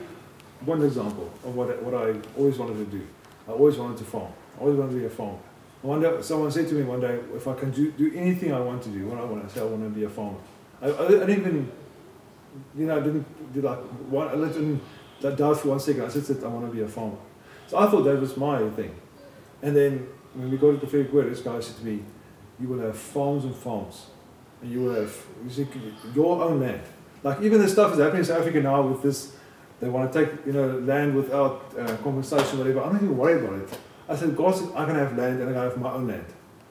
one 0.66 0.82
example 0.84 1.30
of 1.46 1.56
what 1.56 1.70
I, 1.70 1.74
what 1.74 1.94
I 1.94 2.16
always 2.38 2.58
wanted 2.58 2.78
to 2.78 2.86
do. 2.98 3.02
I 3.48 3.52
always 3.52 3.78
wanted 3.78 3.98
to 3.98 4.04
farm. 4.06 4.32
I 4.58 4.62
always 4.62 4.78
wanted 4.78 4.92
to 4.92 4.98
be 5.00 5.06
a 5.06 5.10
farmer. 5.10 5.40
One 5.82 6.02
day, 6.02 6.22
someone 6.22 6.50
said 6.52 6.68
to 6.70 6.76
me 6.76 6.84
one 6.84 7.02
day, 7.02 7.20
if 7.36 7.46
I 7.48 7.56
can 7.56 7.72
do, 7.72 7.92
do 7.92 8.12
anything 8.16 8.54
I 8.54 8.60
want 8.60 8.82
to 8.84 8.90
do, 8.90 9.08
what 9.08 9.20
I 9.20 9.26
want, 9.26 9.44
I 9.44 9.48
said 9.50 9.64
I 9.64 9.66
want 9.66 9.84
to 9.84 9.90
be 9.90 10.06
a 10.06 10.10
farmer. 10.10 10.38
I, 10.82 10.88
I, 10.88 11.06
I 11.06 11.10
didn't 11.10 11.40
even, 11.40 11.72
you 12.76 12.86
know, 12.86 12.98
I 12.98 13.00
didn't 13.02 13.54
do 13.54 13.62
like 13.62 13.80
one. 14.10 14.30
I 14.30 14.36
didn't 14.48 14.82
doubt 15.22 15.60
for 15.60 15.70
one 15.70 15.80
second. 15.80 16.04
I 16.04 16.10
just 16.10 16.28
said 16.28 16.44
I 16.44 16.48
want 16.48 16.66
to 16.66 16.72
be 16.72 16.82
a 16.82 16.88
farmer. 16.88 17.18
So 17.68 17.78
I 17.78 17.90
thought 17.90 18.04
that 18.04 18.20
was 18.20 18.38
my 18.38 18.60
thing. 18.72 18.96
And 19.62 19.76
then 19.76 20.08
when 20.34 20.52
we 20.52 20.58
got 20.58 20.72
to 20.72 20.78
the 20.78 20.88
fair 20.88 21.04
word, 21.04 21.32
this 21.32 21.42
guy 21.42 21.60
said 21.60 21.78
to 21.78 21.86
me, 21.86 22.04
"You 22.60 22.68
will 22.68 22.80
have 22.80 22.98
farms 22.98 23.46
and 23.46 23.56
farms, 23.56 24.08
and 24.62 24.72
you 24.72 24.82
will 24.82 24.96
have 24.96 25.16
you 25.44 25.50
see, 25.50 25.68
your 26.14 26.44
own 26.44 26.60
land." 26.60 26.82
Like 27.24 27.42
even 27.42 27.62
the 27.62 27.70
stuff 27.70 27.94
is 27.94 28.00
happening 28.00 28.20
in 28.20 28.26
South 28.26 28.42
Africa 28.42 28.62
now 28.62 28.82
with 28.86 29.02
this, 29.02 29.34
they 29.80 29.90
want 29.90 30.12
to 30.12 30.26
take 30.26 30.46
you 30.46 30.54
know 30.54 30.80
land 30.80 31.16
without 31.16 31.74
uh, 31.80 31.96
compensation, 31.98 32.60
or 32.60 32.64
whatever. 32.64 32.84
I'm 32.84 32.94
not 32.94 33.04
even 33.04 33.18
worried 33.18 33.44
about 33.44 33.60
it. 33.60 33.80
I 34.08 34.16
said, 34.16 34.36
God 34.36 34.56
said, 34.56 34.70
I'm 34.76 34.88
gonna 34.88 35.00
have 35.00 35.18
land 35.18 35.40
and 35.40 35.50
I'm 35.50 35.54
gonna 35.54 35.70
have 35.70 35.78
my 35.80 35.92
own 35.94 36.08
land, 36.08 36.26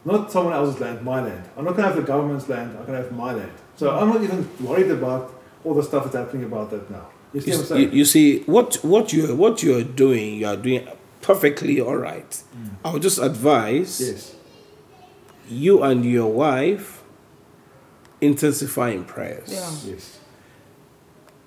not 0.05 0.31
someone 0.31 0.53
else's 0.53 0.81
land, 0.81 1.03
my 1.03 1.23
land. 1.23 1.45
I'm 1.57 1.65
not 1.65 1.77
gonna 1.77 1.89
have 1.89 1.97
the 1.97 2.03
government's 2.03 2.49
land. 2.49 2.77
I'm 2.79 2.85
gonna 2.85 2.99
have 2.99 3.13
my 3.13 3.33
land. 3.33 3.53
So 3.77 3.91
I'm 3.91 4.09
not 4.09 4.23
even 4.23 4.49
worried 4.61 4.91
about 4.91 5.33
all 5.65 5.75
the 5.75 5.83
stuff 5.83 6.05
that's 6.05 6.17
happening 6.17 6.45
about 6.45 6.71
that 6.71 6.91
now. 6.91 7.07
You 7.33 7.41
see 7.41 7.51
You, 7.51 7.57
what 7.59 7.71
I'm 7.71 7.77
you, 7.79 7.85
saying? 7.85 7.97
you 7.97 8.05
see, 8.05 8.39
what, 8.43 8.75
what, 8.83 9.13
you, 9.13 9.35
what 9.35 9.63
you're 9.63 9.83
doing, 9.85 10.35
you 10.35 10.47
are 10.47 10.57
doing 10.57 10.87
perfectly 11.23 11.81
all 11.81 11.97
right. 11.97 12.31
Mm. 12.31 12.71
I 12.85 12.93
would 12.93 13.03
just 13.03 13.19
advise 13.19 14.01
yes. 14.01 14.35
you 15.49 15.83
and 15.83 16.05
your 16.05 16.31
wife 16.31 17.03
intensify 18.21 18.91
in 18.91 19.05
prayers. 19.05 19.51
Yeah. 19.53 19.93
Yes. 19.93 20.19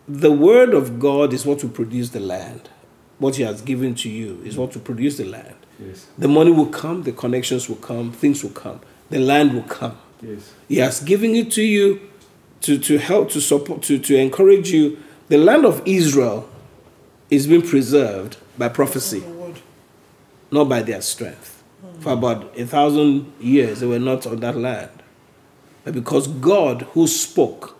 The 0.07 0.31
word 0.31 0.73
of 0.73 0.99
God 0.99 1.33
is 1.33 1.45
what 1.45 1.63
will 1.63 1.69
produce 1.71 2.09
the 2.09 2.19
land. 2.19 2.69
What 3.17 3.35
He 3.35 3.43
has 3.43 3.61
given 3.61 3.95
to 3.95 4.09
you 4.09 4.41
is 4.43 4.57
what 4.57 4.71
to 4.73 4.79
produce 4.79 5.17
the 5.17 5.25
land. 5.25 5.55
Yes. 5.79 6.07
The 6.17 6.27
money 6.27 6.51
will 6.51 6.67
come, 6.67 7.03
the 7.03 7.11
connections 7.11 7.67
will 7.67 7.77
come, 7.77 8.11
things 8.11 8.43
will 8.43 8.51
come, 8.51 8.81
the 9.09 9.19
land 9.19 9.53
will 9.53 9.63
come. 9.63 9.97
Yes. 10.21 10.53
He 10.67 10.77
has 10.77 10.99
given 11.01 11.35
it 11.35 11.51
to 11.51 11.61
you 11.61 12.01
to, 12.61 12.77
to 12.77 12.97
help, 12.97 13.29
to 13.31 13.41
support, 13.41 13.83
to, 13.83 13.99
to 13.99 14.15
encourage 14.15 14.71
you. 14.71 14.97
The 15.27 15.37
land 15.37 15.65
of 15.65 15.81
Israel 15.85 16.49
is 17.29 17.47
being 17.47 17.61
preserved 17.61 18.37
by 18.57 18.69
prophecy, 18.69 19.19
The 19.19 19.55
not 20.51 20.69
by 20.69 20.81
their 20.81 21.01
strength. 21.01 21.63
Hmm. 21.81 22.01
For 22.01 22.13
about 22.13 22.57
a 22.57 22.65
thousand 22.65 23.33
years, 23.39 23.79
they 23.79 23.87
were 23.87 23.99
not 23.99 24.25
on 24.25 24.37
that 24.37 24.55
land. 24.55 24.91
But 25.83 25.93
because 25.93 26.27
God, 26.27 26.83
who 26.93 27.07
spoke, 27.07 27.75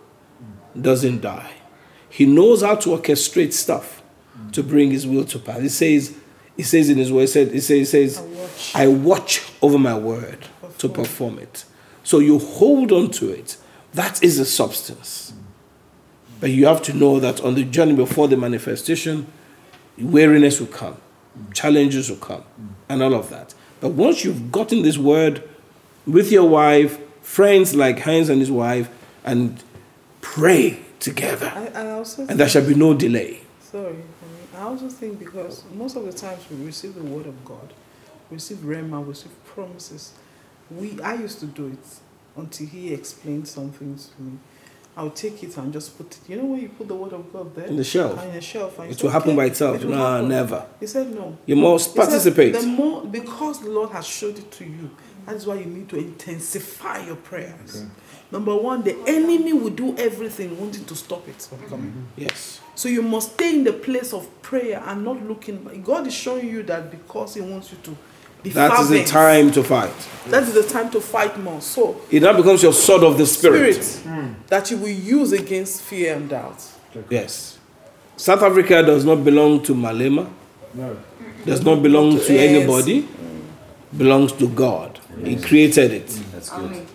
doesn't 0.80 1.22
die, 1.22 1.52
He 2.08 2.26
knows 2.26 2.62
how 2.62 2.76
to 2.76 2.90
orchestrate 2.90 3.52
stuff 3.52 3.95
to 4.52 4.62
bring 4.62 4.90
His 4.90 5.06
will 5.06 5.24
to 5.26 5.38
pass. 5.38 5.60
He 5.60 5.68
says, 5.68 6.16
He 6.56 6.62
says 6.62 6.88
in 6.88 6.98
His 6.98 7.12
word, 7.12 7.22
He 7.22 7.26
says, 7.26 7.52
He 7.52 7.60
says, 7.60 7.78
he 7.78 7.84
says 7.84 8.18
I 8.18 8.22
watch. 8.22 8.74
I 8.74 8.86
watch 8.88 9.52
over 9.62 9.78
my 9.78 9.96
word 9.98 10.46
to 10.78 10.88
perform 10.88 11.38
it. 11.38 11.64
So 12.04 12.18
you 12.18 12.38
hold 12.38 12.92
on 12.92 13.10
to 13.12 13.30
it. 13.30 13.56
That 13.94 14.22
is 14.22 14.38
the 14.38 14.44
substance. 14.44 15.32
But 16.38 16.50
you 16.50 16.66
have 16.66 16.82
to 16.82 16.92
know 16.92 17.18
that 17.20 17.40
on 17.40 17.54
the 17.54 17.64
journey 17.64 17.94
before 17.94 18.28
the 18.28 18.36
manifestation, 18.36 19.26
weariness 19.98 20.60
will 20.60 20.66
come, 20.66 20.98
challenges 21.54 22.10
will 22.10 22.18
come, 22.18 22.44
and 22.88 23.02
all 23.02 23.14
of 23.14 23.30
that. 23.30 23.54
But 23.80 23.90
once 23.92 24.24
you've 24.24 24.52
gotten 24.52 24.82
this 24.82 24.98
word 24.98 25.42
with 26.06 26.30
your 26.30 26.48
wife, 26.48 26.98
friends 27.22 27.74
like 27.74 28.00
Heinz 28.00 28.28
and 28.28 28.40
his 28.40 28.50
wife, 28.50 28.90
and 29.24 29.62
pray 30.20 30.80
together, 31.00 31.52
I, 31.54 31.68
I 31.68 32.04
and 32.28 32.38
there 32.38 32.48
shall 32.48 32.66
be 32.66 32.74
no 32.74 32.94
delay. 32.94 33.40
Sorry, 33.60 33.96
I 34.56 34.62
also 34.62 34.88
think 34.88 35.18
because 35.18 35.62
most 35.74 35.96
of 35.96 36.04
the 36.04 36.12
times 36.12 36.42
we 36.50 36.64
receive 36.64 36.94
the 36.94 37.02
word 37.02 37.26
of 37.26 37.44
God, 37.44 37.72
we 38.30 38.36
receive 38.36 38.58
rhema, 38.58 39.00
we 39.02 39.10
receive 39.10 39.32
promises. 39.44 40.12
We 40.70 41.00
I 41.00 41.14
used 41.14 41.40
to 41.40 41.46
do 41.46 41.66
it 41.68 41.86
until 42.36 42.66
he 42.66 42.92
explained 42.92 43.46
something 43.48 43.96
to 43.96 44.22
me. 44.22 44.38
I'll 44.98 45.10
take 45.10 45.42
it 45.42 45.54
and 45.58 45.72
just 45.74 45.98
put 45.98 46.06
it. 46.16 46.20
You 46.26 46.36
know 46.38 46.46
when 46.46 46.60
you 46.62 46.70
put 46.70 46.88
the 46.88 46.94
word 46.94 47.12
of 47.12 47.30
God 47.30 47.54
there 47.54 47.66
In 47.66 47.76
the 47.76 47.84
shelf. 47.84 48.22
in 48.24 48.30
a 48.30 48.40
shelf, 48.40 48.78
and 48.78 48.88
It 48.88 48.92
it's 48.92 49.02
will 49.02 49.10
happen 49.10 49.30
okay, 49.30 49.36
by 49.36 49.44
itself. 49.44 49.76
it 49.82 49.86
No, 49.88 49.96
happen. 49.96 50.28
never. 50.28 50.66
He 50.80 50.86
said 50.86 51.14
no. 51.14 51.36
You 51.44 51.56
must 51.56 51.90
He 51.90 51.96
said 51.96 52.06
participate. 52.06 52.54
The 52.54 52.66
more 52.66 53.04
because 53.04 53.60
the 53.60 53.68
Lord 53.68 53.90
has 53.90 54.06
showed 54.06 54.38
it 54.38 54.50
to 54.52 54.64
you. 54.64 54.90
That 55.26 55.34
is 55.36 55.46
why 55.46 55.56
you 55.56 55.66
need 55.66 55.88
to 55.90 55.96
intensify 55.98 57.04
your 57.04 57.16
prayers. 57.16 57.76
Okay. 57.82 57.86
Number 58.36 58.54
one, 58.54 58.82
the 58.82 58.94
enemy 59.06 59.54
will 59.54 59.70
do 59.70 59.96
everything 59.96 60.60
wanting 60.60 60.84
to 60.84 60.94
stop 60.94 61.26
it 61.26 61.40
from 61.40 61.58
coming. 61.70 61.86
Mm-hmm. 61.90 62.20
Yes. 62.20 62.60
So 62.74 62.86
you 62.86 63.00
must 63.00 63.32
stay 63.32 63.54
in 63.54 63.64
the 63.64 63.72
place 63.72 64.12
of 64.12 64.28
prayer 64.42 64.82
and 64.84 65.02
not 65.02 65.22
looking. 65.26 65.64
God 65.82 66.06
is 66.06 66.12
showing 66.12 66.46
you 66.46 66.62
that 66.64 66.90
because 66.90 67.34
He 67.36 67.40
wants 67.40 67.72
you 67.72 67.78
to 67.84 67.96
be 68.42 68.50
That 68.50 68.78
is 68.78 68.90
the 68.90 69.04
time 69.04 69.50
to 69.52 69.64
fight. 69.64 69.94
That 70.26 70.42
is 70.42 70.52
the 70.52 70.64
time 70.64 70.90
to 70.90 71.00
fight 71.00 71.40
more. 71.40 71.62
So 71.62 71.98
It 72.10 72.22
now 72.22 72.36
becomes 72.36 72.62
your 72.62 72.74
sword 72.74 73.04
of 73.04 73.16
the 73.16 73.24
spirit. 73.24 73.82
spirit 73.82 74.04
hmm. 74.14 74.32
that 74.48 74.70
you 74.70 74.76
will 74.76 74.88
use 74.90 75.32
against 75.32 75.80
fear 75.80 76.14
and 76.16 76.28
doubt. 76.28 76.62
Yes. 77.08 77.58
South 78.18 78.42
Africa 78.42 78.82
does 78.82 79.06
not 79.06 79.24
belong 79.24 79.62
to 79.62 79.74
Malema, 79.74 80.30
No. 80.74 80.94
does 81.46 81.64
not 81.64 81.82
belong 81.82 82.20
to 82.20 82.34
Yes. 82.34 82.50
anybody, 82.50 83.00
hmm. 83.00 83.96
belongs 83.96 84.32
to 84.32 84.46
God. 84.46 85.00
He 85.24 85.36
created 85.36 85.90
it. 85.92 86.08
That's 86.32 86.50
good. 86.50 86.70
Yes. 86.74 86.86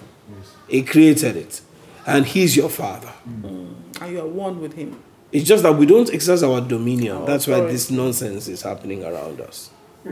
He 0.72 0.82
created 0.84 1.36
it. 1.36 1.62
And 2.08 2.26
He's 2.26 2.56
your 2.56 2.70
Father. 2.70 3.12
And 3.26 3.76
you 4.12 4.22
are 4.22 4.26
one 4.28 4.62
with 4.62 4.74
Him. 4.74 4.98
It's 5.32 5.48
just 5.48 5.64
that 5.64 5.74
we 5.78 5.86
don't 5.86 6.10
exercise 6.14 6.44
our 6.44 6.62
dominion. 6.62 7.18
Our 7.18 7.26
That's 7.28 7.46
why 7.48 7.62
this 7.62 7.92
nonsense 7.92 8.48
is 8.48 8.62
happening 8.64 9.04
around 9.04 9.42
us. 9.42 9.70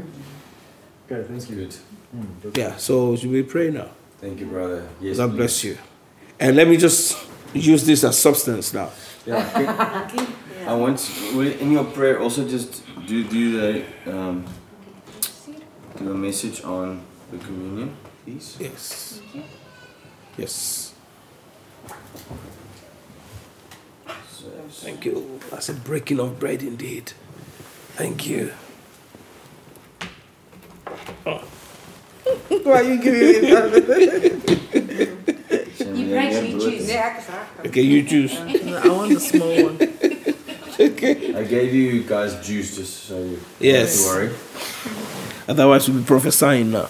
Okay, 1.11 1.25
thank 1.27 1.49
you. 1.49 1.55
good. 1.55 1.75
Mm, 2.15 2.55
Yeah, 2.57 2.77
so 2.77 3.15
should 3.15 3.31
we 3.31 3.41
pray 3.41 3.71
now? 3.71 3.87
Thank 4.21 4.39
you, 4.41 4.45
brother. 4.45 4.87
Yes. 5.01 5.17
God 5.17 5.31
please. 5.31 5.37
bless 5.37 5.63
you. 5.63 5.77
And 6.39 6.55
let 6.55 6.67
me 6.67 6.77
just 6.77 7.17
use 7.51 7.83
this 7.83 8.03
as 8.03 8.15
substance 8.15 8.75
now. 8.75 8.91
Yeah. 9.25 9.41
can- 10.07 10.27
I 10.67 10.75
want 10.75 10.99
will 11.33 11.45
you- 11.45 11.57
in 11.59 11.71
your 11.71 11.85
prayer 11.85 12.21
also 12.21 12.47
just 12.47 12.83
do 13.07 13.23
do 13.23 13.43
the 13.59 13.83
um, 14.05 14.45
do 15.97 16.11
a 16.11 16.13
message 16.13 16.63
on 16.63 17.01
the 17.31 17.37
communion, 17.39 17.95
please. 18.23 18.55
Yes. 18.59 19.19
Yes. 20.39 20.93
Thank 24.71 25.03
you. 25.05 25.39
That's 25.51 25.67
a 25.69 25.73
breaking 25.73 26.19
of 26.19 26.39
bread 26.39 26.63
indeed. 26.63 27.11
Thank 27.97 28.25
you. 28.27 28.53
Why 32.63 32.79
are 32.79 32.83
you 32.83 33.01
giving 33.01 33.41
me 33.43 33.49
that? 33.51 35.09
You 35.79 36.15
break, 36.15 36.31
you 36.51 36.59
choose. 36.59 36.87
Nee, 36.87 36.95
ek 36.97 37.17
is 37.19 37.27
reg. 37.29 37.67
Okay, 37.67 37.81
you 37.81 38.03
choose. 38.03 38.33
I 38.39 38.87
want 38.89 39.13
the 39.13 39.19
small 39.19 39.63
one. 39.63 39.77
Okay. 40.79 41.33
I 41.35 41.43
gave 41.43 41.73
you 41.73 42.03
guys 42.03 42.35
juice 42.45 42.75
just 42.77 43.03
so 43.07 43.17
you 43.17 43.39
Yes. 43.59 44.05
don't 44.05 44.15
worry. 44.15 44.29
Otherwise, 45.47 45.89
we'll 45.89 45.99
be 45.99 46.05
prophesying 46.05 46.71
now. 46.71 46.87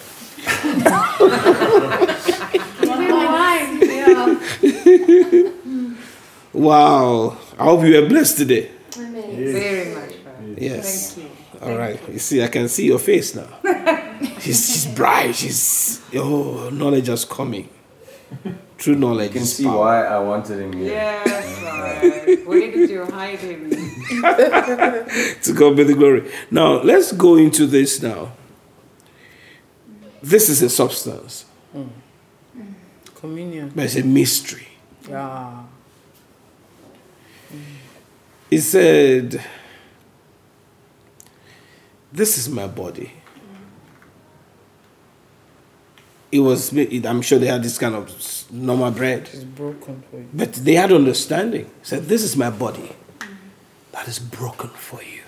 Wow. 6.54 7.38
I 7.58 7.64
hope 7.64 7.86
you 7.86 8.02
were 8.02 8.10
blessed 8.10 8.38
today. 8.38 8.72
Yes. 8.96 8.96
Very 8.98 9.96
much. 9.96 10.16
Father. 10.16 10.56
Yes. 10.58 11.14
Thank 11.14 11.28
you. 11.28 11.68
All 11.68 11.78
right. 11.78 12.10
You 12.10 12.20
see, 12.20 12.44
I 12.44 12.48
can 12.48 12.68
see 12.68 12.88
your 12.88 13.00
face 13.00 13.36
now. 13.36 13.48
she's, 14.40 14.72
she's 14.72 14.86
bright. 14.88 15.36
She's, 15.36 16.02
oh, 16.16 16.70
knowledge 16.72 17.10
is 17.10 17.26
coming. 17.26 17.70
True 18.78 18.96
knowledge. 18.96 19.34
You 19.34 19.40
can 19.40 19.46
see 19.46 19.64
power. 19.66 19.78
why 19.78 20.06
I 20.06 20.20
wanted 20.20 20.60
him 20.60 20.74
here. 20.74 20.94
Yes, 20.94 21.62
Lord. 21.64 22.48
Where 22.48 22.72
did 22.72 22.90
you 22.90 23.06
hide 23.06 23.40
him? 23.40 23.70
to 25.44 25.54
God 25.54 25.76
be 25.76 25.84
the 25.84 25.94
glory. 25.94 26.32
Now, 26.50 26.82
let's 26.82 27.12
go 27.12 27.36
into 27.36 27.68
this 27.68 28.02
now. 28.02 28.32
This 30.22 30.50
is 30.50 30.62
a 30.62 30.70
substance, 30.70 31.46
mm. 31.76 31.90
Communion. 33.16 33.72
but 33.74 33.86
it's 33.86 33.96
a 33.96 34.04
mystery. 34.04 34.69
Yeah. 35.10 35.64
He 38.50 38.58
said, 38.60 39.42
This 42.12 42.38
is 42.38 42.50
my 42.50 42.68
body. 42.68 43.12
It 46.32 46.42
was, 46.42 46.72
I'm 47.06 47.22
sure 47.24 47.40
they 47.40 47.48
had 47.48 47.64
this 47.64 47.80
kind 47.80 47.96
of 47.96 48.12
normal 48.52 48.92
bread, 48.92 49.30
It's 49.34 49.44
broken 49.44 50.04
for 50.12 50.18
you. 50.18 50.30
but 50.32 50.54
they 50.54 50.76
had 50.76 50.92
understanding. 50.92 51.66
He 51.66 51.86
said, 51.86 52.04
This 52.04 52.22
is 52.24 52.38
my 52.38 52.52
body 52.52 52.92
that 53.92 54.08
is 54.08 54.20
broken 54.20 54.70
for 54.70 55.02
you. 55.02 55.24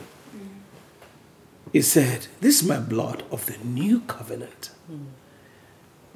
He 1.74 1.82
said, 1.82 2.28
This 2.40 2.62
is 2.62 2.68
my 2.68 2.78
blood 2.80 3.24
of 3.32 3.46
the 3.48 3.58
new 3.64 4.02
covenant. 4.02 4.70
Hmm. 4.88 5.06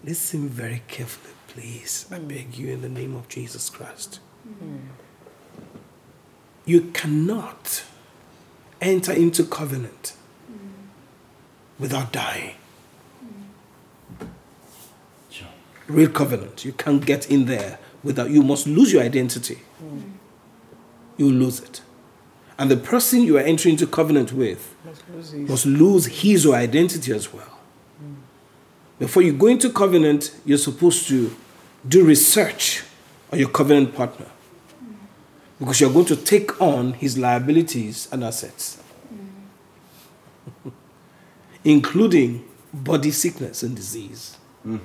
Listen 0.06 0.48
very 0.48 0.84
carefully, 0.88 1.34
please. 1.48 2.06
I 2.12 2.20
beg 2.20 2.58
you 2.58 2.68
in 2.72 2.82
the 2.82 2.90
name 2.90 3.16
of 3.16 3.28
Jesus 3.28 3.72
Christ. 3.72 4.20
Mm. 4.48 4.82
You 6.66 6.82
cannot 6.94 7.84
enter 8.80 9.12
into 9.12 9.44
covenant 9.44 10.14
mm. 10.52 10.58
without 11.80 12.14
dying. 12.14 12.54
Mm. 14.20 14.28
Sure. 15.32 15.48
Real 15.88 16.10
covenant. 16.12 16.64
You 16.66 16.74
can't 16.74 17.04
get 17.04 17.32
in 17.32 17.46
there 17.46 17.80
without, 18.04 18.30
you 18.30 18.44
must 18.44 18.68
lose 18.68 18.94
your 18.94 19.02
identity. 19.02 19.60
You 21.18 21.32
lose 21.32 21.60
it. 21.62 21.82
And 22.60 22.70
the 22.70 22.78
person 22.78 23.22
you 23.22 23.38
are 23.38 23.42
entering 23.42 23.74
into 23.74 23.88
covenant 23.88 24.34
with 24.34 24.76
Must 24.86 25.10
lose 25.10 25.32
his. 25.32 25.50
must 25.50 25.66
lose 25.66 26.06
his 26.06 26.46
or 26.46 26.56
identity 26.56 27.12
as 27.12 27.34
well. 27.34 27.55
Before 28.98 29.22
you 29.22 29.34
go 29.34 29.48
into 29.48 29.70
covenant, 29.70 30.34
you're 30.46 30.58
supposed 30.58 31.08
to 31.10 31.36
do 31.88 32.06
research 32.06 32.84
on 33.32 33.40
your 33.40 33.50
covenant 33.50 33.96
partner 33.96 34.28
because 35.60 35.82
you're 35.82 35.92
going 35.92 36.06
to 36.06 36.16
take 36.16 36.62
on 36.62 36.94
his 36.94 37.18
liabilities 37.18 38.08
and 38.12 38.24
assets, 38.24 38.82
including 41.64 42.46
body 42.74 43.12
sickness 43.12 43.64
and 43.64 43.76
disease. 43.76 44.38
Mm. 44.66 44.80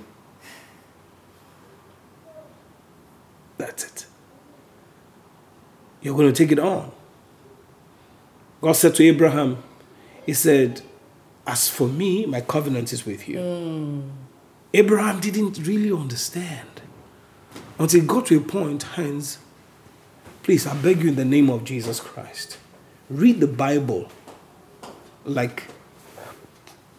That's 3.58 3.84
it. 3.84 4.06
You're 6.02 6.16
going 6.16 6.32
to 6.32 6.44
take 6.44 6.50
it 6.50 6.58
on. 6.58 6.90
God 8.60 8.72
said 8.72 8.94
to 8.96 9.04
Abraham, 9.04 9.62
He 10.24 10.34
said, 10.34 10.82
As 11.46 11.68
for 11.68 11.88
me, 11.88 12.26
my 12.26 12.40
covenant 12.40 12.92
is 12.92 13.04
with 13.06 13.28
you. 13.28 14.04
Abraham 14.72 15.20
didn't 15.20 15.58
really 15.66 15.92
understand 15.92 16.68
until 17.80 18.02
he 18.02 18.06
got 18.06 18.26
to 18.26 18.36
a 18.36 18.40
point, 18.40 18.82
Hans, 18.82 19.38
please, 20.42 20.66
I 20.66 20.74
beg 20.82 21.02
you 21.02 21.08
in 21.08 21.16
the 21.16 21.24
name 21.24 21.48
of 21.48 21.64
Jesus 21.64 21.98
Christ, 21.98 22.58
read 23.08 23.40
the 23.40 23.46
Bible 23.46 24.12
like 25.24 25.64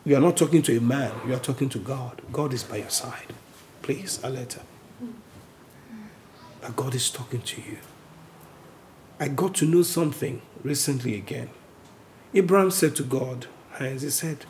you 0.03 0.15
are 0.15 0.19
not 0.19 0.37
talking 0.37 0.63
to 0.63 0.75
a 0.75 0.81
man, 0.81 1.11
you 1.27 1.35
are 1.35 1.39
talking 1.39 1.69
to 1.69 1.77
God. 1.77 2.23
God 2.31 2.51
is 2.53 2.63
by 2.63 2.77
your 2.77 2.89
side. 2.89 3.31
Please, 3.83 4.19
Aleta. 4.23 4.61
That 6.61 6.75
God 6.75 6.95
is 6.95 7.11
talking 7.11 7.41
to 7.41 7.61
you. 7.61 7.77
I 9.19 9.27
got 9.27 9.53
to 9.55 9.65
know 9.65 9.83
something 9.83 10.41
recently 10.63 11.15
again. 11.15 11.51
Abraham 12.33 12.71
said 12.71 12.95
to 12.95 13.03
God, 13.03 13.45
Hans, 13.81 14.01
he 14.01 14.09
said, 14.09 14.45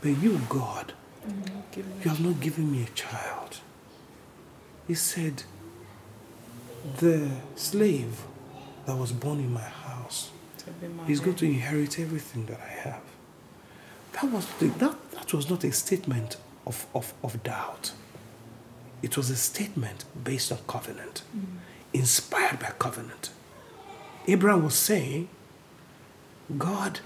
But 0.00 0.10
you, 0.18 0.40
God, 0.48 0.92
you 1.74 2.08
have 2.10 2.20
not 2.20 2.40
given 2.40 2.70
me 2.70 2.82
a 2.82 2.90
child. 2.94 3.60
He 4.86 4.94
said, 4.94 5.44
The 6.98 7.30
slave 7.56 8.22
that 8.86 8.96
was 8.96 9.12
born 9.12 9.38
in 9.40 9.52
my 9.52 9.60
house 9.60 10.30
is 11.08 11.20
going 11.20 11.36
to 11.36 11.46
inherit 11.46 11.98
everything 11.98 12.46
that 12.46 12.60
I 12.60 12.88
have. 12.88 13.02
That 14.12 14.24
was, 14.30 14.46
the, 14.58 14.66
that, 14.66 15.10
that 15.12 15.32
was 15.32 15.50
not 15.50 15.64
a 15.64 15.72
statement 15.72 16.36
of, 16.66 16.86
of, 16.94 17.12
of 17.22 17.42
doubt. 17.42 17.92
It 19.02 19.16
was 19.16 19.28
a 19.28 19.36
statement 19.36 20.04
based 20.22 20.50
on 20.50 20.58
covenant, 20.66 21.22
inspired 21.92 22.58
by 22.60 22.72
covenant. 22.78 23.30
Abraham 24.26 24.64
was 24.64 24.74
saying, 24.74 25.28
God, 26.56 27.00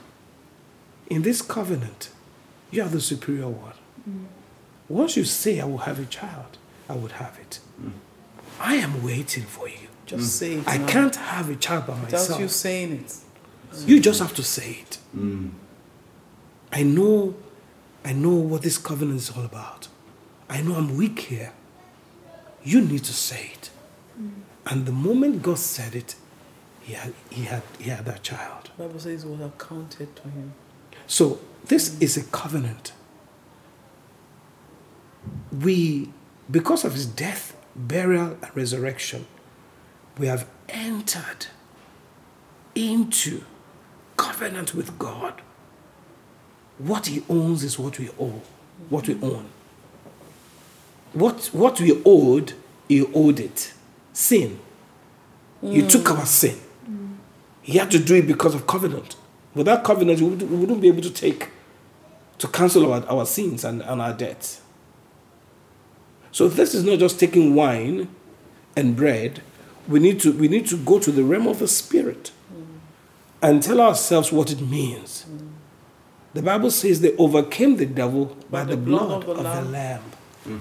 in 1.08 1.22
this 1.22 1.42
covenant, 1.42 2.10
you 2.70 2.82
are 2.82 2.88
the 2.88 3.00
superior 3.00 3.48
one. 3.48 3.74
Once 4.88 5.16
you 5.16 5.24
say, 5.24 5.60
I 5.60 5.64
will 5.64 5.78
have 5.78 5.98
a 5.98 6.06
child, 6.06 6.56
I 6.88 6.94
would 6.94 7.12
have 7.12 7.38
it. 7.38 7.60
I 8.60 8.76
am 8.76 9.02
waiting 9.04 9.44
for 9.44 9.68
you. 9.68 9.88
Just 10.06 10.38
say 10.38 10.54
it. 10.54 10.64
I 10.66 10.78
now. 10.78 10.86
can't 10.86 11.16
have 11.16 11.50
a 11.50 11.54
child 11.54 11.86
by 11.86 11.94
myself. 11.94 12.04
Without 12.04 12.20
myself. 12.20 12.40
you 12.40 12.48
saying 12.48 12.92
it. 13.04 13.14
You 13.86 14.00
just 14.00 14.20
have 14.20 14.34
to 14.34 14.42
say 14.42 14.78
it. 14.82 14.98
Mm. 15.14 15.50
I 16.72 16.82
know, 16.82 17.34
I 18.04 18.14
know 18.14 18.34
what 18.34 18.62
this 18.62 18.78
covenant 18.78 19.18
is 19.20 19.30
all 19.30 19.44
about. 19.44 19.88
I 20.48 20.62
know 20.62 20.74
I'm 20.76 20.96
weak 20.96 21.20
here. 21.20 21.52
You 22.64 22.80
need 22.80 23.04
to 23.04 23.12
say 23.12 23.52
it. 23.54 23.70
And 24.66 24.86
the 24.86 24.92
moment 24.92 25.42
God 25.42 25.58
said 25.58 25.94
it, 25.94 26.14
he 26.82 26.94
had, 26.94 27.12
he 27.30 27.44
had, 27.44 27.62
he 27.78 27.90
had 27.90 28.04
that 28.06 28.22
child. 28.22 28.70
The 28.76 28.84
Bible 28.84 29.00
says 29.00 29.24
it 29.24 29.28
was 29.28 29.40
accounted 29.40 30.16
to 30.16 30.22
him. 30.22 30.52
So 31.08 31.40
this 31.64 31.98
is 32.00 32.16
a 32.16 32.22
covenant. 32.22 32.92
We, 35.50 36.10
because 36.50 36.84
of 36.84 36.92
his 36.92 37.06
death, 37.06 37.56
burial, 37.74 38.36
and 38.42 38.56
resurrection, 38.56 39.26
we 40.18 40.26
have 40.26 40.46
entered 40.68 41.46
into 42.74 43.42
covenant 44.16 44.74
with 44.74 44.98
God. 44.98 45.40
What 46.76 47.06
he 47.06 47.24
owns 47.28 47.64
is 47.64 47.78
what 47.78 47.98
we 47.98 48.10
owe, 48.20 48.42
what 48.88 49.08
we 49.08 49.14
own. 49.20 49.48
What, 51.14 51.46
what 51.52 51.80
we 51.80 52.00
owed, 52.04 52.52
he 52.86 53.06
owed 53.14 53.40
it. 53.40 53.72
Sin. 54.12 54.60
He 55.62 55.82
mm. 55.82 55.90
took 55.90 56.10
our 56.10 56.26
sin. 56.26 56.60
He 57.62 57.78
had 57.78 57.90
to 57.90 57.98
do 57.98 58.14
it 58.14 58.26
because 58.26 58.54
of 58.54 58.66
covenant. 58.66 59.16
Without 59.58 59.82
covenant, 59.82 60.20
we 60.20 60.28
wouldn't, 60.28 60.80
be 60.80 60.86
able 60.86 61.02
to 61.02 61.10
take, 61.10 61.48
to 62.38 62.46
cancel 62.46 62.92
our, 62.92 63.04
our 63.08 63.26
sins 63.26 63.64
and, 63.64 63.82
and 63.82 64.00
our 64.00 64.12
debts. 64.12 64.60
So 66.30 66.46
this 66.46 66.76
is 66.76 66.84
not 66.84 67.00
just 67.00 67.18
taking 67.18 67.56
wine 67.56 68.08
and 68.76 68.94
bread. 68.94 69.42
We 69.88 69.98
need 69.98 70.20
to, 70.20 70.32
we 70.32 70.46
need 70.46 70.68
to 70.68 70.76
go 70.76 71.00
to 71.00 71.10
the 71.10 71.24
realm 71.24 71.48
of 71.48 71.58
the 71.58 71.66
spirit 71.66 72.30
mm. 72.54 72.66
and 73.42 73.60
tell 73.60 73.80
ourselves 73.80 74.30
what 74.30 74.52
it 74.52 74.60
means. 74.60 75.26
Mm. 75.28 75.48
The 76.34 76.42
Bible 76.42 76.70
says 76.70 77.00
they 77.00 77.16
overcame 77.16 77.78
the 77.78 77.86
devil 77.86 78.36
by, 78.48 78.62
the, 78.62 78.76
blood, 78.76 79.24
of, 79.24 79.38
the 79.38 79.42
lamb. 79.42 80.02
Mm. 80.46 80.60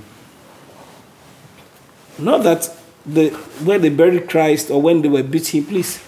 Not 2.17 2.41
that 2.41 2.75
the 3.05 3.29
when 3.63 3.81
they 3.81 3.89
buried 3.89 4.27
Christ 4.27 4.71
or 4.71 4.81
when 4.81 5.03
they 5.03 5.09
were 5.09 5.21
beating, 5.21 5.65
please 5.65 6.03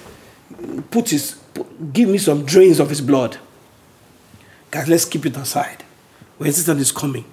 put 0.89 1.09
his 1.09 1.38
give 1.93 2.09
me 2.09 2.17
some 2.17 2.45
drains 2.45 2.79
of 2.79 2.89
his 2.89 3.01
blood. 3.01 3.37
Guys, 4.71 4.87
let's 4.87 5.05
keep 5.05 5.25
it 5.25 5.35
aside. 5.37 5.83
When 6.37 6.51
Satan 6.51 6.79
is 6.79 6.91
coming, 6.91 7.25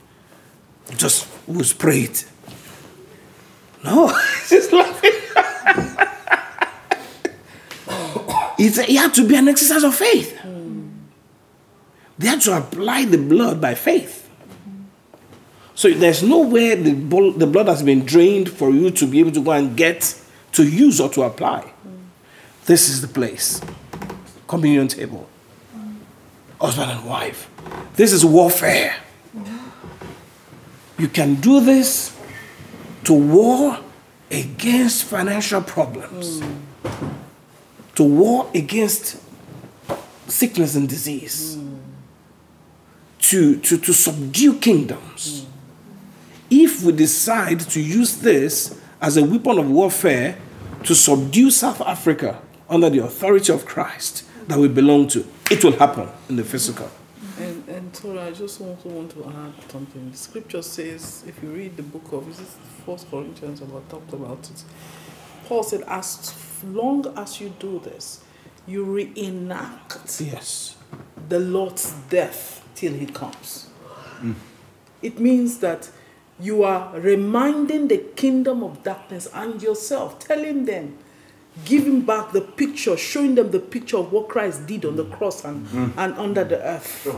just 0.96 1.28
we'll 1.46 1.64
spray 1.64 2.00
it. 2.00 2.24
No, 3.84 4.08
just 4.48 4.72
laughing. 4.72 5.12
It 8.58 8.96
had 8.96 9.14
to 9.14 9.28
be 9.28 9.36
an 9.36 9.48
exercise 9.48 9.84
of 9.84 9.94
faith. 9.94 10.38
They 12.18 12.28
had 12.28 12.40
to 12.42 12.56
apply 12.56 13.04
the 13.04 13.18
blood 13.18 13.60
by 13.60 13.74
faith. 13.74 14.28
So 15.74 15.90
there's 15.90 16.22
nowhere 16.22 16.74
the, 16.74 16.92
the 17.36 17.46
blood 17.46 17.68
has 17.68 17.82
been 17.82 18.06
drained 18.06 18.50
for 18.50 18.70
you 18.70 18.90
to 18.90 19.06
be 19.06 19.20
able 19.20 19.32
to 19.32 19.42
go 19.42 19.50
and 19.52 19.76
get 19.76 20.18
to 20.52 20.66
use 20.66 21.00
or 21.00 21.10
to 21.10 21.22
apply. 21.24 21.70
This 22.64 22.88
is 22.88 23.02
the 23.02 23.08
place. 23.08 23.60
Communion 24.46 24.88
table. 24.88 25.28
Husband 26.60 26.90
and 26.90 27.04
wife. 27.04 27.50
This 27.94 28.12
is 28.12 28.24
warfare. 28.24 28.96
You 30.98 31.08
can 31.08 31.34
do 31.36 31.60
this 31.60 32.16
to 33.04 33.12
war 33.12 33.78
against 34.30 35.04
financial 35.04 35.60
problems, 35.60 36.42
to 37.94 38.02
war 38.02 38.50
against 38.54 39.20
sickness 40.26 40.74
and 40.74 40.88
disease, 40.88 41.58
to, 43.20 43.58
to, 43.60 43.76
to 43.78 43.92
subdue 43.92 44.58
kingdoms. 44.58 45.46
If 46.50 46.82
we 46.82 46.92
decide 46.92 47.60
to 47.60 47.80
use 47.80 48.18
this 48.18 48.80
as 49.00 49.16
a 49.16 49.24
weapon 49.24 49.58
of 49.58 49.70
warfare 49.70 50.38
to 50.84 50.94
subdue 50.94 51.50
South 51.50 51.80
Africa 51.80 52.40
under 52.68 52.88
the 52.88 52.98
authority 52.98 53.52
of 53.52 53.66
Christ 53.66 54.24
that 54.48 54.58
we 54.58 54.68
belong 54.68 55.08
to, 55.08 55.24
it 55.50 55.62
will 55.64 55.72
happen 55.76 56.08
in 56.28 56.36
the 56.36 56.44
physical. 56.44 56.88
And, 57.38 57.68
and 57.68 57.92
Tora, 57.92 58.26
I 58.26 58.30
just 58.32 58.60
also 58.60 58.88
want 58.88 59.10
to 59.12 59.24
add 59.26 59.70
something. 59.70 60.10
The 60.10 60.16
scripture 60.16 60.62
says, 60.62 61.24
if 61.26 61.42
you 61.42 61.50
read 61.50 61.76
the 61.76 61.82
book 61.82 62.12
of 62.12 62.26
this 62.26 62.40
is 62.40 62.56
First 62.86 63.10
Corinthians, 63.10 63.60
about 63.60 63.88
talked 63.90 64.12
about 64.12 64.38
it. 64.50 64.64
Paul 65.44 65.62
said, 65.62 65.82
as 65.82 66.34
long 66.64 67.06
as 67.16 67.40
you 67.40 67.50
do 67.58 67.78
this, 67.80 68.24
you 68.66 68.84
reenact 68.84 70.20
Yes. 70.20 70.76
the 71.28 71.38
Lord's 71.38 71.92
death 72.08 72.66
till 72.74 72.92
he 72.94 73.06
comes. 73.06 73.68
Mm. 74.20 74.34
It 75.02 75.20
means 75.20 75.58
that 75.58 75.90
you 76.40 76.64
are 76.64 76.90
reminding 76.98 77.88
the 77.88 77.98
kingdom 77.98 78.62
of 78.62 78.82
darkness 78.82 79.28
and 79.32 79.62
yourself, 79.62 80.18
telling 80.18 80.64
them, 80.64 80.98
giving 81.64 82.02
back 82.02 82.32
the 82.32 82.40
picture, 82.40 82.96
showing 82.96 83.34
them 83.34 83.50
the 83.50 83.60
picture 83.60 83.96
of 83.96 84.12
what 84.12 84.28
Christ 84.28 84.66
did 84.66 84.84
on 84.84 84.96
the 84.96 85.04
mm. 85.04 85.16
cross 85.16 85.44
and, 85.44 85.66
mm-hmm. 85.66 85.98
and 85.98 86.14
under 86.14 86.44
the 86.44 86.62
earth. 86.62 87.08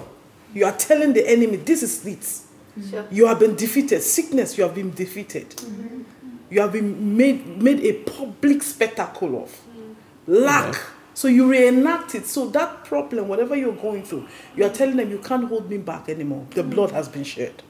You 0.55 0.65
are 0.65 0.77
telling 0.77 1.13
the 1.13 1.29
enemy, 1.29 1.57
this 1.57 1.83
is 1.83 2.07
it. 2.07 2.43
Sure. 2.89 3.05
You 3.11 3.27
have 3.27 3.41
been 3.41 3.57
defeated. 3.57 4.03
Sickness, 4.03 4.57
you 4.57 4.65
have 4.65 4.75
been 4.75 4.93
defeated. 4.93 5.49
Mm-hmm. 5.51 6.03
You 6.51 6.61
have 6.61 6.73
been 6.73 7.17
made, 7.17 7.61
made 7.61 7.81
a 7.81 7.93
public 8.05 8.63
spectacle 8.63 9.43
of. 9.43 9.51
Mm-hmm. 9.51 10.33
Lack. 10.33 10.81
So 11.13 11.27
you 11.27 11.51
reenact 11.51 12.15
it. 12.15 12.27
So 12.27 12.47
that 12.51 12.85
problem, 12.85 13.27
whatever 13.27 13.57
you're 13.57 13.75
going 13.75 14.05
through, 14.05 14.29
you 14.55 14.65
are 14.65 14.71
telling 14.71 14.97
them 14.97 15.11
you 15.11 15.19
can't 15.19 15.49
hold 15.49 15.69
me 15.69 15.79
back 15.79 16.09
anymore. 16.09 16.47
The 16.51 16.63
blood 16.63 16.93
has 16.93 17.09
been 17.09 17.25
shed. 17.25 17.61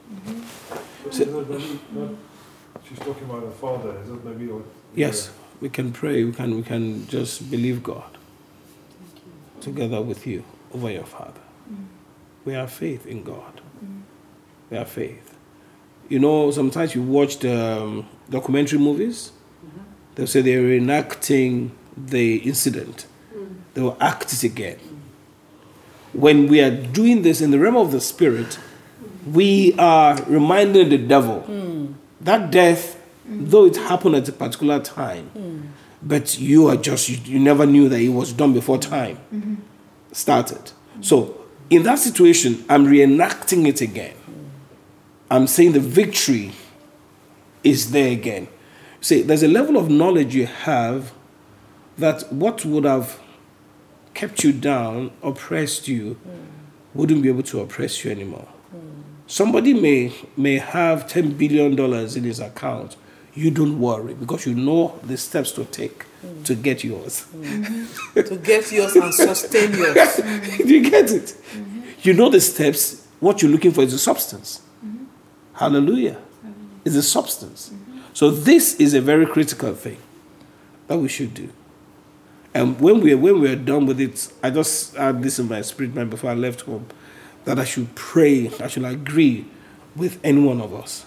So, 1.09 1.09
is 1.09 1.17
that 1.17 1.49
maybe 1.49 1.79
not, 1.91 2.09
she's 2.87 2.99
talking 2.99 3.23
about 3.23 3.41
her 3.43 3.51
father. 3.51 3.97
Is 4.03 4.09
that 4.09 4.23
maybe 4.23 4.51
what? 4.51 4.65
Yes, 4.93 5.31
we 5.61 5.69
can 5.69 5.91
pray. 5.91 6.23
We 6.23 6.31
can 6.31 6.55
we 6.55 6.63
can 6.63 7.07
just 7.07 7.49
believe 7.51 7.83
God 7.83 8.17
together 9.61 10.01
with 10.01 10.25
you 10.25 10.43
over 10.73 10.89
your 10.89 11.05
father. 11.05 11.41
Mm. 11.71 11.85
We 12.45 12.53
have 12.53 12.71
faith 12.71 13.05
in 13.05 13.23
God. 13.23 13.61
We 14.69 14.77
have 14.77 14.89
faith. 14.89 15.35
You 16.07 16.19
know, 16.19 16.51
sometimes 16.51 16.95
you 16.95 17.01
watch 17.01 17.39
the 17.39 17.81
um, 17.81 18.07
documentary 18.29 18.79
movies. 18.79 19.31
Mm-hmm. 19.65 19.79
They'll 20.15 20.27
say 20.27 20.41
they're 20.41 20.61
reenacting 20.61 21.71
the 21.97 22.37
incident. 22.37 23.05
Mm. 23.35 23.55
They 23.73 23.81
will 23.81 23.97
act 23.99 24.31
it 24.33 24.43
again. 24.43 24.79
When 26.13 26.47
we 26.47 26.61
are 26.61 26.71
doing 26.71 27.21
this 27.21 27.41
in 27.41 27.51
the 27.51 27.59
realm 27.59 27.75
of 27.75 27.91
the 27.91 28.01
spirit, 28.01 28.57
mm. 29.03 29.33
we 29.33 29.73
are 29.77 30.21
reminding 30.23 30.89
the 30.89 30.97
devil 30.97 31.43
that 32.21 32.51
death, 32.51 32.98
Mm. 33.29 33.49
though 33.49 33.65
it 33.65 33.75
happened 33.75 34.15
at 34.15 34.27
a 34.27 34.31
particular 34.31 34.79
time, 34.79 35.29
mm. 35.37 35.67
but 36.01 36.39
you 36.39 36.67
are 36.67 36.75
just, 36.75 37.09
you, 37.09 37.17
you 37.23 37.39
never 37.39 37.65
knew 37.65 37.87
that 37.89 37.99
it 37.99 38.09
was 38.09 38.33
done 38.33 38.53
before 38.53 38.77
time 38.77 39.17
mm-hmm. 39.33 39.55
started. 40.11 40.57
Mm-hmm. 40.57 41.03
So, 41.03 41.35
in 41.69 41.83
that 41.83 41.99
situation, 41.99 42.65
I'm 42.67 42.85
reenacting 42.85 43.67
it 43.67 43.81
again. 43.81 44.15
Mm. 44.15 44.49
I'm 45.29 45.47
saying 45.47 45.73
the 45.73 45.79
victory 45.79 46.53
is 47.63 47.91
there 47.91 48.11
again. 48.11 48.47
See, 49.01 49.21
there's 49.21 49.43
a 49.43 49.47
level 49.47 49.77
of 49.77 49.89
knowledge 49.89 50.33
you 50.33 50.47
have 50.47 51.13
that 51.97 52.31
what 52.33 52.65
would 52.65 52.85
have 52.85 53.19
kept 54.13 54.43
you 54.43 54.51
down, 54.51 55.11
oppressed 55.21 55.87
you, 55.87 56.19
wouldn't 56.93 57.21
be 57.21 57.29
able 57.29 57.43
to 57.43 57.61
oppress 57.61 58.03
you 58.03 58.11
anymore. 58.11 58.47
Somebody 59.27 59.73
may 59.73 60.11
may 60.35 60.57
have 60.57 61.07
ten 61.07 61.33
billion 61.33 61.75
dollars 61.75 62.15
in 62.15 62.23
his 62.23 62.39
account. 62.39 62.95
You 63.33 63.51
don't 63.51 63.79
worry 63.79 64.13
because 64.13 64.45
you 64.45 64.55
know 64.55 64.99
the 65.03 65.17
steps 65.17 65.51
to 65.53 65.65
take 65.65 66.05
to 66.43 66.55
get 66.55 66.83
yours. 66.83 67.25
Mm-hmm. 67.33 68.21
to 68.21 68.35
get 68.37 68.71
yours 68.71 68.95
and 68.95 69.13
sustain 69.13 69.73
yours. 69.73 70.15
Do 70.57 70.67
you 70.67 70.89
get 70.89 71.11
it? 71.11 71.35
Mm-hmm. 71.53 71.81
You 72.01 72.13
know 72.13 72.29
the 72.29 72.41
steps. 72.41 73.07
What 73.19 73.41
you're 73.41 73.51
looking 73.51 73.71
for 73.71 73.81
is 73.83 73.91
the 73.91 73.97
substance. 73.97 74.61
Mm-hmm. 74.85 75.05
Hallelujah. 75.53 76.17
Is 76.85 76.95
the 76.95 77.03
substance. 77.03 77.71
So 78.13 78.31
this 78.31 78.75
is 78.75 78.93
a 78.93 79.01
very 79.01 79.25
critical 79.25 79.73
thing 79.75 79.97
that 80.87 80.97
we 80.97 81.07
should 81.09 81.33
do. 81.33 81.49
And 82.53 82.79
when 82.79 83.01
we 83.01 83.13
when 83.15 83.39
we 83.39 83.51
are 83.51 83.55
done 83.55 83.85
with 83.85 83.99
it, 83.99 84.31
I 84.41 84.49
just 84.49 84.95
had 84.95 85.21
this 85.21 85.39
in 85.39 85.47
my 85.47 85.61
spirit 85.61 85.93
man 85.93 86.09
before 86.09 86.31
I 86.31 86.33
left 86.33 86.61
home 86.61 86.87
that 87.45 87.59
I 87.59 87.63
should 87.65 87.93
pray, 87.95 88.49
I 88.59 88.67
should 88.67 88.85
agree 88.85 89.45
with 89.95 90.19
any 90.23 90.41
one 90.41 90.61
of 90.61 90.73
us 90.73 91.05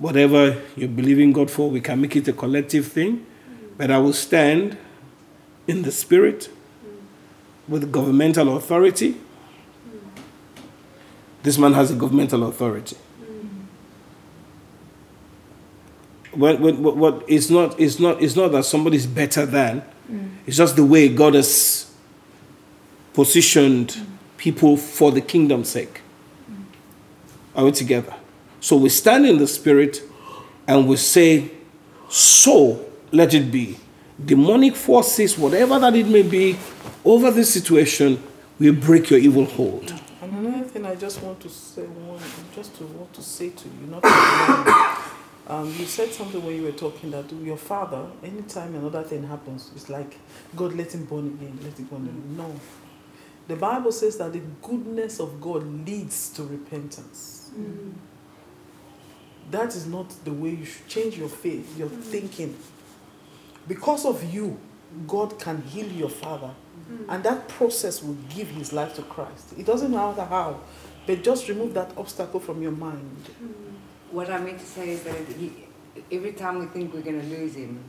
whatever 0.00 0.60
you 0.74 0.88
believe 0.88 1.20
in 1.20 1.32
God 1.32 1.50
for, 1.50 1.70
we 1.70 1.80
can 1.80 2.00
make 2.00 2.16
it 2.16 2.26
a 2.26 2.32
collective 2.32 2.88
thing. 2.88 3.24
But 3.76 3.90
I 3.90 3.98
will 3.98 4.12
stand 4.12 4.76
in 5.68 5.82
the 5.82 5.92
spirit 5.92 6.50
with 7.68 7.92
governmental 7.92 8.56
authority. 8.56 9.16
This 11.42 11.56
man 11.56 11.74
has 11.74 11.90
a 11.90 11.94
governmental 11.94 12.46
authority. 12.48 12.96
What, 16.32 16.60
what, 16.60 16.76
what, 16.76 16.96
what 16.96 17.24
it's 17.28 17.50
not 17.50 17.78
it's 17.80 17.98
not 17.98 18.22
it's 18.22 18.36
not 18.36 18.52
that 18.52 18.64
somebody's 18.64 19.06
better 19.06 19.46
than. 19.46 19.82
It's 20.46 20.56
just 20.56 20.76
the 20.76 20.84
way 20.84 21.08
God 21.08 21.34
has 21.34 21.92
positioned 23.14 23.96
people 24.36 24.76
for 24.76 25.12
the 25.12 25.20
kingdom's 25.20 25.68
sake. 25.68 26.00
Are 27.54 27.64
we 27.64 27.72
together? 27.72 28.14
So 28.60 28.76
we 28.76 28.90
stand 28.90 29.26
in 29.26 29.38
the 29.38 29.46
spirit 29.46 30.02
and 30.66 30.86
we 30.86 30.96
say, 30.96 31.50
So 32.08 32.84
let 33.10 33.34
it 33.34 33.50
be. 33.50 33.78
Demonic 34.22 34.76
forces, 34.76 35.38
whatever 35.38 35.78
that 35.78 35.94
it 35.96 36.06
may 36.06 36.22
be, 36.22 36.58
over 37.04 37.30
this 37.30 37.52
situation, 37.52 38.22
we 38.58 38.70
break 38.70 39.08
your 39.08 39.18
evil 39.18 39.46
hold. 39.46 39.90
And 40.20 40.46
another 40.46 40.64
thing 40.64 40.84
I 40.84 40.94
just 40.94 41.22
want 41.22 41.40
to 41.40 41.48
say, 41.48 41.86
just 42.54 42.76
to 42.76 42.84
want 42.84 43.14
to 43.14 43.22
say 43.22 43.48
to 43.48 43.68
you, 43.68 43.86
not 43.86 44.02
to 44.02 44.08
you, 45.48 45.54
um, 45.54 45.74
you 45.78 45.86
said 45.86 46.12
something 46.12 46.44
when 46.44 46.54
you 46.54 46.64
were 46.64 46.72
talking 46.72 47.10
that 47.12 47.32
your 47.32 47.56
father, 47.56 48.06
anytime 48.22 48.74
another 48.74 49.02
thing 49.02 49.26
happens, 49.26 49.70
it's 49.74 49.88
like 49.88 50.18
God 50.54 50.74
let 50.74 50.94
him 50.94 51.06
born 51.06 51.26
again, 51.28 51.58
let 51.62 51.78
him 51.78 51.86
born 51.86 52.02
again. 52.02 52.36
No, 52.36 52.60
the 53.48 53.56
Bible 53.56 53.90
says 53.90 54.18
that 54.18 54.32
the 54.34 54.42
goodness 54.62 55.18
of 55.18 55.40
God 55.40 55.64
leads 55.86 56.28
to 56.34 56.44
repentance. 56.44 57.50
That 59.50 59.74
is 59.74 59.86
not 59.86 60.10
the 60.24 60.32
way 60.32 60.50
you 60.50 60.64
should 60.64 60.86
change 60.88 61.18
your 61.18 61.28
faith, 61.28 61.76
your 61.76 61.88
mm. 61.88 62.02
thinking. 62.02 62.56
Because 63.66 64.04
of 64.04 64.22
you, 64.32 64.58
God 65.06 65.38
can 65.38 65.62
heal 65.62 65.86
your 65.86 66.08
father. 66.08 66.50
Mm. 66.90 67.04
And 67.08 67.24
that 67.24 67.48
process 67.48 68.02
will 68.02 68.16
give 68.34 68.48
his 68.48 68.72
life 68.72 68.94
to 68.96 69.02
Christ. 69.02 69.54
It 69.58 69.66
doesn't 69.66 69.90
matter 69.90 70.24
how, 70.24 70.60
but 71.06 71.22
just 71.22 71.48
remove 71.48 71.74
that 71.74 71.96
obstacle 71.96 72.40
from 72.40 72.62
your 72.62 72.72
mind. 72.72 73.24
Mm. 73.42 73.52
What 74.12 74.30
I 74.30 74.38
meant 74.38 74.58
to 74.58 74.66
say 74.66 74.90
is 74.90 75.02
that 75.04 75.16
he, 75.38 75.52
every 76.10 76.32
time 76.32 76.58
we 76.58 76.66
think 76.66 76.92
we're 76.92 77.02
going 77.02 77.20
to 77.20 77.26
lose 77.26 77.54
him, 77.54 77.82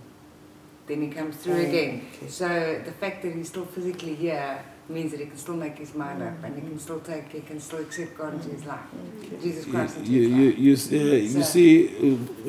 then 0.88 1.02
he 1.02 1.08
comes 1.10 1.38
through 1.38 1.54
Oh, 1.56 1.60
again. 1.60 2.06
okay. 2.18 2.28
So 2.28 2.82
the 2.84 2.92
fact 2.92 3.22
that 3.24 3.34
he's 3.34 3.50
still 3.50 3.66
physically 3.66 4.16
here 4.16 4.64
means 4.92 5.12
that 5.12 5.20
he 5.20 5.26
can 5.26 5.38
still 5.38 5.56
make 5.56 5.78
his 5.78 5.94
mind 5.96 6.22
up 6.22 6.34
and 6.44 6.56
he 6.56 6.62
can 6.62 6.78
still 6.80 7.00
take, 7.00 7.32
he 7.32 7.42
can 7.42 7.60
still 7.60 7.80
accept 7.80 8.18
God 8.18 8.34
into 8.34 8.50
his 8.50 8.66
life. 8.66 8.80
Okay. 9.26 9.38
Jesus 9.42 9.66
You, 9.68 9.74
Christ 9.74 9.98
into 9.98 10.12
you, 10.12 10.22
his 10.22 10.32
you, 10.32 10.46
life. 10.50 10.60
you, 10.60 10.74
s- 10.74 10.92
uh, 10.92 10.96
you 11.38 11.44
So- 11.44 11.52
see, 11.54 11.70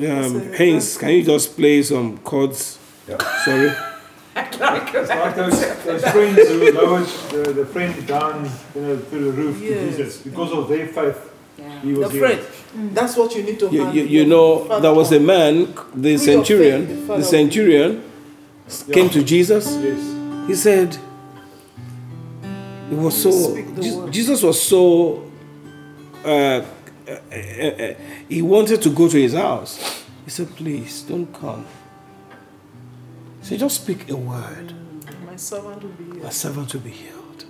uh, 0.07 0.25
um, 0.25 0.53
Heinz, 0.53 0.97
can 0.97 1.09
you 1.09 1.23
just 1.23 1.55
play 1.55 1.81
some 1.83 2.17
chords? 2.19 2.77
Yeah. 3.09 3.17
Sorry. 3.45 3.71
It's 4.35 5.09
like 5.09 5.35
those, 5.35 5.59
those 5.85 6.03
friends 6.09 6.37
who 6.49 6.71
lowered 6.71 7.05
the, 7.31 7.53
the 7.53 7.65
friend 7.67 8.07
down, 8.07 8.49
you 8.75 8.81
know, 8.81 8.97
through 8.97 9.25
the 9.25 9.31
roof 9.31 9.61
Yes. 9.61 9.69
to 9.79 9.85
Jesus. 10.03 10.17
Because 10.23 10.51
of 10.51 10.67
their 10.69 10.87
faith, 10.87 11.17
Yeah. 11.59 11.81
he 11.81 11.91
The 11.93 11.99
was 11.99 12.11
friend, 12.11 12.39
healed. 12.39 12.95
that's 12.95 13.15
what 13.15 13.35
you 13.35 13.43
need 13.43 13.59
to 13.59 13.69
You, 13.69 13.91
you, 13.91 14.03
you 14.05 14.25
know, 14.25 14.79
there 14.79 14.93
was 14.93 15.11
a 15.11 15.19
man, 15.19 15.73
the 15.93 16.17
centurion, 16.17 16.87
the 16.87 16.93
the 16.95 17.01
father- 17.07 17.23
centurion 17.23 18.01
came 18.91 19.09
to 19.09 19.23
Jesus. 19.23 19.65
Yes. 19.81 20.01
He 20.47 20.55
said, 20.55 20.97
it 22.93 23.01
was 23.01 23.21
so, 23.23 23.55
Je- 23.81 24.11
Jesus 24.11 24.41
was 24.43 24.61
so, 24.61 25.31
uh, 26.25 26.27
uh, 26.27 26.63
uh, 27.07 27.35
uh, 27.35 27.93
he 28.29 28.41
wanted 28.41 28.81
to 28.81 28.89
go 28.89 29.09
to 29.09 29.17
his 29.21 29.33
house. 29.33 30.03
He 30.25 30.29
said, 30.31 30.47
please, 30.55 31.01
don't 31.03 31.31
come. 31.33 31.65
He 33.41 33.45
said, 33.47 33.59
just 33.59 33.81
speak 33.81 34.09
a 34.09 34.15
word. 34.15 34.73
My 35.25 35.35
servant 35.35 35.83
will 35.83 35.89
be 35.91 36.03
healed. 36.05 36.23
my 36.23 36.29
servant 36.29 36.73
will 36.73 36.81
be 36.81 36.91
healed. 36.91 37.45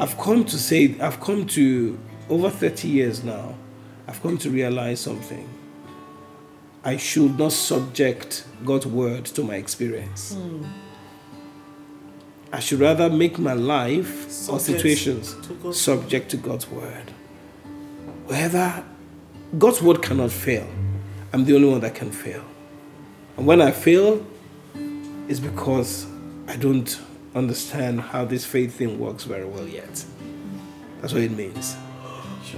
I've 0.00 0.16
come 0.18 0.44
to 0.44 0.56
say, 0.58 0.96
I've 1.00 1.20
come 1.20 1.46
to, 1.48 1.98
over 2.28 2.50
30 2.50 2.88
years 2.88 3.22
now, 3.24 3.54
I've 4.06 4.20
come 4.22 4.38
to 4.38 4.50
realize 4.50 5.00
something. 5.00 5.48
I 6.84 6.96
should 6.96 7.38
not 7.38 7.52
subject 7.52 8.44
God's 8.64 8.86
word 8.86 9.24
to 9.26 9.42
my 9.42 9.56
experience. 9.56 10.36
I 12.52 12.60
should 12.60 12.80
rather 12.80 13.10
make 13.10 13.38
my 13.38 13.52
life 13.52 14.48
or 14.48 14.58
situations 14.58 15.36
subject 15.72 16.30
to 16.30 16.36
God's 16.38 16.68
word. 16.68 17.10
Whether 18.26 18.84
God's 19.58 19.82
word 19.82 20.02
cannot 20.02 20.30
fail, 20.30 20.66
I'm 21.32 21.44
the 21.44 21.54
only 21.54 21.68
one 21.68 21.80
that 21.80 21.94
can 21.94 22.10
fail. 22.10 22.44
And 23.36 23.46
when 23.46 23.60
I 23.60 23.70
fail, 23.70 24.26
it's 25.28 25.40
because 25.40 26.06
I 26.46 26.56
don't 26.56 26.98
understand 27.34 28.00
how 28.00 28.24
this 28.24 28.44
faith 28.46 28.74
thing 28.74 28.98
works 28.98 29.24
very 29.24 29.44
well 29.44 29.68
yet. 29.68 30.04
That's 31.00 31.12
what 31.12 31.22
it 31.22 31.32
means. 31.32 31.76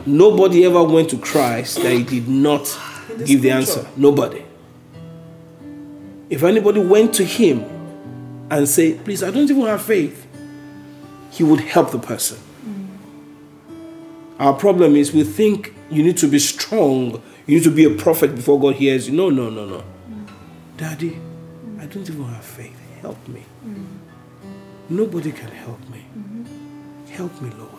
Nobody 0.06 0.64
ever 0.64 0.84
went 0.84 1.10
to 1.10 1.18
Christ 1.18 1.82
that 1.82 1.92
he 1.92 2.04
did 2.04 2.28
not 2.28 2.64
give 3.18 3.42
the 3.42 3.50
scripture. 3.50 3.50
answer. 3.50 3.86
Nobody. 3.96 4.44
If 6.30 6.44
anybody 6.44 6.80
went 6.80 7.12
to 7.14 7.24
him 7.24 7.79
and 8.50 8.68
say, 8.68 8.94
please, 8.94 9.22
I 9.22 9.30
don't 9.30 9.48
even 9.50 9.62
have 9.66 9.82
faith, 9.82 10.26
he 11.30 11.44
would 11.44 11.60
help 11.60 11.92
the 11.92 11.98
person. 11.98 12.38
Our 14.38 14.54
problem 14.54 14.96
is 14.96 15.12
we 15.12 15.22
think 15.22 15.74
you 15.90 16.02
need 16.02 16.16
to 16.18 16.26
be 16.26 16.38
strong, 16.38 17.22
you 17.46 17.56
need 17.58 17.64
to 17.64 17.70
be 17.70 17.84
a 17.84 17.90
prophet 17.90 18.34
before 18.34 18.58
God 18.58 18.76
hears 18.76 19.08
you. 19.08 19.14
No, 19.14 19.30
no, 19.30 19.50
no, 19.50 19.66
no. 19.66 19.84
Daddy, 20.76 21.18
I 21.78 21.86
don't 21.86 22.08
even 22.08 22.24
have 22.24 22.44
faith. 22.44 22.78
Help 23.00 23.28
me. 23.28 23.44
Nobody 24.88 25.30
can 25.32 25.50
help 25.50 25.80
me. 25.88 26.04
Help 27.10 27.40
me, 27.40 27.50
Lord. 27.58 27.70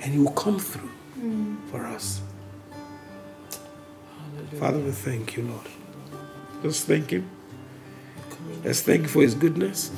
And 0.00 0.12
He 0.12 0.18
will 0.18 0.32
come 0.32 0.58
through 0.58 0.90
for 1.70 1.84
us. 1.84 2.22
Father, 4.58 4.78
we 4.78 4.90
thank 4.92 5.36
you, 5.36 5.42
Lord. 5.42 5.66
Let's 6.62 6.84
thank 6.84 7.10
Him. 7.10 7.28
Let's 8.64 8.82
thank 8.82 9.02
you 9.02 9.08
for 9.08 9.22
His 9.22 9.34
goodness. 9.34 9.90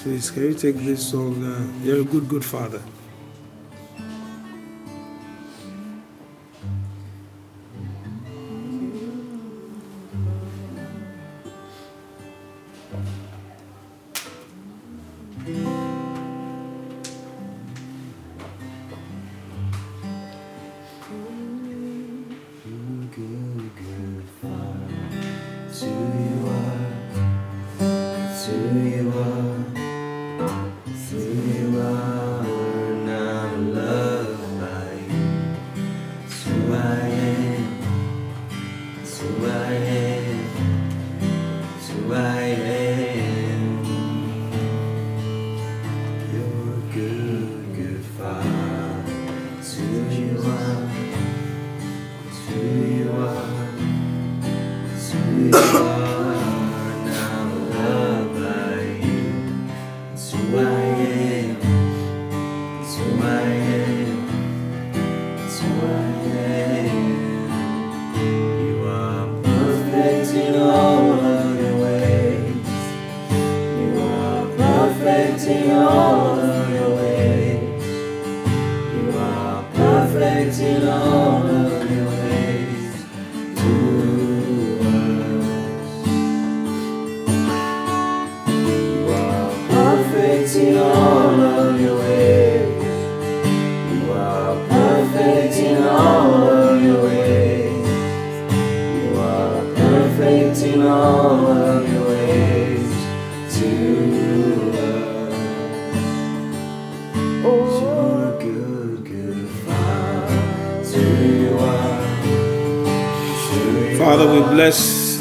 Please. 0.00 0.30
Can 0.30 0.42
you 0.44 0.54
take 0.54 0.76
this 0.76 1.10
song? 1.10 1.44
Uh, 1.44 1.66
you're 1.84 2.00
a 2.00 2.04
good, 2.04 2.28
good 2.28 2.44
father. 2.44 2.82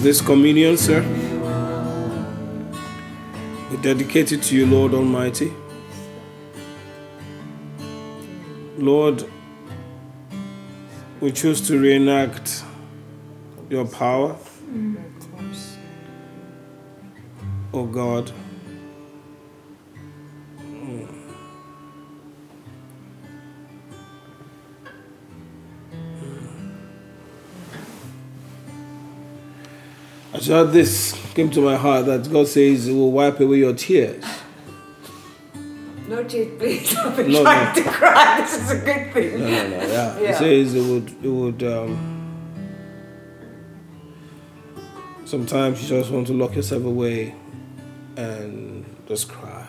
This 0.08 0.22
communion, 0.22 0.78
sir. 0.78 1.02
We 3.70 3.76
dedicate 3.82 4.32
it 4.32 4.42
to 4.44 4.56
you, 4.56 4.66
Lord 4.66 4.94
Almighty. 4.94 5.52
Lord, 8.78 9.26
we 11.20 11.34
choose 11.34 11.60
to 11.68 11.78
reenact 11.78 12.64
your 13.70 13.84
power, 13.86 14.38
oh 17.74 17.86
God. 17.86 18.32
I- 30.50 30.64
this 30.64 31.14
came 31.34 31.50
to 31.52 31.62
my 31.62 31.76
heart 31.76 32.06
that 32.06 32.30
God 32.32 32.48
says 32.48 32.86
He 32.86 32.94
will 32.94 33.12
wipe 33.12 33.40
away 33.40 33.58
your 33.60 33.74
tears. 33.74 34.24
Not 36.08 36.32
yet, 36.34 36.58
please. 36.58 36.96
I've 36.98 37.16
been 37.18 37.32
No, 37.32 37.42
trying 37.44 37.76
no. 37.76 37.84
to 37.84 37.90
cry. 37.90 38.42
This 38.42 38.54
is 38.62 38.72
a 38.72 38.78
good 38.86 39.14
thing. 39.14 39.40
No, 39.40 39.48
no, 39.48 39.70
no. 39.70 39.88
Yeah. 39.88 40.18
He 40.20 40.24
Yeah. 40.24 40.40
says 40.40 40.74
it 40.76 40.82
would. 40.82 41.10
It 41.24 41.30
would. 41.30 41.64
Um, 41.64 42.14
sometimes 45.26 45.82
you 45.84 45.90
just 45.98 46.10
want 46.12 46.28
to 46.28 46.34
lock 46.34 46.56
yourself 46.56 46.86
away 46.86 47.36
and 48.16 48.86
just 49.08 49.28
cry. 49.28 49.68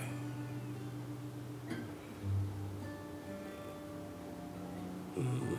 Mm. 5.19 5.57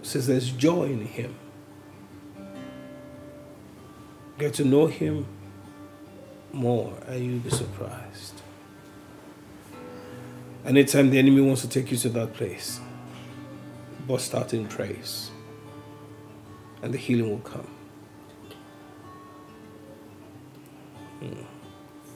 He 0.00 0.06
says 0.08 0.26
there's 0.26 0.50
joy 0.50 0.84
in 0.86 1.04
Him. 1.06 1.34
Get 4.42 4.54
to 4.54 4.64
know 4.64 4.86
Him 4.86 5.24
more, 6.52 6.98
and 7.06 7.24
you'll 7.24 7.38
be 7.38 7.50
surprised. 7.50 8.42
Anytime 10.66 11.10
the 11.10 11.20
enemy 11.20 11.40
wants 11.42 11.60
to 11.60 11.68
take 11.68 11.92
you 11.92 11.96
to 11.98 12.08
that 12.08 12.34
place, 12.34 12.80
bust 14.04 14.34
out 14.34 14.52
in 14.52 14.66
praise, 14.66 15.30
and 16.82 16.92
the 16.92 16.98
healing 16.98 17.30
will 17.30 17.38
come. 17.38 17.68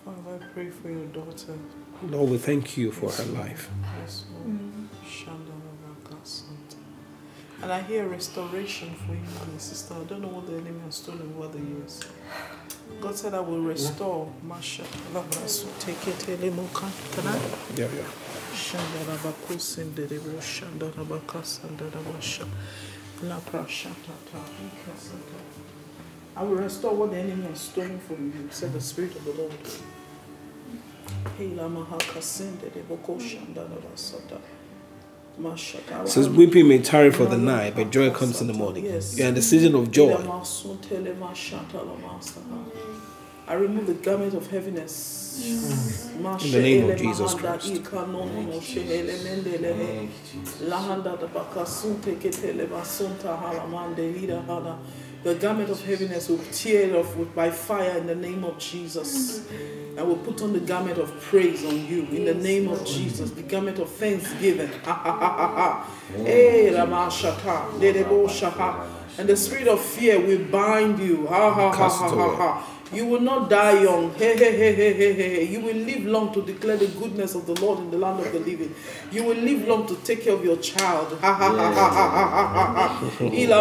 Father, 0.05 0.40
I 0.43 0.53
pray 0.53 0.70
for 0.70 0.90
your 0.90 1.07
daughter. 1.07 1.57
Lord, 2.03 2.31
we 2.31 2.39
thank 2.39 2.77
you 2.77 2.90
for 2.90 3.09
her 3.09 3.24
life. 3.27 3.70
Yes, 4.01 4.24
Lord. 4.32 4.48
Mm. 4.48 4.89
Shandalabakasanta. 5.07 5.56
And 7.62 7.73
I 7.73 7.81
hear 7.83 8.07
restoration 8.07 8.95
for 9.07 9.12
you, 9.15 9.20
my 9.20 9.59
sister. 9.59 9.95
I 9.95 10.05
don't 10.05 10.20
know 10.23 10.28
what 10.28 10.47
the 10.47 10.55
enemy 10.55 10.81
has 10.85 10.97
stolen 10.97 11.35
over 11.39 11.49
the 11.49 11.59
years. 11.65 12.01
God 13.01 13.16
said, 13.16 13.35
I 13.35 13.41
will 13.41 13.61
restore. 13.61 14.31
Masha. 14.43 14.83
Take 15.81 16.07
it, 16.09 16.19
Elemoka. 16.41 16.89
Can 17.12 17.27
I? 17.28 17.39
Yeah, 17.77 17.89
yeah. 17.97 18.05
Shandarabakusinderebo, 18.55 20.41
Shandarabakasandarabasha. 20.41 22.47
Laprashatata, 23.23 24.41
I 26.37 26.43
will 26.43 26.57
restore 26.57 26.95
what 26.95 27.11
the 27.11 27.19
enemy 27.19 27.47
has 27.49 27.61
stolen 27.61 27.99
from 28.01 28.33
you, 28.37 28.49
said 28.51 28.73
the 28.74 28.81
Spirit 28.81 29.16
of 29.16 29.24
the 29.24 29.33
Lord. 29.33 29.53
Hey, 31.39 31.49
Hilamahakasinderebo, 31.51 32.99
Koshandarabasata. 33.05 34.39
Mashata. 34.39 34.56
It 35.38 36.08
says, 36.08 36.28
Weeping 36.28 36.66
may 36.68 36.78
tarry 36.78 37.10
for 37.10 37.26
the 37.26 37.36
night, 37.36 37.74
but 37.76 37.90
joy 37.90 38.10
comes 38.10 38.40
in 38.40 38.46
the 38.46 38.54
morning. 38.54 38.86
Yes. 38.86 39.18
You're 39.18 39.28
in 39.28 39.34
the 39.34 39.42
season 39.42 39.74
of 39.74 39.90
joy. 39.90 40.16
I 43.48 43.54
remove 43.54 43.86
the 43.86 43.94
garment 43.94 44.34
of 44.34 44.50
heaviness. 44.50 45.24
In 45.44 46.50
the 46.50 46.60
name 46.60 46.90
of 46.90 46.96
Jesus 46.96 47.34
Christ. 47.34 47.68
The 55.27 55.35
garment 55.35 55.70
of 55.70 55.85
heaviness 55.85 56.28
will 56.28 56.39
tear 56.53 56.89
it 56.89 56.94
off 56.94 57.16
with, 57.16 57.35
by 57.35 57.51
fire 57.51 57.98
in 57.98 58.07
the 58.07 58.15
name 58.15 58.44
of 58.44 58.61
Jesus. 58.61 59.44
I 59.98 60.03
will 60.03 60.19
put 60.19 60.40
on 60.40 60.53
the 60.53 60.61
garment 60.61 60.98
of 60.98 61.20
praise 61.20 61.65
on 61.65 61.85
you 61.85 62.07
in 62.12 62.27
the 62.27 62.35
name 62.35 62.69
of 62.69 62.86
Jesus. 62.86 63.32
The 63.32 63.43
garment 63.43 63.81
of 63.81 63.90
thanksgiving. 63.90 64.69
Ha 64.85 64.93
ha 64.93 65.19
ha 65.19 65.36
ha 65.36 65.48
ha. 65.57 65.98
Eh, 66.24 66.73
Rama 66.73 67.09
Dedebo 67.11 68.28
Shaha. 68.28 68.86
And 69.19 69.28
the 69.28 69.36
spirit 69.36 69.66
of 69.66 69.81
fear 69.81 70.20
will 70.20 70.44
bind 70.44 71.01
you. 71.01 71.27
Ha 71.27 71.53
ha 71.53 71.73
ha 71.73 71.89
ha 71.89 72.09
ha 72.09 72.36
ha. 72.36 72.76
You 72.92 73.06
will 73.06 73.20
not 73.20 73.50
die 73.50 73.82
young. 73.82 74.12
Hey, 74.14 74.36
hey, 74.36 74.56
hey, 74.56 74.74
hey, 74.74 74.92
hey, 74.94 75.12
hey. 75.14 75.44
You 75.44 75.60
will 75.60 75.74
live 75.74 76.04
long 76.06 76.32
to 76.34 76.42
declare 76.42 76.76
the 76.76 76.86
goodness 76.86 77.34
of 77.34 77.46
the 77.46 77.60
Lord 77.60 77.80
in 77.80 77.90
the 77.90 77.98
land 77.98 78.20
of 78.20 78.32
the 78.32 78.38
living. 78.38 78.74
You 79.10 79.24
will 79.24 79.36
live 79.36 79.66
long 79.66 79.86
to 79.88 79.96
take 79.96 80.22
care 80.24 80.34
of 80.34 80.44
your 80.44 80.56
child. 80.58 81.18
Ha 81.20 81.34
ha 81.34 81.48
ha 81.52 81.72
ha 81.72 81.90
ha 81.90 82.08
ha 82.08 82.88
ha 82.88 83.02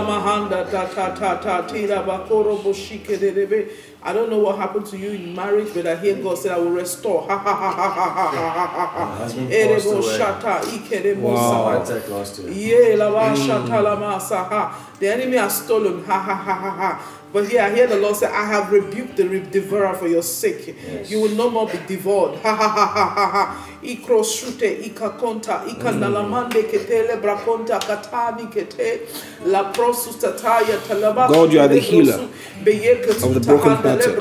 mahanda 0.02 0.70
ta 0.70 0.86
ta 0.88 1.16
ta 1.16 1.38
ta 1.42 1.62
tira 1.68 2.04
bakoro 2.04 2.58
boshike 2.62 3.20
de. 3.20 3.68
I 4.04 4.14
don't 4.14 4.30
know 4.30 4.38
what 4.38 4.58
happened 4.60 4.86
to 4.88 4.98
you 4.98 5.10
in 5.12 5.34
marriage, 5.36 5.74
but 5.74 5.88
I 5.88 5.96
hear 5.96 6.16
God 6.22 6.38
say, 6.38 6.52
I 6.52 6.58
will 6.58 6.70
restore. 6.70 7.24
Ha 7.28 7.36
ha 7.38 7.56
ha 7.56 7.72
ha 7.72 7.90
ha 7.90 8.10
ha 8.12 8.30
ha 8.30 8.68
ha 8.68 8.68
ha 8.68 9.06
My 9.06 9.12
ha. 9.12 9.16
husband 9.18 9.50
passed 9.50 9.88
Erebo 9.88 10.02
shata 10.04 10.62
ikere 10.62 11.18
Wow. 11.18 11.32
Heart 11.34 11.82
mosa. 11.82 11.96
attack 11.98 12.10
last. 12.10 12.40
Yeah, 12.44 12.96
la 12.98 13.10
ba 13.12 13.36
shata 13.36 13.82
la 13.84 13.96
ma 14.00 14.20
sa 14.20 14.44
ha. 14.48 14.92
The 15.00 15.08
enemy 15.08 15.38
has 15.38 15.64
stolen. 15.64 16.04
Ha 16.06 16.20
ha 16.20 16.36
ha 16.36 16.54
ha 16.54 16.70
ha. 16.70 17.02
But 17.34 17.50
here 17.50 17.62
I 17.62 17.70
hear 17.74 17.88
the 17.88 17.98
Lord 17.98 18.16
say, 18.16 18.28
I 18.28 18.46
have 18.46 18.72
rebuked 18.72 19.18
the 19.18 19.28
re- 19.28 19.40
devourer 19.52 19.94
for 19.96 20.08
your 20.08 20.24
sake. 20.24 20.68
Yes. 20.68 21.12
You 21.12 21.22
will 21.22 21.36
no 21.36 21.50
more 21.50 21.68
be 21.68 21.80
devoured. 21.88 22.40
Ha 22.40 22.56
ha 22.56 22.68
ha 22.70 22.86
ha 22.86 23.10
ha 23.10 23.30
ha. 23.30 23.68
Ikro 23.84 24.24
shute 24.24 24.82
ikakonta 24.84 25.66
ikanalamande 25.68 26.64
mm. 26.64 26.70
ketele 26.72 27.22
brakonta 27.22 27.80
katani 27.80 28.48
kete 28.52 29.02
la 29.46 29.72
prosustataya 29.72 30.78
talaba. 30.88 31.28
God, 31.28 31.52
you 31.52 31.60
are 31.60 31.68
the 31.68 31.80
healer 31.80 32.14
of 32.24 33.34
the 33.34 33.42
broken 33.46 33.76
hearted. 33.76 34.20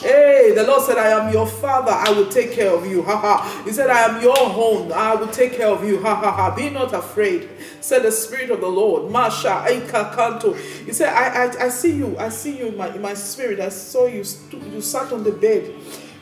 Hey, 0.00 0.52
the 0.54 0.64
Lord 0.64 0.82
said, 0.82 0.96
I 0.96 1.08
am 1.08 1.32
your 1.32 1.46
father, 1.46 1.90
I 1.90 2.10
will 2.12 2.28
take 2.28 2.52
care 2.52 2.70
of 2.70 2.86
you. 2.86 3.02
Ha 3.02 3.16
ha. 3.16 3.62
He 3.64 3.72
said, 3.72 3.90
I 3.90 4.02
am 4.02 4.22
your 4.22 4.36
home, 4.36 4.92
I 4.92 5.14
will 5.16 5.28
take 5.28 5.54
care 5.54 5.68
of 5.68 5.84
you. 5.84 6.00
Ha 6.00 6.14
ha 6.14 6.30
ha. 6.30 6.54
Be 6.54 6.70
not 6.70 6.92
afraid, 6.94 7.48
said 7.80 8.02
the 8.02 8.12
Spirit 8.12 8.50
of 8.50 8.60
the 8.60 8.68
Lord. 8.68 9.10
Masha 9.10 9.64
Aika 9.66 10.14
Kanto. 10.14 10.52
He 10.54 10.92
said, 10.92 11.12
I, 11.12 11.46
I, 11.46 11.66
I 11.66 11.68
see 11.68 11.92
you, 11.92 12.18
I 12.18 12.28
see 12.28 12.58
you 12.58 12.68
in 12.68 12.76
my, 12.76 12.94
in 12.94 13.02
my 13.02 13.14
spirit. 13.14 13.60
I 13.60 13.68
saw 13.68 14.06
you, 14.06 14.24
you 14.52 14.80
sat 14.80 15.12
on 15.12 15.24
the 15.24 15.32
bed. 15.32 15.74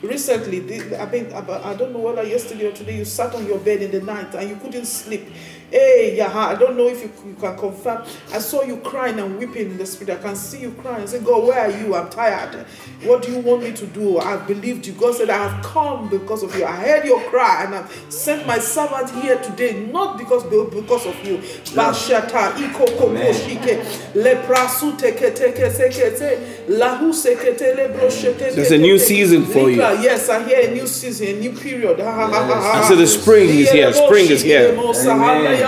Recently, 0.06 0.60
the- 0.60 1.00
I 1.00 1.10
mean, 1.10 1.26
I 1.32 1.74
don't 1.74 1.92
know 1.92 1.98
whether 2.00 2.22
yesterday 2.22 2.66
or 2.68 2.72
today, 2.72 2.96
you 2.96 3.04
sat 3.04 3.34
on 3.34 3.46
your 3.46 3.58
bed 3.58 3.82
in 3.82 3.90
the 3.90 4.00
night 4.00 4.34
and 4.34 4.48
you 4.48 4.56
couldn't 4.56 4.86
sleep. 4.86 5.26
Hey, 5.70 6.14
yeah, 6.16 6.30
I 6.32 6.54
don't 6.54 6.76
know 6.76 6.86
if 6.86 7.02
you, 7.02 7.10
you 7.26 7.34
can 7.40 7.56
confirm. 7.58 8.04
I 8.32 8.38
saw 8.38 8.62
you 8.62 8.76
crying 8.76 9.18
and 9.18 9.36
weeping 9.36 9.72
in 9.72 9.78
the 9.78 9.84
spirit. 9.86 10.16
I 10.20 10.22
can 10.22 10.36
see 10.36 10.60
you 10.60 10.70
crying. 10.80 11.02
I 11.02 11.06
said, 11.06 11.24
God, 11.24 11.44
where 11.44 11.58
are 11.58 11.70
you? 11.70 11.92
I'm 11.96 12.08
tired. 12.08 12.64
What 13.02 13.22
do 13.24 13.32
you 13.32 13.40
want 13.40 13.64
me 13.64 13.72
to 13.72 13.86
do? 13.86 14.18
I've 14.18 14.46
believed 14.46 14.86
you. 14.86 14.92
God 14.92 15.16
said, 15.16 15.28
I 15.28 15.48
have 15.48 15.64
come 15.64 16.08
because 16.08 16.44
of 16.44 16.56
you. 16.56 16.64
I 16.64 16.70
heard 16.70 17.04
your 17.04 17.20
cry 17.28 17.64
and 17.64 17.74
I've 17.74 17.92
sent 18.08 18.46
my 18.46 18.58
servant 18.60 19.10
here 19.10 19.38
today, 19.42 19.86
not 19.92 20.18
because 20.18 20.44
because 20.44 21.04
of 21.06 21.24
you. 21.26 21.38
Bashata, 21.74 22.52
iko 22.52 22.86
koko 22.96 23.32
shike, 23.32 23.82
leprasu 24.14 24.92
teke 24.96 25.32
teke 25.34 25.68
seke 25.70 26.16
te, 26.16 26.38
lahu 26.72 27.12
seke 27.12 27.58
te 27.58 27.74
le 27.74 27.88
broshete 27.88 28.54
There's 28.54 28.70
a 28.70 28.78
new 28.78 28.98
season 28.98 29.44
for 29.46 29.68
you. 29.68 29.76
Likra, 29.96 30.02
Yes, 30.02 30.28
I 30.28 30.44
hear 30.44 30.70
a 30.70 30.74
new 30.74 30.86
season, 30.86 31.26
a 31.28 31.40
new 31.40 31.52
period. 31.52 31.98
Ha, 32.00 32.04
ha, 32.12 32.26
ha, 32.28 32.46
ha, 32.46 32.60
ha. 32.60 32.82
I 32.84 32.88
said 32.88 32.98
the 32.98 33.06
spring 33.06 33.48
is 33.48 33.70
here. 33.70 33.92
Spring 33.92 34.26
is 34.30 34.42
here. 34.42 34.74
Amen. 35.08 35.60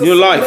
New 0.00 0.14
life. 0.14 0.40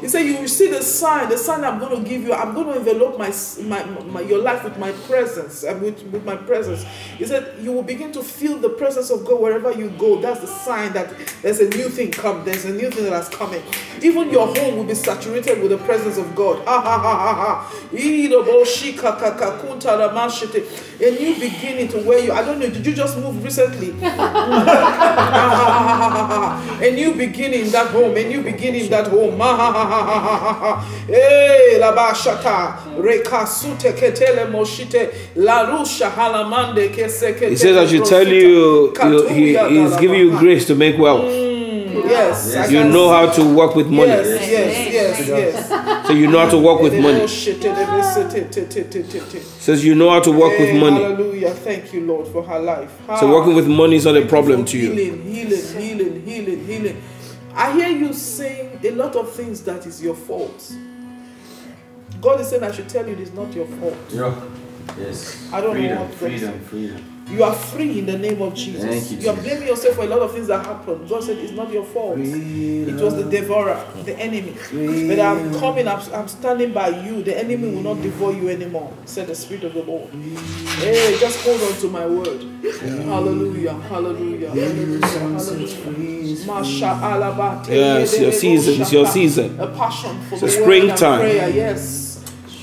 He 0.00 0.08
said, 0.08 0.26
You 0.26 0.36
will 0.38 0.48
see 0.48 0.68
the 0.68 0.82
sign, 0.82 1.28
the 1.28 1.38
sign 1.38 1.64
I'm 1.64 1.78
going 1.78 2.02
to 2.02 2.08
give 2.08 2.22
you. 2.22 2.32
I'm 2.32 2.54
going 2.54 2.66
to 2.68 2.78
envelop 2.78 3.18
my, 3.18 3.32
my, 3.62 3.84
my 4.04 4.20
your 4.20 4.38
life 4.42 4.64
with 4.64 4.78
my 4.78 4.92
presence 4.92 5.62
and 5.64 5.80
with, 5.82 6.02
with 6.12 6.24
my 6.24 6.36
presence. 6.36 6.84
He 7.18 7.24
said, 7.26 7.54
You 7.60 7.72
will 7.72 7.82
begin 7.82 8.12
to 8.12 8.22
feel 8.22 8.58
the 8.58 8.70
presence 8.70 9.10
of 9.10 9.24
God 9.24 9.40
wherever 9.40 9.72
you 9.72 9.90
go. 9.90 10.20
That's 10.20 10.40
the 10.40 10.46
sign 10.46 10.92
that 10.94 11.12
there's 11.42 11.60
a 11.60 11.68
new 11.68 11.88
thing 11.88 12.10
come. 12.10 12.44
There's 12.44 12.64
a 12.64 12.72
new 12.72 12.90
thing 12.90 13.04
that 13.04 13.12
has 13.12 13.28
coming. 13.28 13.62
Even 14.02 14.30
your 14.30 14.46
home 14.46 14.76
will 14.76 14.84
be 14.84 14.94
saturated 14.94 15.60
with 15.60 15.70
the 15.70 15.78
presence 15.78 16.18
of 16.18 16.34
God. 16.34 16.64
Ha 16.66 16.80
ha 16.80 16.98
ha 16.98 17.16
ha 17.18 17.34
ha. 17.34 17.72
Iroboshika 19.46 19.86
kakakunta 19.86 19.96
ramashite. 19.96 20.62
A 21.00 21.10
new 21.20 21.34
beginning 21.38 21.88
to 21.88 21.98
where 21.98 22.18
you. 22.18 22.32
I 22.32 22.42
don't 22.42 22.58
know. 22.58 22.68
Did 22.68 22.86
you 22.86 22.94
just 22.94 23.18
move 23.18 23.42
recently? 23.42 23.90
a 26.80 26.90
new 26.94 27.14
beginning 27.14 27.66
in 27.66 27.70
that 27.72 27.88
home, 27.88 28.16
a 28.16 28.24
new 28.24 28.42
beginning 28.42 28.84
in 28.84 28.90
that 28.90 29.06
home. 29.08 29.36
Hey, 31.06 31.78
la 31.78 31.92
bashata, 31.94 32.76
rekasute 32.98 33.92
ketele 33.92 34.50
moshite, 34.50 35.12
la 35.36 35.66
rusha 35.66 36.10
halamande 36.10 36.88
kese 36.88 37.34
He 37.48 37.56
says, 37.56 37.76
I 37.76 37.86
should 37.86 38.04
tell 38.04 38.26
you, 38.26 38.92
you 38.92 39.28
he, 39.28 39.56
He's 39.56 39.96
giving 39.96 40.18
you 40.18 40.38
grace 40.38 40.66
to 40.66 40.74
make 40.74 40.98
wealth. 40.98 41.45
Yes, 42.08 42.54
I 42.56 42.66
You 42.66 42.78
can 42.82 42.92
know 42.92 43.08
see- 43.08 43.14
how 43.26 43.32
to 43.32 43.54
work 43.54 43.74
with 43.74 43.86
money. 43.88 44.08
Yes, 44.08 44.50
yes, 44.50 44.92
yes, 44.92 45.28
yes. 45.28 46.06
So 46.06 46.12
you 46.12 46.26
know 46.30 46.38
how 46.38 46.48
to 46.50 46.58
work 46.58 46.80
with 46.80 46.94
money. 46.94 47.26
Says 49.58 49.84
you 49.84 49.94
know 49.94 50.10
how 50.10 50.20
to 50.20 50.30
work 50.30 50.58
with 50.58 50.68
Hey, 50.70 50.80
money. 50.80 51.02
Hallelujah. 51.02 51.50
Thank 51.50 51.92
you, 51.92 52.06
Lord, 52.06 52.28
for 52.28 52.42
her 52.42 52.58
life. 52.58 52.92
So 53.18 53.30
working 53.32 53.54
with 53.54 53.66
money 53.66 53.96
is 53.96 54.04
not 54.04 54.14
a 54.16 54.20
Thank 54.20 54.30
problem 54.30 54.64
for 54.64 54.70
to 54.72 54.78
you. 54.78 54.92
Healing, 54.92 55.22
healing, 55.22 55.76
healing, 55.78 56.22
healing, 56.26 56.66
healing. 56.66 57.02
I 57.54 57.72
hear 57.72 57.88
you 57.88 58.12
saying 58.12 58.80
a 58.84 58.90
lot 58.90 59.16
of 59.16 59.32
things 59.32 59.62
that 59.62 59.86
is 59.86 60.02
your 60.02 60.14
fault. 60.14 60.72
God 62.20 62.40
is 62.40 62.48
saying 62.48 62.62
I 62.62 62.70
should 62.72 62.88
tell 62.88 63.06
you 63.06 63.12
it 63.14 63.20
is 63.20 63.32
not 63.32 63.52
your 63.54 63.66
fault. 63.66 63.96
Yeah. 64.10 64.34
Yes. 64.98 65.48
I 65.52 65.60
don't 65.60 65.74
know 65.74 65.80
freedom, 65.80 65.98
what 65.98 66.10
that- 66.10 66.18
freedom, 66.18 66.60
freedom. 66.60 67.15
You 67.28 67.42
are 67.42 67.54
free 67.54 67.98
in 67.98 68.06
the 68.06 68.16
name 68.16 68.40
of 68.40 68.54
Jesus. 68.54 68.84
Thank 68.84 69.22
you, 69.22 69.28
are 69.30 69.34
Jesus. 69.34 69.44
blaming 69.48 69.68
yourself 69.68 69.96
for 69.96 70.02
a 70.04 70.06
lot 70.06 70.20
of 70.20 70.32
things 70.32 70.46
that 70.46 70.64
happened. 70.64 71.08
God 71.08 71.24
said 71.24 71.38
it's 71.38 71.52
not 71.52 71.72
your 71.72 71.84
fault. 71.84 72.18
It 72.18 73.00
was 73.00 73.16
the 73.16 73.24
devourer, 73.28 73.84
the 74.04 74.16
enemy. 74.16 74.54
But 75.08 75.18
I'm 75.20 75.58
coming, 75.58 75.88
I'm, 75.88 76.00
I'm 76.14 76.28
standing 76.28 76.72
by 76.72 76.88
you. 76.88 77.24
The 77.24 77.36
enemy 77.36 77.68
will 77.74 77.82
not 77.82 78.00
devour 78.00 78.32
you 78.32 78.48
anymore, 78.48 78.92
said 79.06 79.26
the 79.26 79.34
Spirit 79.34 79.64
of 79.64 79.74
the 79.74 79.82
Lord. 79.82 80.08
Hey, 80.78 81.16
just 81.18 81.44
hold 81.44 81.60
on 81.62 81.72
to 81.80 81.88
my 81.88 82.06
word. 82.06 82.42
Hallelujah, 83.06 83.72
hallelujah, 83.74 84.50
hallelujah, 84.50 85.06
hallelujah. 85.06 86.46
Masha. 86.46 87.64
Yes, 87.68 88.20
your 88.20 88.32
season, 88.32 88.80
it's 88.80 88.92
your 88.92 89.06
season. 89.06 89.58
A 89.58 89.66
passion 89.74 90.20
for 90.28 90.34
It's 90.34 90.42
the 90.42 90.46
a 90.46 90.50
springtime. 90.50 91.20
prayer, 91.20 91.48
yes. 91.48 92.05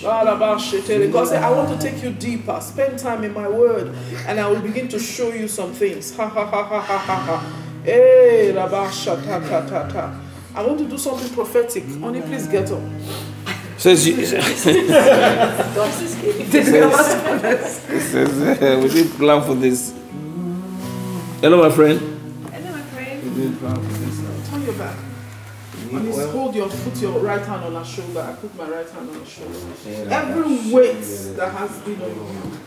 Alabashete. 0.03 1.11
God 1.11 1.27
said, 1.27 1.43
I 1.43 1.51
want 1.51 1.69
to 1.69 1.77
take 1.89 2.03
you 2.03 2.11
deeper. 2.11 2.59
Spend 2.61 2.99
time 2.99 3.23
in 3.23 3.33
my 3.33 3.47
word, 3.47 3.95
and 4.27 4.39
I 4.39 4.47
will 4.47 4.61
begin 4.61 4.87
to 4.89 4.99
show 4.99 5.29
you 5.29 5.47
some 5.47 5.73
things. 5.73 6.15
Ha 6.15 6.27
ha 6.27 6.45
ha 6.45 6.63
ha 6.63 6.79
ha 6.81 6.97
ha 6.97 7.15
ha. 7.15 7.63
Hey, 7.83 8.53
Rabasha 8.55 9.23
ta 9.25 9.39
ta 9.39 9.67
ta 9.67 9.87
ta. 9.87 10.19
I 10.55 10.63
want 10.65 10.79
to 10.79 10.85
do 10.85 10.97
something 10.97 11.33
prophetic. 11.33 11.83
Only 12.01 12.21
please 12.21 12.47
get 12.47 12.71
up. 12.71 12.81
Says 13.77 14.07
you. 14.07 14.25
says, 14.25 14.65
uh, 18.41 18.79
we 18.81 18.87
didn't 18.89 19.11
plan 19.17 19.43
for 19.43 19.55
this. 19.55 19.93
Hello, 21.41 21.57
my 21.61 21.69
friend. 21.75 21.99
Hello, 22.51 22.71
my 22.71 22.81
friend. 22.83 23.23
We 23.23 23.29
did 23.41 23.59
plan 23.59 23.75
for 23.75 23.81
this. 23.81 24.49
Turn 24.49 24.61
your 24.61 24.73
back. 24.75 24.95
And 25.95 26.13
just 26.13 26.31
hold 26.31 26.55
your 26.55 26.69
put 26.69 27.01
your 27.01 27.19
right 27.19 27.45
hand 27.45 27.63
on 27.63 27.75
her 27.75 27.85
shoulder. 27.85 28.21
I 28.21 28.33
put 28.33 28.55
my 28.55 28.69
right 28.69 28.89
hand 28.89 29.09
on 29.09 29.19
her 29.19 29.25
shoulder. 29.25 29.59
Every 30.09 30.71
weight 30.73 31.03
that 31.37 31.51
has 31.51 31.77
been 31.79 32.01
on 32.01 32.15
you 32.15 32.59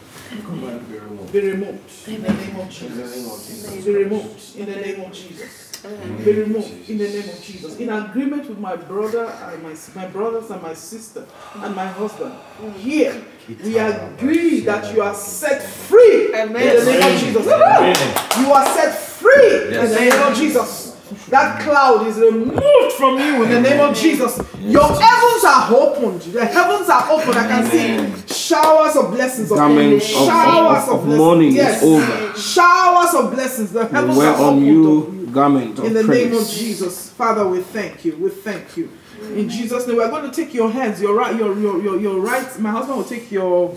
be 1.33 1.41
removed 1.41 2.09
in 2.09 2.23
the 2.23 2.33
name 2.33 2.57
of 2.57 2.71
Jesus. 2.71 3.85
Be 3.85 3.93
removed 3.95 4.57
in 4.57 4.67
the 4.67 4.77
name 4.77 5.01
of 5.01 5.13
Jesus. 5.13 5.83
Be 6.25 6.33
removed 6.33 6.91
in 6.91 6.99
the 6.99 7.09
name 7.09 7.29
of 7.29 7.43
Jesus. 7.43 7.79
In 7.79 7.91
agreement 7.91 8.49
with 8.49 8.59
my 8.59 8.77
brother 8.77 9.27
and 9.27 9.63
my 9.63 9.75
my 9.95 10.07
brothers 10.09 10.51
and 10.51 10.63
my 10.63 10.75
sister 10.75 11.25
and 11.55 11.75
my 11.77 11.87
husband. 11.87 12.35
Here 12.77 13.25
we 13.63 13.79
agree 13.79 14.61
that 14.61 14.93
you 14.95 15.03
are 15.03 15.15
set 15.15 15.63
free 15.63 16.35
in 16.35 16.53
the 16.53 16.59
name 16.59 17.03
of 17.03 17.21
Jesus. 17.21 17.47
You 17.47 18.53
are 18.53 18.67
set 18.75 18.95
free 18.95 19.67
in 19.67 19.85
the 19.85 19.95
name 19.95 20.23
of 20.23 20.37
Jesus. 20.37 20.86
That 21.29 21.61
cloud 21.63 22.07
is 22.07 22.19
removed 22.19 22.93
from 22.95 23.19
you 23.19 23.45
in 23.45 23.51
the 23.51 23.61
name 23.61 23.81
of 23.81 23.97
Jesus. 23.97 24.39
Your 24.61 24.83
heavens 24.87 25.45
are 25.45 25.73
opened. 25.75 26.23
The 26.23 26.45
heavens 26.45 26.89
are 26.89 27.11
open. 27.11 27.35
I 27.35 27.47
can 27.47 27.71
see 27.71 28.35
showers 28.35 28.97
of 28.97 29.11
blessings 29.13 29.51
upon 29.53 29.71
you. 29.71 29.77
Garment 29.77 30.03
of, 30.03 30.03
Showers 30.03 30.89
of, 30.89 30.95
of, 30.95 31.05
blessings. 31.05 31.19
money 31.19 31.49
Yes. 31.51 31.83
is 31.83 31.89
over. 31.89 32.39
Showers 32.39 33.15
of 33.15 33.33
blessings. 33.35 33.73
The 33.73 33.87
heavens 33.87 34.17
wear 34.17 34.29
are 34.31 34.35
on 34.43 34.55
opened 34.55 34.67
you 34.67 35.29
garment 35.33 35.79
of 35.79 35.85
in 35.85 35.93
the 35.95 36.05
praise. 36.05 36.31
name 36.33 36.41
of 36.41 36.49
Jesus. 36.49 37.11
Father, 37.11 37.47
we 37.47 37.61
thank 37.61 38.05
you. 38.05 38.17
We 38.17 38.31
thank 38.31 38.77
you. 38.77 38.91
In 39.35 39.49
Jesus' 39.49 39.87
name, 39.87 39.97
we're 39.97 40.11
going 40.11 40.31
to 40.31 40.35
take 40.35 40.53
your 40.55 40.71
hands. 40.71 41.01
Your 41.01 41.15
right, 41.15 41.35
your 41.35 41.57
your 41.59 41.81
your, 41.83 42.01
your 42.01 42.21
right. 42.21 42.59
My 42.59 42.71
husband 42.71 42.99
will 42.99 43.05
take 43.05 43.31
your 43.31 43.75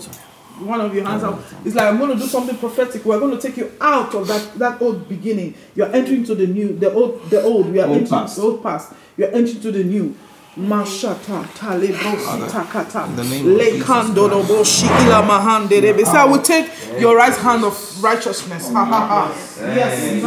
one 0.60 0.80
of 0.80 0.94
your 0.94 1.04
hands 1.04 1.22
out. 1.24 1.40
It's 1.64 1.74
like 1.74 1.86
I'm 1.88 1.98
going 1.98 2.10
to 2.10 2.16
do 2.16 2.26
something 2.26 2.56
prophetic. 2.56 3.04
We're 3.04 3.18
going 3.20 3.36
to 3.36 3.40
take 3.40 3.56
you 3.56 3.72
out 3.80 4.14
of 4.14 4.26
that 4.28 4.58
that 4.58 4.80
old 4.82 5.08
beginning. 5.08 5.54
You're 5.74 5.92
entering 5.94 6.24
to 6.24 6.34
the 6.34 6.46
new, 6.46 6.76
the 6.78 6.92
old, 6.92 7.28
the 7.30 7.42
old. 7.42 7.72
We 7.72 7.80
are 7.80 7.86
Old 7.88 7.98
entering 7.98 8.20
past. 8.20 8.36
the 8.36 8.42
old 8.42 8.62
past. 8.62 8.92
You're 9.16 9.34
entering 9.34 9.60
to 9.62 9.72
the 9.72 9.84
new. 9.84 10.14
Mashata 10.58 11.44
talebrosi 11.54 12.50
takata 12.50 13.06
in 13.06 13.14
the 13.16 13.22
name 13.24 13.46
of 13.46 13.52
lekando 13.56 14.28
roboshi 14.28 14.86
ila 15.06 15.22
mahande 15.22 15.80
rebe. 15.80 16.04
So 16.04 16.12
I 16.12 16.24
will 16.24 16.42
take 16.42 16.68
your 16.98 17.16
right 17.16 17.32
hand 17.36 17.64
of 17.64 18.02
righteousness. 18.02 18.68
Ha 18.72 18.84
ha 18.84 19.06
ha. 19.06 19.32
Yes. 19.60 20.22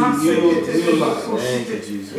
Thank 1.38 1.68
you, 1.68 1.78
Jesus. 1.78 2.14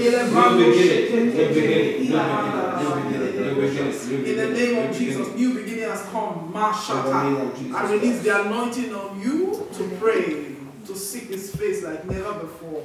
In 3.58 4.38
the 4.38 4.50
name 4.50 4.90
of 4.90 4.96
Jesus, 4.98 5.28
new 5.36 5.54
beginning 5.54 5.90
has 5.90 6.02
come. 6.12 6.52
Mashata. 6.54 7.74
I 7.74 7.92
release 7.92 8.22
the 8.22 8.42
anointing 8.46 8.94
on 8.94 9.20
you 9.22 9.68
to 9.78 9.84
pray, 10.00 10.56
to 10.88 10.96
seek 10.96 11.30
His 11.30 11.56
face 11.56 11.84
like 11.84 12.06
never 12.06 12.34
before. 12.34 12.84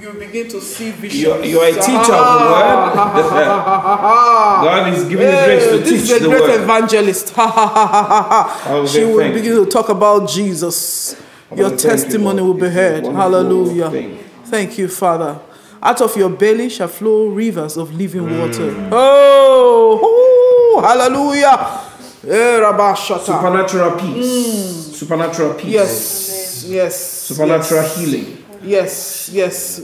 You 0.00 0.12
begin 0.12 0.46
to 0.50 0.60
see 0.60 0.92
visions. 0.92 1.20
You're- 1.22 1.48
you're 1.50 1.64
a 1.64 1.72
teacher 1.72 2.14
of 2.14 2.38
the 2.38 2.44
word. 2.46 2.94
God 4.62 4.94
is 4.94 5.04
giving 5.04 5.26
you 5.28 5.44
grace 5.44 5.64
to 5.70 5.78
this 5.78 5.88
teach 5.90 6.00
is 6.02 6.10
a 6.10 6.18
the 6.20 6.28
great 6.28 6.40
word. 6.42 6.60
evangelist. 6.60 7.28
She 8.88 9.04
will 9.04 9.18
thank 9.18 9.34
begin 9.34 9.54
to 9.56 9.66
talk 9.66 9.88
about 9.88 10.28
Jesus. 10.28 11.16
Your 11.56 11.70
Father, 11.70 11.74
you, 11.74 11.78
testimony 11.78 12.42
will 12.42 12.54
be 12.54 12.68
heard. 12.68 13.04
Hallelujah. 13.06 13.90
thing. 13.90 14.18
Thank 14.44 14.78
you, 14.78 14.86
Father. 14.88 15.40
Out 15.82 16.00
of 16.00 16.16
your 16.16 16.30
belly 16.30 16.68
shall 16.68 16.88
flow 16.88 17.28
rivers 17.28 17.76
of 17.76 17.94
living 17.94 18.22
Mm. 18.26 18.40
water. 18.40 18.74
Oh, 18.92 20.74
ooh, 20.76 20.80
hallelujah. 20.80 21.80
Eh, 22.26 22.58
Rabashata. 22.60 23.24
Supernatural 23.24 23.92
peace. 23.92 24.96
Supernatural 24.96 25.54
peace. 25.54 25.66
Mm. 25.66 25.72
Yes, 25.72 26.64
yes. 26.68 26.96
Supernatural 27.28 27.82
yes. 27.82 27.96
healing. 27.96 28.26
Yes, 28.64 29.30
yes, 29.32 29.80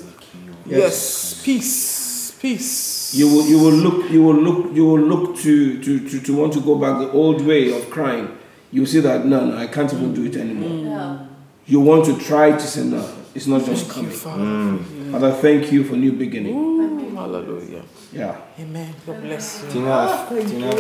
yes. 0.67 1.41
Peace, 1.45 2.33
peace. 2.41 3.15
You 3.15 3.29
will 3.29 3.47
you 3.47 3.59
will 3.61 3.73
look 3.73 4.11
you 4.11 4.23
will 4.25 4.35
look 4.35 4.75
you 4.75 4.85
will 4.85 4.99
look 5.01 5.37
to, 5.39 5.81
to, 5.81 6.09
to, 6.09 6.21
to 6.21 6.37
want 6.37 6.53
to 6.55 6.61
go 6.61 6.75
back 6.75 6.99
the 6.99 7.13
old 7.13 7.47
way 7.47 7.71
of 7.77 7.89
crying. 7.89 8.29
You 8.73 8.85
see 8.87 8.99
that 9.01 9.25
no 9.25 9.45
no 9.47 9.57
I 9.57 9.69
can't 9.69 9.93
even 9.95 10.13
do 10.13 10.25
it 10.25 10.35
anymore. 10.37 11.29
You 11.67 11.81
want 11.81 12.05
to 12.07 12.19
try 12.19 12.51
to 12.51 12.61
say 12.61 12.83
no, 12.85 13.09
it's 13.35 13.47
not 13.47 13.65
just 13.65 13.87
Thank 13.87 14.11
you, 14.13 14.19
coming. 14.19 14.85
Father. 15.15 15.31
Father, 15.31 15.43
thank 15.43 15.73
you 15.73 15.85
for 15.85 15.97
new 15.97 16.13
beginning. 16.13 16.57
Ooh, 16.57 17.15
hallelujah. 17.15 17.83
Yeah. 18.13 18.41
Amen. 18.59 18.95
God 19.07 19.23
bless 19.23 19.63
you. 19.63 19.71
Tina, 19.71 19.91
ah, 19.91 20.29
Tina, 20.29 20.75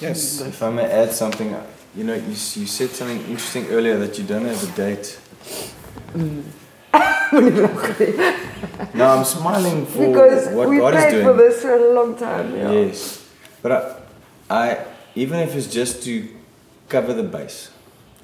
Yes. 0.00 0.40
if 0.40 0.62
I 0.62 0.70
may 0.70 0.84
add 0.84 1.12
something, 1.12 1.54
you 1.96 2.04
know, 2.04 2.14
you, 2.14 2.28
you 2.28 2.66
said 2.66 2.90
something 2.90 3.20
interesting 3.22 3.66
earlier 3.68 3.98
that 3.98 4.16
you 4.18 4.24
don't 4.24 4.44
have 4.44 4.62
a 4.62 4.76
date. 4.76 5.18
Mm. 6.12 6.44
no, 8.94 9.06
I'm 9.06 9.24
smiling 9.24 9.86
for 9.86 10.06
Because 10.06 10.48
what 10.54 10.68
we 10.68 10.78
God 10.78 10.94
is 10.94 11.00
prayed 11.02 11.10
doing. 11.10 11.26
for 11.26 11.32
this 11.32 11.62
for 11.62 11.74
a 11.74 11.92
long 11.94 12.16
time. 12.16 12.54
Yeah. 12.54 12.70
Yes, 12.70 13.28
but 13.60 13.72
I, 13.72 13.96
I, 14.50 14.84
even 15.16 15.40
if 15.40 15.56
it's 15.56 15.66
just 15.66 16.04
to 16.04 16.28
cover 16.88 17.12
the 17.12 17.24
base, 17.24 17.70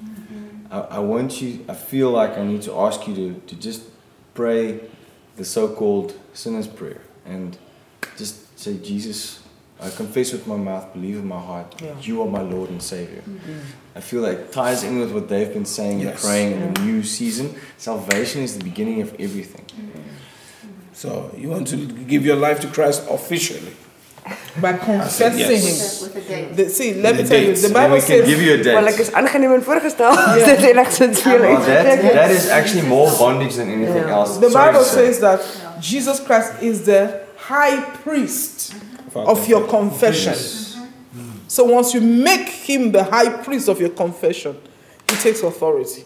mm-hmm. 0.01 0.71
I, 0.71 0.79
I 0.79 0.99
want 0.99 1.41
you. 1.41 1.65
I 1.67 1.73
feel 1.73 2.11
like 2.11 2.37
I 2.37 2.45
need 2.45 2.61
to 2.63 2.73
ask 2.79 3.05
you 3.05 3.15
to, 3.15 3.33
to 3.47 3.55
just 3.55 3.83
pray 4.33 4.79
the 5.37 5.45
so-called 5.45 6.13
sinner's 6.33 6.67
prayer 6.67 7.01
and 7.25 7.57
just 8.17 8.57
say, 8.59 8.77
Jesus, 8.77 9.39
I 9.79 9.89
confess 9.89 10.31
with 10.31 10.45
my 10.45 10.57
mouth, 10.57 10.93
believe 10.93 11.17
in 11.17 11.27
my 11.27 11.39
heart, 11.39 11.81
Yeah. 11.81 11.95
you 12.01 12.21
are 12.21 12.27
my 12.27 12.41
Lord 12.41 12.69
and 12.69 12.81
Savior. 12.81 13.21
Mm-hmm. 13.21 13.59
I 13.95 14.01
feel 14.01 14.21
like 14.21 14.37
it 14.37 14.51
ties 14.51 14.83
in 14.83 14.99
with 14.99 15.11
what 15.11 15.27
they've 15.29 15.51
been 15.51 15.65
saying 15.65 15.99
Yes. 16.01 16.11
and 16.11 16.19
praying 16.21 16.51
in 16.53 16.73
the 16.73 16.81
new 16.81 17.03
season. 17.03 17.55
Salvation 17.77 18.41
is 18.43 18.57
the 18.57 18.63
beginning 18.63 19.01
of 19.01 19.15
everything. 19.19 19.65
Mm-hmm. 19.65 20.01
So 20.93 21.33
you 21.35 21.49
want 21.49 21.67
to 21.69 21.77
give 21.87 22.25
your 22.25 22.35
life 22.35 22.59
to 22.61 22.67
Christ 22.67 23.03
officially. 23.09 23.73
By 24.61 24.73
confessing 24.73 25.39
yes. 25.39 26.01
With 26.03 26.15
a 26.15 26.21
date. 26.21 26.55
The, 26.55 26.69
see, 26.69 26.93
let 27.01 27.15
me 27.15 27.23
The 27.23 27.29
tell 27.29 27.39
you, 27.39 27.45
dates. 27.47 27.61
the 27.61 27.67
And 27.67 27.73
Bible 27.73 27.95
we 27.95 27.99
can 28.01 28.07
says. 28.07 28.27
give 28.29 28.41
you 28.41 28.53
a 28.53 28.75
Wel 28.75 28.87
ek 28.87 28.95
date. 28.97 29.01
is 29.07 29.11
aangeneem 29.13 29.53
en 29.53 29.63
voorgestel. 29.63 30.11
Dit 30.45 30.63
enigstens 30.71 31.21
veel 31.21 31.43
iets. 31.53 31.65
that, 31.65 32.01
that 32.13 32.31
is 32.31 32.47
actually 32.49 32.87
more 32.87 33.11
bondage 33.17 33.55
than 33.55 33.67
anything 33.69 34.05
Yeah. 34.05 34.17
else. 34.19 34.37
The 34.39 34.49
Sorry 34.49 34.71
Bible 34.71 34.85
says 34.85 35.19
that 35.19 35.39
Jesus 35.79 36.19
Christ 36.19 36.51
is 36.61 36.81
the 36.81 37.21
high 37.37 37.81
priest 38.03 38.73
of 39.15 39.47
your 39.47 39.65
confession. 39.67 40.33
Mm-hmm. 40.33 41.37
So 41.47 41.63
once 41.63 41.93
you 41.93 42.01
make 42.01 42.49
him 42.69 42.91
the 42.91 43.03
high 43.03 43.29
priest 43.43 43.67
of 43.69 43.79
your 43.79 43.89
confession, 43.93 44.55
he 45.09 45.15
takes 45.17 45.41
authority. 45.43 46.03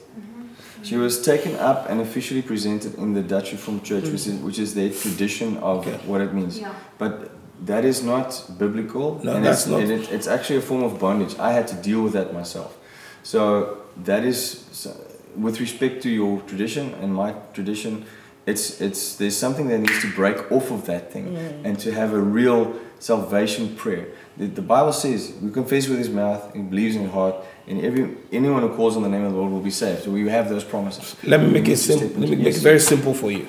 She 0.84 0.98
was 0.98 1.20
taken 1.22 1.56
up 1.56 1.90
and 1.90 2.00
officially 2.00 2.44
presented 2.44 2.94
in 3.00 3.14
the 3.14 3.22
Dutch 3.24 3.52
Reformed 3.52 3.84
Church, 3.84 4.04
mm. 4.04 4.12
which 4.12 4.28
is, 4.28 4.36
which 4.42 4.60
is 4.60 4.74
their 4.76 4.90
tradition 4.92 5.58
of 5.58 5.80
Okay. 5.88 5.98
what 6.06 6.22
it 6.22 6.32
means. 6.32 6.60
Yeah. 6.60 6.74
But 7.00 7.35
that 7.64 7.86
is 7.86 8.04
not 8.04 8.46
biblical, 8.58 9.20
No, 9.24 9.36
and 9.36 9.46
that's 9.46 9.62
it's, 9.62 9.68
not. 9.68 9.82
and 9.82 9.92
it, 9.92 10.12
it's 10.12 10.28
actually 10.28 10.58
a 10.58 10.62
form 10.62 10.84
of 10.84 11.00
bondage. 11.00 11.38
I 11.40 11.52
had 11.52 11.68
to 11.70 11.76
deal 11.76 12.02
with 12.02 12.14
that 12.14 12.34
myself. 12.34 12.78
So 13.24 13.82
that 14.04 14.24
is, 14.24 14.66
so- 14.72 14.96
with 15.36 15.60
respect 15.60 16.02
to 16.04 16.10
your 16.10 16.42
tradition 16.42 16.94
and 16.96 17.14
my 17.14 17.34
tradition, 17.54 18.06
it's 18.46 18.80
it's 18.80 19.16
there's 19.16 19.36
something 19.36 19.68
that 19.70 19.80
needs 19.80 20.02
to 20.02 20.12
break 20.14 20.52
off 20.52 20.70
of 20.72 20.86
that 20.86 21.12
thing 21.12 21.34
mm. 21.34 21.66
and 21.66 21.80
to 21.80 21.92
have 21.92 22.14
a 22.14 22.20
real 22.20 22.80
salvation 23.00 23.76
prayer. 23.76 24.08
The, 24.38 24.46
the 24.48 24.62
Bible 24.62 24.94
says 24.94 25.34
we 25.42 25.52
confess 25.52 25.88
with 25.88 25.98
his 25.98 26.10
mouth 26.10 26.54
and 26.54 26.70
believes 26.70 26.96
in 26.96 27.04
his 27.04 27.12
heart, 27.12 27.36
and 27.68 27.84
every 27.84 28.16
anyone 28.32 28.62
who 28.62 28.70
calls 28.76 28.96
on 28.98 29.04
the 29.04 29.10
name 29.10 29.24
of 29.24 29.32
the 29.32 29.38
Lord 29.38 29.52
will 29.52 29.62
be 29.62 29.72
saved. 29.72 30.04
So 30.04 30.12
we 30.12 30.28
have 30.30 30.50
those 30.50 30.64
promises. 30.64 31.16
Let 31.24 31.42
me 31.42 31.50
make 31.50 31.68
it 31.68 31.78
simple. 31.78 32.08
Let 32.20 32.30
me 32.30 32.36
make 32.36 32.56
it 32.56 32.62
very 32.62 32.80
simple 32.80 33.14
for 33.14 33.32
you. 33.32 33.48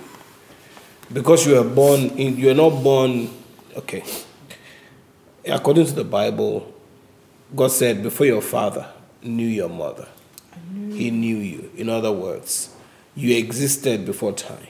Because 1.13 1.47
you 1.47 1.59
are 1.59 1.65
born 1.65 2.01
in, 2.17 2.37
you 2.37 2.51
are 2.51 2.55
not 2.55 2.83
born. 2.83 3.31
Okay. 3.77 4.03
According 5.45 5.87
to 5.87 5.93
the 5.93 6.05
Bible, 6.05 6.73
God 7.55 7.71
said, 7.71 8.03
"Before 8.03 8.27
your 8.27 8.43
father 8.43 8.89
knew 9.23 9.47
your 9.47 9.69
mother, 9.69 10.09
He 10.93 11.11
knew 11.11 11.37
you." 11.37 11.71
In 11.77 11.89
other 11.89 12.11
words, 12.11 12.71
you 13.15 13.37
existed 13.37 14.05
before 14.07 14.33
time, 14.33 14.69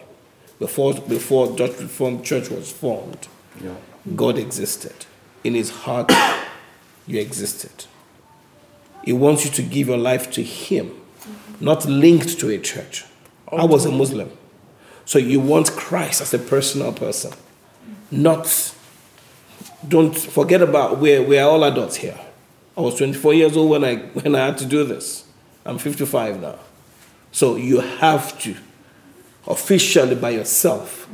before 0.58 0.94
before 0.94 1.46
Dutch 1.56 1.78
Reformed 1.80 2.24
Church 2.24 2.50
was 2.50 2.70
formed. 2.70 3.28
Yeah. 3.62 3.76
God 4.14 4.38
existed. 4.38 5.06
In 5.44 5.54
His 5.54 5.70
heart, 5.70 6.12
you 7.06 7.20
existed. 7.20 7.86
He 9.04 9.12
wants 9.12 9.44
you 9.44 9.50
to 9.52 9.62
give 9.62 9.86
your 9.86 9.98
life 9.98 10.30
to 10.32 10.42
Him, 10.42 10.90
not 11.60 11.86
linked 11.86 12.38
to 12.40 12.50
a 12.50 12.58
church. 12.58 13.04
I 13.50 13.64
was 13.64 13.86
a 13.86 13.92
Muslim. 13.92 14.30
So 15.04 15.18
you 15.20 15.38
want 15.38 15.70
Christ 15.70 16.20
as 16.20 16.34
a 16.34 16.38
personal 16.38 16.92
person, 16.92 17.32
not. 18.10 18.72
Don't 19.86 20.16
forget 20.16 20.62
about 20.62 20.98
we're, 20.98 21.22
we're 21.22 21.42
all 21.44 21.62
adults 21.64 21.96
here. 21.96 22.18
I 22.76 22.80
was 22.80 22.96
24 22.96 23.34
years 23.34 23.56
old 23.56 23.70
when 23.70 23.84
I, 23.84 23.96
when 23.96 24.34
I 24.34 24.46
had 24.46 24.58
to 24.58 24.66
do 24.66 24.84
this. 24.84 25.24
I'm 25.64 25.78
55 25.78 26.40
now. 26.40 26.58
So 27.32 27.56
you 27.56 27.80
have 27.80 28.38
to, 28.40 28.54
officially 29.46 30.14
by 30.14 30.30
yourself, 30.30 31.08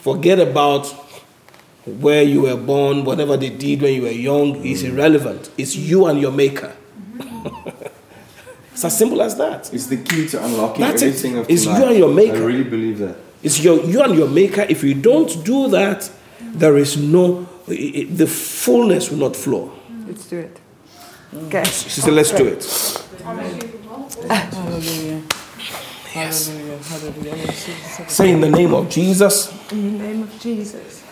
forget 0.00 0.38
about 0.38 0.86
where 1.84 2.22
you 2.22 2.42
were 2.42 2.56
born, 2.56 3.04
whatever 3.04 3.36
they 3.36 3.50
did 3.50 3.82
when 3.82 3.94
you 3.94 4.02
were 4.02 4.10
young 4.10 4.64
is 4.64 4.82
mm. 4.82 4.90
irrelevant. 4.90 5.50
It's 5.56 5.76
you 5.76 6.06
and 6.06 6.20
your 6.20 6.32
maker. 6.32 6.74
it's 8.72 8.84
as 8.84 8.96
simple 8.98 9.22
as 9.22 9.36
that. 9.36 9.72
It's 9.72 9.86
the 9.86 9.98
key 9.98 10.26
to 10.28 10.44
unlocking 10.44 10.80
That's 10.80 11.02
it. 11.02 11.06
everything 11.08 11.38
of 11.38 11.50
It's 11.50 11.64
you 11.64 11.84
and 11.84 11.96
your 11.96 12.12
maker. 12.12 12.36
I 12.36 12.40
really 12.40 12.64
believe 12.64 12.98
that. 12.98 13.16
It's 13.42 13.62
your, 13.62 13.84
you 13.84 14.02
and 14.02 14.16
your 14.16 14.28
maker. 14.28 14.62
If 14.62 14.82
you 14.82 14.94
don't 14.94 15.44
do 15.44 15.68
that, 15.68 16.10
there 16.40 16.76
is 16.76 16.96
no, 16.96 17.46
i- 17.68 17.72
i- 17.72 18.06
the 18.10 18.26
fullness 18.26 19.10
will 19.10 19.18
not 19.18 19.36
flow. 19.36 19.70
Let's 20.06 20.26
do 20.26 20.38
it. 20.38 20.58
Okay. 21.34 21.64
She 21.64 22.00
said, 22.00 22.12
let's 22.14 22.30
do 22.30 22.46
it. 22.46 22.64
Hallelujah. 23.24 25.22
Hallelujah. 26.12 26.78
Hallelujah. 26.82 27.52
Say 28.08 28.30
in 28.30 28.40
the 28.40 28.50
name 28.50 28.72
of 28.74 28.88
Jesus, 28.88 29.52
In 29.72 29.98
the 29.98 30.04
name 30.04 30.22
of 30.22 30.40
Jesus, 30.40 31.02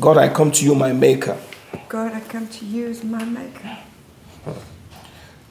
God, 0.00 0.18
I 0.18 0.28
come 0.28 0.50
to 0.52 0.64
you, 0.64 0.74
my 0.74 0.92
maker, 0.92 1.36
God, 1.88 2.12
I 2.12 2.20
come 2.20 2.46
to 2.48 2.64
you 2.64 2.88
as 2.88 3.02
my 3.04 3.24
maker, 3.24 3.78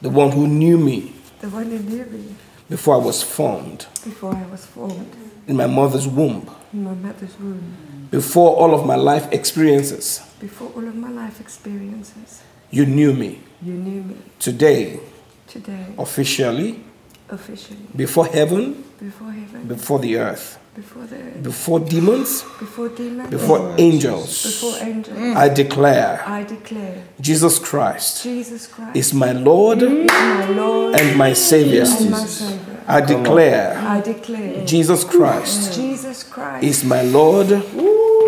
the 0.02 0.10
one 0.10 0.32
who 0.32 0.48
knew 0.48 0.78
me 0.78 1.14
the 1.40 1.50
one 1.50 1.66
who 1.66 1.80
knew 1.80 2.06
me 2.06 2.36
before 2.70 2.96
I 2.96 3.00
was 3.00 3.24
formed 3.24 3.86
before 4.04 4.36
I 4.36 4.46
was 4.52 4.66
formed 4.66 5.08
in 5.48 5.56
my 5.58 5.68
mother's 5.68 6.08
womb, 6.08 6.48
in 6.74 6.84
my 6.84 6.94
mother's 6.94 7.36
womb, 7.40 7.64
before 8.12 8.56
all 8.58 8.74
of 8.74 8.86
my 8.86 8.96
life 8.96 9.28
experiences. 9.32 10.22
before 10.40 10.70
all 10.76 10.88
of 10.88 10.96
my 10.96 11.10
life 11.10 11.40
experiences. 11.40 12.42
You 12.70 12.86
knew 12.86 13.14
me. 13.14 13.40
You 13.62 13.74
knew 13.74 14.02
me 14.04 14.16
Today, 14.40 15.00
today, 15.48 15.86
officially, 15.98 16.84
officially, 17.30 17.78
before 17.96 18.26
heaven, 18.26 18.84
before 19.00 19.32
heaven, 19.32 19.68
before 19.68 20.00
the 20.00 20.18
earth, 20.18 20.58
before 20.76 21.04
the 21.06 21.18
before 21.44 21.80
demons, 21.80 22.44
before 22.60 22.90
demons, 22.90 23.30
before 23.30 23.76
angels, 23.78 24.44
before 24.44 24.88
angels. 24.88 25.36
I 25.44 25.50
declare 25.50 26.24
I 26.26 26.44
declare 26.44 27.04
Jesus 27.20 27.60
Christ 27.60 28.24
Jesus 28.24 28.68
Christ 28.68 28.96
is 28.96 29.14
my 29.14 29.34
Lord 29.34 29.82
is 29.84 30.08
my 30.10 30.48
Lord 30.50 30.96
and 30.96 31.18
my 31.18 31.34
Savior. 31.34 31.84
and 31.86 32.10
my 32.12 32.26
Savior. 32.26 32.84
I 32.88 33.02
declare 33.02 33.78
I 33.78 34.02
declare 34.02 34.66
Jesus 34.66 35.04
Christ 35.04 35.76
Jesus 35.76 36.24
Christ 36.24 36.64
is 36.64 36.84
my 36.84 37.02
Lord 37.04 37.52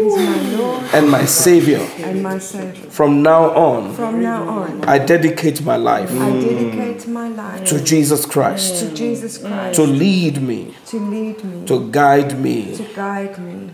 is 0.07 0.15
my 0.15 0.57
Lord 0.57 0.84
and 0.93 1.09
my 1.09 1.25
Savior. 1.25 1.80
and 1.97 2.23
my 2.23 2.38
Savior. 2.39 2.89
From 2.89 3.21
now 3.23 3.49
on, 3.51 3.93
From 3.93 4.21
now 4.21 4.47
on, 4.47 4.84
I 4.85 4.97
dedicate 4.99 5.63
my 5.63 5.75
life 5.77 6.09
I 6.11 6.31
dedicate 6.31 7.07
my 7.07 7.27
life 7.30 7.65
to 7.69 7.84
Jesus 7.84 8.25
Christ 8.25 8.80
to 8.81 8.93
Jesus 8.93 9.38
Christ 9.38 9.75
to 9.75 9.84
lead 9.84 10.41
me, 10.41 10.73
to 10.88 10.99
lead 10.99 11.43
me, 11.43 11.65
to 11.67 11.89
guide 11.91 12.39
me. 12.39 12.75
to 12.77 12.84
guide 12.95 13.38
me. 13.39 13.71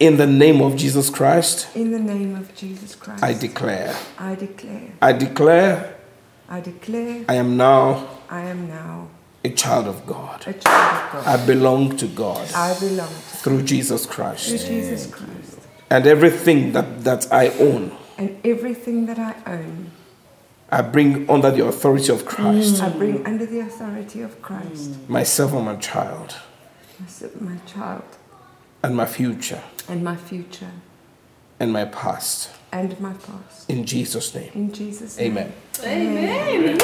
In 0.00 0.16
the 0.16 0.26
name 0.26 0.60
of 0.60 0.76
Jesus 0.76 1.08
Christ, 1.08 1.68
In 1.74 1.92
the 1.92 2.00
name 2.00 2.34
of 2.34 2.54
Jesus 2.54 2.94
Christ, 2.96 3.22
I 3.22 3.32
declare. 3.32 3.94
I 4.18 4.34
declare, 4.34 4.92
I 5.00 5.12
declare 5.12 5.96
I 6.48 6.60
declare, 6.60 7.24
I 7.28 7.34
am 7.34 7.56
now 7.56 8.06
I 8.28 8.42
am 8.42 8.68
now 8.68 9.08
a 9.44 9.50
child 9.50 9.86
of 9.86 10.04
God. 10.06 10.42
a 10.46 10.52
child 10.52 11.16
of 11.16 11.24
God. 11.24 11.26
I 11.26 11.46
belong 11.46 11.96
to 11.98 12.06
God 12.08 12.46
I 12.54 12.78
belong 12.80 13.08
through 13.42 13.62
Jesus 13.62 14.02
to 14.02 14.08
Christ. 14.08 14.48
Jesus 14.48 15.06
Christ, 15.06 15.30
And 15.94 16.06
everything 16.08 16.72
that, 16.72 17.04
that 17.04 17.32
I 17.32 17.50
own, 17.50 17.92
and 18.18 18.36
everything 18.44 19.06
that 19.06 19.16
I 19.18 19.34
own, 19.46 19.92
I 20.68 20.82
bring 20.82 21.30
under 21.30 21.52
the 21.52 21.64
authority 21.66 22.10
of 22.12 22.24
Christ. 22.26 22.82
I 22.82 22.88
bring 22.88 23.24
under 23.24 23.46
the 23.46 23.60
authority 23.60 24.20
of 24.22 24.42
Christ. 24.42 25.08
Myself 25.08 25.52
and 25.52 25.64
my 25.64 25.76
child, 25.76 26.34
My, 26.98 27.06
my 27.52 27.56
child, 27.64 28.02
and 28.82 28.96
my 28.96 29.06
future, 29.06 29.62
and 29.88 30.02
my 30.02 30.16
future, 30.16 30.72
and 31.60 31.72
my 31.72 31.84
past. 31.84 32.50
and 32.72 32.98
my 32.98 33.12
past. 33.12 33.70
In 33.70 33.84
Jesus' 33.86 34.34
name. 34.34 34.50
In 34.52 34.72
Jesus' 34.72 35.16
name. 35.16 35.38
Amen. 35.84 36.78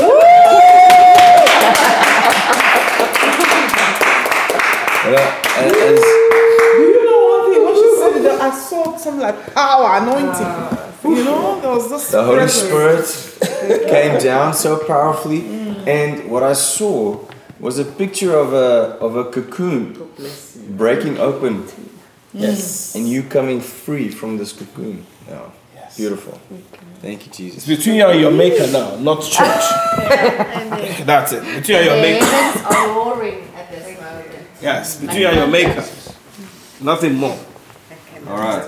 Well, 5.02 5.16
uh, 5.16 5.56
as, 5.56 6.00
Do 6.76 6.82
you 6.82 7.04
know 7.06 7.20
one 7.32 7.42
thing? 7.50 7.62
When 7.64 7.74
she 7.74 7.88
said 7.98 8.12
that, 8.14 8.28
I 8.40 8.50
saw 8.50 8.96
some 8.96 9.18
like 9.18 9.54
power, 9.54 9.98
anointing. 10.00 10.78
you 11.04 11.24
know, 11.24 11.60
there 11.60 11.70
was 11.70 11.90
this 11.90 12.10
the 12.10 12.22
Holy 12.24 12.38
presence. 12.38 13.10
Spirit 13.10 13.88
came 13.88 14.20
down 14.20 14.54
so 14.54 14.78
powerfully, 14.78 15.46
and 15.86 16.30
what 16.30 16.42
I 16.42 16.54
saw 16.54 17.18
was 17.58 17.78
a 17.78 17.84
picture 17.84 18.34
of 18.34 18.52
a 18.54 18.96
of 19.00 19.16
a 19.16 19.24
cocoon 19.30 20.10
breaking 20.76 21.18
open. 21.18 21.66
Yes, 22.32 22.94
and 22.94 23.08
you 23.08 23.22
coming 23.22 23.60
free 23.60 24.08
from 24.08 24.38
this 24.38 24.52
cocoon. 24.52 25.04
Yeah, 25.28 25.50
beautiful. 25.96 26.40
Thank 27.02 27.26
you, 27.26 27.32
Jesus. 27.32 27.56
It's 27.58 27.66
Jesus. 27.66 27.78
between 27.78 27.96
you 27.96 28.06
and 28.06 28.20
your 28.20 28.30
maker 28.30 28.66
now, 28.70 28.96
not 28.96 29.22
church. 29.22 29.64
And 30.00 30.98
the, 30.98 31.04
That's 31.04 31.32
it. 31.32 31.42
Between 31.42 31.84
you 31.84 31.90
and 31.90 31.90
your 31.90 31.96
maker. 31.96 32.64
are 32.66 32.88
roaring 32.94 33.48
at 33.56 33.70
this 33.70 33.98
moment. 34.00 34.28
Yes, 34.60 35.00
between 35.00 35.20
you 35.20 35.26
and 35.28 35.36
your 35.36 35.46
maker. 35.46 35.84
Nothing 36.82 37.14
more. 37.14 37.38
All 38.28 38.36
right, 38.38 38.62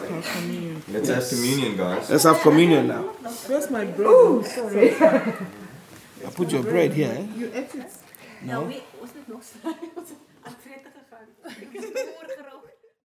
let's 0.88 1.08
have 1.08 1.28
communion, 1.28 1.76
guys. 1.76 2.08
Let's 2.10 2.24
have 2.24 2.40
communion 2.40 2.86
now. 2.88 3.02
Where's 3.46 3.70
my 3.70 3.84
bread? 3.84 4.08
Ooh, 4.08 4.42
sorry. 4.44 4.94
I 5.00 6.30
put 6.34 6.50
your 6.52 6.62
bread 6.62 6.92
here. 6.94 7.10
eh? 7.12 7.26
You 7.38 7.46
ate 7.54 7.74
it. 7.74 7.92
No. 8.42 8.64
was 9.00 9.10
het 9.14 9.28
nog? 9.28 9.40
Aan 9.64 9.74
het 10.42 10.58
gegaan. 10.72 11.54
Ik 11.60 11.72
is 11.72 11.84
voorgerol. 11.84 12.51